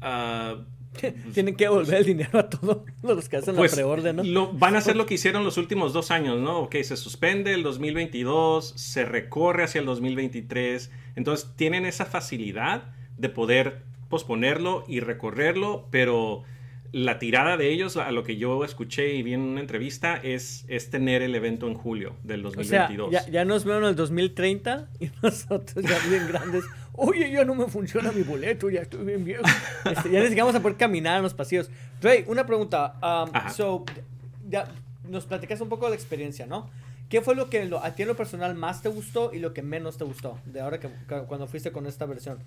Uh, 0.00 0.62
Tienen 1.34 1.54
que 1.54 1.64
devolver 1.64 1.98
el 1.98 2.04
dinero 2.04 2.38
a 2.38 2.48
todos 2.48 2.78
los 3.02 3.28
que 3.28 3.36
hacen 3.36 3.54
la 3.54 3.60
pues, 3.60 3.74
preorden, 3.74 4.16
¿no? 4.16 4.24
Lo, 4.24 4.52
van 4.52 4.74
a 4.74 4.78
hacer 4.78 4.96
lo 4.96 5.06
que 5.06 5.14
hicieron 5.14 5.44
los 5.44 5.56
últimos 5.56 5.92
dos 5.92 6.10
años, 6.10 6.40
¿no? 6.40 6.58
Ok, 6.60 6.76
se 6.82 6.96
suspende 6.96 7.54
el 7.54 7.62
2022, 7.62 8.74
se 8.76 9.04
recorre 9.04 9.64
hacia 9.64 9.80
el 9.80 9.86
2023. 9.86 10.90
Entonces 11.16 11.50
tienen 11.56 11.86
esa 11.86 12.04
facilidad 12.04 12.94
de 13.16 13.28
poder 13.28 13.82
posponerlo 14.08 14.84
y 14.88 15.00
recorrerlo, 15.00 15.86
pero 15.90 16.44
la 16.92 17.18
tirada 17.18 17.56
de 17.56 17.70
ellos, 17.70 17.96
a 17.96 18.10
lo 18.12 18.24
que 18.24 18.36
yo 18.36 18.64
escuché 18.64 19.14
y 19.14 19.22
vi 19.22 19.34
en 19.34 19.40
una 19.40 19.60
entrevista, 19.60 20.16
es, 20.16 20.64
es 20.68 20.90
tener 20.90 21.22
el 21.22 21.34
evento 21.34 21.66
en 21.68 21.74
julio 21.74 22.14
del 22.22 22.42
2022. 22.42 23.08
O 23.08 23.10
sea, 23.10 23.24
ya, 23.26 23.30
ya 23.30 23.44
nos 23.44 23.64
vieron 23.64 23.84
en 23.84 23.90
el 23.90 23.96
2030 23.96 24.88
y 25.00 25.10
nosotros 25.22 25.84
ya 25.84 25.98
bien 26.08 26.26
grandes. 26.28 26.64
Oye, 26.92 27.30
ya 27.30 27.44
no 27.44 27.54
me 27.54 27.66
funciona 27.66 28.10
mi 28.10 28.22
boleto, 28.22 28.70
ya 28.70 28.80
estoy 28.80 29.04
bien 29.04 29.24
viejo. 29.24 29.44
Este, 29.84 30.10
ya 30.10 30.18
necesitamos 30.18 30.54
a 30.54 30.60
poder 30.60 30.76
caminar 30.76 31.18
en 31.18 31.22
los 31.22 31.34
pasillos. 31.34 31.70
Dre, 32.00 32.24
una 32.26 32.44
pregunta. 32.44 32.94
Um, 33.02 33.50
so, 33.52 33.84
ya 34.48 34.68
nos 35.08 35.24
platicas 35.26 35.60
un 35.60 35.68
poco 35.68 35.84
de 35.86 35.90
la 35.90 35.96
experiencia, 35.96 36.46
¿no? 36.46 36.70
¿Qué 37.08 37.22
fue 37.22 37.34
lo 37.34 37.48
que 37.48 37.64
lo, 37.64 37.82
a 37.82 37.94
ti 37.94 38.02
en 38.02 38.08
lo 38.08 38.16
personal 38.16 38.54
más 38.54 38.82
te 38.82 38.88
gustó 38.88 39.32
y 39.32 39.38
lo 39.38 39.54
que 39.54 39.62
menos 39.62 39.96
te 39.96 40.04
gustó 40.04 40.38
de 40.44 40.60
ahora 40.60 40.78
que, 40.78 40.88
cuando 41.26 41.46
fuiste 41.46 41.72
con 41.72 41.86
esta 41.86 42.04
versión? 42.04 42.38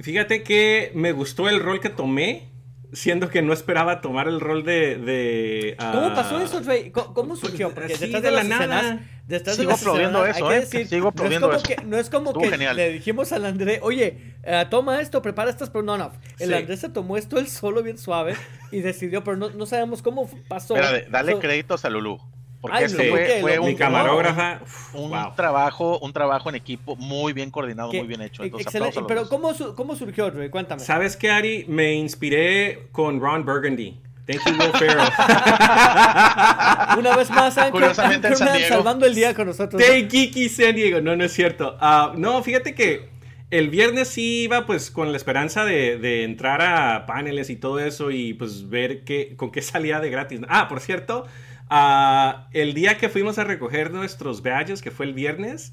Fíjate 0.00 0.42
que 0.42 0.92
me 0.94 1.12
gustó 1.12 1.48
el 1.48 1.60
rol 1.60 1.80
que 1.80 1.88
tomé 1.88 2.48
siendo 2.92 3.30
que 3.30 3.42
no 3.42 3.52
esperaba 3.52 4.00
tomar 4.00 4.28
el 4.28 4.40
rol 4.40 4.64
de... 4.64 4.96
de 4.96 5.76
¿Cómo 5.78 6.14
pasó 6.14 6.40
eso, 6.40 6.60
Trey? 6.60 6.90
¿Cómo, 6.90 7.36
surgió? 7.36 7.72
Porque 7.72 7.88
pues, 7.88 8.00
detrás 8.00 8.22
de, 8.22 8.30
la 8.30 8.44
nada... 8.44 9.00
Escenas, 9.28 9.56
Sigo 9.56 9.72
aplaudiendo 9.72 10.26
eso, 10.26 10.52
¿eh? 10.52 10.66
Sigo 10.66 11.08
aplaudiendo 11.08 11.48
no 11.48 11.54
es 11.54 11.62
como 11.62 11.76
Que, 11.76 11.84
no 11.84 11.98
es 11.98 12.10
como 12.10 12.32
que 12.34 12.56
le 12.74 12.92
dijimos 12.92 13.32
al 13.32 13.46
André, 13.46 13.78
oye, 13.82 14.34
uh, 14.44 14.68
toma 14.68 15.00
esto, 15.00 15.22
prepara 15.22 15.50
estas, 15.50 15.70
pero 15.70 15.82
no, 15.82 15.96
no. 15.96 16.12
El 16.38 16.48
sí. 16.48 16.54
Andrés 16.54 16.80
se 16.80 16.88
tomó 16.88 17.16
esto 17.16 17.38
él 17.38 17.48
solo 17.48 17.82
bien 17.82 17.96
suave 17.96 18.34
y 18.70 18.80
decidió, 18.80 19.24
pero 19.24 19.36
no, 19.36 19.50
no 19.50 19.64
sabemos 19.64 20.02
cómo 20.02 20.28
pasó. 20.48 20.76
Espérate, 20.76 21.08
dale 21.10 21.32
so, 21.32 21.38
créditos 21.38 21.84
a 21.84 21.90
Lulú. 21.90 22.18
Porque 22.62 22.78
Ay, 22.78 22.88
fue, 22.88 23.38
fue 23.40 23.58
un, 23.58 23.74
camarógrafa. 23.74 24.60
Un, 24.94 25.10
wow. 25.10 25.34
trabajo, 25.34 25.98
un 25.98 26.12
trabajo 26.12 26.48
en 26.48 26.54
equipo 26.54 26.94
muy 26.94 27.32
bien 27.32 27.50
coordinado, 27.50 27.92
muy 27.92 28.06
bien 28.06 28.22
hecho. 28.22 28.44
Entonces, 28.44 28.68
excelente. 28.68 29.00
Pero 29.08 29.28
¿cómo, 29.28 29.50
¿cómo, 29.74 29.96
surgió, 29.96 30.30
Rey? 30.30 30.48
Cuéntame. 30.48 30.80
¿Sabes 30.80 31.16
qué, 31.16 31.28
Ari? 31.28 31.64
Me 31.66 31.94
inspiré 31.94 32.86
con 32.92 33.20
Ron 33.20 33.44
Burgundy. 33.44 33.98
Thank 34.26 34.46
you, 34.46 34.52
Will 34.52 34.70
Ferrell. 34.78 34.98
Una 36.98 37.16
vez 37.16 37.30
más, 37.30 37.58
Curiosamente 37.72 38.28
en 38.28 38.36
San 38.36 38.56
Diego. 38.56 38.76
salvando 38.76 39.06
el 39.06 39.16
día 39.16 39.34
con 39.34 39.48
nosotros. 39.48 39.82
Thank 39.82 40.08
Kiki 40.08 40.48
San 40.48 40.76
Diego. 40.76 41.00
No, 41.00 41.16
no 41.16 41.24
es 41.24 41.32
cierto. 41.32 41.76
Uh, 41.80 42.16
no, 42.16 42.44
fíjate 42.44 42.76
que 42.76 43.08
el 43.50 43.70
viernes 43.70 44.06
sí 44.06 44.44
iba 44.44 44.66
pues 44.66 44.92
con 44.92 45.10
la 45.10 45.16
esperanza 45.16 45.64
de, 45.64 45.98
de, 45.98 46.22
entrar 46.22 46.62
a 46.62 47.06
paneles 47.06 47.50
y 47.50 47.56
todo 47.56 47.80
eso 47.80 48.12
y 48.12 48.34
pues 48.34 48.68
ver 48.68 49.02
qué, 49.02 49.34
con 49.34 49.50
qué 49.50 49.62
salía 49.62 49.98
de 49.98 50.10
gratis. 50.10 50.40
Ah, 50.48 50.68
por 50.68 50.78
cierto, 50.78 51.26
Uh, 51.72 52.44
el 52.52 52.74
día 52.74 52.98
que 52.98 53.08
fuimos 53.08 53.38
a 53.38 53.44
recoger 53.44 53.92
nuestros 53.92 54.42
badges, 54.42 54.82
que 54.82 54.90
fue 54.90 55.06
el 55.06 55.14
viernes, 55.14 55.72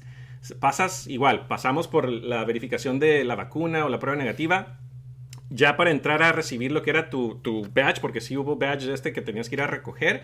pasas 0.58 1.06
igual, 1.06 1.46
pasamos 1.46 1.88
por 1.88 2.08
la 2.08 2.42
verificación 2.46 2.98
de 2.98 3.22
la 3.22 3.34
vacuna 3.34 3.84
o 3.84 3.90
la 3.90 3.98
prueba 3.98 4.16
negativa. 4.16 4.78
Ya 5.50 5.76
para 5.76 5.90
entrar 5.90 6.22
a 6.22 6.32
recibir 6.32 6.72
lo 6.72 6.82
que 6.82 6.88
era 6.88 7.10
tu, 7.10 7.34
tu 7.42 7.68
badge, 7.74 8.00
porque 8.00 8.22
sí 8.22 8.34
hubo 8.38 8.56
badge 8.56 8.90
este 8.90 9.12
que 9.12 9.20
tenías 9.20 9.50
que 9.50 9.56
ir 9.56 9.60
a 9.60 9.66
recoger. 9.66 10.22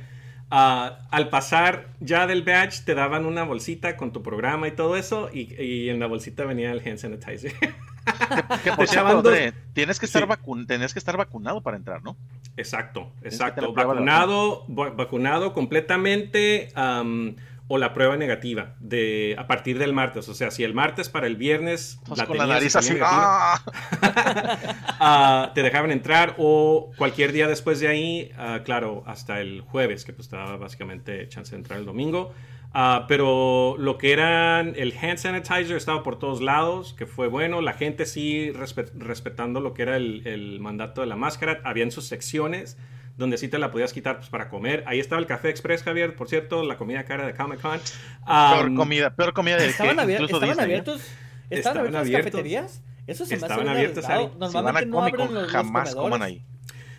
Uh, 0.50 0.96
al 1.10 1.28
pasar 1.28 1.88
ya 2.00 2.26
del 2.26 2.42
badge 2.42 2.84
te 2.86 2.94
daban 2.94 3.26
una 3.26 3.42
bolsita 3.42 3.98
con 3.98 4.14
tu 4.14 4.22
programa 4.22 4.68
y 4.68 4.70
todo 4.70 4.96
eso 4.96 5.28
y, 5.30 5.60
y 5.62 5.90
en 5.90 5.98
la 6.00 6.06
bolsita 6.06 6.46
venía 6.46 6.72
el 6.72 6.80
hand 6.86 6.98
sanitizer. 6.98 7.52
que, 8.64 8.72
por 8.72 8.88
cierto, 8.88 9.18
André, 9.18 9.52
tienes 9.72 9.98
que 9.98 10.06
estar 10.06 10.22
sí. 10.22 10.28
vacun 10.28 10.66
tienes 10.66 10.92
que 10.92 10.98
estar 10.98 11.16
vacunado 11.16 11.62
para 11.62 11.76
entrar, 11.76 12.02
¿no? 12.02 12.16
Exacto, 12.56 13.12
exacto. 13.22 13.72
Vacunado, 13.72 14.64
vacunado 14.68 15.52
completamente 15.52 16.72
um, 16.76 17.34
o 17.68 17.78
la 17.78 17.92
prueba 17.94 18.16
negativa 18.16 18.74
de 18.78 19.34
a 19.38 19.46
partir 19.46 19.78
del 19.78 19.92
martes. 19.92 20.28
O 20.28 20.34
sea, 20.34 20.50
si 20.50 20.62
el 20.62 20.72
martes 20.72 21.08
para 21.08 21.26
el 21.26 21.36
viernes 21.36 21.98
la 22.14 22.26
con 22.26 22.38
la 22.38 22.46
nariz 22.46 22.76
así, 22.76 22.96
¡ah! 23.02 23.60
uh, 25.50 25.52
te 25.54 25.62
dejaban 25.62 25.90
entrar 25.90 26.34
o 26.38 26.92
cualquier 26.96 27.32
día 27.32 27.48
después 27.48 27.80
de 27.80 27.88
ahí, 27.88 28.30
uh, 28.38 28.62
claro, 28.62 29.02
hasta 29.06 29.40
el 29.40 29.62
jueves, 29.62 30.04
que 30.04 30.12
pues 30.12 30.26
estaba 30.26 30.56
básicamente 30.56 31.28
chance 31.28 31.50
de 31.50 31.58
entrar 31.58 31.78
el 31.78 31.86
domingo. 31.86 32.32
Uh, 32.74 33.06
pero 33.08 33.76
lo 33.78 33.96
que 33.96 34.12
eran 34.12 34.74
el 34.76 34.94
hand 35.00 35.18
sanitizer 35.18 35.76
estaba 35.76 36.02
por 36.02 36.18
todos 36.18 36.42
lados, 36.42 36.92
que 36.92 37.06
fue 37.06 37.28
bueno. 37.28 37.62
La 37.62 37.72
gente 37.72 38.04
sí 38.04 38.50
respet 38.52 38.92
respetando 38.96 39.60
lo 39.60 39.72
que 39.72 39.82
era 39.82 39.96
el, 39.96 40.26
el, 40.26 40.60
mandato 40.60 41.00
de 41.00 41.06
la 41.06 41.16
máscara. 41.16 41.60
Habían 41.64 41.90
sus 41.90 42.06
secciones 42.06 42.76
donde 43.16 43.38
sí 43.38 43.48
te 43.48 43.58
la 43.58 43.70
podías 43.70 43.92
quitar 43.92 44.16
pues, 44.18 44.28
para 44.28 44.48
comer. 44.48 44.84
Ahí 44.86 45.00
estaba 45.00 45.20
el 45.20 45.26
Café 45.26 45.48
Express, 45.48 45.82
Javier, 45.82 46.16
por 46.16 46.28
cierto, 46.28 46.62
la 46.64 46.76
comida 46.76 47.04
cara 47.04 47.26
de 47.26 47.34
Comic 47.34 47.60
Con. 47.60 47.80
Um, 48.26 48.52
peor 48.52 48.74
comida, 48.74 49.16
peor 49.16 49.32
comida 49.32 49.56
de 49.56 49.68
¿Estaban, 49.68 49.96
que 49.96 50.02
abier 50.02 50.20
incluso 50.20 50.36
¿estaban 50.36 50.56
Disney, 50.56 50.64
abiertos? 50.64 51.00
¿Estaban, 51.48 51.86
¿Estaban 51.86 51.96
abiertos 51.96 52.12
las 52.12 52.22
cafeterías? 52.22 52.82
Eso 53.06 53.24
se 53.24 53.34
estaban 53.34 53.64
me 53.64 53.70
hace 53.70 53.78
abiertos 53.78 54.04
ahí. 54.06 54.28
Si 54.48 54.54
van 54.54 54.76
a 54.76 54.80
no 54.82 54.96
Comic 54.96 55.16
Con, 55.16 55.34
los, 55.34 55.50
jamás 55.50 55.94
coman 55.94 56.22
ahí. 56.22 56.44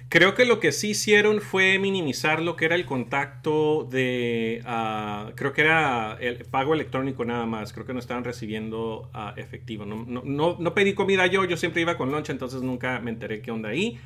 Creo 0.09 0.35
que 0.35 0.45
lo 0.45 0.61
que 0.61 0.71
sí 0.71 0.91
hicieron 0.91 1.41
fue 1.41 1.79
minimizar 1.79 2.41
lo 2.41 2.55
que 2.55 2.63
era 2.63 2.75
el 2.75 2.85
contacto 2.85 3.83
de, 3.83 4.63
uh, 4.63 5.35
creo 5.35 5.51
que 5.51 5.61
era 5.61 6.17
el 6.21 6.45
pago 6.45 6.73
electrónico 6.73 7.25
nada 7.25 7.45
más, 7.45 7.73
creo 7.73 7.85
que 7.85 7.91
no 7.91 7.99
estaban 7.99 8.23
recibiendo 8.23 9.11
uh, 9.13 9.37
efectivo. 9.37 9.85
No, 9.85 10.05
no, 10.07 10.21
no, 10.23 10.55
no, 10.59 10.73
pedí 10.73 10.93
comida 10.93 11.27
yo, 11.27 11.43
yo 11.43 11.57
siempre 11.57 11.81
iba 11.81 11.97
con 11.97 12.09
lunch, 12.11 12.29
entonces 12.29 12.61
nunca 12.61 12.99
me 13.01 13.11
enteré 13.11 13.41
qué 13.41 13.51
onda 13.51 13.69
ahí. 13.69 13.99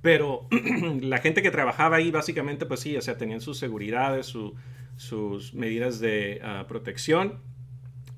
Pero 0.00 0.46
la 1.00 1.18
gente 1.18 1.42
que 1.42 1.50
trabajaba 1.50 1.96
ahí 1.96 2.12
básicamente, 2.12 2.64
pues 2.64 2.78
sí, 2.78 2.96
o 2.96 3.02
sea, 3.02 3.18
tenían 3.18 3.40
sus 3.40 3.58
seguridades, 3.58 4.26
su, 4.26 4.54
sus 4.96 5.54
medidas 5.54 5.98
de 5.98 6.40
uh, 6.40 6.68
protección. 6.68 7.40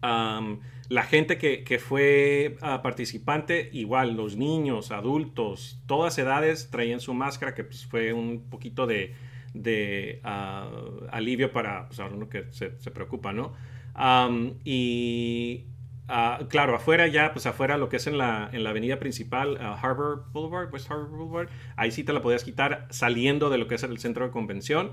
Um, 0.03 0.61
la 0.89 1.03
gente 1.03 1.39
que, 1.39 1.63
que 1.63 1.79
fue 1.79 2.57
uh, 2.63 2.83
participante, 2.83 3.71
igual, 3.73 4.17
los 4.17 4.37
niños, 4.37 4.91
adultos, 4.91 5.81
todas 5.87 6.19
edades 6.19 6.71
traían 6.71 7.01
su 7.01 7.15
máscara, 7.15 7.55
que 7.55 7.65
pues, 7.65 7.87
fue 7.87 8.13
un 8.13 8.49
poquito 8.51 8.87
de, 8.87 9.15
de 9.55 10.21
uh, 10.25 11.07
alivio 11.11 11.53
para 11.53 11.87
pues, 11.87 11.99
uno 11.99 12.29
que 12.29 12.47
se, 12.51 12.79
se 12.81 12.91
preocupa, 12.91 13.33
¿no? 13.33 13.53
Um, 13.95 14.55
y 14.65 15.67
uh, 16.09 16.47
claro, 16.49 16.75
afuera 16.75 17.07
ya, 17.07 17.33
pues 17.33 17.47
afuera 17.47 17.77
lo 17.77 17.89
que 17.89 17.99
es 17.99 18.07
en 18.07 18.19
la, 18.19 18.49
en 18.53 18.65
la 18.65 18.71
avenida 18.71 18.99
principal, 18.99 19.59
Harbor 19.61 20.25
Boulevard, 20.33 20.73
West 20.73 20.91
Harbor 20.91 21.11
Boulevard, 21.11 21.49
ahí 21.77 21.93
sí 21.93 22.03
te 22.03 22.13
la 22.13 22.23
podías 22.23 22.43
quitar 22.43 22.89
saliendo 22.91 23.51
de 23.51 23.59
lo 23.59 23.69
que 23.69 23.77
es 23.77 23.83
el 23.83 23.99
centro 23.99 24.25
de 24.25 24.33
convención. 24.33 24.93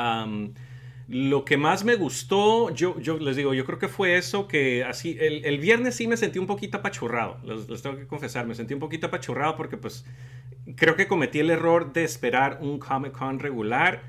Um, 0.00 0.54
lo 1.08 1.46
que 1.46 1.56
más 1.56 1.84
me 1.84 1.94
gustó, 1.94 2.68
yo, 2.74 3.00
yo 3.00 3.18
les 3.18 3.34
digo, 3.34 3.54
yo 3.54 3.64
creo 3.64 3.78
que 3.78 3.88
fue 3.88 4.18
eso, 4.18 4.46
que 4.46 4.84
así, 4.84 5.16
el, 5.18 5.42
el 5.46 5.58
viernes 5.58 5.96
sí 5.96 6.06
me 6.06 6.18
sentí 6.18 6.38
un 6.38 6.46
poquito 6.46 6.76
apachurrado, 6.76 7.38
les, 7.44 7.80
tengo 7.80 7.96
que 7.96 8.06
confesar, 8.06 8.46
me 8.46 8.54
sentí 8.54 8.74
un 8.74 8.80
poquito 8.80 9.06
apachurrado 9.06 9.56
porque 9.56 9.78
pues 9.78 10.04
creo 10.76 10.96
que 10.96 11.08
cometí 11.08 11.38
el 11.38 11.48
error 11.48 11.94
de 11.94 12.04
esperar 12.04 12.58
un 12.60 12.78
Comic 12.78 13.12
Con 13.12 13.38
regular 13.38 14.02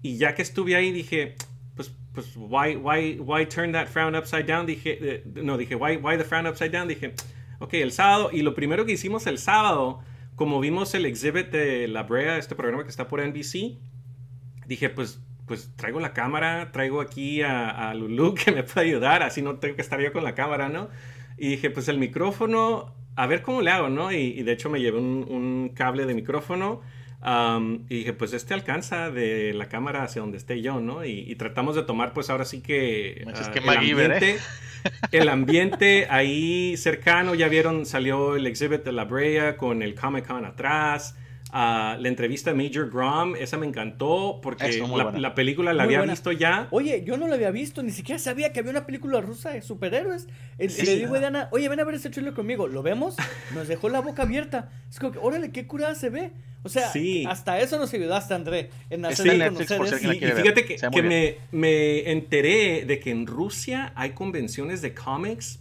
y 0.00 0.16
ya 0.16 0.34
que 0.34 0.40
estuve 0.40 0.76
ahí 0.76 0.92
dije, 0.92 1.34
pues, 1.74 1.92
pues, 2.14 2.34
why, 2.36 2.76
why, 2.76 3.18
why 3.20 3.44
turn 3.44 3.72
that 3.72 3.88
frown 3.88 4.16
upside 4.16 4.46
down? 4.46 4.64
Dije, 4.64 4.98
eh, 5.02 5.24
no, 5.26 5.58
dije, 5.58 5.74
why, 5.74 5.96
why 5.96 6.16
the 6.16 6.24
frown 6.24 6.46
upside 6.46 6.70
down? 6.70 6.88
Dije, 6.88 7.12
ok, 7.58 7.74
el 7.74 7.92
sábado, 7.92 8.30
y 8.32 8.40
lo 8.40 8.54
primero 8.54 8.86
que 8.86 8.92
hicimos 8.92 9.26
el 9.26 9.36
sábado, 9.36 10.00
como 10.36 10.58
vimos 10.60 10.94
el 10.94 11.04
exhibit 11.04 11.48
de 11.48 11.86
La 11.86 12.04
Brea, 12.04 12.38
este 12.38 12.54
programa 12.54 12.84
que 12.84 12.88
está 12.88 13.08
por 13.08 13.20
NBC, 13.20 13.78
dije, 14.66 14.88
pues 14.88 15.20
pues 15.46 15.72
traigo 15.76 16.00
la 16.00 16.12
cámara, 16.12 16.72
traigo 16.72 17.00
aquí 17.00 17.42
a, 17.42 17.70
a, 17.70 17.94
Lulu 17.94 18.34
que 18.44 18.52
me 18.52 18.62
puede 18.64 18.88
ayudar, 18.88 19.22
así 19.22 19.42
no 19.42 19.56
tengo 19.56 19.76
que 19.76 19.82
estar 19.82 20.00
yo 20.00 20.12
con 20.12 20.24
la 20.24 20.34
cámara, 20.34 20.68
¿no? 20.68 20.88
Y 21.38 21.50
dije, 21.50 21.70
pues 21.70 21.88
el 21.88 21.98
micrófono, 21.98 22.94
a 23.14 23.26
ver 23.26 23.42
cómo 23.42 23.62
le 23.62 23.70
hago, 23.70 23.88
¿no? 23.88 24.12
Y, 24.12 24.16
y 24.16 24.42
de 24.42 24.52
hecho 24.52 24.70
me 24.70 24.80
llevé 24.80 24.98
un, 24.98 25.26
un 25.28 25.70
cable 25.74 26.06
de 26.06 26.14
micrófono 26.14 26.80
um, 27.24 27.84
y 27.88 27.98
dije, 27.98 28.12
pues 28.12 28.32
este 28.32 28.54
alcanza 28.54 29.10
de 29.10 29.52
la 29.54 29.68
cámara 29.68 30.02
hacia 30.02 30.22
donde 30.22 30.38
esté 30.38 30.62
yo, 30.62 30.80
¿no? 30.80 31.04
Y, 31.04 31.30
y 31.30 31.36
tratamos 31.36 31.76
de 31.76 31.82
tomar, 31.82 32.12
pues 32.12 32.30
ahora 32.30 32.44
sí 32.44 32.60
que, 32.60 33.24
uh, 33.26 33.52
que 33.52 33.58
el, 33.58 33.68
ambiente, 33.68 34.30
¿eh? 34.30 34.38
el 35.12 35.28
ambiente 35.28 36.06
ahí 36.10 36.76
cercano, 36.76 37.34
ya 37.34 37.48
vieron, 37.48 37.86
salió 37.86 38.34
el 38.36 38.46
exhibit 38.46 38.82
de 38.82 38.92
La 38.92 39.04
Brea 39.04 39.56
con 39.56 39.82
el 39.82 39.94
Comic 39.94 40.26
Con 40.26 40.44
atrás. 40.44 41.16
Uh, 41.52 41.96
la 42.00 42.08
entrevista 42.08 42.52
de 42.52 42.56
Major 42.56 42.90
Grom, 42.90 43.36
esa 43.36 43.56
me 43.56 43.66
encantó 43.66 44.40
porque 44.42 44.80
la, 44.80 45.12
la, 45.12 45.34
película 45.34 45.72
la 45.72 45.84
muy 45.84 45.94
había 45.94 45.98
buena. 45.98 46.12
visto 46.12 46.32
ya. 46.32 46.66
Oye, 46.72 47.04
yo 47.04 47.16
no 47.16 47.28
la 47.28 47.36
había 47.36 47.52
visto, 47.52 47.84
ni 47.84 47.92
siquiera 47.92 48.18
sabía 48.18 48.52
que 48.52 48.58
había 48.58 48.72
una 48.72 48.84
película 48.84 49.20
rusa 49.20 49.50
de 49.50 49.62
superhéroes. 49.62 50.26
El, 50.58 50.70
sí, 50.70 50.84
le 50.84 50.96
digo 50.96 51.14
a 51.14 51.20
Diana, 51.20 51.48
oye, 51.52 51.68
ven 51.68 51.78
a 51.78 51.84
ver 51.84 51.94
ese 51.94 52.10
trailer 52.10 52.34
conmigo. 52.34 52.66
¿Lo 52.66 52.82
vemos? 52.82 53.14
Nos 53.54 53.68
dejó 53.68 53.88
la 53.88 54.00
boca 54.00 54.24
abierta. 54.24 54.70
Es 54.90 54.98
como 54.98 55.12
que, 55.12 55.18
órale, 55.20 55.52
qué 55.52 55.68
curada 55.68 55.94
se 55.94 56.10
ve. 56.10 56.32
O 56.64 56.68
sea, 56.68 56.90
sí. 56.90 57.24
hasta 57.28 57.60
eso 57.60 57.78
nos 57.78 57.94
ayudaste, 57.94 58.34
André, 58.34 58.70
en 58.90 59.04
hacer 59.04 59.30
sí, 59.30 59.38
Netflix, 59.38 59.72
por 59.74 59.88
si 59.88 60.04
y, 60.04 60.10
y 60.16 60.18
fíjate 60.18 60.64
que, 60.64 60.76
que 60.76 61.02
me, 61.02 61.36
me 61.52 62.10
enteré 62.10 62.84
de 62.84 62.98
que 62.98 63.12
en 63.12 63.24
Rusia 63.24 63.92
hay 63.94 64.10
convenciones 64.10 64.82
de 64.82 64.92
cómics 64.94 65.60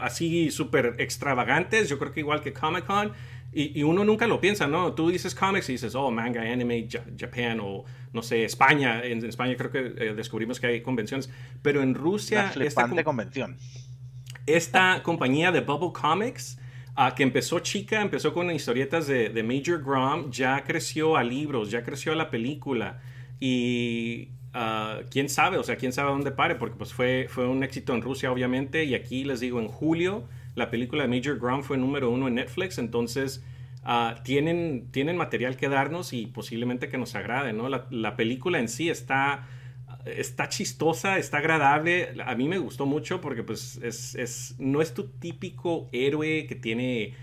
así 0.00 0.50
súper 0.50 0.96
extravagantes. 0.98 1.88
Yo 1.88 1.98
creo 1.98 2.12
que 2.12 2.20
igual 2.20 2.42
que 2.42 2.52
Comic 2.52 2.86
Con 2.86 3.12
y, 3.52 3.80
y, 3.80 3.82
uno 3.82 4.04
nunca 4.04 4.28
lo 4.28 4.40
piensa, 4.40 4.68
¿no? 4.68 4.94
Tú 4.94 5.10
dices 5.10 5.34
cómics 5.34 5.68
y 5.70 5.72
dices, 5.72 5.94
oh, 5.96 6.10
manga, 6.10 6.42
anime, 6.42 6.88
Japan 7.18 7.58
o, 7.60 7.84
no 8.12 8.22
sé, 8.22 8.44
España. 8.44 9.02
En, 9.02 9.18
en 9.18 9.24
España 9.24 9.56
creo 9.56 9.70
que 9.72 9.78
eh, 9.78 10.14
descubrimos 10.14 10.60
que 10.60 10.68
hay 10.68 10.82
convenciones. 10.82 11.30
Pero 11.60 11.82
en 11.82 11.94
Rusia... 11.94 12.52
Una 12.54 12.64
esta 12.64 13.04
convención. 13.04 13.56
Esta 14.46 15.02
compañía 15.02 15.50
de 15.50 15.62
Bubble 15.62 15.92
Comics 15.92 16.58
ah, 16.94 17.14
que 17.16 17.24
empezó 17.24 17.58
chica, 17.58 18.00
empezó 18.00 18.32
con 18.32 18.50
historietas 18.52 19.08
de, 19.08 19.30
de 19.30 19.42
Major 19.42 19.82
Grom, 19.82 20.30
ya 20.30 20.62
creció 20.62 21.16
a 21.16 21.24
libros, 21.24 21.72
ya 21.72 21.82
creció 21.82 22.12
a 22.12 22.14
la 22.14 22.30
película. 22.30 23.00
Y 23.40 24.28
ah, 24.54 25.00
quién 25.10 25.28
sabe, 25.28 25.58
o 25.58 25.64
sea, 25.64 25.74
quién 25.74 25.92
sabe 25.92 26.10
a 26.10 26.12
dónde 26.12 26.30
pare, 26.30 26.54
porque 26.54 26.76
pues 26.76 26.92
fue, 26.92 27.26
fue 27.28 27.48
un 27.48 27.64
éxito 27.64 27.94
en 27.94 28.02
Rusia, 28.02 28.30
obviamente. 28.30 28.84
Y 28.84 28.94
aquí 28.94 29.24
les 29.24 29.40
digo, 29.40 29.58
en 29.58 29.66
julio, 29.66 30.28
la 30.54 30.70
película 30.70 31.06
de 31.06 31.08
Major 31.08 31.38
Grom 31.38 31.62
fue 31.62 31.78
número 31.78 32.10
uno 32.10 32.28
en 32.28 32.34
Netflix. 32.34 32.78
Entonces, 32.78 33.44
ah, 33.82 34.16
tienen, 34.24 34.88
tienen 34.90 35.16
material 35.16 35.56
que 35.56 35.68
darnos 35.68 36.12
y 36.12 36.26
posiblemente 36.26 36.88
que 36.88 36.98
nos 36.98 37.14
agrade, 37.14 37.52
¿no? 37.52 37.68
La, 37.68 37.86
la 37.90 38.16
película 38.16 38.58
en 38.58 38.68
sí 38.68 38.88
está 38.90 39.48
está 40.06 40.48
chistosa, 40.48 41.18
está 41.18 41.38
agradable. 41.38 42.14
A 42.24 42.34
mí 42.34 42.48
me 42.48 42.58
gustó 42.58 42.86
mucho 42.86 43.20
porque 43.20 43.42
pues 43.42 43.78
es, 43.82 44.14
es 44.14 44.54
no 44.58 44.80
es 44.82 44.94
tu 44.94 45.08
típico 45.08 45.88
héroe 45.92 46.46
que 46.46 46.54
tiene 46.54 47.14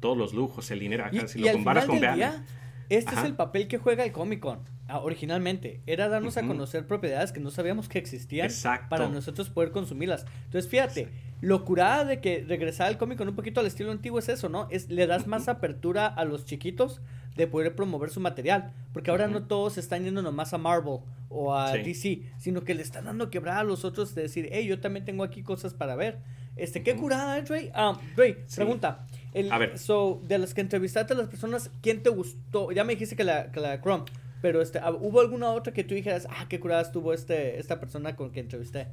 todos 0.00 0.16
los 0.16 0.34
lujos, 0.34 0.70
el 0.70 0.80
dinero 0.80 1.04
acá, 1.04 1.24
Y, 1.24 1.28
si 1.28 1.38
y 1.38 1.42
lo 1.42 1.52
comparas 1.52 1.86
con 1.86 2.00
día, 2.00 2.44
este 2.88 3.12
Ajá. 3.12 3.20
es 3.20 3.26
el 3.26 3.36
papel 3.36 3.68
que 3.68 3.78
juega 3.78 4.04
el 4.04 4.12
Comic 4.12 4.40
Con 4.40 4.75
ah, 4.88 5.00
originalmente. 5.00 5.80
Era 5.86 6.08
darnos 6.08 6.36
a 6.36 6.46
conocer 6.46 6.86
propiedades 6.86 7.32
que 7.32 7.40
no 7.40 7.50
sabíamos 7.50 7.88
que 7.88 7.98
existían 7.98 8.46
Exacto. 8.46 8.88
para 8.88 9.08
nosotros 9.08 9.50
poder 9.50 9.70
consumirlas. 9.70 10.26
Entonces, 10.44 10.70
fíjate, 10.70 11.08
lo 11.40 11.64
curada 11.64 12.04
de 12.04 12.20
que 12.20 12.44
regresar 12.46 12.86
al 12.88 12.98
Comic 12.98 13.18
Con 13.18 13.28
un 13.28 13.34
poquito 13.36 13.60
al 13.60 13.66
estilo 13.66 13.90
antiguo 13.92 14.18
es 14.18 14.28
eso, 14.28 14.48
¿no? 14.48 14.68
Es 14.70 14.88
le 14.90 15.06
das 15.06 15.26
más 15.26 15.48
apertura 15.48 16.06
a 16.06 16.24
los 16.24 16.44
chiquitos 16.44 17.00
de 17.36 17.46
poder 17.46 17.74
promover 17.74 18.08
su 18.10 18.20
material. 18.20 18.72
Porque 18.92 19.10
ahora 19.10 19.28
no 19.28 19.42
todos 19.42 19.76
están 19.76 20.04
yendo 20.04 20.22
nomás 20.22 20.54
a 20.54 20.58
Marvel 20.58 21.00
o 21.28 21.54
a 21.54 21.72
Sí. 21.72 21.78
DC, 21.82 22.22
sino 22.38 22.64
que 22.64 22.74
le 22.74 22.82
están 22.82 23.04
dando 23.04 23.28
quebrar 23.28 23.58
a 23.58 23.64
los 23.64 23.84
otros 23.84 24.14
de 24.14 24.22
decir, 24.22 24.48
hey, 24.52 24.66
yo 24.66 24.80
también 24.80 25.04
tengo 25.04 25.22
aquí 25.24 25.42
cosas 25.42 25.74
para 25.74 25.96
ver. 25.96 26.18
Este, 26.56 26.82
qué 26.82 26.96
curada, 26.96 27.36
¿eh, 27.36 27.42
Dre? 27.42 27.70
Ah, 27.74 28.00
Dre, 28.16 28.38
Sí. 28.46 28.56
pregunta. 28.56 29.06
El, 29.34 29.52
A 29.52 29.58
ver. 29.58 29.78
So, 29.78 30.22
de 30.26 30.38
las 30.38 30.54
que 30.54 30.62
entrevistaste 30.62 31.12
a 31.12 31.16
las 31.16 31.28
personas, 31.28 31.70
¿quién 31.82 32.02
te 32.02 32.08
gustó? 32.08 32.72
Ya 32.72 32.84
me 32.84 32.94
dijiste 32.94 33.14
que 33.16 33.24
la, 33.24 33.52
que 33.52 33.60
la 33.60 33.78
Chrome, 33.82 34.04
pero 34.42 34.60
este, 34.62 34.78
ah, 34.78 34.90
¿hubo 34.92 35.20
alguna 35.20 35.50
otra 35.50 35.72
que 35.72 35.84
tú 35.84 35.94
dijeras, 35.94 36.26
ah, 36.30 36.46
qué 36.48 36.60
curada 36.60 36.82
estuvo 36.82 37.12
este, 37.12 37.58
esta 37.58 37.80
persona 37.80 38.16
con 38.16 38.30
quien 38.30 38.46
entrevisté? 38.46 38.88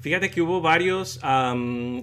Fíjate 0.00 0.30
que 0.30 0.42
hubo 0.42 0.60
varios. 0.60 1.20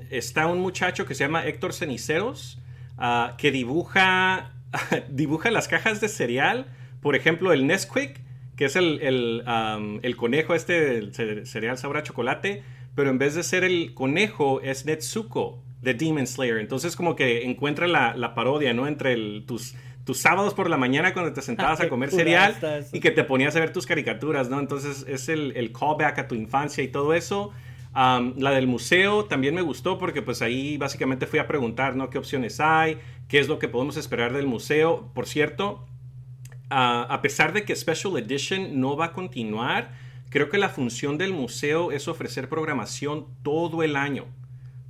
está 0.10 0.48
un 0.48 0.60
muchacho 0.60 1.06
que 1.06 1.14
se 1.16 1.24
llama 1.24 1.46
Héctor 1.46 1.74
Ceniceros, 1.74 2.58
ah, 2.98 3.36
que 3.38 3.52
dibuja, 3.52 4.54
dibuja 5.10 5.52
las 5.52 5.68
cajas 5.68 6.02
de 6.02 6.08
cereal. 6.10 6.66
Por 7.02 7.16
ejemplo, 7.16 7.52
el 7.54 7.66
Nesquik, 7.68 8.20
que 8.56 8.66
es 8.66 8.76
el, 8.76 9.00
el, 9.02 9.44
el 10.04 10.16
conejo 10.18 10.54
este 10.56 11.12
ce- 11.12 11.46
cereal 11.46 11.78
sabor 11.78 11.98
a 11.98 12.04
chocolate. 12.04 12.64
Pero 12.96 13.10
en 13.10 13.18
vez 13.18 13.36
de 13.36 13.44
ser 13.44 13.64
el 13.64 13.94
conejo, 13.94 14.60
es 14.62 14.86
Netsuko 14.86 15.64
de 15.82 15.94
Demon 15.94 16.28
Slayer. 16.28 16.58
Entonces, 16.58 16.96
como 16.96 17.16
que 17.16 17.46
encuentra 17.46 17.88
la, 17.88 18.36
parodia, 18.36 18.74
¿no? 18.74 18.86
Entre 18.88 19.14
el- 19.14 19.46
tus, 19.48 19.76
tus 20.12 20.20
sábados 20.20 20.54
por 20.54 20.70
la 20.70 20.76
mañana 20.76 21.14
cuando 21.14 21.32
te 21.32 21.42
sentabas 21.42 21.80
a 21.80 21.88
comer 21.88 22.12
cereal 22.12 22.54
y 22.92 23.00
que 23.00 23.12
te 23.12 23.24
ponías 23.24 23.56
a 23.56 23.62
ver 23.62 23.72
tus 23.72 23.86
caricaturas, 23.86 24.50
¿no? 24.50 24.60
Entonces 24.60 25.06
es 25.08 25.30
el, 25.30 25.56
el 25.56 25.72
callback 25.72 26.20
a 26.20 26.28
tu 26.28 26.36
infancia 26.36 26.84
y 26.84 26.90
todo 26.90 27.14
eso. 27.14 27.54
La 27.94 28.52
del 28.52 28.68
museo 28.68 29.24
también 29.24 29.56
me 29.56 29.62
gustó 29.62 29.98
porque 29.98 30.22
pues 30.22 30.42
ahí 30.42 30.76
básicamente 30.76 31.28
fui 31.28 31.40
a 31.40 31.48
preguntar, 31.48 31.96
¿no? 31.96 32.10
¿Qué 32.10 32.18
opciones 32.18 32.60
hay? 32.60 32.98
¿Qué 33.30 33.40
es 33.40 33.48
lo 33.48 33.58
que 33.58 33.70
podemos 33.70 33.96
esperar 33.96 34.34
del 34.34 34.48
museo? 34.48 35.10
Por 35.14 35.28
cierto, 35.28 35.88
a 36.70 37.18
pesar 37.22 37.54
de 37.54 37.64
que 37.64 37.74
Special 37.74 38.18
Edition 38.18 38.82
no 38.82 38.98
va 38.98 39.06
a 39.06 39.14
continuar, 39.14 39.94
creo 40.30 40.50
que 40.50 40.58
la 40.58 40.68
función 40.68 41.18
del 41.18 41.32
museo 41.32 41.94
es 41.94 42.10
ofrecer 42.10 42.50
programación 42.50 43.28
todo 43.44 43.82
el 43.82 43.96
año. 43.96 44.26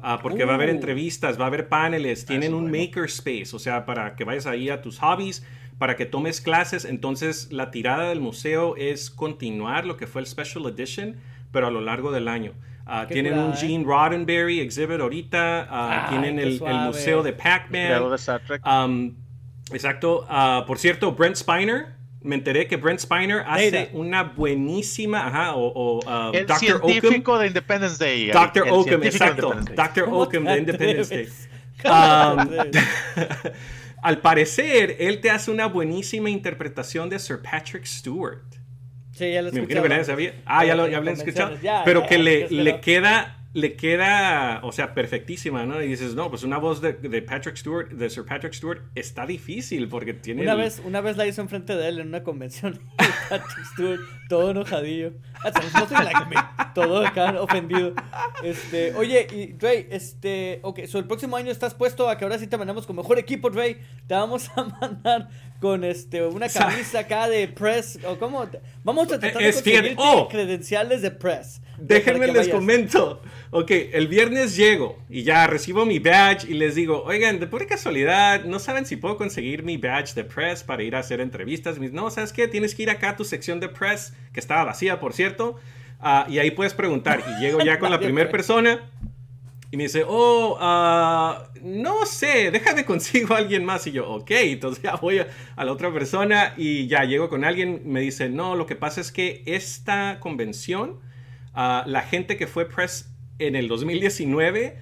Ah, 0.01 0.19
porque 0.21 0.45
va 0.45 0.53
a 0.53 0.55
haber 0.55 0.69
Uh. 0.69 0.73
entrevistas, 0.73 1.39
va 1.39 1.45
a 1.45 1.47
haber 1.47 1.69
paneles, 1.69 2.25
tienen 2.25 2.49
eso 2.49 2.57
un 2.57 2.69
bueno. 2.69 2.85
makerspace, 2.85 3.55
o 3.55 3.59
sea, 3.59 3.85
para 3.85 4.15
que 4.15 4.23
vayas 4.23 4.47
ahí 4.47 4.69
a 4.69 4.81
tus 4.81 4.99
hobbies, 4.99 5.45
para 5.77 5.95
que 5.95 6.05
tomes 6.05 6.41
clases. 6.41 6.85
Entonces, 6.85 7.51
la 7.51 7.71
tirada 7.71 8.09
del 8.09 8.19
museo 8.19 8.75
es 8.77 9.09
continuar 9.09 9.85
lo 9.85 9.97
que 9.97 10.07
fue 10.07 10.21
el 10.21 10.27
Special 10.27 10.65
Edition, 10.65 11.17
pero 11.51 11.67
a 11.67 11.71
lo 11.71 11.81
largo 11.81 12.11
del 12.11 12.27
año. 12.27 12.53
Ah, 12.85 13.05
tienen 13.07 13.33
un 13.33 13.51
curada, 13.51 13.55
¿eh? 13.55 13.67
Gene 13.67 13.83
Roddenberry 13.85 14.59
exhibit 14.59 14.99
ahorita, 14.99 15.67
ah, 15.69 16.03
Ay, 16.03 16.09
tienen 16.09 16.39
el, 16.39 16.59
museo 16.59 17.23
de 17.23 17.33
Pac-Man. 17.33 18.03
Um, 18.65 19.15
exacto. 19.71 20.25
Ah, 20.27 20.65
por 20.67 20.77
cierto, 20.77 21.11
Brent 21.13 21.35
Spiner. 21.35 22.00
Me 22.23 22.35
enteré 22.35 22.67
que 22.67 22.77
Brent 22.77 22.99
Spiner 22.99 23.43
hace 23.47 23.71
Data. 23.71 23.89
una 23.93 24.23
buenísima. 24.23 25.25
Ajá, 25.27 25.55
o, 25.55 25.71
o, 25.73 25.99
ah, 26.07 26.31
el 26.33 26.45
Dr. 26.45 26.75
Oakham. 26.75 26.89
científico 26.89 27.39
de 27.39 27.47
Independence 27.47 28.03
Day. 28.03 28.31
Dr. 28.31 28.67
el 28.67 28.73
Oakham, 28.73 29.03
exacto. 29.03 29.53
Dr. 29.75 30.05
¿Cómo 30.05 30.17
Oakham 30.19 30.43
de 30.45 30.57
Independence 30.59 31.15
Day. 31.15 31.27
Um? 31.83 32.47
Al 34.03 34.17
parecer, 34.19 34.97
él 34.99 35.19
te 35.21 35.29
hace 35.29 35.51
una 35.51 35.67
buenísima 35.67 36.29
interpretación 36.29 37.09
de 37.09 37.19
Sir 37.19 37.39
Patrick 37.41 37.85
Stewart. 37.85 38.41
Sí, 39.11 39.31
ya 39.31 39.41
lo 39.41 39.51
Me 39.51 39.59
escuché. 39.59 39.73
imagino 39.73 39.83
que 39.83 39.89
nadie 39.89 40.03
sabía. 40.05 40.33
Ah, 40.45 40.65
ya 40.65 40.75
lo, 40.75 40.87
ya 40.87 41.01
lo 41.01 41.11
escuchado. 41.11 41.57
pero 41.85 42.05
que 42.07 42.17
le, 42.17 42.49
le 42.49 42.79
queda, 42.81 43.40
le 43.53 43.75
queda, 43.75 44.61
o 44.63 44.71
sea, 44.71 44.93
perfectísima, 44.93 45.65
¿no? 45.65 45.81
Y 45.81 45.87
dices, 45.87 46.15
no, 46.15 46.29
pues 46.29 46.43
una 46.43 46.57
voz 46.57 46.79
de, 46.81 46.93
de 46.93 47.21
Patrick 47.21 47.57
Stewart, 47.57 47.89
de 47.89 48.09
Sir 48.09 48.25
Patrick 48.25 48.53
Stewart, 48.53 48.79
está 48.95 49.25
difícil 49.25 49.89
porque 49.89 50.13
tiene. 50.13 50.43
Una 50.43 50.53
el- 50.53 50.57
vez, 50.59 50.81
una 50.85 51.01
vez 51.01 51.17
la 51.17 51.25
hizo 51.27 51.41
enfrente 51.41 51.75
de 51.75 51.89
él 51.89 51.99
en 51.99 52.07
una 52.07 52.23
convención. 52.23 52.79
Patrick 53.29 53.65
Stewart, 53.73 53.99
todo 54.29 54.51
enojadillo. 54.51 55.13
Todo 56.73 57.05
acá 57.05 57.41
ofendido. 57.41 57.93
Este, 58.43 58.93
oye, 58.95 59.27
y 59.31 59.53
Dre, 59.53 59.87
este, 59.91 60.59
ok, 60.63 60.85
so 60.85 60.99
el 60.99 61.05
próximo 61.05 61.35
año 61.35 61.51
estás 61.51 61.73
puesto 61.73 62.09
a 62.09 62.17
que 62.17 62.23
ahora 62.25 62.39
sí 62.39 62.47
te 62.47 62.57
mandamos 62.57 62.87
con 62.87 62.95
mejor 62.95 63.19
equipo, 63.19 63.49
Dre. 63.49 63.79
Te 64.07 64.13
vamos 64.13 64.49
a 64.55 64.63
mandar 64.81 65.29
con 65.61 65.83
este 65.83 66.25
una 66.25 66.49
Sa- 66.49 66.67
camisa 66.67 66.99
acá 66.99 67.29
de 67.29 67.47
press 67.47 67.99
o 68.03 68.17
cómo 68.17 68.49
vamos 68.83 69.05
a 69.05 69.19
tratar 69.19 69.41
de 69.41 69.51
conseguirte 69.51 69.95
oh. 69.97 70.27
credenciales 70.27 71.03
de 71.03 71.11
press. 71.11 71.61
Déjenme 71.77 72.27
les 72.27 72.35
vayas. 72.35 72.53
comento. 72.53 73.21
Ok, 73.51 73.69
el 73.93 74.07
viernes 74.07 74.55
llego 74.55 74.97
y 75.07 75.23
ya 75.23 75.45
recibo 75.45 75.85
mi 75.85 75.99
badge 75.99 76.45
y 76.49 76.55
les 76.55 76.73
digo, 76.75 77.03
oigan, 77.03 77.39
de 77.39 77.45
pura 77.47 77.67
casualidad, 77.67 78.43
¿no 78.45 78.59
saben 78.59 78.85
si 78.87 78.95
puedo 78.95 79.17
conseguir 79.17 79.63
mi 79.63 79.77
badge 79.77 80.15
de 80.15 80.23
press 80.23 80.63
para 80.63 80.81
ir 80.83 80.95
a 80.95 80.99
hacer 80.99 81.21
entrevistas? 81.21 81.79
Dicen, 81.79 81.95
no, 81.95 82.09
¿sabes 82.09 82.33
qué? 82.33 82.47
Tienes 82.47 82.73
que 82.73 82.83
ir 82.83 82.89
acá 82.89 83.11
a 83.11 83.15
tu 83.15 83.23
sección 83.23 83.59
de 83.59 83.69
press, 83.69 84.13
que 84.33 84.39
estaba 84.39 84.63
vacía, 84.63 84.99
por 84.99 85.13
cierto, 85.13 85.57
ah, 85.99 86.25
y 86.27 86.39
ahí 86.39 86.51
puedes 86.51 86.73
preguntar. 86.73 87.23
Y 87.37 87.41
llego 87.41 87.61
ya 87.61 87.77
con 87.77 87.91
la 87.91 87.99
primera 87.99 88.29
persona 88.31 88.89
y 89.71 89.77
me 89.77 89.83
dice, 89.83 90.03
oh, 90.05 90.57
ah, 90.59 91.49
no 91.61 92.05
sé, 92.05 92.51
déjame 92.51 92.83
consigo 92.83 93.33
a 93.33 93.37
alguien 93.37 93.63
más. 93.63 93.87
Y 93.87 93.93
yo, 93.93 94.09
ok, 94.09 94.31
entonces 94.31 94.83
ya 94.83 94.95
voy 94.97 95.19
a, 95.19 95.27
a 95.55 95.63
la 95.63 95.71
otra 95.71 95.93
persona 95.93 96.53
y 96.57 96.87
ya 96.87 97.05
llego 97.05 97.29
con 97.29 97.45
alguien. 97.45 97.83
Me 97.85 98.01
dice, 98.01 98.27
no, 98.27 98.55
lo 98.55 98.65
que 98.65 98.75
pasa 98.75 98.99
es 98.99 99.13
que 99.13 99.43
esta 99.45 100.19
convención, 100.19 100.99
ah, 101.53 101.85
la 101.87 102.01
gente 102.01 102.35
que 102.35 102.47
fue 102.47 102.67
press 102.67 103.13
en 103.39 103.55
el 103.55 103.69
2019, 103.69 104.77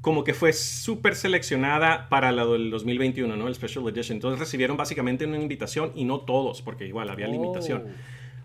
como 0.00 0.22
que 0.22 0.32
fue 0.32 0.52
súper 0.52 1.16
seleccionada 1.16 2.08
para 2.08 2.30
la 2.30 2.46
del 2.46 2.70
2021, 2.70 3.36
¿no? 3.36 3.48
El 3.48 3.54
Special 3.56 3.86
Edition. 3.88 4.16
Entonces 4.16 4.38
recibieron 4.38 4.76
básicamente 4.76 5.26
una 5.26 5.38
invitación 5.38 5.90
y 5.96 6.04
no 6.04 6.20
todos, 6.20 6.62
porque 6.62 6.86
igual 6.86 7.10
había 7.10 7.26
limitación. 7.26 7.82
Oh. 7.84 7.90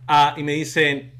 Ah, 0.07 0.33
y 0.35 0.41
me 0.41 0.53
dicen, 0.53 1.13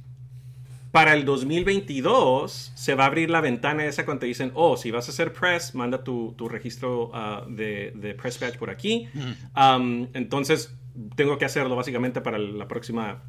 para 0.96 1.14
el 1.14 1.26
2022 1.26 2.72
se 2.74 2.96
va 2.96 3.04
a 3.04 3.08
abrir 3.08 3.30
la 3.30 3.41
ventana 3.41 3.84
esa 3.84 4.06
cuando 4.06 4.22
te 4.22 4.28
dicen, 4.28 4.54
oh, 4.54 4.78
si 4.78 4.91
vas 4.91 5.10
a 5.10 5.12
hacer 5.12 5.34
press, 5.34 5.76
manda 5.76 6.06
tu, 6.06 6.34
tu 6.38 6.48
registro 6.48 7.12
ah, 7.14 7.46
de, 7.50 7.91
de 7.96 8.14
press 8.14 8.39
badge 8.39 8.58
por 8.58 8.70
aquí. 8.70 9.10
Am, 9.54 10.08
entonces, 10.14 10.74
tengo 11.18 11.38
que 11.38 11.43
hacerlo 11.43 11.76
básicamente 11.76 12.22
para 12.22 12.38
la 12.38 12.70
próxima 12.70 13.24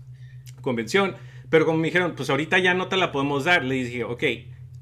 convención. 0.61 1.17
Pero 1.51 1.67
como 1.67 1.79
me 1.79 1.89
dijeron, 1.89 2.15
pues 2.15 2.31
ahorita 2.31 2.61
ya 2.61 2.73
no 2.73 2.87
te 2.87 2.97
la 2.97 3.11
podemos 3.11 3.43
dar, 3.43 3.65
le 3.65 3.75
dije, 3.75 4.05
ok, 4.05 4.23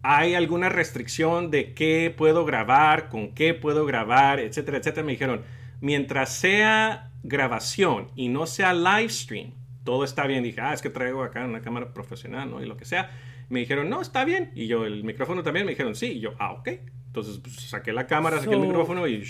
¿hay 0.02 0.34
alguna 0.34 0.68
restricción 0.68 1.50
de 1.50 1.72
qué 1.72 2.14
puedo 2.14 2.44
grabar, 2.44 3.08
con 3.08 3.32
qué 3.32 3.54
puedo 3.54 3.86
grabar, 3.86 4.40
etcétera, 4.40 4.76
etcétera? 4.76 5.06
Me 5.06 5.12
dijeron, 5.12 5.40
mientras 5.80 6.34
sea 6.34 7.12
grabación 7.22 8.08
y 8.14 8.28
no 8.28 8.46
sea 8.46 8.74
live 8.74 9.08
stream, 9.08 9.54
todo 9.84 10.04
está 10.04 10.26
bien. 10.26 10.42
Dije, 10.42 10.60
ah, 10.60 10.72
es 10.74 10.82
que 10.82 10.90
traigo 10.90 11.22
acá 11.22 11.44
una 11.44 11.60
cámara 11.62 11.92
profesional, 11.94 12.50
¿no? 12.50 12.62
Y 12.62 12.66
lo 12.66 12.76
que 12.76 12.84
sea. 12.84 13.10
Me 13.50 13.60
dijeron, 13.60 13.88
no, 13.90 14.00
está 14.00 14.24
bien. 14.24 14.50
Y 14.54 14.66
yo, 14.66 14.86
el 14.86 15.04
micrófono 15.04 15.42
también. 15.42 15.66
Me 15.66 15.72
dijeron, 15.72 15.94
sí. 15.94 16.06
Y 16.12 16.20
yo, 16.20 16.34
ah, 16.38 16.52
ok. 16.52 16.68
Entonces 17.06 17.38
pues, 17.42 17.54
saqué 17.56 17.92
la 17.92 18.06
cámara, 18.06 18.38
saqué 18.38 18.54
el 18.54 18.60
So- 18.60 18.66
micrófono 18.66 19.06
y 19.06 19.22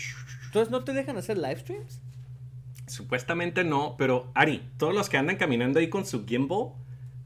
Entonces, 0.46 0.70
¿no 0.70 0.84
te 0.84 0.92
dejan 0.92 1.16
hacer 1.18 1.36
live 1.36 1.58
streams? 1.58 2.00
Supuestamente 2.86 3.64
no, 3.64 3.96
pero 3.98 4.30
Ari, 4.34 4.62
todos 4.78 4.94
los 4.94 5.08
que 5.08 5.16
andan 5.16 5.36
caminando 5.36 5.80
ahí 5.80 5.88
con 5.88 6.04
su 6.06 6.26
gimbal, 6.26 6.68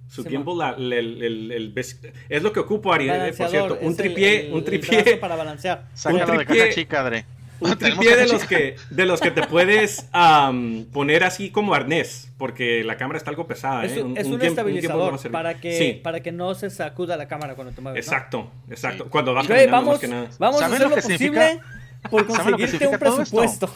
su 0.08 0.22
Sí, 0.22 0.30
gimbal, 0.30 0.56
la- 0.58 0.70
el- 0.70 0.92
el- 1.22 1.52
el- 1.52 1.74
es 1.76 2.42
lo 2.42 2.52
que 2.52 2.60
ocupo, 2.60 2.92
Ari, 2.92 3.10
eh, 3.10 3.34
por 3.36 3.48
cierto, 3.48 3.78
un 3.80 3.96
tripié, 3.96 4.46
el- 4.48 4.54
un 4.54 4.64
tripié, 4.64 5.16
para 5.16 5.36
balancear. 5.36 5.88
Sácalo 5.94 6.18
de 6.38 6.46
tripié- 6.46 6.58
caja 6.58 6.70
chica. 6.70 7.24
un 7.72 7.76
tripié 7.78 8.16
de 8.16 8.26
los 8.28 8.44
que, 8.44 8.76
de 8.90 9.06
los 9.06 9.20
que 9.20 9.30
te 9.30 9.42
puedes 9.46 10.08
am, 10.12 10.86
poner 10.92 11.24
así 11.24 11.50
como 11.50 11.74
arnés, 11.74 12.30
porque 12.38 12.84
la 12.84 12.96
cámara 12.96 13.18
está 13.18 13.30
algo 13.30 13.46
pesada, 13.46 13.84
Es, 13.84 13.96
¿eh? 13.96 14.02
un, 14.02 14.16
es 14.16 14.26
un 14.26 14.40
a 14.40 14.46
estabilizador 14.46 15.18
servir. 15.18 15.32
para 15.32 15.54
que, 15.60 15.76
Sí, 15.78 16.00
para 16.02 16.20
que 16.20 16.32
no 16.32 16.54
se 16.54 16.70
sacuda 16.70 17.16
la 17.16 17.26
cámara 17.28 17.54
cuando 17.54 17.72
te 17.72 17.80
mueves. 17.80 18.06
¿no? 18.06 18.12
exacto, 18.12 18.50
exacto. 18.70 19.04
Sí. 19.04 19.10
Cuando 19.10 19.34
vas 19.34 19.46
caminando, 19.46 19.72
más 19.76 19.84
vamos, 19.84 20.00
que 20.00 20.08
nada. 20.08 20.28
vamos 20.38 20.56
a 20.62 20.64
¿Saben 20.68 20.74
hacer 20.76 20.88
lo 20.88 20.96
lo 20.96 21.02
posible 21.02 21.18
significa? 21.48 22.10
por 22.10 22.30
¿Saben 22.30 22.52
lo 22.52 22.56
que 22.58 22.62
conseguirte 22.64 23.08
un 23.08 23.24
todo 23.24 23.42
esto? 23.44 23.70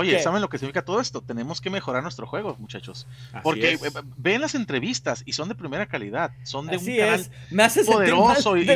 Oye, 0.00 0.16
¿Qué? 0.16 0.22
¿saben 0.22 0.40
lo 0.40 0.48
que 0.48 0.58
significa 0.58 0.82
todo 0.84 1.00
esto? 1.00 1.20
Tenemos 1.20 1.60
que 1.60 1.70
mejorar 1.70 2.02
nuestro 2.02 2.26
juego, 2.26 2.56
muchachos. 2.58 3.06
Así 3.32 3.40
Porque 3.42 3.72
es. 3.72 3.80
ven 4.16 4.40
las 4.40 4.54
entrevistas 4.54 5.22
y 5.26 5.32
son 5.34 5.48
de 5.48 5.54
primera 5.54 5.86
calidad. 5.86 6.32
Son 6.42 6.66
de 6.66 6.76
Así 6.76 6.92
un 6.92 6.98
canal 6.98 7.20
es. 7.20 7.30
Me 7.50 7.62
hace 7.62 7.84
poderoso. 7.84 8.56
Y, 8.56 8.66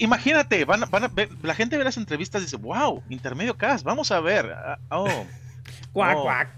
imagínate, 0.00 0.64
van, 0.64 0.84
van 0.90 1.04
a 1.04 1.08
ver- 1.08 1.30
la 1.42 1.54
gente 1.54 1.76
ve 1.76 1.84
las 1.84 1.96
entrevistas 1.96 2.40
y 2.42 2.44
dice, 2.46 2.56
wow, 2.56 3.02
intermedio 3.08 3.56
cast, 3.56 3.84
vamos 3.84 4.10
a 4.10 4.20
ver. 4.20 4.50
Ah, 4.52 4.78
oh, 4.90 5.26
Cuac, 5.92 6.22
cuac. 6.22 6.48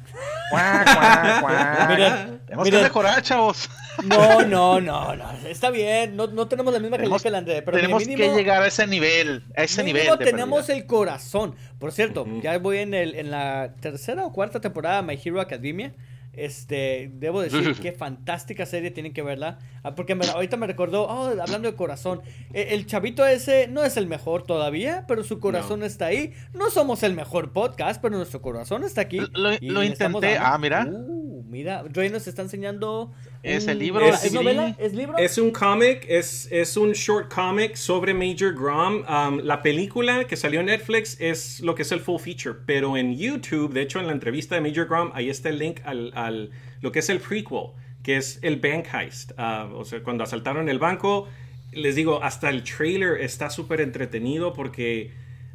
cuac, 0.50 0.84
cuac, 0.84 1.40
cuac. 1.40 1.88
Miren, 1.88 2.40
Tenemos 2.46 2.64
miren. 2.64 2.80
que 2.80 2.84
mejorar, 2.84 3.22
chavos. 3.22 3.70
No, 4.04 4.42
no, 4.42 4.80
no, 4.80 5.14
no. 5.14 5.32
Está 5.46 5.70
bien. 5.70 6.16
No, 6.16 6.26
no 6.26 6.48
tenemos 6.48 6.72
la 6.72 6.78
misma 6.78 6.96
calidad 6.96 7.04
Tenemos, 7.18 7.22
que 7.22 7.28
el 7.28 7.34
André. 7.34 7.62
Pero 7.62 7.76
tenemos 7.76 8.06
mínimo, 8.06 8.30
que 8.30 8.38
llegar 8.38 8.62
a 8.62 8.66
ese 8.66 8.86
nivel. 8.86 9.44
A 9.56 9.64
ese 9.64 9.82
nivel. 9.82 10.08
tenemos 10.18 10.66
perdida. 10.66 10.76
el 10.76 10.86
corazón. 10.86 11.54
Por 11.78 11.92
cierto, 11.92 12.26
ya 12.42 12.58
voy 12.58 12.78
en, 12.78 12.94
el, 12.94 13.14
en 13.14 13.30
la 13.30 13.74
tercera 13.80 14.24
o 14.24 14.32
cuarta 14.32 14.60
temporada 14.60 15.02
de 15.02 15.02
My 15.02 15.20
Hero 15.22 15.40
Academia. 15.40 15.92
Este, 16.32 17.10
debo 17.14 17.40
decir 17.42 17.74
qué 17.82 17.92
fantástica 17.92 18.64
serie 18.66 18.90
tienen 18.90 19.12
que 19.12 19.22
verla. 19.22 19.58
Ah, 19.82 19.94
Porque 19.94 20.14
me- 20.14 20.26
ahorita 20.26 20.56
me 20.56 20.66
recordó, 20.66 21.04
oh, 21.06 21.26
hablando 21.40 21.70
de 21.70 21.74
corazón, 21.76 22.20
eh, 22.52 22.68
el 22.70 22.86
chavito 22.86 23.26
ese 23.26 23.66
no 23.68 23.82
es 23.84 23.96
el 23.96 24.06
mejor 24.06 24.44
todavía, 24.44 25.04
pero 25.08 25.24
su 25.24 25.40
corazón 25.40 25.82
está 25.82 26.06
ahí. 26.06 26.32
No 26.54 26.70
somos 26.70 27.02
el 27.02 27.14
mejor 27.14 27.52
podcast, 27.52 28.00
pero 28.00 28.16
nuestro 28.16 28.40
corazón 28.42 28.84
está 28.84 29.00
aquí. 29.02 29.18
Lo- 29.32 29.82
intenté. 29.82 30.36
Ah, 30.38 30.56
mira. 30.58 30.86
Uh, 30.86 31.42
mira, 31.48 31.82
Dre 31.84 32.10
nos 32.10 32.26
está 32.28 32.42
enseñando. 32.42 33.12
Es 33.42 33.64
un- 33.64 33.70
el 33.70 33.78
libro, 33.78 34.06
el 34.06 34.14
¿Es, 34.14 34.32
novela? 34.32 34.76
¿Es 34.78 34.92
libro? 34.94 35.16
Es 35.16 35.38
un 35.38 35.50
cómic, 35.50 36.04
es, 36.08 36.46
es 36.52 36.76
un 36.76 36.92
short 36.92 37.32
comic 37.32 37.74
sobre 37.74 38.12
Major 38.12 38.52
Grom. 38.54 39.02
Um, 39.08 39.38
la 39.42 39.62
película 39.62 40.24
que 40.24 40.36
salió 40.36 40.60
en 40.60 40.66
Netflix 40.66 41.16
es 41.20 41.60
lo 41.60 41.74
que 41.74 41.82
es 41.82 41.92
el 41.92 42.00
full 42.00 42.20
feature, 42.20 42.58
pero 42.66 42.96
en 42.96 43.16
YouTube, 43.16 43.72
de 43.72 43.82
hecho 43.82 43.98
en 43.98 44.06
la 44.06 44.12
entrevista 44.12 44.54
de 44.54 44.60
Major 44.60 44.86
Grom, 44.86 45.10
ahí 45.14 45.30
está 45.30 45.48
el 45.48 45.58
link 45.58 45.80
al, 45.84 46.12
al- 46.14 46.50
lo 46.82 46.92
que 46.92 46.98
es 46.98 47.08
el 47.08 47.18
prequel, 47.20 47.68
que 48.02 48.16
es 48.16 48.38
el 48.42 48.56
bank 48.56 48.86
heist. 48.92 49.32
Ah, 49.38 49.68
o 49.74 49.84
sea, 49.84 50.02
cuando 50.02 50.24
asaltaron 50.24 50.68
el 50.68 50.78
banco, 50.78 51.26
les 51.72 51.94
digo, 51.94 52.22
hasta 52.22 52.50
el 52.50 52.62
trailer 52.64 53.20
está 53.22 53.48
súper 53.48 53.80
entretenido 53.80 54.52
porque 54.52 55.12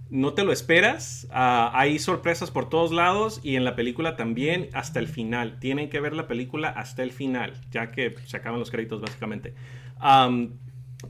no 0.09 0.33
te 0.33 0.43
lo 0.43 0.51
esperas. 0.51 1.27
Ah, 1.31 1.71
hay 1.73 1.99
sorpresas 1.99 2.51
por 2.51 2.69
todos 2.69 2.91
lados 2.91 3.39
y 3.43 3.55
en 3.55 3.63
la 3.63 3.75
película 3.75 4.15
también 4.15 4.69
hasta 4.73 4.99
el 4.99 5.07
final. 5.07 5.59
Tienen 5.59 5.89
que 5.89 5.99
ver 5.99 6.13
la 6.13 6.27
película 6.27 6.69
hasta 6.69 7.03
el 7.03 7.11
final, 7.11 7.53
ya 7.71 7.91
que 7.91 8.15
se 8.25 8.37
acaban 8.37 8.59
los 8.59 8.71
créditos 8.71 9.01
básicamente. 9.01 9.53
Am, 9.99 10.59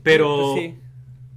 pero, 0.02 0.52
Pues 0.54 0.64
sí. 0.64 0.78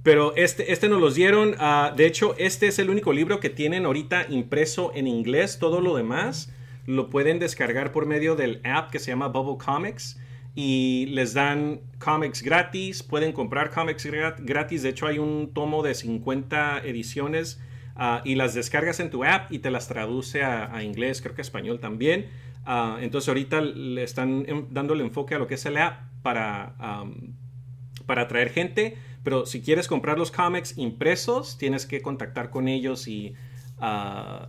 pero 0.02 0.34
este, 0.36 0.72
este 0.72 0.88
nos 0.88 1.00
los 1.00 1.14
dieron. 1.14 1.54
ah, 1.58 1.92
de 1.96 2.06
hecho, 2.06 2.34
este 2.38 2.66
es 2.68 2.78
el 2.78 2.90
único 2.90 3.12
libro 3.12 3.40
que 3.40 3.50
tienen 3.50 3.84
ahorita 3.86 4.26
impreso 4.30 4.92
en 4.94 5.06
inglés. 5.06 5.58
Todo 5.58 5.80
lo 5.80 5.94
demás 5.96 6.52
lo 6.86 7.10
pueden 7.10 7.38
descargar 7.38 7.92
por 7.92 8.06
medio 8.06 8.36
del 8.36 8.60
app 8.64 8.90
que 8.90 8.98
se 8.98 9.10
llama 9.10 9.28
Bubble 9.28 9.62
Comics. 9.64 10.18
Y 10.54 11.06
les 11.06 11.32
dan 11.34 11.80
cómics 11.98 12.42
gratis, 12.42 13.02
pueden 13.02 13.32
comprar 13.32 13.70
cómics 13.70 14.04
gra- 14.06 14.36
gratis. 14.38 14.82
De 14.82 14.88
hecho, 14.88 15.06
hay 15.06 15.18
un 15.18 15.52
tomo 15.54 15.82
de 15.82 15.94
50 15.94 16.80
ediciones 16.84 17.60
ah, 17.94 18.20
y 18.24 18.34
las 18.34 18.54
descargas 18.54 18.98
en 19.00 19.10
tu 19.10 19.24
app 19.24 19.52
y 19.52 19.60
te 19.60 19.70
las 19.70 19.86
traduce 19.88 20.42
a, 20.42 20.82
inglés, 20.82 21.22
creo 21.22 21.34
que 21.34 21.42
español 21.42 21.78
también. 21.80 22.26
Ah, 22.66 22.98
entonces, 23.00 23.28
ahorita 23.28 23.60
le 23.60 24.02
están 24.02 24.44
dando 24.70 24.94
el 24.94 25.00
enfoque 25.02 25.34
a 25.36 25.38
lo 25.38 25.46
que 25.46 25.54
es 25.54 25.64
el 25.66 25.76
app 25.76 26.00
para, 26.22 26.74
para 28.06 28.22
atraer 28.22 28.50
gente. 28.50 28.96
Pero 29.22 29.46
si 29.46 29.60
quieres 29.60 29.86
comprar 29.86 30.18
los 30.18 30.30
cómics 30.30 30.76
impresos, 30.78 31.58
tienes 31.58 31.86
que 31.86 32.00
contactar 32.00 32.50
con 32.50 32.68
ellos 32.68 33.06
y 33.06 33.34
ah, 33.78 34.48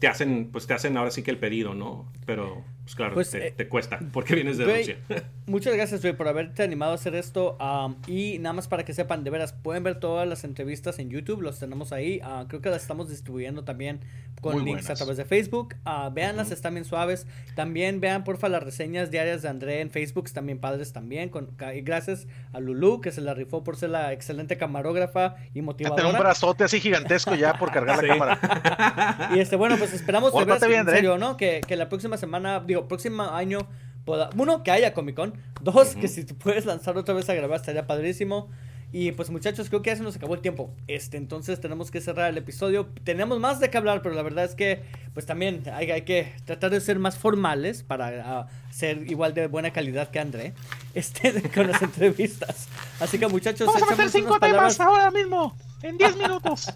te 0.00 0.08
hacen, 0.08 0.50
pues 0.52 0.66
te 0.66 0.74
hacen 0.74 0.96
ahora 0.96 1.10
sí 1.10 1.22
que 1.22 1.30
el 1.30 1.38
pedido, 1.38 1.74
¿no? 1.74 2.10
Pero, 2.26 2.64
pues 2.84 2.94
claro, 2.94 3.14
Pues, 3.14 3.30
te, 3.30 3.48
eh, 3.48 3.50
te 3.56 3.68
cuesta 3.68 3.98
porque 4.12 4.34
vienes 4.34 4.58
de 4.58 4.64
Güey, 4.64 4.78
Rusia. 4.78 4.98
Muchas 5.46 5.74
gracias, 5.74 6.00
Joey, 6.00 6.12
por 6.14 6.28
haberte 6.28 6.62
animado 6.62 6.92
a 6.92 6.94
hacer 6.94 7.14
esto. 7.14 7.56
am, 7.60 7.96
y 8.06 8.38
nada 8.38 8.52
más 8.52 8.68
para 8.68 8.84
que 8.84 8.92
sepan, 8.94 9.24
de 9.24 9.30
veras, 9.30 9.52
pueden 9.52 9.82
ver 9.82 9.98
todas 10.00 10.28
las 10.28 10.44
entrevistas 10.44 10.98
en 10.98 11.10
YouTube, 11.10 11.40
los 11.42 11.58
tenemos 11.58 11.92
ahí. 11.92 12.20
ah, 12.22 12.44
creo 12.48 12.60
que 12.60 12.70
las 12.70 12.82
estamos 12.82 13.08
distribuyendo 13.08 13.64
también 13.64 14.00
con 14.40 14.54
Muy 14.54 14.64
links 14.64 14.82
a 14.84 14.88
buenas. 14.88 14.98
través 14.98 15.16
de 15.16 15.24
Facebook. 15.24 15.74
Ah, 15.84 16.10
véanlas, 16.12 16.50
están 16.50 16.74
bien 16.74 16.84
suaves. 16.84 17.26
También 17.54 18.00
vean, 18.00 18.24
porfa, 18.24 18.48
las 18.50 18.62
reseñas 18.62 19.10
diarias 19.10 19.40
de 19.42 19.48
André 19.48 19.80
en 19.80 19.90
Facebook, 19.90 20.26
están 20.26 20.44
bien 20.46 20.58
padres 20.58 20.92
también. 20.92 21.30
Con, 21.30 21.50
y 21.74 21.80
gracias 21.80 22.26
a 22.52 22.60
Lulu, 22.60 23.00
que 23.00 23.10
se 23.12 23.20
la 23.22 23.32
rifó 23.32 23.64
por 23.64 23.76
ser 23.76 23.90
la 23.90 24.12
excelente 24.12 24.58
camarógrafa 24.58 25.36
y 25.36 25.38
Ya 25.38 25.42
tener 25.42 25.60
un 25.60 25.64
motivadora. 25.66 26.18
brazote 26.18 26.64
así 26.64 26.80
gigantesco 26.80 27.34
ya 27.34 27.54
por 27.58 27.70
cargar 27.72 28.02
la 28.04 28.08
cámara. 28.08 29.30
Y 29.34 29.38
este, 29.40 29.56
bueno, 29.56 29.76
pues 29.78 29.92
esperamos 29.94 30.32
de 30.34 30.44
veras 30.44 30.66
bien, 30.68 30.80
en 30.80 30.94
serio, 30.94 31.16
¿no? 31.18 31.36
Que, 31.36 31.60
que 31.66 31.76
la 31.76 31.88
próxima 31.88 32.16
semana, 32.16 32.58
digo, 32.74 32.88
próximo 32.88 33.22
año, 33.22 33.66
pueda, 34.04 34.30
uno, 34.36 34.62
que 34.62 34.70
haya 34.70 34.92
Comic 34.94 35.16
Con, 35.16 35.34
dos, 35.62 35.94
que 35.94 36.08
si 36.08 36.24
te 36.24 36.34
puedes 36.34 36.66
lanzar 36.66 36.96
otra 36.96 37.14
vez 37.14 37.28
a 37.28 37.34
grabar 37.34 37.60
estaría 37.60 37.86
padrísimo. 37.86 38.50
Y 38.96 39.10
pues 39.10 39.28
muchachos, 39.28 39.70
creo 39.70 39.82
que 39.82 39.90
ya 39.90 39.96
se 39.96 40.04
nos 40.04 40.14
acabó 40.14 40.34
el 40.34 40.40
tiempo. 40.40 40.72
Este, 40.86 41.16
entonces 41.16 41.60
tenemos 41.60 41.90
que 41.90 42.00
cerrar 42.00 42.30
el 42.30 42.38
episodio. 42.38 42.90
Tenemos 43.02 43.40
más 43.40 43.58
de 43.58 43.68
qué 43.68 43.76
hablar, 43.76 44.02
pero 44.02 44.14
la 44.14 44.22
verdad 44.22 44.44
es 44.44 44.54
que 44.54 44.84
pues 45.12 45.26
también 45.26 45.64
hay, 45.72 45.90
hay 45.90 46.02
que 46.02 46.32
tratar 46.44 46.70
de 46.70 46.80
ser 46.80 47.00
más 47.00 47.18
formales 47.18 47.82
para 47.82 48.22
ah, 48.24 48.46
ser 48.70 49.10
igual 49.10 49.34
de 49.34 49.48
buena 49.48 49.72
calidad 49.72 50.10
que 50.10 50.20
André 50.20 50.54
este, 50.94 51.42
con 51.50 51.66
las 51.66 51.82
entrevistas. 51.82 52.68
Así 53.00 53.18
que 53.18 53.26
muchachos, 53.26 53.66
Vamos 53.66 53.82
a 53.82 53.90
meter 53.90 54.10
cinco 54.10 54.28
unas 54.28 54.38
palabras, 54.38 54.76
temas 54.76 54.88
ahora 54.88 55.10
mismo, 55.10 55.56
en 55.82 55.98
10 55.98 56.16
minutos. 56.22 56.72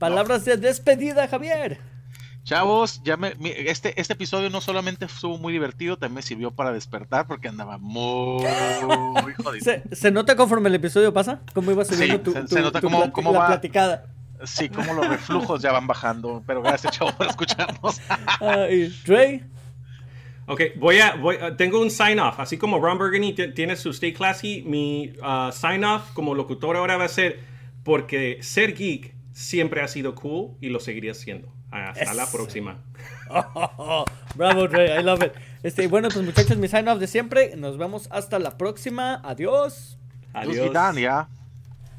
palabras 0.00 0.44
de 0.44 0.56
despedida, 0.56 1.28
Javier. 1.28 1.78
Chavos, 2.54 3.00
ya 3.04 3.16
me, 3.16 3.32
este, 3.44 4.00
este 4.00 4.14
episodio 4.14 4.50
no 4.50 4.60
solamente 4.60 5.04
estuvo 5.04 5.38
muy 5.38 5.52
divertido, 5.52 5.96
también 5.96 6.16
me 6.16 6.22
sirvió 6.22 6.50
para 6.50 6.72
despertar 6.72 7.28
porque 7.28 7.46
andaba 7.46 7.78
muy 7.78 8.42
jodido. 9.36 9.64
¿Se, 9.64 9.84
se 9.94 10.10
nota 10.10 10.34
conforme 10.34 10.68
el 10.68 10.74
episodio 10.74 11.12
pasa? 11.12 11.42
¿Cómo 11.54 11.70
iba 11.70 11.84
subiendo 11.84 12.16
Sí, 12.16 12.22
tu, 12.24 12.32
se- 12.32 12.40
tu- 12.42 12.48
se 12.48 12.60
nota 12.60 12.80
tu 12.80 12.88
cómo- 12.90 13.12
cómo 13.12 13.32
la 13.32 13.38
va. 13.38 13.46
platicada? 13.46 14.06
Sí, 14.42 14.68
como 14.68 14.94
los 14.94 15.06
reflujos 15.08 15.62
ya 15.62 15.70
van 15.70 15.86
bajando, 15.86 16.42
pero 16.44 16.60
gracias, 16.60 16.92
chavo, 16.98 17.12
por 17.12 17.28
escucharnos. 17.28 18.00
Ay, 18.40 18.92
Dre, 19.06 19.44
Ok, 20.46 20.60
voy 20.76 20.98
a, 20.98 21.14
voy, 21.14 21.36
a- 21.36 21.56
tengo 21.56 21.80
un 21.80 21.88
sign 21.92 22.18
off. 22.18 22.40
Así 22.40 22.58
como 22.58 22.80
Ron 22.80 22.98
Burgundy 22.98 23.32
tiene 23.54 23.76
su 23.76 23.90
Stay 23.90 24.12
Classy, 24.12 24.64
mi 24.66 25.12
uh, 25.22 25.52
sign 25.52 25.84
off 25.84 26.10
como 26.14 26.34
locutor 26.34 26.76
ahora 26.76 26.96
va 26.96 27.04
a 27.04 27.08
ser 27.08 27.38
porque 27.84 28.38
ser 28.42 28.74
geek 28.74 29.14
siempre 29.32 29.82
ha 29.82 29.86
sido 29.86 30.16
cool 30.16 30.56
y 30.60 30.70
lo 30.70 30.80
seguiría 30.80 31.14
siendo. 31.14 31.54
Hasta 31.70 32.14
la 32.14 32.26
próxima. 32.26 32.78
bravo 34.34 34.68
Dre, 34.68 35.00
I 35.00 35.02
love 35.02 35.22
it. 35.22 35.32
Este, 35.62 35.86
bueno, 35.86 36.08
pues 36.08 36.24
muchachos, 36.24 36.56
mi 36.56 36.68
sign 36.68 36.88
off 36.88 36.98
de 36.98 37.06
siempre. 37.06 37.56
Nos 37.56 37.78
vemos 37.78 38.08
hasta 38.10 38.38
la 38.38 38.56
próxima. 38.56 39.20
Adiós. 39.24 39.98
Adiós. 40.32 41.39